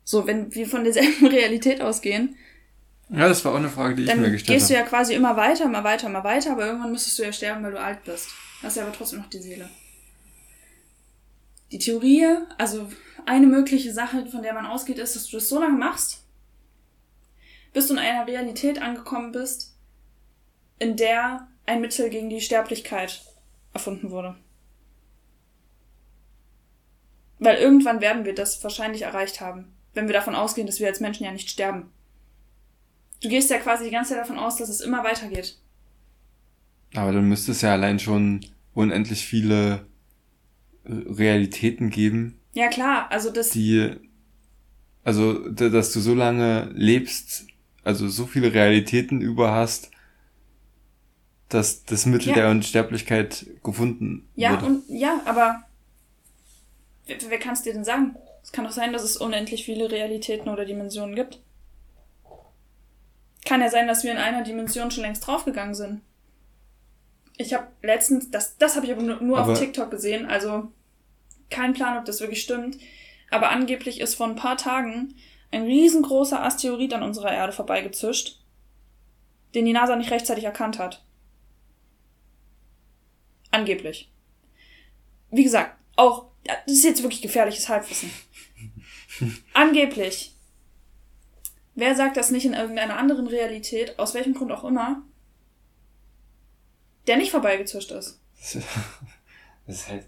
So, 0.04 0.28
wenn 0.28 0.54
wir 0.54 0.68
von 0.68 0.84
derselben 0.84 1.28
Realität 1.28 1.82
ausgehen. 1.82 2.36
Ja, 3.10 3.28
das 3.28 3.44
war 3.46 3.54
auch 3.54 3.58
eine 3.58 3.70
Frage, 3.70 3.96
die 3.96 4.04
ich 4.04 4.16
mir 4.16 4.32
gestellt 4.32 4.50
habe. 4.50 4.58
gehst 4.58 4.70
du 4.70 4.74
ja 4.74 4.84
quasi 4.84 5.14
immer 5.14 5.36
weiter, 5.36 5.66
immer 5.66 5.84
weiter, 5.84 6.08
immer 6.08 6.24
weiter, 6.24 6.52
aber 6.52 6.66
irgendwann 6.66 6.92
müsstest 6.92 7.20
du 7.20 7.24
ja 7.24 7.32
sterben, 7.32 7.64
weil 7.64 7.72
du 7.72 7.80
alt 7.80 8.04
bist. 8.06 8.30
Hast 8.62 8.78
ja 8.78 8.84
aber 8.84 8.94
trotzdem 8.94 9.20
noch 9.20 9.30
die 9.30 9.40
Seele. 9.40 9.70
Die 11.72 11.80
Theorie, 11.80 12.28
also 12.58 12.90
eine 13.26 13.48
mögliche 13.48 13.94
Sache, 13.94 14.26
von 14.28 14.42
der 14.42 14.54
man 14.54 14.66
ausgeht, 14.66 15.00
ist, 15.00 15.16
dass 15.16 15.28
du 15.28 15.38
das 15.38 15.50
so 15.50 15.60
lange 15.60 15.78
machst, 15.78 16.24
bis 17.74 17.88
du 17.88 17.94
in 17.94 18.00
einer 18.00 18.26
Realität 18.28 18.82
angekommen 18.82 19.32
bist, 19.32 19.76
in 20.80 20.96
der 20.96 21.48
ein 21.66 21.82
Mittel 21.82 22.10
gegen 22.10 22.30
die 22.30 22.42
Sterblichkeit 22.42 23.22
erfunden 23.74 24.12
wurde. 24.12 24.36
Weil 27.40 27.58
irgendwann 27.58 28.02
werden 28.02 28.26
wir 28.26 28.36
das 28.36 28.64
wahrscheinlich 28.64 29.02
erreicht 29.02 29.42
haben, 29.42 29.74
wenn 29.94 30.08
wir 30.08 30.14
davon 30.14 30.36
ausgehen, 30.36 30.68
dass 30.68 30.80
wir 30.80 30.88
als 30.88 31.00
Menschen 31.00 31.26
ja 31.26 31.32
nicht 31.32 31.50
sterben. 31.50 31.92
Du 33.22 33.30
gehst 33.30 33.50
ja 33.50 33.58
quasi 33.58 33.86
die 33.86 33.92
ganze 33.92 34.12
Zeit 34.12 34.22
davon 34.22 34.38
aus, 34.38 34.58
dass 34.58 34.70
es 34.70 34.82
immer 34.82 35.04
weitergeht. 35.04 35.58
Aber 36.96 37.12
dann 37.12 37.28
müsste 37.28 37.52
es 37.52 37.62
ja 37.62 37.74
allein 37.74 38.00
schon 38.00 38.46
unendlich 38.74 39.26
viele 39.26 39.86
Realitäten 40.86 41.90
geben. 41.90 42.40
Ja, 42.54 42.68
klar, 42.68 43.10
also 43.12 43.32
das. 43.32 43.50
Die, 43.52 43.96
also, 45.04 45.50
dass 45.50 45.94
du 45.94 46.00
so 46.00 46.14
lange 46.14 46.70
lebst, 46.74 47.48
also 47.84 48.08
so 48.08 48.26
viele 48.26 48.54
Realitäten 48.54 49.22
über 49.22 49.52
hast, 49.52 49.92
dass 51.54 51.84
das 51.86 52.06
Mittel 52.06 52.30
ja. 52.30 52.36
der 52.36 52.50
Unsterblichkeit 52.50 53.46
gefunden 53.64 54.28
ja, 54.36 54.52
wurde. 54.52 54.66
Und, 54.66 54.84
ja, 54.88 55.22
aber 55.26 55.64
wer, 57.06 57.18
wer 57.28 57.40
kann 57.40 57.54
es 57.54 57.62
dir 57.62 57.74
denn 57.74 57.84
sagen? 57.84 58.16
Es 58.44 58.52
kann 58.52 58.66
doch 58.66 58.72
sein, 58.72 58.94
dass 58.94 59.04
es 59.04 59.18
unendlich 59.18 59.64
viele 59.64 59.90
Realitäten 59.92 60.50
oder 60.50 60.66
Dimensionen 60.66 61.16
gibt. 61.16 61.40
Kann 63.46 63.62
ja 63.62 63.70
sein, 63.70 63.88
dass 63.88 64.04
wir 64.04 64.12
in 64.12 64.18
einer 64.18 64.44
Dimension 64.44 64.92
schon 64.92 65.04
längst 65.04 65.26
draufgegangen 65.26 65.76
sind. 65.76 66.02
Ich 67.38 67.54
habe 67.54 67.68
letztens, 67.82 68.32
das, 68.32 68.58
das 68.58 68.76
habe 68.76 68.86
ich 68.86 68.92
aber 68.92 69.02
nur, 69.02 69.22
nur 69.22 69.40
aber 69.40 69.54
auf 69.54 69.60
TikTok 69.60 69.90
gesehen, 69.90 70.26
also 70.28 70.72
kein 71.50 71.74
Plan, 71.74 71.98
ob 71.98 72.06
das 72.06 72.20
wirklich 72.20 72.42
stimmt. 72.42 72.78
Aber 73.32 73.50
angeblich 73.50 74.00
ist 74.00 74.16
vor 74.16 74.28
ein 74.28 74.36
paar 74.36 74.58
Tagen 74.58 75.16
ein 75.52 75.64
riesengroßer 75.64 76.44
Asteroid 76.44 76.94
an 76.94 77.04
unserer 77.04 77.34
Erde 77.34 77.54
vorbeigezischt, 77.54 78.40
den 79.56 79.66
die 79.66 79.74
NASA 79.74 79.96
nicht 79.96 80.12
rechtzeitig 80.12 80.44
erkannt 80.44 80.80
hat. 80.80 81.04
Angeblich. 83.54 84.12
Wie 85.30 85.44
gesagt, 85.44 85.78
auch, 85.96 86.26
das 86.44 86.74
ist 86.74 86.84
jetzt 86.84 87.04
wirklich 87.04 87.22
gefährliches 87.22 87.70
Halbwissen. 87.70 88.10
Angeblich. 89.54 90.36
Wer 91.76 91.96
sagt 91.96 92.18
das 92.18 92.32
nicht 92.32 92.46
in 92.46 92.54
irgendeiner 92.54 92.98
anderen 92.98 93.28
Realität, 93.28 94.00
aus 94.00 94.16
welchem 94.16 94.34
Grund 94.34 94.52
auch 94.52 94.64
immer, 94.64 95.04
der 97.06 97.18
nicht 97.18 97.30
vorbeigezischt 97.30 97.92
ist? 97.92 98.20
Das 98.38 98.56
ist 99.68 99.88
halt, 99.90 100.08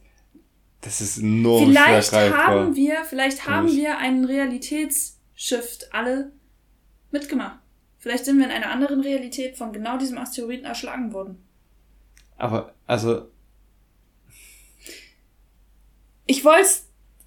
das 0.81 1.01
ist 1.01 1.17
nur 1.19 1.67
Vielleicht 1.67 2.13
haben 2.13 2.75
wir, 2.75 3.05
vielleicht 3.05 3.47
haben 3.47 3.71
wir 3.71 3.99
einen 3.99 4.25
Realitätsshift 4.25 5.93
alle 5.93 6.31
mitgemacht. 7.11 7.59
Vielleicht 7.99 8.25
sind 8.25 8.39
wir 8.39 8.45
in 8.45 8.51
einer 8.51 8.71
anderen 8.71 9.01
Realität 9.01 9.55
von 9.55 9.71
genau 9.71 9.99
diesem 9.99 10.17
Asteroiden 10.17 10.65
erschlagen 10.65 11.13
worden. 11.13 11.45
Aber, 12.37 12.73
also. 12.87 13.27
Ich 16.25 16.43
wollte 16.43 16.69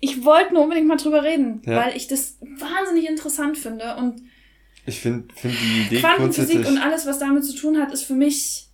ich 0.00 0.24
wollte 0.24 0.54
nur 0.54 0.62
unbedingt 0.62 0.86
mal 0.86 0.96
drüber 0.96 1.24
reden, 1.24 1.62
ja. 1.66 1.76
weil 1.76 1.96
ich 1.96 2.06
das 2.06 2.38
wahnsinnig 2.40 3.08
interessant 3.08 3.58
finde 3.58 3.96
und 3.96 4.22
ich 4.86 5.00
finde 5.00 5.34
find 5.34 5.54
die 5.60 5.82
Idee 5.82 6.00
Quantenphysik 6.00 6.66
und 6.66 6.78
alles, 6.78 7.06
was 7.06 7.18
damit 7.18 7.44
zu 7.44 7.54
tun 7.54 7.78
hat, 7.78 7.92
ist 7.92 8.04
für 8.04 8.14
mich 8.14 8.68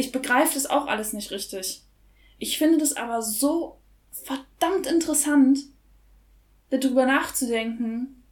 ich 0.00 0.12
begreife 0.12 0.54
das 0.54 0.66
auch 0.66 0.86
alles 0.86 1.12
nicht 1.12 1.30
richtig. 1.30 1.82
Ich 2.38 2.56
finde 2.58 2.78
das 2.78 2.96
aber 2.96 3.22
so 3.22 3.78
verdammt 4.10 4.86
interessant, 4.86 5.58
darüber 6.70 7.04
nachzudenken, 7.04 8.22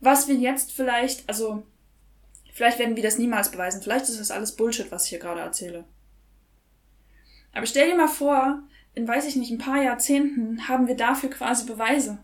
was 0.00 0.28
wir 0.28 0.36
jetzt 0.36 0.72
vielleicht, 0.72 1.28
also 1.28 1.66
vielleicht 2.52 2.78
werden 2.78 2.96
wir 2.96 3.02
das 3.02 3.18
niemals 3.18 3.50
beweisen, 3.50 3.82
vielleicht 3.82 4.08
ist 4.08 4.20
das 4.20 4.30
alles 4.30 4.54
Bullshit, 4.54 4.90
was 4.92 5.04
ich 5.04 5.10
hier 5.10 5.18
gerade 5.18 5.40
erzähle. 5.40 5.84
Aber 7.52 7.66
stell 7.66 7.90
dir 7.90 7.96
mal 7.96 8.08
vor, 8.08 8.62
in 8.96 9.06
weiß 9.06 9.26
ich 9.26 9.36
nicht, 9.36 9.50
ein 9.52 9.58
paar 9.58 9.80
Jahrzehnten 9.80 10.68
haben 10.68 10.88
wir 10.88 10.96
dafür 10.96 11.30
quasi 11.30 11.66
Beweise. 11.66 12.18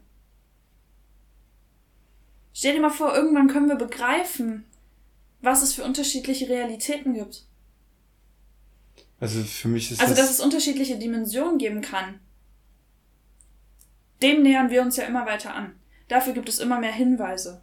Stell 2.55 2.75
dir 2.75 2.81
mal 2.81 2.91
vor, 2.91 3.15
irgendwann 3.15 3.49
können 3.49 3.69
wir 3.69 3.77
begreifen, 3.77 4.65
was 5.43 5.63
es 5.63 5.75
für 5.75 5.85
unterschiedliche 5.85 6.49
Realitäten 6.49 7.13
gibt. 7.15 7.45
Also 9.21 9.43
für 9.45 9.69
mich 9.69 9.93
ist 9.93 10.01
Also, 10.01 10.15
das 10.15 10.25
dass 10.25 10.31
es 10.31 10.41
unterschiedliche 10.41 10.99
Dimensionen 10.99 11.59
geben 11.59 11.83
kann. 11.83 12.21
Dem 14.23 14.43
nähern 14.43 14.71
wir 14.71 14.81
uns 14.83 14.97
ja 14.97 15.05
immer 15.05 15.27
weiter 15.27 15.55
an. 15.55 15.75
Dafür 16.09 16.33
gibt 16.33 16.49
es 16.49 16.59
immer 16.59 16.81
mehr 16.81 16.93
Hinweise. 16.93 17.61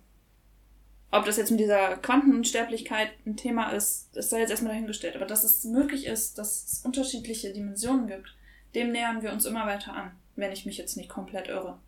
Ob 1.11 1.25
das 1.25 1.37
jetzt 1.37 1.49
mit 1.49 1.59
dieser 1.59 1.97
Quantenunsterblichkeit 1.97 3.09
ein 3.25 3.35
Thema 3.35 3.71
ist, 3.71 4.09
das 4.13 4.29
sei 4.29 4.41
jetzt 4.41 4.51
erstmal 4.51 4.73
dahingestellt. 4.73 5.15
Aber 5.15 5.25
dass 5.25 5.43
es 5.43 5.63
möglich 5.63 6.05
ist, 6.05 6.37
dass 6.37 6.71
es 6.71 6.85
unterschiedliche 6.85 7.51
Dimensionen 7.53 8.05
gibt, 8.05 8.35
dem 8.75 8.91
nähern 8.91 9.21
wir 9.21 9.31
uns 9.31 9.45
immer 9.45 9.65
weiter 9.65 9.93
an, 9.93 10.11
wenn 10.35 10.51
ich 10.51 10.65
mich 10.65 10.77
jetzt 10.77 10.97
nicht 10.97 11.09
komplett 11.09 11.47
irre. 11.47 11.79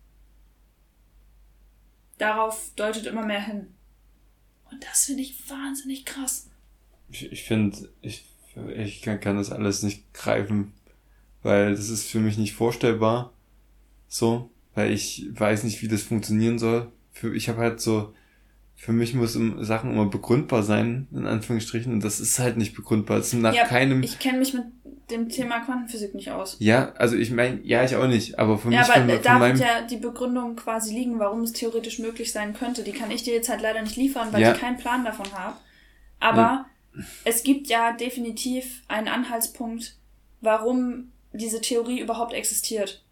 Darauf 2.18 2.70
deutet 2.76 3.06
immer 3.06 3.24
mehr 3.24 3.42
hin. 3.42 3.74
Und 4.70 4.84
das 4.84 5.04
finde 5.06 5.22
ich 5.22 5.48
wahnsinnig 5.50 6.04
krass. 6.04 6.50
Ich, 7.10 7.30
ich 7.30 7.42
finde, 7.44 7.88
ich, 8.00 8.24
ich 8.76 9.02
kann, 9.02 9.20
kann 9.20 9.36
das 9.36 9.50
alles 9.52 9.82
nicht 9.82 10.12
greifen, 10.14 10.72
weil 11.42 11.72
das 11.74 11.88
ist 11.88 12.08
für 12.08 12.20
mich 12.20 12.38
nicht 12.38 12.54
vorstellbar. 12.54 13.32
So, 14.08 14.50
weil 14.74 14.92
ich 14.92 15.26
weiß 15.30 15.64
nicht, 15.64 15.82
wie 15.82 15.88
das 15.88 16.02
funktionieren 16.02 16.58
soll. 16.58 16.90
Für, 17.12 17.34
ich 17.34 17.48
habe 17.48 17.58
halt 17.58 17.80
so, 17.80 18.14
für 18.82 18.92
mich 18.92 19.14
muss 19.14 19.38
Sachen 19.60 19.92
immer 19.92 20.06
begründbar 20.06 20.64
sein, 20.64 21.06
in 21.12 21.24
Anführungsstrichen, 21.24 21.92
und 21.92 22.02
das 22.02 22.18
ist 22.18 22.40
halt 22.40 22.56
nicht 22.56 22.74
begründbar. 22.74 23.18
Das 23.18 23.28
ist 23.28 23.34
nach 23.34 23.54
ja, 23.54 23.64
keinem. 23.64 24.02
Ich 24.02 24.18
kenne 24.18 24.38
mich 24.38 24.54
mit 24.54 24.64
dem 25.08 25.28
Thema 25.28 25.60
Quantenphysik 25.60 26.16
nicht 26.16 26.32
aus. 26.32 26.56
Ja, 26.58 26.90
also 26.96 27.14
ich 27.14 27.30
meine, 27.30 27.60
ja, 27.62 27.84
ich 27.84 27.94
auch 27.94 28.08
nicht, 28.08 28.40
aber 28.40 28.58
für 28.58 28.72
ja, 28.72 28.80
mich 28.80 28.90
aber 28.90 29.00
von, 29.02 29.08
von 29.08 29.22
da 29.22 29.38
meinem... 29.38 29.56
wird 29.56 29.68
ja 29.68 29.82
die 29.82 29.98
Begründung 29.98 30.56
quasi 30.56 30.92
liegen, 30.92 31.20
warum 31.20 31.42
es 31.42 31.52
theoretisch 31.52 32.00
möglich 32.00 32.32
sein 32.32 32.54
könnte. 32.54 32.82
Die 32.82 32.90
kann 32.90 33.12
ich 33.12 33.22
dir 33.22 33.32
jetzt 33.32 33.48
halt 33.48 33.62
leider 33.62 33.80
nicht 33.82 33.94
liefern, 33.94 34.32
weil 34.32 34.42
ja. 34.42 34.52
ich 34.52 34.58
keinen 34.58 34.78
Plan 34.78 35.04
davon 35.04 35.32
habe. 35.32 35.54
Aber 36.18 36.66
ja. 36.96 37.04
es 37.24 37.44
gibt 37.44 37.68
ja 37.68 37.92
definitiv 37.92 38.82
einen 38.88 39.06
Anhaltspunkt, 39.06 39.94
warum 40.40 41.12
diese 41.32 41.60
Theorie 41.60 42.00
überhaupt 42.00 42.32
existiert. 42.32 43.04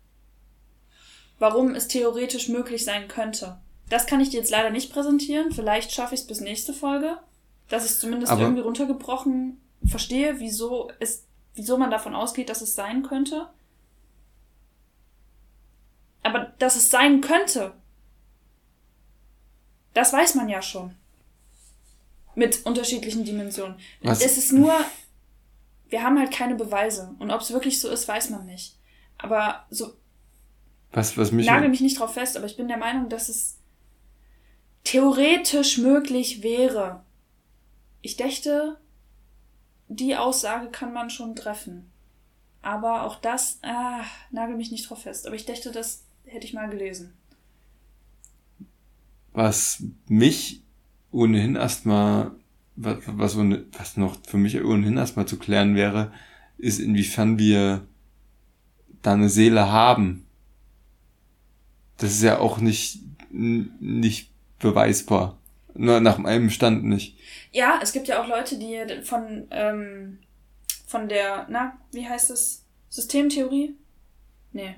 Warum 1.38 1.76
es 1.76 1.86
theoretisch 1.86 2.48
möglich 2.48 2.84
sein 2.84 3.06
könnte. 3.06 3.60
Das 3.90 4.06
kann 4.06 4.20
ich 4.20 4.30
dir 4.30 4.38
jetzt 4.38 4.50
leider 4.50 4.70
nicht 4.70 4.92
präsentieren. 4.92 5.52
Vielleicht 5.52 5.92
schaffe 5.92 6.14
ich 6.14 6.22
es 6.22 6.26
bis 6.26 6.40
nächste 6.40 6.72
Folge, 6.72 7.18
dass 7.68 7.84
ich 7.84 7.98
zumindest 7.98 8.32
aber 8.32 8.42
irgendwie 8.42 8.62
runtergebrochen 8.62 9.60
verstehe, 9.84 10.40
wieso 10.40 10.90
es 11.00 11.26
wieso 11.54 11.76
man 11.76 11.90
davon 11.90 12.14
ausgeht, 12.14 12.48
dass 12.48 12.62
es 12.62 12.74
sein 12.74 13.02
könnte. 13.02 13.50
Aber 16.22 16.52
dass 16.58 16.76
es 16.76 16.90
sein 16.90 17.20
könnte, 17.20 17.74
das 19.92 20.12
weiß 20.12 20.36
man 20.36 20.48
ja 20.48 20.62
schon. 20.62 20.94
Mit 22.34 22.64
unterschiedlichen 22.64 23.24
Dimensionen. 23.24 23.76
Was? 24.02 24.22
Es 24.22 24.38
ist 24.38 24.52
nur, 24.52 24.72
wir 25.88 26.02
haben 26.02 26.18
halt 26.18 26.30
keine 26.30 26.54
Beweise. 26.54 27.14
Und 27.18 27.30
ob 27.30 27.40
es 27.40 27.52
wirklich 27.52 27.80
so 27.80 27.88
ist, 27.88 28.06
weiß 28.06 28.30
man 28.30 28.46
nicht. 28.46 28.78
Aber 29.18 29.66
so. 29.68 29.94
Was, 30.92 31.18
was 31.18 31.32
mich. 31.32 31.46
Nagel 31.46 31.68
mich 31.68 31.80
nicht 31.80 31.98
drauf 31.98 32.14
fest, 32.14 32.36
aber 32.36 32.46
ich 32.46 32.56
bin 32.56 32.68
der 32.68 32.76
Meinung, 32.76 33.08
dass 33.08 33.28
es 33.28 33.59
theoretisch 34.84 35.78
möglich 35.78 36.42
wäre. 36.42 37.02
Ich 38.02 38.16
dächte, 38.16 38.78
die 39.88 40.16
Aussage 40.16 40.70
kann 40.70 40.92
man 40.92 41.10
schon 41.10 41.36
treffen. 41.36 41.90
Aber 42.62 43.04
auch 43.04 43.16
das, 43.16 43.58
ah, 43.62 44.04
nagel 44.30 44.56
mich 44.56 44.70
nicht 44.70 44.88
drauf 44.88 45.02
fest. 45.02 45.26
Aber 45.26 45.36
ich 45.36 45.46
dachte, 45.46 45.72
das 45.72 46.04
hätte 46.24 46.46
ich 46.46 46.52
mal 46.52 46.68
gelesen. 46.68 47.12
Was 49.32 49.82
mich 50.06 50.62
ohnehin 51.10 51.56
erstmal, 51.56 52.32
was, 52.76 52.98
was, 53.06 53.36
was 53.36 53.96
noch 53.96 54.16
für 54.26 54.36
mich 54.36 54.62
ohnehin 54.62 54.96
erstmal 54.96 55.26
zu 55.26 55.38
klären 55.38 55.74
wäre, 55.74 56.12
ist, 56.58 56.78
inwiefern 56.78 57.38
wir 57.38 57.86
da 59.02 59.14
eine 59.14 59.28
Seele 59.28 59.70
haben. 59.70 60.26
Das 61.96 62.12
ist 62.12 62.22
ja 62.22 62.38
auch 62.38 62.58
nicht, 62.58 63.00
nicht 63.30 64.29
beweisbar. 64.60 65.36
Nur 65.74 66.00
nach 66.00 66.18
meinem 66.18 66.50
Stand 66.50 66.84
nicht. 66.84 67.16
Ja, 67.52 67.80
es 67.82 67.92
gibt 67.92 68.08
ja 68.08 68.22
auch 68.22 68.28
Leute, 68.28 68.58
die 68.58 69.02
von, 69.02 69.46
ähm, 69.50 70.18
von 70.86 71.08
der, 71.08 71.46
na, 71.48 71.78
wie 71.92 72.08
heißt 72.08 72.30
es? 72.30 72.64
Systemtheorie? 72.88 73.76
Nee. 74.52 74.76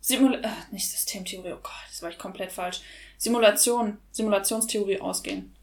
Simul 0.00 0.34
äh, 0.34 0.48
nicht 0.70 0.90
Systemtheorie, 0.90 1.52
oh 1.52 1.60
Gott, 1.62 1.72
das 1.88 2.02
war 2.02 2.10
ich 2.10 2.18
komplett 2.18 2.52
falsch. 2.52 2.82
Simulation, 3.16 3.98
Simulationstheorie 4.12 5.00
ausgehen. 5.00 5.54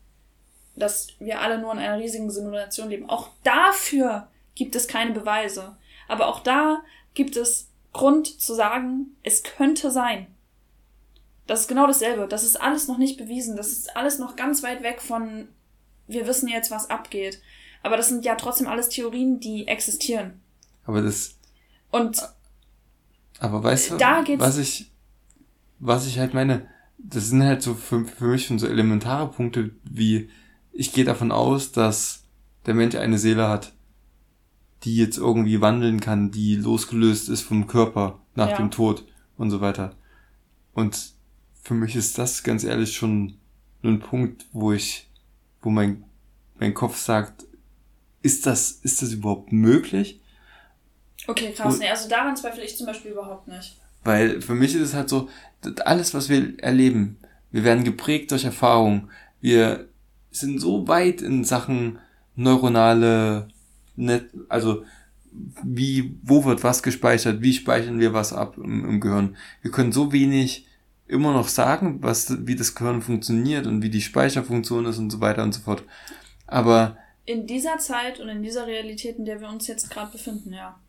Dass 0.76 1.10
wir 1.20 1.42
alle 1.42 1.60
nur 1.60 1.72
in 1.74 1.80
einer 1.80 2.00
riesigen 2.00 2.32
Simulation 2.32 2.90
leben. 2.90 3.10
Auch 3.10 3.30
dafür 3.44 4.30
gibt 4.56 4.76
es 4.76 4.88
keine 4.88 5.12
Beweise. 5.12 5.76
Aber 6.08 6.28
auch 6.28 6.40
da 6.40 6.82
gibt 7.14 7.36
es 7.36 7.70
Grund 7.94 8.42
zu 8.42 8.56
sagen, 8.56 9.16
es 9.22 9.44
könnte 9.44 9.92
sein. 9.92 10.28
Das 11.48 11.62
ist 11.62 11.68
genau 11.68 11.88
dasselbe. 11.88 12.28
Das 12.28 12.44
ist 12.44 12.60
alles 12.62 12.88
noch 12.88 12.98
nicht 12.98 13.18
bewiesen. 13.18 13.56
Das 13.56 13.72
ist 13.72 13.96
alles 13.96 14.20
noch 14.20 14.36
ganz 14.36 14.64
weit 14.64 14.84
weg 14.84 15.02
von, 15.02 15.48
wir 16.08 16.28
wissen 16.28 16.48
jetzt, 16.48 16.72
was 16.72 16.90
abgeht. 16.90 17.42
Aber 17.84 17.98
das 17.98 18.10
sind 18.10 18.24
ja 18.26 18.36
trotzdem 18.36 18.68
alles 18.68 18.90
Theorien, 18.90 19.40
die 19.40 19.68
existieren. 19.68 20.40
Aber 20.86 21.02
das. 21.02 21.38
Und. 21.90 22.22
Aber 23.40 23.64
weißt 23.64 23.92
du, 23.92 24.00
was 24.40 24.58
ich, 24.60 24.92
was 25.80 26.06
ich 26.06 26.20
halt 26.20 26.34
meine, 26.36 26.68
das 27.00 27.30
sind 27.30 27.44
halt 27.44 27.64
so 27.64 27.74
für, 27.74 28.06
für 28.06 28.26
mich 28.26 28.46
schon 28.46 28.60
so 28.60 28.68
elementare 28.68 29.30
Punkte 29.32 29.72
wie, 29.84 30.30
ich 30.72 30.94
gehe 30.94 31.06
davon 31.06 31.32
aus, 31.32 31.72
dass 31.72 32.24
der 32.68 32.76
Mensch 32.76 32.96
eine 32.96 33.18
Seele 33.18 33.50
hat. 33.50 33.74
die 34.84 34.96
jetzt 34.96 35.18
irgendwie 35.18 35.62
wandeln 35.62 36.00
kann, 36.00 36.32
die 36.32 36.56
losgelöst 36.56 37.30
ist 37.30 37.42
vom 37.42 37.68
Körper 37.68 38.20
nach 38.36 38.50
Ja. 38.52 38.58
dem 38.58 38.72
Tod 38.72 39.06
und 39.38 39.52
so 39.52 39.62
weiter. 39.62 39.96
Und 40.74 41.14
für 41.62 41.74
mich 41.74 41.96
ist 41.96 42.18
das 42.18 42.44
ganz 42.44 42.64
ehrlich 42.64 42.96
schon 42.96 43.36
ein 43.84 44.00
Punkt, 44.00 44.46
wo 44.52 44.72
ich, 44.74 45.08
wo 45.62 45.70
mein, 45.70 46.04
mein 46.60 46.74
Kopf 46.74 46.98
sagt, 46.98 47.46
ist 48.22 48.46
das, 48.46 48.72
ist 48.72 49.02
das 49.02 49.14
überhaupt 49.14 49.52
möglich? 49.52 50.20
Okay, 51.28 51.52
krass. 51.54 51.74
Und- 51.76 51.80
Nee, 51.80 51.90
also 51.90 52.10
daran 52.10 52.36
zweifle 52.36 52.64
ich 52.64 52.78
zum 52.78 52.86
Beispiel 52.88 53.12
überhaupt 53.12 53.48
nicht. 53.48 53.78
Weil 54.04 54.42
für 54.42 54.56
mich 54.56 54.74
ist 54.76 54.82
es 54.82 54.94
halt 54.94 55.10
so, 55.10 55.30
alles, 55.86 56.14
was 56.14 56.30
wir 56.30 56.58
erleben, 56.60 57.18
wir 57.52 57.64
werden 57.64 57.84
geprägt 57.84 58.32
durch 58.32 58.46
Erfahrung. 58.46 59.10
Wir 59.42 59.88
sind 60.32 60.60
so 60.60 60.88
weit 60.88 61.22
in 61.22 61.44
Sachen 61.44 62.00
neuronale 62.36 63.48
Net, 63.96 64.30
also 64.50 64.84
wie, 65.64 66.18
wo 66.24 66.44
wird 66.46 66.64
was 66.64 66.82
gespeichert, 66.84 67.42
wie 67.42 67.54
speichern 67.54 68.00
wir 68.00 68.14
was 68.14 68.34
ab 68.34 68.58
im, 68.58 68.86
im 68.86 69.00
Gehirn. 69.00 69.36
Wir 69.62 69.72
können 69.72 69.92
so 69.92 70.12
wenig 70.12 70.66
immer 71.12 71.34
noch 71.34 71.48
sagen, 71.48 72.02
was, 72.02 72.46
wie 72.48 72.56
das 72.56 72.74
Gehirn 72.74 73.02
funktioniert 73.02 73.68
und 73.68 73.82
wie 73.82 73.90
die 73.90 74.02
Speicherfunktion 74.02 74.86
ist 74.86 74.98
und 74.98 75.10
so 75.10 75.20
weiter 75.20 75.44
und 75.44 75.54
so 75.54 75.62
fort. 75.62 75.84
Aber 76.48 76.98
In 77.26 77.46
dieser 77.46 77.78
Zeit 77.78 78.20
und 78.20 78.30
in 78.30 78.42
dieser 78.42 78.66
Realität, 78.66 79.18
in 79.18 79.26
der 79.26 79.42
wir 79.42 79.50
uns 79.50 79.68
jetzt 79.68 79.90
gerade 79.90 80.12
befinden, 80.12 80.54
ja. 80.54 80.80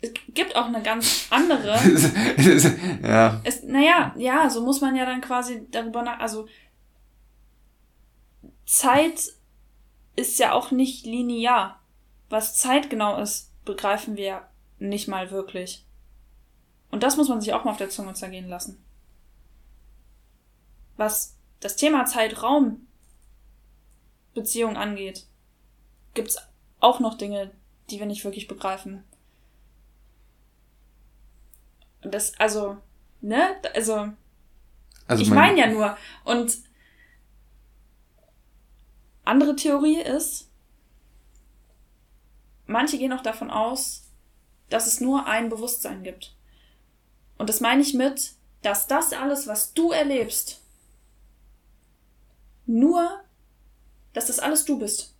Es 0.00 0.12
gibt 0.28 0.54
auch 0.54 0.66
eine 0.66 0.82
ganz 0.82 1.26
andere. 1.30 1.76
ja, 3.02 3.40
Es, 3.42 3.64
naja, 3.64 4.14
ja, 4.16 4.48
so 4.48 4.62
muss 4.62 4.80
man 4.80 4.94
ja 4.94 5.04
dann 5.04 5.20
quasi 5.20 5.66
darüber 5.72 6.02
nach. 6.02 6.20
Also, 6.20 6.46
Zeit 8.64 9.32
ist 10.14 10.38
ja 10.38 10.52
auch 10.52 10.70
nicht 10.70 11.04
linear. 11.04 11.80
Was 12.28 12.56
Zeit 12.56 12.90
genau 12.90 13.20
ist, 13.20 13.50
begreifen 13.64 14.16
wir 14.16 14.42
nicht 14.78 15.08
mal 15.08 15.32
wirklich. 15.32 15.84
Und 16.90 17.02
das 17.02 17.16
muss 17.16 17.28
man 17.28 17.40
sich 17.40 17.52
auch 17.52 17.64
mal 17.64 17.72
auf 17.72 17.76
der 17.78 17.90
Zunge 17.90 18.14
zergehen 18.14 18.48
lassen. 18.48 18.82
Was 20.96 21.36
das 21.60 21.76
Thema 21.76 22.04
Zeitraum 22.06 22.86
Beziehung 24.34 24.76
angeht, 24.76 25.26
gibt's 26.14 26.38
auch 26.80 27.00
noch 27.00 27.16
Dinge, 27.18 27.50
die 27.90 27.98
wir 27.98 28.06
nicht 28.06 28.24
wirklich 28.24 28.46
begreifen. 28.48 29.04
Das, 32.02 32.38
also, 32.38 32.76
ne? 33.20 33.56
Also, 33.74 34.12
also 35.06 35.22
ich 35.22 35.28
mein- 35.30 35.56
meine 35.56 35.60
ja 35.60 35.66
nur. 35.66 35.96
Und 36.24 36.58
andere 39.24 39.56
Theorie 39.56 40.00
ist, 40.00 40.48
manche 42.66 42.98
gehen 42.98 43.12
auch 43.12 43.22
davon 43.22 43.50
aus, 43.50 44.08
dass 44.70 44.86
es 44.86 45.00
nur 45.00 45.26
ein 45.26 45.48
Bewusstsein 45.48 46.02
gibt. 46.02 46.34
Und 47.38 47.48
das 47.48 47.60
meine 47.60 47.82
ich 47.82 47.94
mit, 47.94 48.32
dass 48.62 48.86
das 48.86 49.12
alles, 49.12 49.46
was 49.46 49.72
du 49.72 49.92
erlebst, 49.92 50.60
nur, 52.66 53.20
dass 54.12 54.26
das 54.26 54.40
alles 54.40 54.64
du 54.64 54.78
bist. 54.78 55.14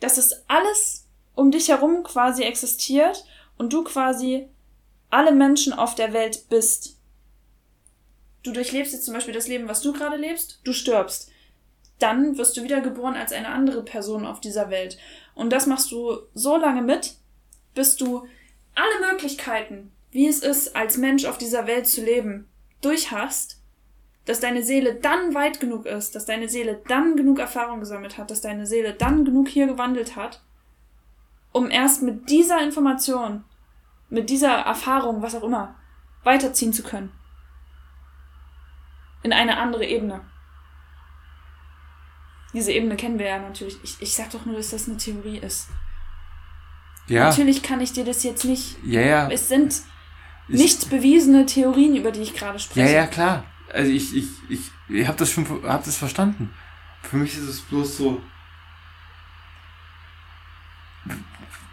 Dass 0.00 0.16
das 0.16 0.48
alles 0.48 1.06
um 1.34 1.50
dich 1.50 1.68
herum 1.68 2.02
quasi 2.02 2.42
existiert 2.42 3.24
und 3.58 3.72
du 3.72 3.84
quasi 3.84 4.48
alle 5.10 5.32
Menschen 5.32 5.72
auf 5.72 5.94
der 5.94 6.12
Welt 6.12 6.48
bist. 6.48 6.96
Du 8.42 8.52
durchlebst 8.52 8.92
jetzt 8.92 9.04
zum 9.04 9.14
Beispiel 9.14 9.34
das 9.34 9.48
Leben, 9.48 9.68
was 9.68 9.82
du 9.82 9.92
gerade 9.92 10.16
lebst, 10.16 10.60
du 10.64 10.72
stirbst. 10.72 11.30
Dann 11.98 12.38
wirst 12.38 12.56
du 12.56 12.62
wiedergeboren 12.62 13.14
als 13.14 13.32
eine 13.32 13.48
andere 13.48 13.82
Person 13.82 14.24
auf 14.24 14.40
dieser 14.40 14.70
Welt. 14.70 14.98
Und 15.34 15.50
das 15.50 15.66
machst 15.66 15.90
du 15.90 16.18
so 16.34 16.56
lange 16.56 16.82
mit, 16.82 17.16
bis 17.74 17.96
du 17.96 18.26
alle 18.78 19.12
Möglichkeiten, 19.12 19.92
wie 20.10 20.28
es 20.28 20.40
ist, 20.40 20.74
als 20.76 20.96
Mensch 20.96 21.24
auf 21.24 21.38
dieser 21.38 21.66
Welt 21.66 21.86
zu 21.86 22.02
leben, 22.02 22.48
durch 22.80 23.10
hast, 23.10 23.60
dass 24.24 24.40
deine 24.40 24.62
Seele 24.62 24.94
dann 24.94 25.34
weit 25.34 25.58
genug 25.58 25.86
ist, 25.86 26.14
dass 26.14 26.26
deine 26.26 26.48
Seele 26.48 26.82
dann 26.86 27.16
genug 27.16 27.38
Erfahrung 27.38 27.80
gesammelt 27.80 28.18
hat, 28.18 28.30
dass 28.30 28.40
deine 28.40 28.66
Seele 28.66 28.92
dann 28.92 29.24
genug 29.24 29.48
hier 29.48 29.66
gewandelt 29.66 30.16
hat, 30.16 30.42
um 31.52 31.70
erst 31.70 32.02
mit 32.02 32.28
dieser 32.30 32.62
Information, 32.62 33.44
mit 34.10 34.30
dieser 34.30 34.52
Erfahrung, 34.52 35.22
was 35.22 35.34
auch 35.34 35.42
immer, 35.42 35.74
weiterziehen 36.24 36.72
zu 36.72 36.82
können. 36.82 37.10
In 39.22 39.32
eine 39.32 39.56
andere 39.56 39.86
Ebene. 39.86 40.20
Diese 42.54 42.72
Ebene 42.72 42.96
kennen 42.96 43.18
wir 43.18 43.26
ja 43.26 43.38
natürlich. 43.38 43.82
Ich, 43.82 44.00
ich 44.00 44.14
sag 44.14 44.30
doch 44.30 44.46
nur, 44.46 44.56
dass 44.56 44.70
das 44.70 44.88
eine 44.88 44.96
Theorie 44.96 45.38
ist. 45.38 45.68
Ja, 47.08 47.24
Natürlich 47.28 47.62
kann 47.62 47.80
ich 47.80 47.92
dir 47.92 48.04
das 48.04 48.22
jetzt 48.22 48.44
nicht. 48.44 48.76
ja, 48.84 49.00
ja. 49.00 49.30
Es 49.30 49.48
sind 49.48 49.74
Ich- 50.48 50.60
nicht 50.60 50.90
bewiesene 50.90 51.46
Theorien, 51.46 51.96
über 51.96 52.10
die 52.12 52.20
ich 52.20 52.34
gerade 52.34 52.54
Ja, 52.54 52.58
spreche. 52.58 52.94
ja, 52.94 53.06
klar. 53.06 53.44
Also 53.72 53.90
ich, 53.90 54.14
ich, 54.16 54.26
ich, 54.48 54.60
ich 54.88 55.06
habe 55.06 55.18
das 55.18 55.30
schon, 55.30 55.46
hab 55.64 55.84
das 55.84 55.96
verstanden. 55.96 56.50
Für 57.02 57.16
mich 57.16 57.34
ist 57.34 57.44
es 57.48 57.60
bloß 57.60 57.96
so. 57.98 58.20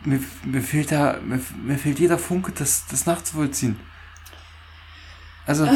Mir, 0.04 0.20
mir 0.44 0.62
fehlt 0.62 0.92
da, 0.92 1.18
mir, 1.24 1.40
mir 1.64 1.78
fehlt 1.78 2.00
jeder 2.00 2.18
Funke, 2.20 2.52
das, 2.52 2.86
das 2.88 3.06
nachzuvollziehen. 3.06 3.80
Also, 5.48 5.68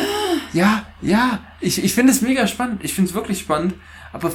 ja, 0.53 0.86
ja, 1.02 1.40
ich, 1.60 1.84
ich 1.84 1.94
finde 1.94 2.11
es 2.11 2.22
mega 2.22 2.45
spannend. 2.48 2.84
Ich 2.84 2.94
finde 2.94 3.10
es 3.10 3.15
wirklich 3.15 3.40
spannend, 3.40 3.73
aber 4.14 4.31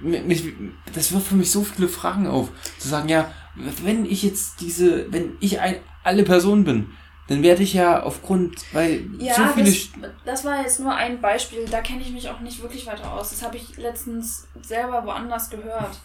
mi- 0.00 0.20
mich, 0.22 0.52
das 0.92 1.12
wirft 1.12 1.28
für 1.28 1.34
mich 1.34 1.50
so 1.50 1.64
viele 1.64 1.88
Fragen 1.88 2.26
auf. 2.26 2.50
Zu 2.78 2.88
sagen, 2.88 3.08
ja, 3.08 3.32
wenn 3.54 4.04
ich 4.04 4.22
jetzt 4.22 4.60
diese, 4.60 5.12
wenn 5.12 5.36
ich 5.40 5.60
ein, 5.60 5.76
alle 6.02 6.24
Personen 6.24 6.64
bin, 6.64 6.90
dann 7.28 7.42
werde 7.42 7.62
ich 7.62 7.72
ja 7.74 8.02
aufgrund, 8.02 8.64
weil 8.72 9.08
Ja, 9.18 9.34
so 9.34 9.46
viele. 9.54 9.70
das, 9.70 9.88
das 10.24 10.44
war 10.44 10.60
jetzt 10.62 10.80
nur 10.80 10.94
ein 10.94 11.20
Beispiel. 11.20 11.66
Da 11.66 11.80
kenne 11.80 12.02
ich 12.02 12.10
mich 12.10 12.28
auch 12.28 12.40
nicht 12.40 12.60
wirklich 12.62 12.86
weiter 12.86 13.12
aus. 13.12 13.30
Das 13.30 13.42
habe 13.42 13.56
ich 13.56 13.76
letztens 13.76 14.46
selber 14.60 15.04
woanders 15.04 15.48
gehört. 15.50 16.00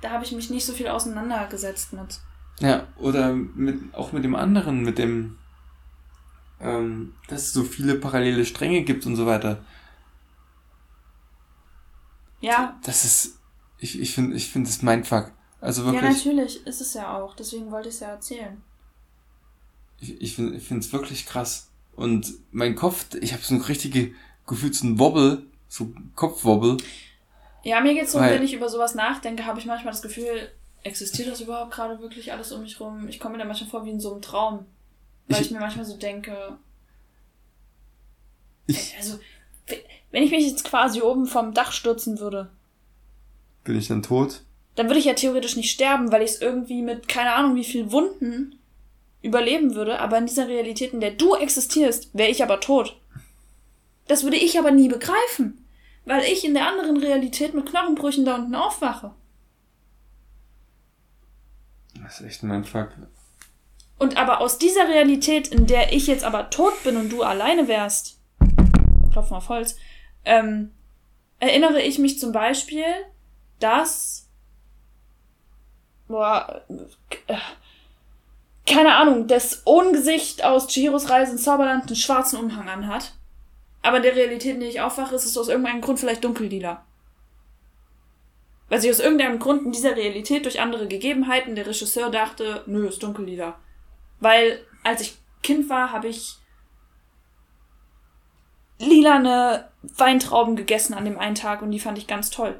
Da 0.00 0.10
habe 0.10 0.24
ich 0.24 0.32
mich 0.32 0.50
nicht 0.50 0.64
so 0.64 0.72
viel 0.72 0.88
auseinandergesetzt 0.88 1.92
mit. 1.92 2.20
Ja, 2.60 2.86
oder 2.96 3.32
mit, 3.34 3.94
auch 3.94 4.12
mit 4.12 4.24
dem 4.24 4.34
anderen, 4.34 4.82
mit 4.82 4.98
dem, 4.98 5.38
ähm, 6.60 7.14
dass 7.28 7.42
es 7.42 7.52
so 7.52 7.62
viele 7.64 7.96
parallele 7.96 8.44
Stränge 8.44 8.82
gibt 8.82 9.06
und 9.06 9.16
so 9.16 9.26
weiter. 9.26 9.64
Ja, 12.40 12.76
Das 12.84 13.04
ist, 13.04 13.38
ich, 13.78 14.00
ich 14.00 14.14
finde, 14.14 14.36
ich 14.36 14.50
finde 14.50 14.68
das 14.68 14.82
Mindfuck. 14.82 15.30
Also 15.62 15.82
ja, 15.84 15.92
wirklich, 15.92 16.24
natürlich 16.24 16.66
ist 16.66 16.80
es 16.80 16.92
ja 16.94 17.16
auch. 17.16 17.34
Deswegen 17.36 17.70
wollte 17.70 17.88
ich 17.88 17.94
es 17.94 18.00
ja 18.00 18.08
erzählen. 18.08 18.60
ich, 20.00 20.20
ich 20.20 20.34
finde 20.34 20.56
ich 20.56 20.66
finde 20.66 20.84
es 20.84 20.92
wirklich 20.92 21.24
krass. 21.24 21.70
Und 21.94 22.32
mein 22.50 22.74
Kopf, 22.74 23.06
ich 23.20 23.32
habe 23.32 23.42
so 23.42 23.54
ein 23.54 23.60
richtige, 23.60 24.12
gefühlt 24.46 24.74
so 24.74 24.86
ein 24.86 24.98
Wobble, 24.98 25.44
so 25.68 25.92
Kopfwobble. 26.16 26.78
Ja, 27.62 27.80
mir 27.80 27.94
geht's 27.94 28.12
so, 28.12 28.18
Weil- 28.18 28.34
wenn 28.34 28.42
ich 28.42 28.54
über 28.54 28.68
sowas 28.68 28.94
nachdenke, 28.94 29.46
habe 29.46 29.60
ich 29.60 29.66
manchmal 29.66 29.92
das 29.92 30.02
Gefühl, 30.02 30.50
existiert 30.82 31.28
das 31.28 31.40
überhaupt 31.40 31.72
gerade 31.72 32.00
wirklich 32.00 32.32
alles 32.32 32.50
um 32.50 32.62
mich 32.62 32.80
rum? 32.80 33.06
Ich 33.08 33.20
komme 33.20 33.34
mir 33.34 33.38
da 33.38 33.44
manchmal 33.44 33.70
vor 33.70 33.84
wie 33.84 33.90
in 33.90 34.00
so 34.00 34.12
einem 34.12 34.22
Traum. 34.22 34.66
Weil 35.28 35.40
ich, 35.40 35.46
Ich- 35.46 35.52
mir 35.52 35.60
manchmal 35.60 35.84
so 35.84 35.96
denke, 35.96 36.58
Ich, 38.66 38.96
also, 38.96 39.18
wenn 40.10 40.22
ich 40.22 40.30
mich 40.30 40.44
jetzt 40.46 40.64
quasi 40.64 41.02
oben 41.02 41.26
vom 41.26 41.54
Dach 41.54 41.72
stürzen 41.72 42.18
würde, 42.18 42.50
bin 43.64 43.76
ich 43.76 43.86
dann 43.88 44.02
tot? 44.02 44.42
Dann 44.74 44.86
würde 44.86 44.98
ich 44.98 45.04
ja 45.04 45.14
theoretisch 45.14 45.56
nicht 45.56 45.70
sterben, 45.70 46.12
weil 46.12 46.22
ich 46.22 46.32
es 46.32 46.40
irgendwie 46.40 46.82
mit 46.82 47.08
keine 47.08 47.32
Ahnung 47.32 47.56
wie 47.56 47.64
viel 47.64 47.92
Wunden 47.92 48.58
überleben 49.20 49.74
würde, 49.74 50.00
aber 50.00 50.18
in 50.18 50.26
dieser 50.26 50.48
Realität, 50.48 50.92
in 50.92 51.00
der 51.00 51.12
du 51.12 51.34
existierst, 51.34 52.10
wäre 52.12 52.30
ich 52.30 52.42
aber 52.42 52.60
tot. 52.60 52.98
Das 54.08 54.24
würde 54.24 54.36
ich 54.36 54.58
aber 54.58 54.70
nie 54.70 54.88
begreifen, 54.88 55.64
weil 56.04 56.24
ich 56.24 56.44
in 56.44 56.54
der 56.54 56.66
anderen 56.66 56.96
Realität 56.96 57.54
mit 57.54 57.66
Knochenbrüchen 57.66 58.24
da 58.24 58.34
unten 58.34 58.54
aufwache. 58.54 59.12
Das 62.02 62.20
ist 62.20 62.26
echt 62.26 62.42
ein 62.42 62.48
Mindfuck. 62.48 62.90
Und 63.98 64.16
aber 64.16 64.40
aus 64.40 64.58
dieser 64.58 64.88
Realität, 64.88 65.48
in 65.48 65.66
der 65.66 65.92
ich 65.92 66.08
jetzt 66.08 66.24
aber 66.24 66.50
tot 66.50 66.82
bin 66.82 66.96
und 66.96 67.10
du 67.12 67.22
alleine 67.22 67.68
wärst, 67.68 68.18
klopfen 69.12 69.36
auf 69.36 69.48
Holz, 69.48 69.76
ähm, 70.24 70.72
erinnere 71.38 71.80
ich 71.80 71.98
mich 71.98 72.18
zum 72.18 72.32
Beispiel, 72.32 72.84
dass, 73.60 74.21
boah, 76.12 76.62
äh, 77.26 77.36
keine 78.66 78.94
Ahnung, 78.94 79.26
das 79.26 79.62
Ohngesicht 79.64 80.44
aus 80.44 80.68
Chihiros 80.68 81.10
Reise 81.10 81.32
ins 81.32 81.42
Zauberland 81.42 81.88
einen 81.88 81.96
schwarzen 81.96 82.38
Umhang 82.38 82.68
anhat. 82.68 83.14
Aber 83.82 83.96
in 83.96 84.04
der 84.04 84.14
Realität, 84.14 84.54
in 84.54 84.60
der 84.60 84.68
ich 84.68 84.80
aufwache, 84.80 85.14
ist 85.16 85.24
es 85.24 85.36
aus 85.36 85.48
irgendeinem 85.48 85.80
Grund 85.80 85.98
vielleicht 85.98 86.22
dunkellila. 86.22 86.84
Weil 88.68 88.80
sich 88.80 88.90
aus 88.90 89.00
irgendeinem 89.00 89.40
Grund 89.40 89.66
in 89.66 89.72
dieser 89.72 89.96
Realität 89.96 90.44
durch 90.44 90.60
andere 90.60 90.86
Gegebenheiten 90.86 91.56
der 91.56 91.66
Regisseur 91.66 92.10
dachte, 92.10 92.62
nö, 92.66 92.86
ist 92.86 93.02
dunkellila. 93.02 93.58
Weil 94.20 94.64
als 94.84 95.00
ich 95.02 95.18
Kind 95.42 95.68
war, 95.68 95.90
habe 95.90 96.06
ich 96.06 96.36
lilane 98.78 99.68
Weintrauben 99.82 100.54
gegessen 100.54 100.94
an 100.94 101.04
dem 101.04 101.18
einen 101.18 101.34
Tag 101.34 101.62
und 101.62 101.72
die 101.72 101.80
fand 101.80 101.98
ich 101.98 102.06
ganz 102.06 102.30
toll. 102.30 102.58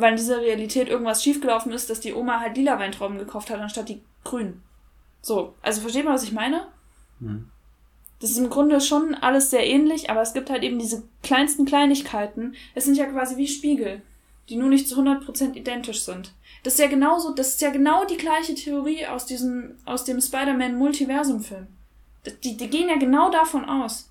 Weil 0.00 0.12
in 0.12 0.16
dieser 0.16 0.40
Realität 0.40 0.88
irgendwas 0.88 1.22
schiefgelaufen 1.22 1.72
ist, 1.72 1.90
dass 1.90 2.00
die 2.00 2.14
Oma 2.14 2.40
halt 2.40 2.56
lila 2.56 2.78
Weintrauben 2.78 3.18
gekauft 3.18 3.50
hat, 3.50 3.60
anstatt 3.60 3.88
die 3.88 4.02
grünen. 4.24 4.62
So, 5.22 5.54
also 5.62 5.80
versteht 5.80 6.04
man, 6.04 6.14
was 6.14 6.22
ich 6.22 6.32
meine? 6.32 6.66
Hm. 7.20 7.50
Das 8.20 8.30
ist 8.30 8.38
im 8.38 8.50
Grunde 8.50 8.80
schon 8.80 9.14
alles 9.14 9.50
sehr 9.50 9.66
ähnlich, 9.66 10.10
aber 10.10 10.20
es 10.20 10.34
gibt 10.34 10.50
halt 10.50 10.62
eben 10.62 10.78
diese 10.78 11.02
kleinsten 11.22 11.64
Kleinigkeiten. 11.64 12.54
Es 12.74 12.84
sind 12.84 12.96
ja 12.96 13.06
quasi 13.06 13.36
wie 13.36 13.48
Spiegel, 13.48 14.02
die 14.48 14.56
nur 14.56 14.68
nicht 14.68 14.88
zu 14.88 15.00
100% 15.00 15.54
identisch 15.54 16.02
sind. 16.02 16.32
Das 16.62 16.74
ist 16.74 16.80
ja 16.80 16.88
genauso, 16.88 17.32
das 17.32 17.48
ist 17.48 17.60
ja 17.62 17.70
genau 17.70 18.04
die 18.04 18.18
gleiche 18.18 18.54
Theorie 18.54 19.06
aus 19.06 19.24
diesem, 19.24 19.76
aus 19.86 20.04
dem 20.04 20.20
Spider-Man 20.20 20.76
Multiversum-Film. 20.76 21.66
Die, 22.44 22.56
die 22.58 22.68
gehen 22.68 22.90
ja 22.90 22.96
genau 22.96 23.30
davon 23.30 23.64
aus. 23.64 24.10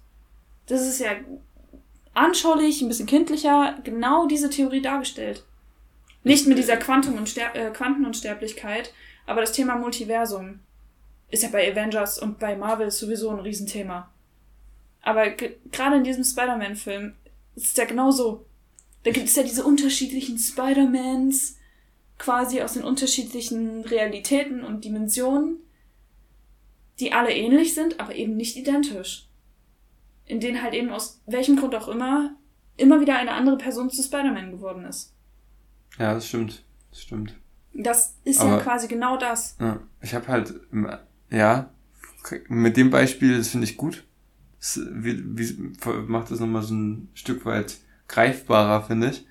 Das 0.65 0.81
ist 0.81 0.99
ja 0.99 1.11
anschaulich, 2.15 2.81
ein 2.81 2.87
bisschen 2.87 3.05
kindlicher, 3.05 3.77
genau 3.83 4.25
diese 4.25 4.49
Theorie 4.49 4.81
dargestellt. 4.81 5.43
Nicht 6.29 6.45
mit 6.45 6.59
dieser 6.59 6.77
Quantum 6.77 7.15
und 7.15 7.27
Ster 7.27 7.55
äh, 7.55 7.71
Quantenunsterblichkeit, 7.71 8.93
aber 9.25 9.41
das 9.41 9.51
Thema 9.51 9.75
Multiversum 9.77 10.59
ist 11.31 11.41
ja 11.41 11.49
bei 11.49 11.71
Avengers 11.71 12.19
und 12.19 12.37
bei 12.37 12.55
Marvel 12.55 12.91
sowieso 12.91 13.31
ein 13.31 13.39
Riesenthema. 13.39 14.11
Aber 15.01 15.31
gerade 15.31 15.95
in 15.95 16.03
diesem 16.03 16.23
Spider-Man-Film 16.23 17.15
ist 17.55 17.65
es 17.65 17.75
ja 17.77 17.85
genau 17.85 18.11
so. 18.11 18.45
Da 19.05 19.09
gibt 19.09 19.27
es 19.27 19.35
ja 19.37 19.41
diese 19.41 19.63
unterschiedlichen 19.63 20.37
Spider-Mans, 20.37 21.57
quasi 22.19 22.61
aus 22.61 22.73
den 22.73 22.83
unterschiedlichen 22.83 23.83
Realitäten 23.85 24.63
und 24.63 24.85
Dimensionen, 24.85 25.57
die 26.99 27.11
alle 27.11 27.33
ähnlich 27.33 27.73
sind, 27.73 27.99
aber 27.99 28.13
eben 28.13 28.37
nicht 28.37 28.55
identisch. 28.55 29.27
In 30.27 30.39
denen 30.39 30.61
halt 30.61 30.75
eben 30.75 30.91
aus 30.91 31.21
welchem 31.25 31.55
Grund 31.55 31.73
auch 31.73 31.87
immer 31.87 32.35
immer 32.77 33.01
wieder 33.01 33.17
eine 33.17 33.31
andere 33.31 33.57
Person 33.57 33.89
zu 33.89 34.03
Spider-Man 34.03 34.51
geworden 34.51 34.85
ist. 34.85 35.15
Ja, 35.97 36.13
das 36.13 36.27
stimmt. 36.27 36.63
Das 36.91 37.01
stimmt. 37.01 37.35
Das 37.73 38.15
ist 38.23 38.39
aber, 38.39 38.57
ja 38.57 38.59
quasi 38.59 38.87
genau 38.87 39.17
das. 39.17 39.55
Ja, 39.59 39.79
ich 40.01 40.13
habe 40.13 40.27
halt, 40.27 40.53
ja, 41.29 41.69
mit 42.47 42.77
dem 42.77 42.89
Beispiel, 42.89 43.37
das 43.37 43.49
finde 43.49 43.65
ich 43.65 43.77
gut. 43.77 44.05
Das, 44.59 44.79
wie, 44.91 45.23
wie, 45.37 45.73
macht 46.07 46.31
das 46.31 46.39
nochmal 46.39 46.63
so 46.63 46.73
ein 46.73 47.09
Stück 47.13 47.45
weit 47.45 47.77
greifbarer, 48.07 48.83
finde 48.83 49.11
ich. 49.11 49.25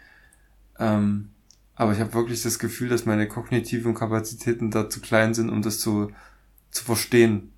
Ähm, 0.79 1.31
aber 1.75 1.93
ich 1.93 2.01
habe 2.01 2.15
wirklich 2.15 2.43
das 2.43 2.59
Gefühl, 2.59 2.89
dass 2.89 3.07
meine 3.07 3.29
kognitiven 3.29 3.95
Kapazitäten 3.95 4.71
da 4.71 4.89
zu 4.89 5.01
klein 5.01 5.35
sind, 5.35 5.51
um 5.51 5.63
das 5.63 5.81
zu, 5.81 6.11
zu 6.71 6.85
verstehen. 6.85 7.53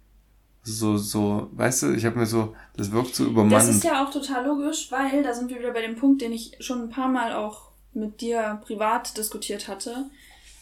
So, 0.62 0.98
so, 0.98 1.48
weißt 1.52 1.84
du, 1.84 1.92
ich 1.94 2.04
habe 2.04 2.18
mir 2.18 2.26
so, 2.26 2.54
das 2.76 2.92
wirkt 2.92 3.14
so 3.14 3.24
übermannt. 3.24 3.52
Das 3.54 3.68
ist 3.68 3.84
ja 3.84 4.04
auch 4.04 4.10
total 4.10 4.44
logisch, 4.44 4.90
weil 4.90 5.22
da 5.22 5.32
sind 5.32 5.48
wir 5.48 5.58
wieder 5.58 5.72
bei 5.72 5.80
dem 5.80 5.96
Punkt, 5.96 6.20
den 6.20 6.32
ich 6.32 6.56
schon 6.60 6.82
ein 6.82 6.90
paar 6.90 7.08
Mal 7.08 7.32
auch 7.32 7.69
mit 7.92 8.20
dir 8.20 8.60
privat 8.64 9.16
diskutiert 9.16 9.68
hatte. 9.68 10.10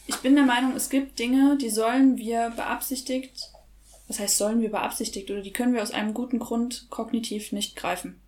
Ich 0.07 0.17
bin 0.17 0.35
der 0.35 0.45
Meinung, 0.45 0.75
es 0.75 0.89
gibt 0.89 1.19
Dinge, 1.19 1.57
die 1.57 1.69
sollen 1.69 2.17
wir 2.17 2.51
beabsichtigt, 2.55 3.51
was 4.07 4.19
heißt 4.19 4.37
sollen 4.37 4.61
wir 4.61 4.71
beabsichtigt, 4.71 5.29
oder 5.29 5.41
die 5.41 5.53
können 5.53 5.73
wir 5.73 5.83
aus 5.83 5.91
einem 5.91 6.13
guten 6.13 6.39
Grund 6.39 6.87
kognitiv 6.89 7.51
nicht 7.51 7.75
greifen 7.75 8.19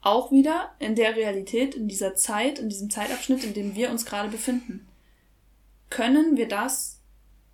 auch 0.00 0.30
wieder 0.30 0.70
in 0.78 0.94
der 0.94 1.16
Realität, 1.16 1.74
in 1.74 1.88
dieser 1.88 2.14
Zeit, 2.14 2.58
in 2.58 2.68
diesem 2.68 2.90
Zeitabschnitt, 2.90 3.44
in 3.44 3.54
dem 3.54 3.74
wir 3.74 3.90
uns 3.90 4.04
gerade 4.04 4.28
befinden, 4.28 4.86
können 5.90 6.36
wir 6.36 6.48
das 6.48 7.00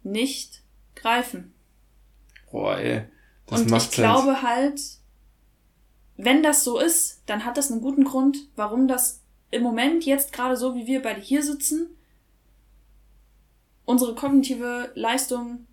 nicht 0.02 0.62
greifen. 0.94 1.54
Boah, 2.50 2.78
ey. 2.78 3.04
Das 3.46 3.62
Und 3.62 3.72
ich 3.72 3.90
glaube 3.90 4.42
halt, 4.42 4.80
wenn 6.16 6.42
das 6.42 6.62
so 6.62 6.78
ist, 6.78 7.22
dann 7.26 7.44
hat 7.44 7.56
das 7.56 7.72
einen 7.72 7.80
guten 7.80 8.04
Grund, 8.04 8.38
warum 8.54 8.86
das 8.86 9.20
im 9.54 9.62
Moment 9.62 10.04
jetzt 10.04 10.32
gerade 10.32 10.56
so, 10.56 10.74
wie 10.74 10.86
wir 10.86 11.00
beide 11.00 11.20
hier 11.20 11.42
sitzen, 11.42 11.88
unsere 13.84 14.14
kognitive 14.14 14.90
Leistung 14.94 15.66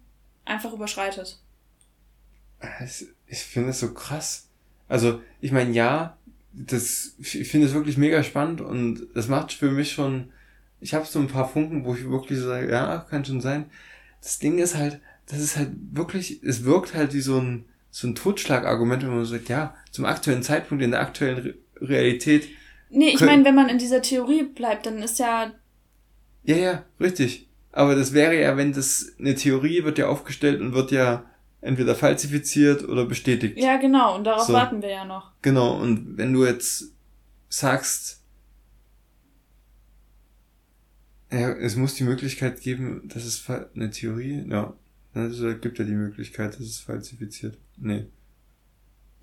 einfach 0.45 0.73
überschreitet. 0.73 1.39
Ich 3.27 3.39
finde 3.39 3.69
es 3.69 3.79
so 3.79 3.93
krass. 3.93 4.47
Also, 4.87 5.21
ich 5.39 5.51
meine, 5.51 5.71
ja, 5.71 6.17
das, 6.53 7.15
ich 7.17 7.49
finde 7.49 7.67
es 7.67 7.73
wirklich 7.73 7.97
mega 7.97 8.23
spannend 8.23 8.61
und 8.61 9.07
das 9.15 9.27
macht 9.27 9.53
für 9.53 9.71
mich 9.71 9.93
schon, 9.93 10.31
ich 10.79 10.93
habe 10.93 11.05
so 11.05 11.19
ein 11.19 11.27
paar 11.27 11.47
Funken, 11.47 11.85
wo 11.85 11.95
ich 11.95 12.09
wirklich 12.09 12.39
sage, 12.39 12.69
ja, 12.69 13.05
kann 13.09 13.25
schon 13.25 13.41
sein. 13.41 13.69
Das 14.21 14.39
Ding 14.39 14.59
ist 14.59 14.75
halt, 14.75 14.99
das 15.27 15.39
ist 15.39 15.57
halt 15.57 15.71
wirklich, 15.91 16.43
es 16.43 16.65
wirkt 16.65 16.93
halt 16.93 17.13
wie 17.13 17.21
so 17.21 17.39
ein, 17.39 17.65
so 17.89 18.07
ein 18.07 18.15
Totschlagargument, 18.15 19.03
wenn 19.03 19.15
man 19.15 19.25
sagt, 19.25 19.49
ja, 19.49 19.75
zum 19.91 20.05
aktuellen 20.05 20.43
Zeitpunkt 20.43 20.83
in 20.83 20.91
der 20.91 21.01
aktuellen 21.01 21.37
Re 21.39 21.53
Realität. 21.83 22.47
Nee, 22.91 23.09
ich 23.09 23.21
meine, 23.21 23.45
wenn 23.45 23.55
man 23.55 23.69
in 23.69 23.77
dieser 23.77 24.01
Theorie 24.01 24.43
bleibt, 24.43 24.85
dann 24.85 25.01
ist 25.01 25.19
ja. 25.19 25.53
Ja, 26.43 26.55
ja, 26.55 26.85
richtig. 26.99 27.47
Aber 27.71 27.95
das 27.95 28.13
wäre 28.13 28.39
ja, 28.39 28.57
wenn 28.57 28.73
das 28.73 29.13
eine 29.17 29.35
Theorie 29.35 29.83
wird 29.83 29.97
ja 29.97 30.07
aufgestellt 30.07 30.59
und 30.59 30.73
wird 30.73 30.91
ja 30.91 31.25
entweder 31.61 31.95
falsifiziert 31.95 32.87
oder 32.87 33.05
bestätigt. 33.05 33.57
Ja, 33.57 33.77
genau, 33.77 34.15
und 34.15 34.25
darauf 34.25 34.47
so. 34.47 34.53
warten 34.53 34.81
wir 34.81 34.89
ja 34.89 35.05
noch. 35.05 35.31
Genau, 35.41 35.79
und 35.79 36.17
wenn 36.17 36.33
du 36.33 36.45
jetzt 36.45 36.91
sagst, 37.47 38.23
ja, 41.31 41.51
es 41.53 41.77
muss 41.77 41.95
die 41.95 42.03
Möglichkeit 42.03 42.59
geben, 42.61 43.07
dass 43.07 43.23
es 43.23 43.47
eine 43.49 43.91
Theorie, 43.91 44.45
ja, 44.49 44.73
also 45.13 45.55
gibt 45.57 45.79
ja 45.79 45.85
die 45.85 45.93
Möglichkeit, 45.93 46.55
dass 46.55 46.61
es 46.61 46.79
falsifiziert. 46.79 47.57
Nee. 47.77 48.07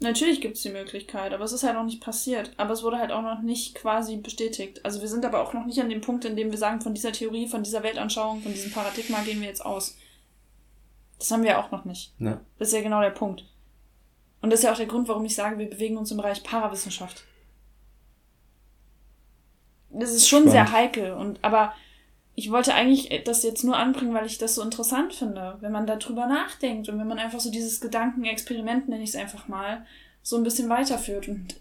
Natürlich 0.01 0.41
gibt 0.41 0.57
es 0.57 0.62
die 0.62 0.70
Möglichkeit, 0.70 1.33
aber 1.33 1.45
es 1.45 1.53
ist 1.53 1.65
halt 1.65 1.75
noch 1.75 1.85
nicht 1.85 2.01
passiert. 2.01 2.53
Aber 2.57 2.73
es 2.73 2.85
wurde 2.85 2.99
halt 2.99 3.11
auch 3.11 3.23
noch 3.23 3.43
nicht 3.43 3.75
quasi 3.75 4.16
bestätigt. 4.16 4.85
Also 4.85 5.01
wir 5.01 5.09
sind 5.09 5.25
aber 5.25 5.43
auch 5.43 5.53
noch 5.53 5.66
nicht 5.66 5.81
an 5.81 5.89
dem 5.89 6.01
Punkt, 6.01 6.25
in 6.25 6.37
dem 6.37 6.53
wir 6.53 6.59
sagen, 6.59 6.81
von 6.81 6.95
dieser 6.95 7.11
Theorie, 7.11 7.49
von 7.49 7.65
dieser 7.65 7.83
Weltanschauung, 7.83 8.41
von 8.41 8.53
diesem 8.53 8.70
Paradigma 8.70 9.20
gehen 9.23 9.41
wir 9.41 9.49
jetzt 9.49 9.65
aus. 9.65 9.97
Das 11.19 11.33
haben 11.33 11.43
wir 11.43 11.59
auch 11.59 11.73
noch 11.73 11.85
nicht. 11.85 12.12
Ja. 12.20 12.41
Das 12.59 12.69
ist 12.69 12.75
ja 12.75 12.83
genau 12.83 13.01
der 13.01 13.11
Punkt. 13.11 13.45
Und 14.41 14.51
das 14.51 14.61
ist 14.61 14.65
ja 14.65 14.73
auch 14.73 14.77
der 14.77 14.87
Grund, 14.87 15.09
warum 15.09 15.25
ich 15.25 15.35
sage, 15.35 15.59
wir 15.59 15.69
bewegen 15.69 15.97
uns 15.97 16.12
im 16.12 16.16
Bereich 16.16 16.45
Parawissenschaft. 16.45 17.25
Das 19.91 20.11
ist 20.11 20.29
schon 20.29 20.49
Spannend. 20.49 20.53
sehr 20.53 20.73
heikel. 20.73 21.12
Und, 21.12 21.43
aber 21.43 21.73
ich 22.39 22.52
wollte 22.52 22.73
eigentlich 22.73 23.24
das 23.24 23.43
jetzt 23.43 23.65
nur 23.65 23.77
anbringen, 23.77 24.15
weil 24.15 24.24
ich 24.24 24.39
das 24.39 24.55
so 24.55 24.62
interessant 24.62 25.12
finde, 25.12 25.56
wenn 25.59 25.73
man 25.73 25.89
darüber 25.89 26.28
nachdenkt 26.28 26.89
und 26.89 26.97
wenn 26.97 27.09
man 27.09 27.19
einfach 27.19 27.40
so 27.40 27.51
dieses 27.51 27.81
Gedankenexperiment, 27.81 28.89
nenne 28.89 29.02
ich 29.02 29.10
es 29.10 29.16
einfach 29.16 29.48
mal, 29.48 29.85
so 30.23 30.36
ein 30.36 30.44
bisschen 30.44 30.69
weiterführt 30.69 31.27
und 31.27 31.56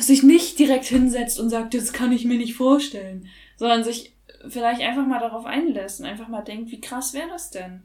sich 0.00 0.22
nicht 0.22 0.58
direkt 0.58 0.86
hinsetzt 0.86 1.38
und 1.38 1.50
sagt, 1.50 1.74
das 1.74 1.92
kann 1.92 2.10
ich 2.10 2.24
mir 2.24 2.38
nicht 2.38 2.54
vorstellen, 2.54 3.28
sondern 3.58 3.84
sich 3.84 4.16
vielleicht 4.48 4.80
einfach 4.80 5.06
mal 5.06 5.20
darauf 5.20 5.44
einlässt 5.44 6.00
und 6.00 6.06
einfach 6.06 6.28
mal 6.28 6.40
denkt, 6.40 6.70
wie 6.70 6.80
krass 6.80 7.12
wäre 7.12 7.28
das 7.28 7.50
denn? 7.50 7.82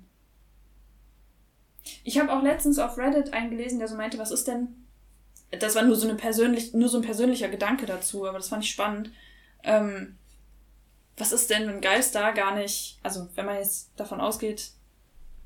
Ich 2.06 2.20
habe 2.20 2.32
auch 2.32 2.42
letztens 2.42 2.80
auf 2.80 2.98
Reddit 2.98 3.34
eingelesen, 3.34 3.80
der 3.80 3.90
so 3.90 3.98
meinte, 3.98 4.18
was 4.18 4.32
ist 4.32 4.48
denn. 4.48 4.70
Das 5.52 5.76
war 5.76 5.84
nur 5.84 5.98
so, 5.98 6.08
eine 6.08 6.16
persönlich, 6.16 6.74
nur 6.74 6.88
so 6.88 7.00
ein 7.00 7.04
persönlicher 7.04 7.50
Gedanke 7.50 7.86
dazu, 7.86 8.26
aber 8.26 8.38
das 8.38 8.48
fand 8.48 8.64
ich 8.64 8.72
spannend. 8.72 9.12
Ähm, 9.66 10.16
was 11.18 11.32
ist 11.32 11.50
denn, 11.50 11.68
wenn 11.68 11.82
Geister 11.82 12.34
gar 12.34 12.56
nicht, 12.56 13.00
also 13.04 13.28
wenn 13.36 13.46
man 13.46 13.58
jetzt 13.58 13.92
davon 13.96 14.20
ausgeht, 14.20 14.72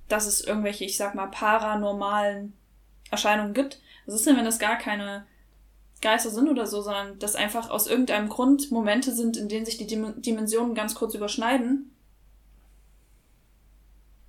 dass 0.07 0.25
es 0.25 0.41
irgendwelche, 0.41 0.85
ich 0.85 0.97
sag 0.97 1.15
mal, 1.15 1.27
paranormalen 1.27 2.53
Erscheinungen 3.11 3.53
gibt, 3.53 3.79
was 4.05 4.15
ist 4.15 4.25
denn, 4.25 4.37
wenn 4.37 4.45
das 4.45 4.59
gar 4.59 4.77
keine 4.77 5.25
Geister 6.01 6.29
sind 6.29 6.47
oder 6.47 6.67
so, 6.67 6.81
sondern 6.81 7.19
dass 7.19 7.35
einfach 7.35 7.69
aus 7.69 7.87
irgendeinem 7.87 8.29
Grund 8.29 8.71
Momente 8.71 9.11
sind, 9.13 9.35
in 9.35 9.49
denen 9.49 9.65
sich 9.65 9.77
die 9.77 9.87
Dimensionen 9.87 10.75
ganz 10.75 10.95
kurz 10.95 11.13
überschneiden? 11.13 11.91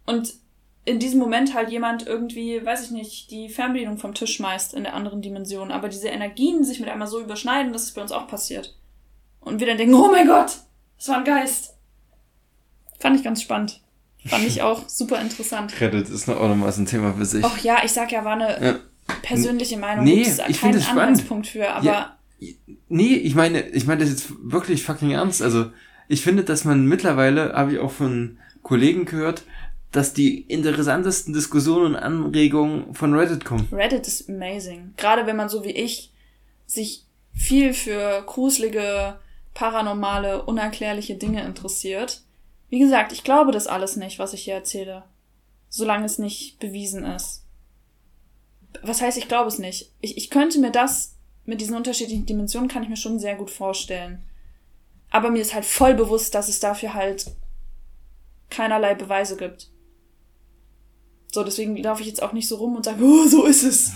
Und 0.07 0.35
in 0.85 0.99
diesem 0.99 1.21
Moment 1.21 1.55
halt 1.55 1.69
jemand 1.69 2.07
irgendwie, 2.07 2.65
weiß 2.65 2.85
ich 2.85 2.91
nicht, 2.91 3.31
die 3.31 3.51
Fernbedienung 3.51 3.99
vom 3.99 4.15
Tisch 4.15 4.35
schmeißt 4.37 4.73
in 4.73 4.85
der 4.85 4.95
anderen 4.95 5.21
Dimension, 5.21 5.71
aber 5.71 5.91
diese 5.91 6.09
Energien 6.09 6.65
sich 6.65 6.81
mit 6.81 6.89
einmal 6.89 7.07
so 7.07 7.21
überschneiden, 7.21 7.75
dass 7.75 7.85
es 7.85 7.93
bei 7.93 8.01
uns 8.01 8.11
auch 8.11 8.27
passiert. 8.27 8.75
Und 9.41 9.61
wir 9.61 9.67
dann 9.67 9.77
denken, 9.77 9.95
oh 9.95 10.11
mein 10.11 10.27
Gott, 10.27 10.57
das 10.99 11.09
war 11.09 11.19
ein 11.19 11.25
Geist. 11.25 11.75
Fand 12.99 13.17
ich 13.17 13.25
ganz 13.25 13.43
spannend. 13.43 13.81
Fand 14.27 14.45
ich 14.45 14.63
auch 14.63 14.83
super 14.89 15.21
interessant. 15.21 15.81
Reddit 15.81 16.09
ist 16.09 16.29
noch 16.29 16.39
auch 16.39 16.49
nochmal 16.49 16.73
so 16.73 16.83
ein 16.83 16.87
Thema 16.87 17.15
für 17.15 17.25
sich. 17.25 17.45
Ach 17.45 17.59
ja, 17.59 17.79
ich 17.85 17.93
sag 17.93 18.13
ja, 18.13 18.25
war 18.25 18.33
eine 18.33 18.65
ja. 18.65 18.79
persönliche 19.23 19.79
Meinung. 19.79 20.05
Nee, 20.05 20.25
Gibt's 20.25 20.41
ich 20.49 20.59
finde 20.59 20.79
es 20.79 20.89
Anhaltspunkt 20.89 21.47
für, 21.47 21.71
aber. 21.71 21.85
Ja, 21.85 22.19
nee, 22.89 23.15
ich 23.15 23.35
meine, 23.35 23.69
ich 23.69 23.87
meine 23.87 24.01
das 24.01 24.11
jetzt 24.11 24.33
wirklich 24.43 24.83
fucking 24.83 25.13
ernst. 25.13 25.41
Also, 25.41 25.71
ich 26.09 26.23
finde, 26.23 26.45
dass 26.45 26.65
man 26.65 26.87
mittlerweile, 26.87 27.53
habe 27.53 27.73
ich 27.73 27.79
auch 27.79 27.93
von 27.93 28.39
Kollegen 28.63 29.05
gehört, 29.05 29.45
dass 29.93 30.13
die 30.13 30.43
interessantesten 30.43 31.33
Diskussionen 31.33 31.95
und 31.95 31.97
Anregungen 31.97 32.95
von 32.95 33.15
Reddit 33.15 33.45
kommen. 33.45 33.69
Reddit 33.73 34.07
ist 34.07 34.29
amazing. 34.29 34.93
Gerade 34.97 35.27
wenn 35.27 35.37
man 35.37 35.49
so 35.49 35.65
wie 35.65 35.71
ich 35.71 36.13
sich 36.67 37.05
viel 37.33 37.73
für 37.73 38.23
gruselige, 38.27 39.19
paranormale, 39.59 40.45
unerklärliche 40.45 41.17
Dinge 41.17 41.45
interessiert. 41.45 42.23
Wie 42.69 42.79
gesagt, 42.79 43.11
ich 43.11 43.25
glaube 43.25 43.51
das 43.51 43.67
alles 43.67 43.97
nicht, 43.97 44.21
was 44.21 44.33
ich 44.33 44.45
hier 44.45 44.55
erzähle. 44.55 45.03
Solange 45.69 46.07
es 46.07 46.19
nicht 46.19 46.61
bewiesen 46.61 47.05
ist. 47.05 47.43
Was 48.83 49.01
heißt, 49.01 49.19
ich 49.19 49.27
glaube 49.27 49.49
es 49.49 49.59
nicht? 49.59 49.93
Ich, 50.01 50.17
ich 50.17 50.31
könnte 50.31 50.61
mir 50.61 50.71
das 50.71 51.17
mit 51.45 51.61
diesen 51.61 51.75
unterschiedlichen 51.75 52.25
Dimensionen 52.25 52.69
kann 52.69 52.85
ich 52.85 52.89
mir 52.89 52.97
schon 52.97 53.19
sehr 53.19 53.35
gut 53.35 53.51
vorstellen. 53.51 54.23
Aber 55.11 55.29
mir 55.29 55.43
ist 55.43 55.55
halt 55.55 55.65
voll 55.65 55.95
bewusst, 55.95 56.37
dass 56.37 56.49
es 56.49 56.61
dafür 56.61 56.95
halt 56.95 57.27
keinerlei 58.51 58.95
Beweise 58.95 59.37
gibt. 59.37 59.71
So, 61.33 61.43
deswegen 61.43 61.77
laufe 61.79 62.03
ich 62.03 62.07
jetzt 62.07 62.23
auch 62.23 62.33
nicht 62.33 62.47
so 62.47 62.57
rum 62.59 62.77
und 62.77 62.85
sage, 62.85 63.03
oh, 63.03 63.27
so 63.27 63.45
ist 63.45 63.65
es. 63.65 63.91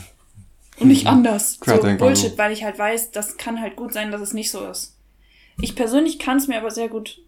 Und 0.80 0.88
nicht 0.88 1.06
anders. 1.06 1.60
So 1.64 1.78
Bullshit, 1.98 2.36
weil 2.36 2.50
ich 2.50 2.64
halt 2.64 2.80
weiß, 2.80 3.12
das 3.12 3.36
kann 3.36 3.60
halt 3.60 3.76
gut 3.76 3.92
sein, 3.92 4.10
dass 4.10 4.20
es 4.20 4.34
nicht 4.34 4.50
so 4.50 4.66
ist. 4.66 4.91
Ich 5.62 5.76
persönlich 5.76 6.18
kann 6.18 6.38
es 6.38 6.48
mir 6.48 6.58
aber 6.58 6.72
sehr 6.72 6.88
gut 6.88 7.22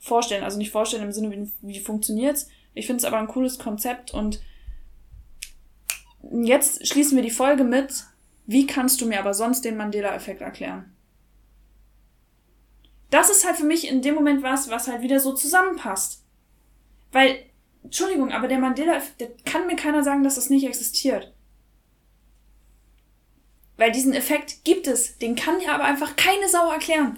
vorstellen. 0.00 0.42
Also 0.42 0.58
nicht 0.58 0.72
vorstellen 0.72 1.04
im 1.04 1.12
Sinne, 1.12 1.30
wie, 1.30 1.50
wie 1.60 1.80
funktioniert's. 1.80 2.48
Ich 2.74 2.86
finde 2.86 2.98
es 2.98 3.04
aber 3.04 3.18
ein 3.18 3.28
cooles 3.28 3.58
Konzept 3.58 4.12
und 4.12 4.42
jetzt 6.42 6.86
schließen 6.86 7.16
wir 7.16 7.22
die 7.22 7.30
Folge 7.30 7.62
mit, 7.62 8.04
wie 8.46 8.66
kannst 8.66 9.00
du 9.00 9.06
mir 9.06 9.20
aber 9.20 9.32
sonst 9.32 9.64
den 9.64 9.76
Mandela-Effekt 9.76 10.40
erklären? 10.40 10.92
Das 13.10 13.30
ist 13.30 13.46
halt 13.46 13.56
für 13.56 13.64
mich 13.64 13.88
in 13.88 14.02
dem 14.02 14.16
Moment 14.16 14.42
was, 14.42 14.68
was 14.68 14.88
halt 14.88 15.02
wieder 15.02 15.20
so 15.20 15.32
zusammenpasst. 15.32 16.24
Weil, 17.12 17.44
Entschuldigung, 17.84 18.32
aber 18.32 18.48
der 18.48 18.58
Mandela-Effekt, 18.58 19.46
kann 19.46 19.68
mir 19.68 19.76
keiner 19.76 20.02
sagen, 20.02 20.24
dass 20.24 20.34
das 20.34 20.50
nicht 20.50 20.66
existiert. 20.66 21.32
Weil 23.80 23.92
diesen 23.92 24.12
Effekt 24.12 24.62
gibt 24.64 24.86
es, 24.86 25.16
den 25.16 25.36
kann 25.36 25.58
ja 25.58 25.74
aber 25.74 25.84
einfach 25.84 26.14
keine 26.14 26.46
Sau 26.50 26.70
erklären. 26.70 27.16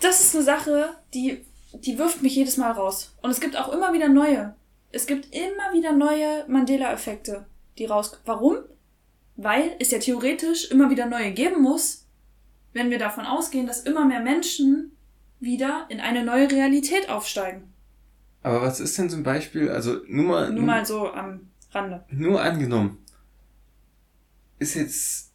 Das 0.00 0.20
ist 0.20 0.36
eine 0.36 0.44
Sache, 0.44 0.90
die, 1.12 1.44
die 1.72 1.98
wirft 1.98 2.22
mich 2.22 2.36
jedes 2.36 2.56
Mal 2.56 2.70
raus. 2.70 3.12
Und 3.20 3.32
es 3.32 3.40
gibt 3.40 3.56
auch 3.56 3.72
immer 3.72 3.92
wieder 3.92 4.08
neue. 4.08 4.54
Es 4.92 5.08
gibt 5.08 5.34
immer 5.34 5.72
wieder 5.72 5.90
neue 5.90 6.44
Mandela-Effekte, 6.46 7.46
die 7.78 7.86
rauskommen. 7.86 8.22
Warum? 8.26 8.56
Weil 9.34 9.74
es 9.80 9.90
ja 9.90 9.98
theoretisch 9.98 10.70
immer 10.70 10.88
wieder 10.90 11.06
neue 11.06 11.32
geben 11.32 11.62
muss, 11.62 12.06
wenn 12.74 12.90
wir 12.90 12.98
davon 13.00 13.26
ausgehen, 13.26 13.66
dass 13.66 13.80
immer 13.80 14.04
mehr 14.04 14.20
Menschen 14.20 14.96
wieder 15.40 15.86
in 15.88 15.98
eine 15.98 16.22
neue 16.22 16.48
Realität 16.48 17.08
aufsteigen. 17.08 17.72
Aber 18.44 18.62
was 18.62 18.78
ist 18.78 18.96
denn 18.96 19.10
zum 19.10 19.24
Beispiel, 19.24 19.68
also 19.68 19.98
nur 20.06 20.26
mal. 20.26 20.52
Nur 20.52 20.62
mal 20.62 20.86
so 20.86 21.10
am 21.10 21.50
Rande. 21.70 22.04
Nur 22.10 22.42
angenommen. 22.42 22.98
Ist 24.58 24.74
jetzt 24.74 25.32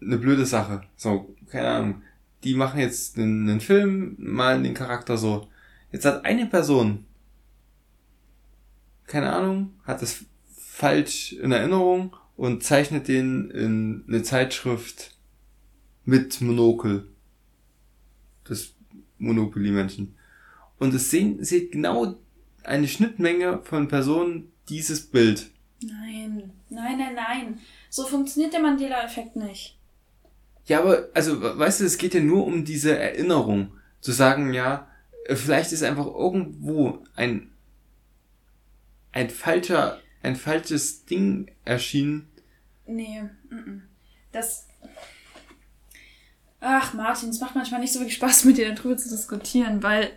eine 0.00 0.18
blöde 0.18 0.46
Sache. 0.46 0.82
So, 0.96 1.34
keine 1.50 1.68
Ahnung. 1.68 2.02
Die 2.44 2.54
machen 2.54 2.80
jetzt 2.80 3.18
einen, 3.18 3.60
Film, 3.60 4.14
malen 4.18 4.62
den 4.62 4.74
Charakter 4.74 5.16
so. 5.16 5.48
Jetzt 5.90 6.04
hat 6.04 6.24
eine 6.24 6.46
Person, 6.46 7.04
keine 9.06 9.32
Ahnung, 9.32 9.74
hat 9.84 10.02
es 10.02 10.26
falsch 10.54 11.32
in 11.32 11.50
Erinnerung 11.50 12.14
und 12.36 12.62
zeichnet 12.62 13.08
den 13.08 13.50
in 13.50 14.04
eine 14.06 14.22
Zeitschrift 14.22 15.16
mit 16.04 16.40
Monokel. 16.40 17.08
Das 18.44 18.74
Monopoly-Menschen. 19.18 20.14
Und 20.78 20.94
es 20.94 21.10
sehen, 21.10 21.42
sieht 21.44 21.72
genau 21.72 22.16
eine 22.62 22.86
Schnittmenge 22.86 23.60
von 23.64 23.88
Personen 23.88 24.52
dieses 24.68 25.06
Bild. 25.06 25.50
Nein, 25.80 26.50
nein, 26.68 26.98
nein, 26.98 27.14
nein. 27.14 27.60
So 27.88 28.06
funktioniert 28.06 28.52
der 28.52 28.60
Mandela-Effekt 28.60 29.36
nicht. 29.36 29.78
Ja, 30.66 30.80
aber, 30.80 31.08
also, 31.14 31.40
weißt 31.40 31.80
du, 31.80 31.84
es 31.84 31.98
geht 31.98 32.14
ja 32.14 32.20
nur 32.20 32.44
um 32.44 32.64
diese 32.64 32.98
Erinnerung. 32.98 33.72
Zu 34.00 34.12
sagen, 34.12 34.52
ja, 34.52 34.88
vielleicht 35.28 35.72
ist 35.72 35.82
einfach 35.82 36.06
irgendwo 36.06 37.02
ein, 37.16 37.50
ein 39.12 39.30
falscher, 39.30 40.00
ein 40.22 40.36
falsches 40.36 41.04
Ding 41.04 41.50
erschienen. 41.64 42.28
Nee, 42.86 43.22
das, 44.32 44.66
ach, 46.60 46.94
Martin, 46.94 47.30
es 47.30 47.40
macht 47.40 47.54
manchmal 47.54 47.80
nicht 47.80 47.92
so 47.92 48.00
wirklich 48.00 48.16
Spaß, 48.16 48.44
mit 48.44 48.58
dir 48.58 48.74
darüber 48.74 48.96
zu 48.96 49.08
diskutieren, 49.08 49.82
weil 49.82 50.10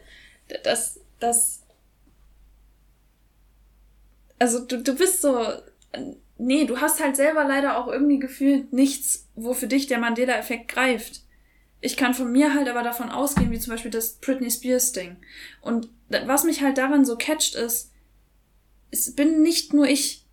das, 0.64 1.00
das, 1.20 1.61
also 4.42 4.58
du, 4.58 4.82
du 4.82 4.96
bist 4.96 5.22
so, 5.22 5.46
nee, 6.40 6.66
du 6.66 6.82
hast 6.82 7.00
halt 7.00 7.16
selber 7.16 7.44
leider 7.44 7.78
auch 7.78 7.88
irgendwie 7.88 8.18
gefühlt 8.18 8.74
nichts, 8.74 9.28
wo 9.36 9.54
für 9.54 9.68
dich 9.68 9.86
der 9.86 10.00
Mandela-Effekt 10.00 10.68
greift. 10.68 11.22
Ich 11.80 11.96
kann 11.96 12.16
von 12.16 12.32
mir 12.32 12.56
halt 12.56 12.68
aber 12.68 12.82
davon 12.82 13.12
ausgehen, 13.12 13.52
wie 13.52 13.60
zum 13.60 13.74
Beispiel 13.74 13.92
das 13.92 14.14
Britney 14.14 14.50
Spears 14.50 14.94
Ding. 14.94 15.18
Und 15.62 15.90
was 16.10 16.44
mich 16.44 16.64
halt 16.64 16.80
daran 16.80 17.06
so 17.06 17.18
catcht 17.18 17.54
ist, 17.54 17.92
es 18.90 19.14
bin 19.14 19.44
nicht 19.44 19.74
nur 19.74 19.86
ich, 19.86 20.26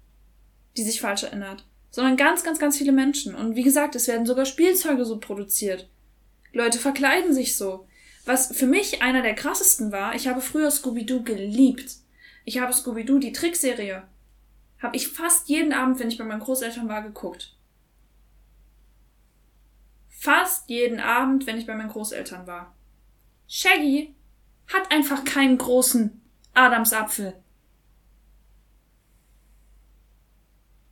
die 0.78 0.84
sich 0.84 1.02
falsch 1.02 1.24
erinnert, 1.24 1.66
sondern 1.90 2.16
ganz, 2.16 2.42
ganz, 2.42 2.58
ganz 2.58 2.78
viele 2.78 2.92
Menschen. 2.92 3.34
Und 3.34 3.56
wie 3.56 3.62
gesagt, 3.62 3.94
es 3.94 4.08
werden 4.08 4.24
sogar 4.24 4.46
Spielzeuge 4.46 5.04
so 5.04 5.18
produziert. 5.18 5.86
Leute 6.54 6.78
verkleiden 6.78 7.34
sich 7.34 7.58
so. 7.58 7.86
Was 8.24 8.56
für 8.56 8.66
mich 8.66 9.02
einer 9.02 9.20
der 9.20 9.34
krassesten 9.34 9.92
war, 9.92 10.14
ich 10.14 10.28
habe 10.28 10.40
früher 10.40 10.70
Scooby-Doo 10.70 11.24
geliebt. 11.24 11.98
Ich 12.48 12.58
habe 12.58 12.72
Scooby-Doo, 12.72 13.18
die 13.18 13.32
Trickserie, 13.32 14.04
habe 14.78 14.96
ich 14.96 15.08
fast 15.08 15.50
jeden 15.50 15.74
Abend, 15.74 15.98
wenn 15.98 16.08
ich 16.08 16.16
bei 16.16 16.24
meinen 16.24 16.40
Großeltern 16.40 16.88
war, 16.88 17.02
geguckt. 17.02 17.54
Fast 20.08 20.70
jeden 20.70 20.98
Abend, 20.98 21.46
wenn 21.46 21.58
ich 21.58 21.66
bei 21.66 21.74
meinen 21.74 21.90
Großeltern 21.90 22.46
war. 22.46 22.74
Shaggy 23.48 24.14
hat 24.66 24.90
einfach 24.90 25.26
keinen 25.26 25.58
großen 25.58 26.22
Adamsapfel. 26.54 27.34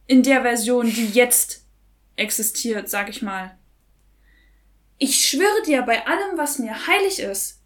In 0.07 0.23
der 0.23 0.43
Version, 0.43 0.91
die 0.91 1.09
jetzt 1.09 1.65
existiert, 2.17 2.91
sag 2.91 3.09
ich 3.09 3.23
mal. 3.23 3.57
Ich 4.99 5.27
schwöre 5.27 5.63
dir 5.65 5.81
bei 5.81 6.07
allem, 6.07 6.37
was 6.37 6.59
mir 6.59 6.87
heilig 6.87 7.19
ist, 7.19 7.63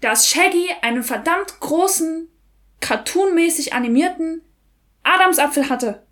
dass 0.00 0.28
Shaggy 0.28 0.68
einen 0.80 1.04
verdammt 1.04 1.60
großen, 1.60 2.28
cartoonmäßig 2.82 3.72
animierten 3.72 4.42
Adamsapfel 5.02 5.70
hatte. 5.70 6.02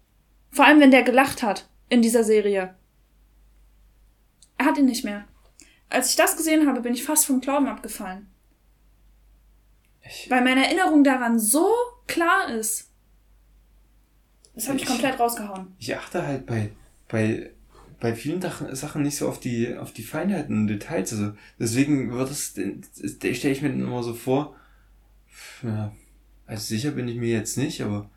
Vor 0.51 0.65
allem, 0.65 0.81
wenn 0.81 0.91
der 0.91 1.03
gelacht 1.03 1.43
hat 1.43 1.69
in 1.91 2.01
dieser 2.01 2.25
Serie. 2.25 2.75
Er 4.57 4.65
hat 4.65 4.79
ihn 4.79 4.87
nicht 4.87 5.05
mehr. 5.05 5.25
Als 5.91 6.11
ich 6.11 6.17
das 6.17 6.37
gesehen 6.37 6.67
habe, 6.67 6.81
bin 6.81 6.95
ich 6.95 7.05
fast 7.05 7.27
vom 7.27 7.41
Glauben 7.41 7.69
abgefallen. 7.69 8.31
Ich 10.03 10.31
Weil 10.31 10.43
meine 10.43 10.65
Erinnerung 10.65 11.05
daran 11.05 11.39
so 11.39 11.69
klar 12.07 12.49
ist. 12.49 12.91
Das 14.55 14.69
habe 14.69 14.77
ich, 14.77 14.85
ich 14.85 14.89
komplett 14.89 15.19
rausgehauen. 15.19 15.75
Ich 15.79 15.95
achte 15.95 16.27
halt 16.27 16.47
bei, 16.47 16.71
bei 17.09 17.51
bei 18.01 18.15
vielen 18.15 18.41
Sachen 18.41 19.03
nicht 19.03 19.17
so 19.17 19.29
auf 19.29 19.39
die, 19.39 19.77
auf 19.77 19.93
die 19.93 20.03
Feinheiten 20.03 20.63
und 20.63 20.67
Details. 20.69 21.13
Also 21.13 21.33
deswegen 21.59 22.11
wird 22.13 22.31
es, 22.31 22.53
stelle 22.53 23.53
ich 23.53 23.63
mir 23.63 23.69
dann 23.69 23.83
immer 23.83 24.03
so 24.03 24.15
vor, 24.15 24.57
ja, 25.63 25.93
also 26.51 26.65
sicher 26.65 26.91
bin 26.91 27.07
ich 27.07 27.17
mir 27.17 27.31
jetzt 27.31 27.57
nicht, 27.57 27.81
aber 27.81 28.11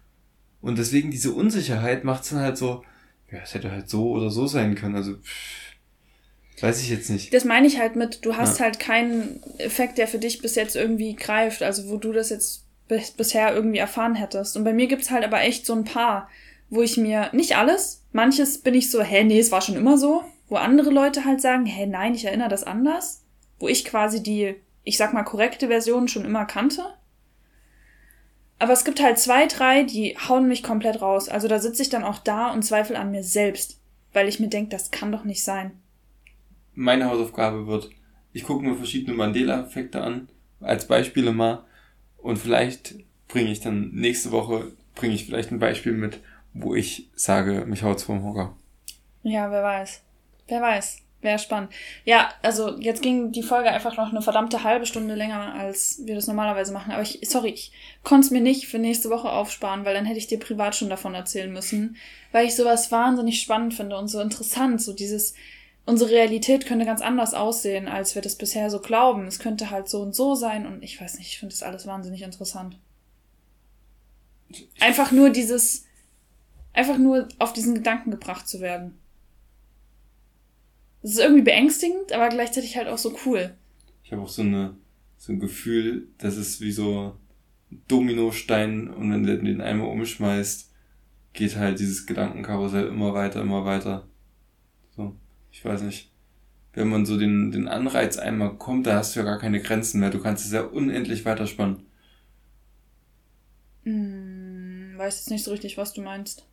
und 0.60 0.78
deswegen 0.80 1.12
diese 1.12 1.34
Unsicherheit 1.34 2.04
macht 2.04 2.24
es 2.24 2.30
dann 2.30 2.40
halt 2.40 2.58
so, 2.58 2.84
ja, 3.32 3.40
es 3.44 3.54
hätte 3.54 3.72
halt 3.72 3.90
so 3.90 4.10
oder 4.10 4.32
so 4.32 4.48
sein 4.48 4.74
können. 4.74 4.96
Also 4.96 5.18
pff, 5.18 6.62
weiß 6.62 6.82
ich 6.82 6.90
jetzt 6.90 7.12
nicht. 7.12 7.32
Das 7.32 7.46
meine 7.46 7.68
ich 7.68 7.80
halt 7.80 7.96
mit, 7.96 8.26
du 8.26 8.36
hast 8.36 8.58
ja. 8.58 8.66
halt 8.66 8.80
keinen 8.80 9.44
Effekt, 9.60 10.00
der 10.00 10.08
für 10.08 10.18
dich 10.18 10.42
bis 10.42 10.56
jetzt 10.56 10.76
irgendwie 10.76 11.16
greift, 11.16 11.62
also 11.62 11.90
wo 11.90 11.98
du 11.98 12.12
das 12.12 12.30
jetzt 12.30 12.66
bisher 12.88 13.54
irgendwie 13.54 13.78
erfahren 13.78 14.16
hättest. 14.16 14.58
Und 14.58 14.64
bei 14.64 14.74
mir 14.74 14.88
gibt's 14.88 15.12
halt 15.12 15.24
aber 15.24 15.42
echt 15.42 15.66
so 15.66 15.74
ein 15.74 15.84
paar, 15.84 16.28
wo 16.70 16.82
ich 16.82 16.98
mir, 16.98 17.30
nicht 17.34 17.56
alles, 17.56 18.02
manches 18.14 18.60
bin 18.60 18.74
ich 18.74 18.90
so, 18.90 19.02
hä, 19.04 19.24
nee, 19.24 19.40
es 19.40 19.52
war 19.52 19.62
schon 19.62 19.76
immer 19.76 19.98
so, 19.98 20.24
wo 20.50 20.56
andere 20.56 20.90
Leute 20.90 21.26
halt 21.26 21.40
sagen, 21.40 21.66
hä, 21.68 21.86
nein, 21.86 22.16
ich 22.16 22.26
erinnere 22.26 22.50
das 22.50 22.64
anders, 22.64 23.24
wo 23.60 23.68
ich 23.68 23.86
quasi 23.86 24.24
die, 24.24 24.56
ich 24.84 24.98
sag 24.98 25.14
mal, 25.14 25.24
korrekte 25.24 25.68
Version 25.68 26.08
schon 26.08 26.26
immer 26.26 26.46
kannte. 26.46 26.84
Aber 28.64 28.72
es 28.72 28.86
gibt 28.86 29.04
halt 29.04 29.20
zwei, 29.20 29.46
drei, 29.46 29.84
die 29.84 30.16
hauen 30.18 30.48
mich 30.48 30.64
komplett 30.64 31.02
raus. 31.02 31.28
Also 31.28 31.50
da 31.50 31.60
sitze 31.60 31.82
ich 31.82 31.90
dann 31.90 32.06
auch 32.06 32.20
da 32.20 32.50
und 32.54 32.64
zweifle 32.64 32.98
an 32.98 33.12
mir 33.12 33.22
selbst, 33.22 33.78
weil 34.14 34.30
ich 34.30 34.40
mir 34.40 34.48
denke, 34.48 34.70
das 34.70 34.90
kann 34.90 35.12
doch 35.12 35.26
nicht 35.26 35.44
sein. 35.44 35.82
Meine 36.74 37.10
Hausaufgabe 37.10 37.68
wird, 37.68 37.90
ich 38.32 38.46
gucke 38.46 38.64
mir 38.64 38.78
verschiedene 38.78 39.18
Mandela-Effekte 39.18 40.00
an, 40.00 40.30
als 40.62 40.88
Beispiele 40.88 41.34
mal, 41.34 41.66
und 42.16 42.38
vielleicht 42.38 42.96
bringe 43.28 43.52
ich 43.52 43.60
dann 43.60 43.90
nächste 43.92 44.32
Woche, 44.32 44.72
bringe 44.96 45.14
ich 45.14 45.26
vielleicht 45.26 45.52
ein 45.52 45.60
Beispiel 45.60 45.92
mit, 45.92 46.22
wo 46.54 46.74
ich 46.74 47.10
sage, 47.16 47.66
mich 47.66 47.84
haut's 47.84 48.04
vom 48.04 48.24
Hocker. 48.24 48.56
Ja, 49.24 49.52
wer 49.52 49.62
weiß. 49.62 50.04
Wer 50.48 50.62
weiß. 50.62 51.03
Wäre 51.24 51.40
spannend. 51.40 51.72
Ja, 52.04 52.34
also 52.42 52.78
jetzt 52.80 53.02
ging 53.02 53.32
die 53.32 53.44
Folge 53.44 53.72
einfach 53.72 53.96
noch 53.96 54.12
eine 54.12 54.22
verdammte 54.22 54.64
halbe 54.66 54.86
Stunde 54.86 55.16
länger, 55.16 55.56
als 55.56 56.02
wir 56.04 56.16
das 56.16 56.28
normalerweise 56.28 56.74
machen. 56.74 56.92
Aber 56.92 57.02
ich, 57.02 57.22
sorry, 57.24 57.52
ich 57.52 57.72
konnte 58.04 58.26
es 58.26 58.32
mir 58.32 58.42
nicht 58.42 58.68
für 58.68 58.78
nächste 58.78 59.10
Woche 59.10 59.32
aufsparen, 59.32 59.86
weil 59.86 59.94
dann 59.94 60.06
hätte 60.06 60.20
ich 60.20 60.28
dir 60.28 60.38
privat 60.38 60.76
schon 60.76 60.90
davon 60.90 61.16
erzählen 61.16 61.52
müssen. 61.52 61.96
Weil 62.34 62.46
ich 62.46 62.56
sowas 62.56 62.92
wahnsinnig 62.92 63.40
spannend 63.40 63.74
finde 63.74 63.98
und 63.98 64.10
so 64.10 64.20
interessant. 64.20 64.82
So 64.82 64.92
dieses, 64.92 65.34
unsere 65.86 66.12
Realität 66.12 66.66
könnte 66.66 66.86
ganz 66.86 67.02
anders 67.02 67.34
aussehen, 67.34 67.88
als 67.88 68.16
wir 68.16 68.22
das 68.22 68.36
bisher 68.36 68.70
so 68.70 68.82
glauben. 68.82 69.26
Es 69.26 69.40
könnte 69.40 69.72
halt 69.72 69.88
so 69.88 70.02
und 70.02 70.14
so 70.14 70.36
sein 70.36 70.68
und 70.68 70.84
ich 70.84 71.00
weiß 71.00 71.18
nicht, 71.18 71.30
ich 71.30 71.40
finde 71.40 71.54
das 71.54 71.64
alles 71.64 71.88
wahnsinnig 71.88 72.22
interessant. 72.22 72.78
Einfach 74.82 75.14
nur 75.14 75.30
dieses, 75.30 75.86
einfach 76.74 76.98
nur 76.98 77.30
auf 77.40 77.54
diesen 77.54 77.76
Gedanken 77.76 78.12
gebracht 78.12 78.46
zu 78.46 78.60
werden. 78.60 79.00
Es 81.04 81.12
ist 81.12 81.20
irgendwie 81.20 81.44
beängstigend, 81.44 82.12
aber 82.12 82.30
gleichzeitig 82.30 82.76
halt 82.78 82.88
auch 82.88 82.98
so 82.98 83.16
cool. 83.26 83.56
Ich 84.04 84.12
habe 84.12 84.22
auch 84.22 84.30
so 84.30 84.42
eine 84.42 84.76
so 85.24 85.32
ein 85.32 85.40
Gefühl, 85.40 86.10
das 86.18 86.36
ist 86.36 86.60
wie 86.60 86.74
so 86.74 87.16
ein 87.72 87.78
Dominostein 87.88 88.90
und 88.90 89.10
wenn 89.10 89.24
du 89.24 89.38
den 89.38 89.62
einmal 89.62 89.88
umschmeißt, 89.88 90.70
geht 91.32 91.56
halt 91.56 91.80
dieses 91.80 92.06
Gedankenkarussell 92.06 92.88
immer 92.88 93.14
weiter, 93.14 93.42
immer 93.42 93.64
weiter. 93.64 94.06
So, 94.98 95.16
ich 95.50 95.64
weiß 95.64 95.84
nicht. 95.84 96.12
Wenn 96.74 96.90
man 96.90 97.06
so 97.06 97.18
den, 97.18 97.52
den 97.52 97.70
Anreiz 97.70 98.18
einmal 98.18 98.58
kommt, 98.58 98.86
da 98.86 98.98
hast 98.98 99.16
du 99.16 99.22
ja 99.22 99.26
gar 99.26 99.40
keine 99.40 99.62
Grenzen 99.62 100.02
mehr. 100.02 100.10
Du 100.10 100.20
kannst 100.20 100.46
es 100.46 100.52
ja 100.52 100.64
unendlich 100.64 101.24
weiterspannen. 101.24 101.86
Hm, 103.84 104.96
weiß 104.98 105.20
jetzt 105.20 105.30
nicht 105.30 105.44
so 105.46 105.52
richtig, 105.52 105.78
was 105.78 105.94
du 105.94 106.02
meinst. 106.02 106.46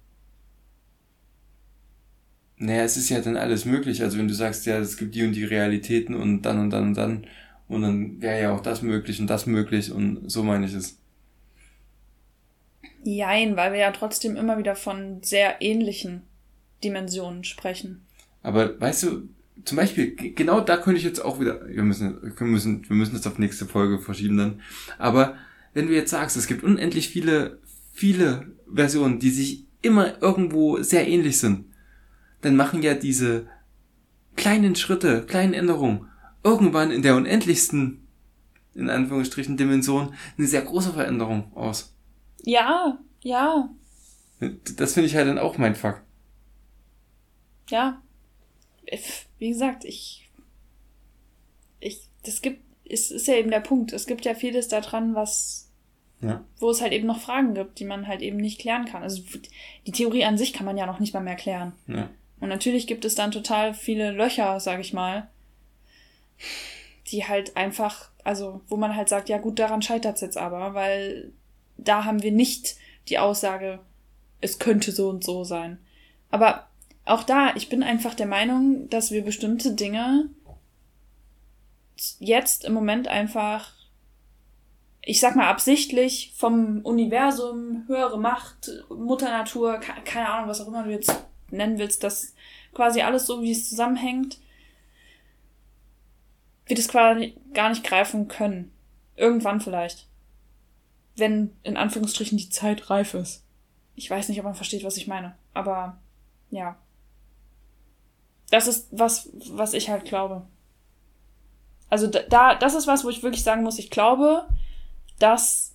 Naja, 2.63 2.83
es 2.83 2.99
ist 2.99 3.09
ja 3.09 3.21
dann 3.21 3.39
alles 3.39 3.65
möglich. 3.65 4.03
Also 4.03 4.19
wenn 4.19 4.29
du 4.29 4.35
sagst, 4.35 4.67
ja, 4.67 4.79
es 4.79 4.99
gibt 4.99 5.15
die 5.15 5.25
und 5.25 5.33
die 5.33 5.45
Realitäten 5.45 6.15
und 6.15 6.43
dann 6.43 6.61
und 6.61 6.71
dann 6.71 6.89
und 6.89 6.95
dann 6.95 7.27
und 7.69 7.83
dann 7.83 8.21
wäre 8.21 8.43
ja 8.43 8.55
auch 8.55 8.61
das 8.61 8.83
möglich 8.83 9.19
und 9.19 9.29
das 9.29 9.47
möglich 9.47 9.91
und 9.91 10.31
so 10.31 10.43
meine 10.43 10.67
ich 10.67 10.75
es. 10.75 10.99
Jein, 13.03 13.57
weil 13.57 13.73
wir 13.73 13.81
ja 13.81 13.93
trotzdem 13.93 14.37
immer 14.37 14.59
wieder 14.59 14.77
von 14.77 15.23
sehr 15.23 15.63
ähnlichen 15.63 16.23
Dimensionen 16.85 17.45
sprechen. 17.45 18.03
Aber 18.43 18.79
weißt 18.79 19.05
du, 19.05 19.29
zum 19.65 19.77
Beispiel, 19.79 20.15
genau 20.15 20.61
da 20.61 20.77
könnte 20.77 20.99
ich 20.99 21.05
jetzt 21.05 21.25
auch 21.25 21.41
wieder, 21.41 21.67
wir 21.67 21.83
müssen, 21.83 22.35
wir 22.39 22.47
müssen, 22.47 22.87
wir 22.87 22.97
müssen 22.97 23.15
das 23.15 23.27
auf 23.27 23.39
nächste 23.39 23.65
Folge 23.65 24.01
verschieben 24.01 24.37
dann. 24.37 24.61
Aber 24.99 25.35
wenn 25.73 25.87
du 25.87 25.95
jetzt 25.95 26.11
sagst, 26.11 26.37
es 26.37 26.47
gibt 26.47 26.63
unendlich 26.63 27.09
viele, 27.09 27.59
viele 27.95 28.49
Versionen, 28.71 29.19
die 29.19 29.31
sich 29.31 29.65
immer 29.81 30.21
irgendwo 30.21 30.83
sehr 30.83 31.09
ähnlich 31.09 31.39
sind, 31.39 31.65
dann 32.41 32.57
machen 32.57 32.83
ja 32.83 32.95
diese 32.95 33.47
kleinen 34.37 34.75
Schritte, 34.77 35.25
kleinen 35.27 35.55
Änderungen 35.55 36.07
irgendwann 36.43 36.91
in 36.91 37.03
der 37.03 37.17
unendlichsten, 37.17 38.07
in 38.75 38.89
Anführungsstrichen, 38.89 39.57
Dimension 39.57 40.15
eine 40.39 40.47
sehr 40.47 40.63
große 40.63 40.93
Veränderung 40.93 41.55
aus. 41.55 41.95
Ja, 42.43 42.99
ja. 43.23 43.69
Das 44.77 44.95
finde 44.95 45.09
ich 45.09 45.17
halt 45.17 45.29
dann 45.29 45.39
auch 45.39 45.59
mein 45.59 45.75
Fakt. 45.75 46.03
Ja. 47.69 48.01
Wie 49.39 49.51
gesagt, 49.51 49.85
ich, 49.85 50.31
ich, 51.79 52.09
das 52.25 52.41
gibt, 52.41 52.63
es 52.89 53.11
ist 53.11 53.29
ja 53.29 53.35
eben 53.35 53.51
der 53.51 53.61
Punkt. 53.61 53.93
Es 53.93 54.07
gibt 54.07 54.25
ja 54.25 54.35
vieles 54.35 54.69
daran, 54.69 55.15
was, 55.15 55.71
ja. 56.21 56.45
wo 56.59 56.71
es 56.71 56.81
halt 56.81 56.93
eben 56.93 57.07
noch 57.07 57.21
Fragen 57.21 57.55
gibt, 57.55 57.79
die 57.79 57.85
man 57.85 58.07
halt 58.09 58.23
eben 58.23 58.39
nicht 58.39 58.61
klären 58.61 58.87
kann. 58.87 59.03
Also 59.03 59.23
die 59.87 59.93
Theorie 59.93 60.25
an 60.25 60.39
sich 60.39 60.53
kann 60.53 60.67
man 60.67 60.79
ja 60.79 60.87
noch 60.87 60.99
nicht 60.99 61.15
mal 61.15 61.21
mehr 61.21 61.37
klären. 61.37 61.73
Ja. 61.87 62.09
Und 62.41 62.49
natürlich 62.49 62.87
gibt 62.87 63.05
es 63.05 63.15
dann 63.15 63.31
total 63.31 63.75
viele 63.75 64.11
Löcher, 64.11 64.59
sag 64.61 64.81
ich 64.81 64.93
mal, 64.93 65.29
die 67.09 67.27
halt 67.27 67.57
einfach, 67.57 68.11
also 68.25 68.63
wo 68.69 68.77
man 68.77 68.97
halt 68.97 69.09
sagt, 69.09 69.29
ja 69.29 69.39
gut, 69.39 69.59
daran 69.59 69.83
scheitert 69.83 70.17
es 70.17 70.23
jetzt 70.23 70.39
aber, 70.39 70.75
weil 70.75 71.33
da 71.77 72.05
haben 72.05 72.23
wir 72.23 72.33
nicht 72.33 72.77
die 73.09 73.19
Aussage, 73.19 73.81
es 74.41 74.59
könnte 74.59 74.93
so 74.93 75.09
und 75.11 75.23
so 75.23 75.45
sein. 75.45 75.79
Aber 76.31 76.67
auch 77.05 77.25
da, 77.25 77.55
ich 77.57 77.69
bin 77.69 77.83
einfach 77.83 78.15
der 78.15 78.27
Meinung, 78.27 78.89
dass 78.89 79.11
wir 79.11 79.25
bestimmte 79.25 79.75
Dinge 79.75 80.31
jetzt 82.19 82.65
im 82.65 82.73
Moment 82.73 83.09
einfach, 83.09 83.73
ich 85.03 85.21
sag 85.21 85.37
mal 85.37 85.49
absichtlich 85.49 86.33
vom 86.37 86.81
Universum, 86.83 87.85
höhere 87.87 88.19
Macht, 88.19 88.71
Mutter 88.89 89.31
Natur, 89.31 89.79
keine 89.79 90.29
Ahnung, 90.29 90.49
was 90.49 90.61
auch 90.61 90.69
immer 90.69 90.85
du 90.85 90.91
jetzt 90.91 91.13
nennen 91.53 91.79
willst, 91.79 92.05
dass 92.05 92.35
quasi 92.73 93.03
alles 93.03 93.27
so, 93.27 93.43
wie 93.43 93.53
es 93.53 93.69
zusammenhängt, 93.69 94.39
wir 96.67 96.77
das 96.77 96.89
quasi 96.89 97.35
gar 97.53 97.69
nicht 97.69 97.85
greifen 97.85 98.29
können. 98.29 98.73
Irgendwann 99.17 99.61
vielleicht. 99.61 100.07
Wenn 101.17 101.53
in 101.63 101.77
Anführungsstrichen 101.77 102.39
die 102.39 102.49
Zeit 102.49 102.89
reif 102.91 103.15
ist. 103.15 103.45
Ich 103.97 104.09
weiß 104.09 104.29
nicht, 104.29 104.39
ob 104.39 104.45
man 104.45 104.55
versteht, 104.55 104.85
was 104.85 104.97
ich 104.97 105.07
meine. 105.07 105.37
Aber 105.53 105.99
ja. 106.51 106.77
Das 108.51 108.67
ist 108.67 108.89
was, 108.91 109.29
was 109.51 109.75
ich 109.75 109.91
halt 109.91 110.05
glaube. 110.05 110.47
Also 111.89 112.07
da, 112.07 112.55
das 112.55 112.75
ist 112.75 112.87
was, 112.87 113.05
wo 113.05 113.11
ich 113.11 113.23
wirklich 113.23 113.43
sagen 113.43 113.63
muss, 113.63 113.79
ich 113.79 113.91
glaube, 113.91 114.47
dass 115.19 115.75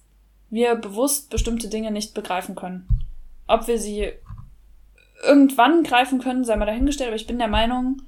wir 0.50 0.76
bewusst 0.76 1.30
bestimmte 1.30 1.68
Dinge 1.68 1.92
nicht 1.92 2.14
begreifen 2.14 2.56
können. 2.56 2.88
Ob 3.48 3.68
wir 3.68 3.80
sie 3.80 4.14
irgendwann 5.26 5.84
greifen 5.84 6.20
können, 6.20 6.46
sei 6.46 6.56
mal 6.56 6.66
dahingestellt, 6.66 7.10
aber 7.10 7.16
ich 7.16 7.28
bin 7.28 7.40
der 7.40 7.48
Meinung, 7.48 8.02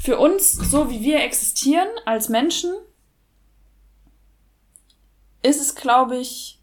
für 0.00 0.18
uns, 0.18 0.52
so 0.52 0.90
wie 0.90 1.02
wir 1.02 1.22
existieren 1.22 1.88
als 2.04 2.28
Menschen, 2.28 2.72
ist 5.42 5.60
es, 5.60 5.74
glaube 5.74 6.16
ich, 6.16 6.58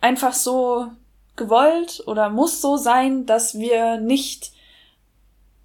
einfach 0.00 0.32
so 0.32 0.90
gewollt 1.36 2.02
oder 2.06 2.30
muss 2.30 2.60
so 2.60 2.76
sein, 2.76 3.26
dass 3.26 3.58
wir 3.58 3.98
nicht 3.98 4.52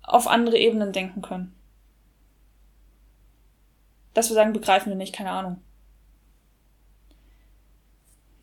auf 0.03 0.27
andere 0.27 0.57
Ebenen 0.57 0.91
denken 0.91 1.21
können. 1.21 1.55
Dass 4.13 4.29
wir 4.29 4.35
sagen, 4.35 4.53
begreifen 4.53 4.89
wir 4.89 4.97
nicht, 4.97 5.13
keine 5.13 5.31
Ahnung. 5.31 5.61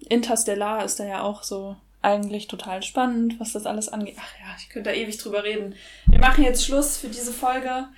Interstellar 0.09 0.85
ist 0.85 1.01
da 1.01 1.05
ja 1.05 1.23
auch 1.23 1.43
so 1.43 1.77
eigentlich 2.07 2.47
total 2.47 2.83
spannend, 2.85 3.41
was 3.41 3.53
das 3.53 3.67
alles 3.67 3.89
angeht. 3.89 4.15
Ach 4.19 4.33
ja, 4.41 4.55
ich 4.59 4.69
könnte 4.69 4.91
da 4.91 4.97
ewig 4.97 5.19
drüber 5.19 5.43
reden. 5.43 5.75
Wir 6.07 6.21
machen 6.21 6.45
jetzt 6.45 6.65
Schluss 6.65 6.97
für 6.97 7.09
diese 7.09 7.33
Folge. 7.33 7.89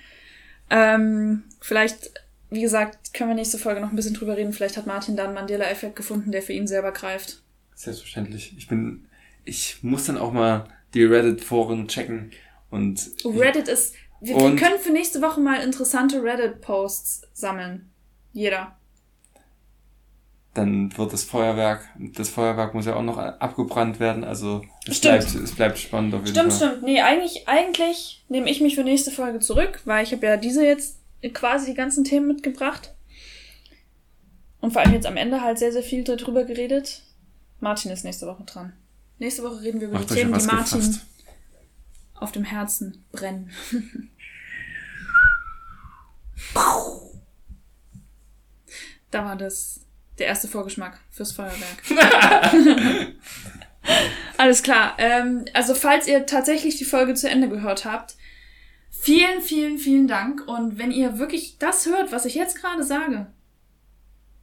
Ähm, 0.71 1.43
vielleicht, 1.61 2.11
wie 2.49 2.61
gesagt, 2.61 3.13
können 3.13 3.29
wir 3.29 3.35
nächste 3.35 3.59
Folge 3.59 3.81
noch 3.81 3.91
ein 3.91 3.95
bisschen 3.95 4.15
drüber 4.15 4.35
reden. 4.35 4.51
Vielleicht 4.51 4.77
hat 4.77 4.87
Martin 4.87 5.15
da 5.15 5.25
einen 5.25 5.35
Mandela-Effekt 5.35 5.95
gefunden, 5.95 6.31
der 6.31 6.41
für 6.41 6.53
ihn 6.53 6.65
selber 6.65 6.91
greift. 6.91 7.43
Selbstverständlich. 7.75 8.55
Ich 8.57 8.67
bin, 8.67 9.05
ich 9.45 9.83
muss 9.83 10.05
dann 10.05 10.17
auch 10.17 10.33
mal 10.33 10.67
die 10.95 11.03
Reddit-Foren 11.03 11.87
checken 11.87 12.31
und. 12.71 13.11
Reddit 13.23 13.67
ist, 13.67 13.93
wir, 14.21 14.35
wir 14.35 14.55
können 14.55 14.79
für 14.79 14.91
nächste 14.91 15.21
Woche 15.21 15.39
mal 15.39 15.61
interessante 15.61 16.23
Reddit-Posts 16.23 17.27
sammeln. 17.33 17.91
Jeder 18.33 18.78
dann 20.53 20.97
wird 20.97 21.13
das 21.13 21.23
Feuerwerk, 21.23 21.87
das 21.97 22.29
Feuerwerk 22.29 22.73
muss 22.73 22.85
ja 22.85 22.95
auch 22.95 23.03
noch 23.03 23.17
abgebrannt 23.17 23.99
werden, 23.99 24.23
also 24.23 24.63
es 24.87 24.99
bleibt, 24.99 25.35
es 25.35 25.51
bleibt 25.53 25.77
spannend 25.77 26.13
auf 26.15 26.21
jeden 26.21 26.35
stimmt, 26.35 26.53
Fall. 26.53 26.57
Stimmt, 26.57 26.71
stimmt. 26.71 26.83
Nee, 26.85 27.01
eigentlich, 27.01 27.47
eigentlich 27.47 28.25
nehme 28.29 28.49
ich 28.49 28.59
mich 28.59 28.75
für 28.75 28.83
nächste 28.83 29.11
Folge 29.11 29.39
zurück, 29.39 29.81
weil 29.85 30.03
ich 30.03 30.11
habe 30.11 30.25
ja 30.25 30.37
diese 30.37 30.65
jetzt 30.65 30.97
quasi 31.33 31.67
die 31.67 31.75
ganzen 31.75 32.03
Themen 32.03 32.27
mitgebracht. 32.27 32.93
Und 34.61 34.71
vor 34.71 34.81
allem 34.81 34.93
jetzt 34.93 35.05
am 35.05 35.17
Ende 35.17 35.41
halt 35.41 35.59
sehr, 35.59 35.71
sehr 35.71 35.83
viel 35.83 36.03
darüber 36.03 36.43
geredet. 36.43 37.03
Martin 37.59 37.91
ist 37.91 38.03
nächste 38.03 38.27
Woche 38.27 38.43
dran. 38.43 38.73
Nächste 39.19 39.43
Woche 39.43 39.61
reden 39.61 39.79
wir 39.79 39.87
über 39.87 39.99
Macht 39.99 40.09
die 40.09 40.15
Themen, 40.15 40.37
die 40.37 40.45
Martin 40.45 40.79
gefasst. 40.79 41.05
auf 42.15 42.31
dem 42.31 42.43
Herzen 42.43 43.05
brennen. 43.11 43.51
da 49.11 49.25
war 49.25 49.35
das 49.35 49.81
der 50.19 50.27
erste 50.27 50.47
Vorgeschmack 50.47 50.99
fürs 51.09 51.31
Feuerwerk. 51.31 51.83
Alles 54.37 54.63
klar. 54.63 54.95
Ähm, 54.97 55.45
also 55.53 55.73
falls 55.73 56.07
ihr 56.07 56.25
tatsächlich 56.25 56.77
die 56.77 56.85
Folge 56.85 57.13
zu 57.13 57.29
Ende 57.29 57.49
gehört 57.49 57.85
habt, 57.85 58.15
vielen, 58.89 59.41
vielen, 59.41 59.77
vielen 59.77 60.07
Dank. 60.07 60.47
Und 60.47 60.77
wenn 60.77 60.91
ihr 60.91 61.19
wirklich 61.19 61.57
das 61.57 61.85
hört, 61.85 62.11
was 62.11 62.25
ich 62.25 62.35
jetzt 62.35 62.59
gerade 62.59 62.83
sage, 62.83 63.27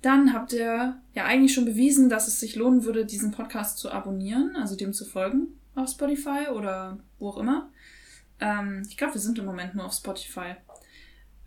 dann 0.03 0.33
habt 0.33 0.53
ihr 0.53 1.01
ja 1.15 1.25
eigentlich 1.25 1.55
schon 1.55 1.65
bewiesen, 1.65 2.09
dass 2.09 2.29
es 2.29 2.41
sich 2.41 2.57
lohnen 2.57 2.85
würde, 2.85 3.07
diesen 3.07 3.31
Podcast 3.31 3.79
zu 3.79 3.91
abonnieren, 3.91 4.55
also 4.57 4.77
dem 4.77 4.93
zu 4.93 5.05
folgen 5.05 5.49
auf 5.75 5.91
Spotify 5.91 6.49
oder 6.53 6.99
wo 7.19 7.31
auch 7.31 7.39
immer. 7.39 7.71
Ähm, 8.41 8.83
ich 8.89 8.97
glaube, 8.97 9.15
wir 9.15 9.21
sind 9.21 9.39
im 9.39 9.45
Moment 9.45 9.75
nur 9.75 9.85
auf 9.85 9.95
Spotify. 9.95 10.57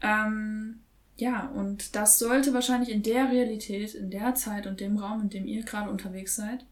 Ähm, 0.02 0.82
ja, 1.20 1.48
und 1.48 1.96
das 1.96 2.18
sollte 2.18 2.54
wahrscheinlich 2.54 2.90
in 2.90 3.04
der 3.04 3.30
Realität, 3.30 3.94
in 3.94 4.10
der 4.10 4.36
Zeit 4.36 4.68
und 4.68 4.80
dem 4.80 4.98
Raum, 4.98 5.24
in 5.24 5.30
dem 5.30 5.46
ihr 5.46 5.64
gerade 5.64 5.90
unterwegs 5.90 6.36
seid, 6.36 6.66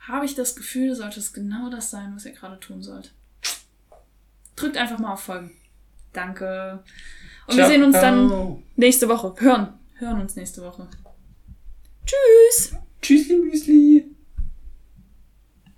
habe 0.00 0.24
ich 0.26 0.34
das 0.34 0.56
Gefühl, 0.56 0.94
sollte 0.96 1.20
es 1.20 1.32
genau 1.32 1.70
das 1.70 1.90
sein, 1.90 2.12
was 2.14 2.26
ihr 2.26 2.32
gerade 2.32 2.58
tun 2.58 2.82
sollt. 2.82 3.12
Drückt 4.56 4.76
einfach 4.76 4.98
mal 4.98 5.12
auf 5.12 5.20
Folgen. 5.20 5.52
Danke. 6.12 6.82
Und 7.46 7.54
Ciao. 7.54 7.58
wir 7.58 7.66
sehen 7.66 7.84
uns 7.84 8.00
dann 8.00 8.62
nächste 8.74 9.08
Woche. 9.08 9.34
Hören. 9.38 9.74
Hören 9.94 10.20
uns 10.20 10.34
nächste 10.34 10.62
Woche. 10.62 10.88
Tschüss. 12.04 12.74
Tschüssli 13.02 13.36
Müsli. 13.36 14.05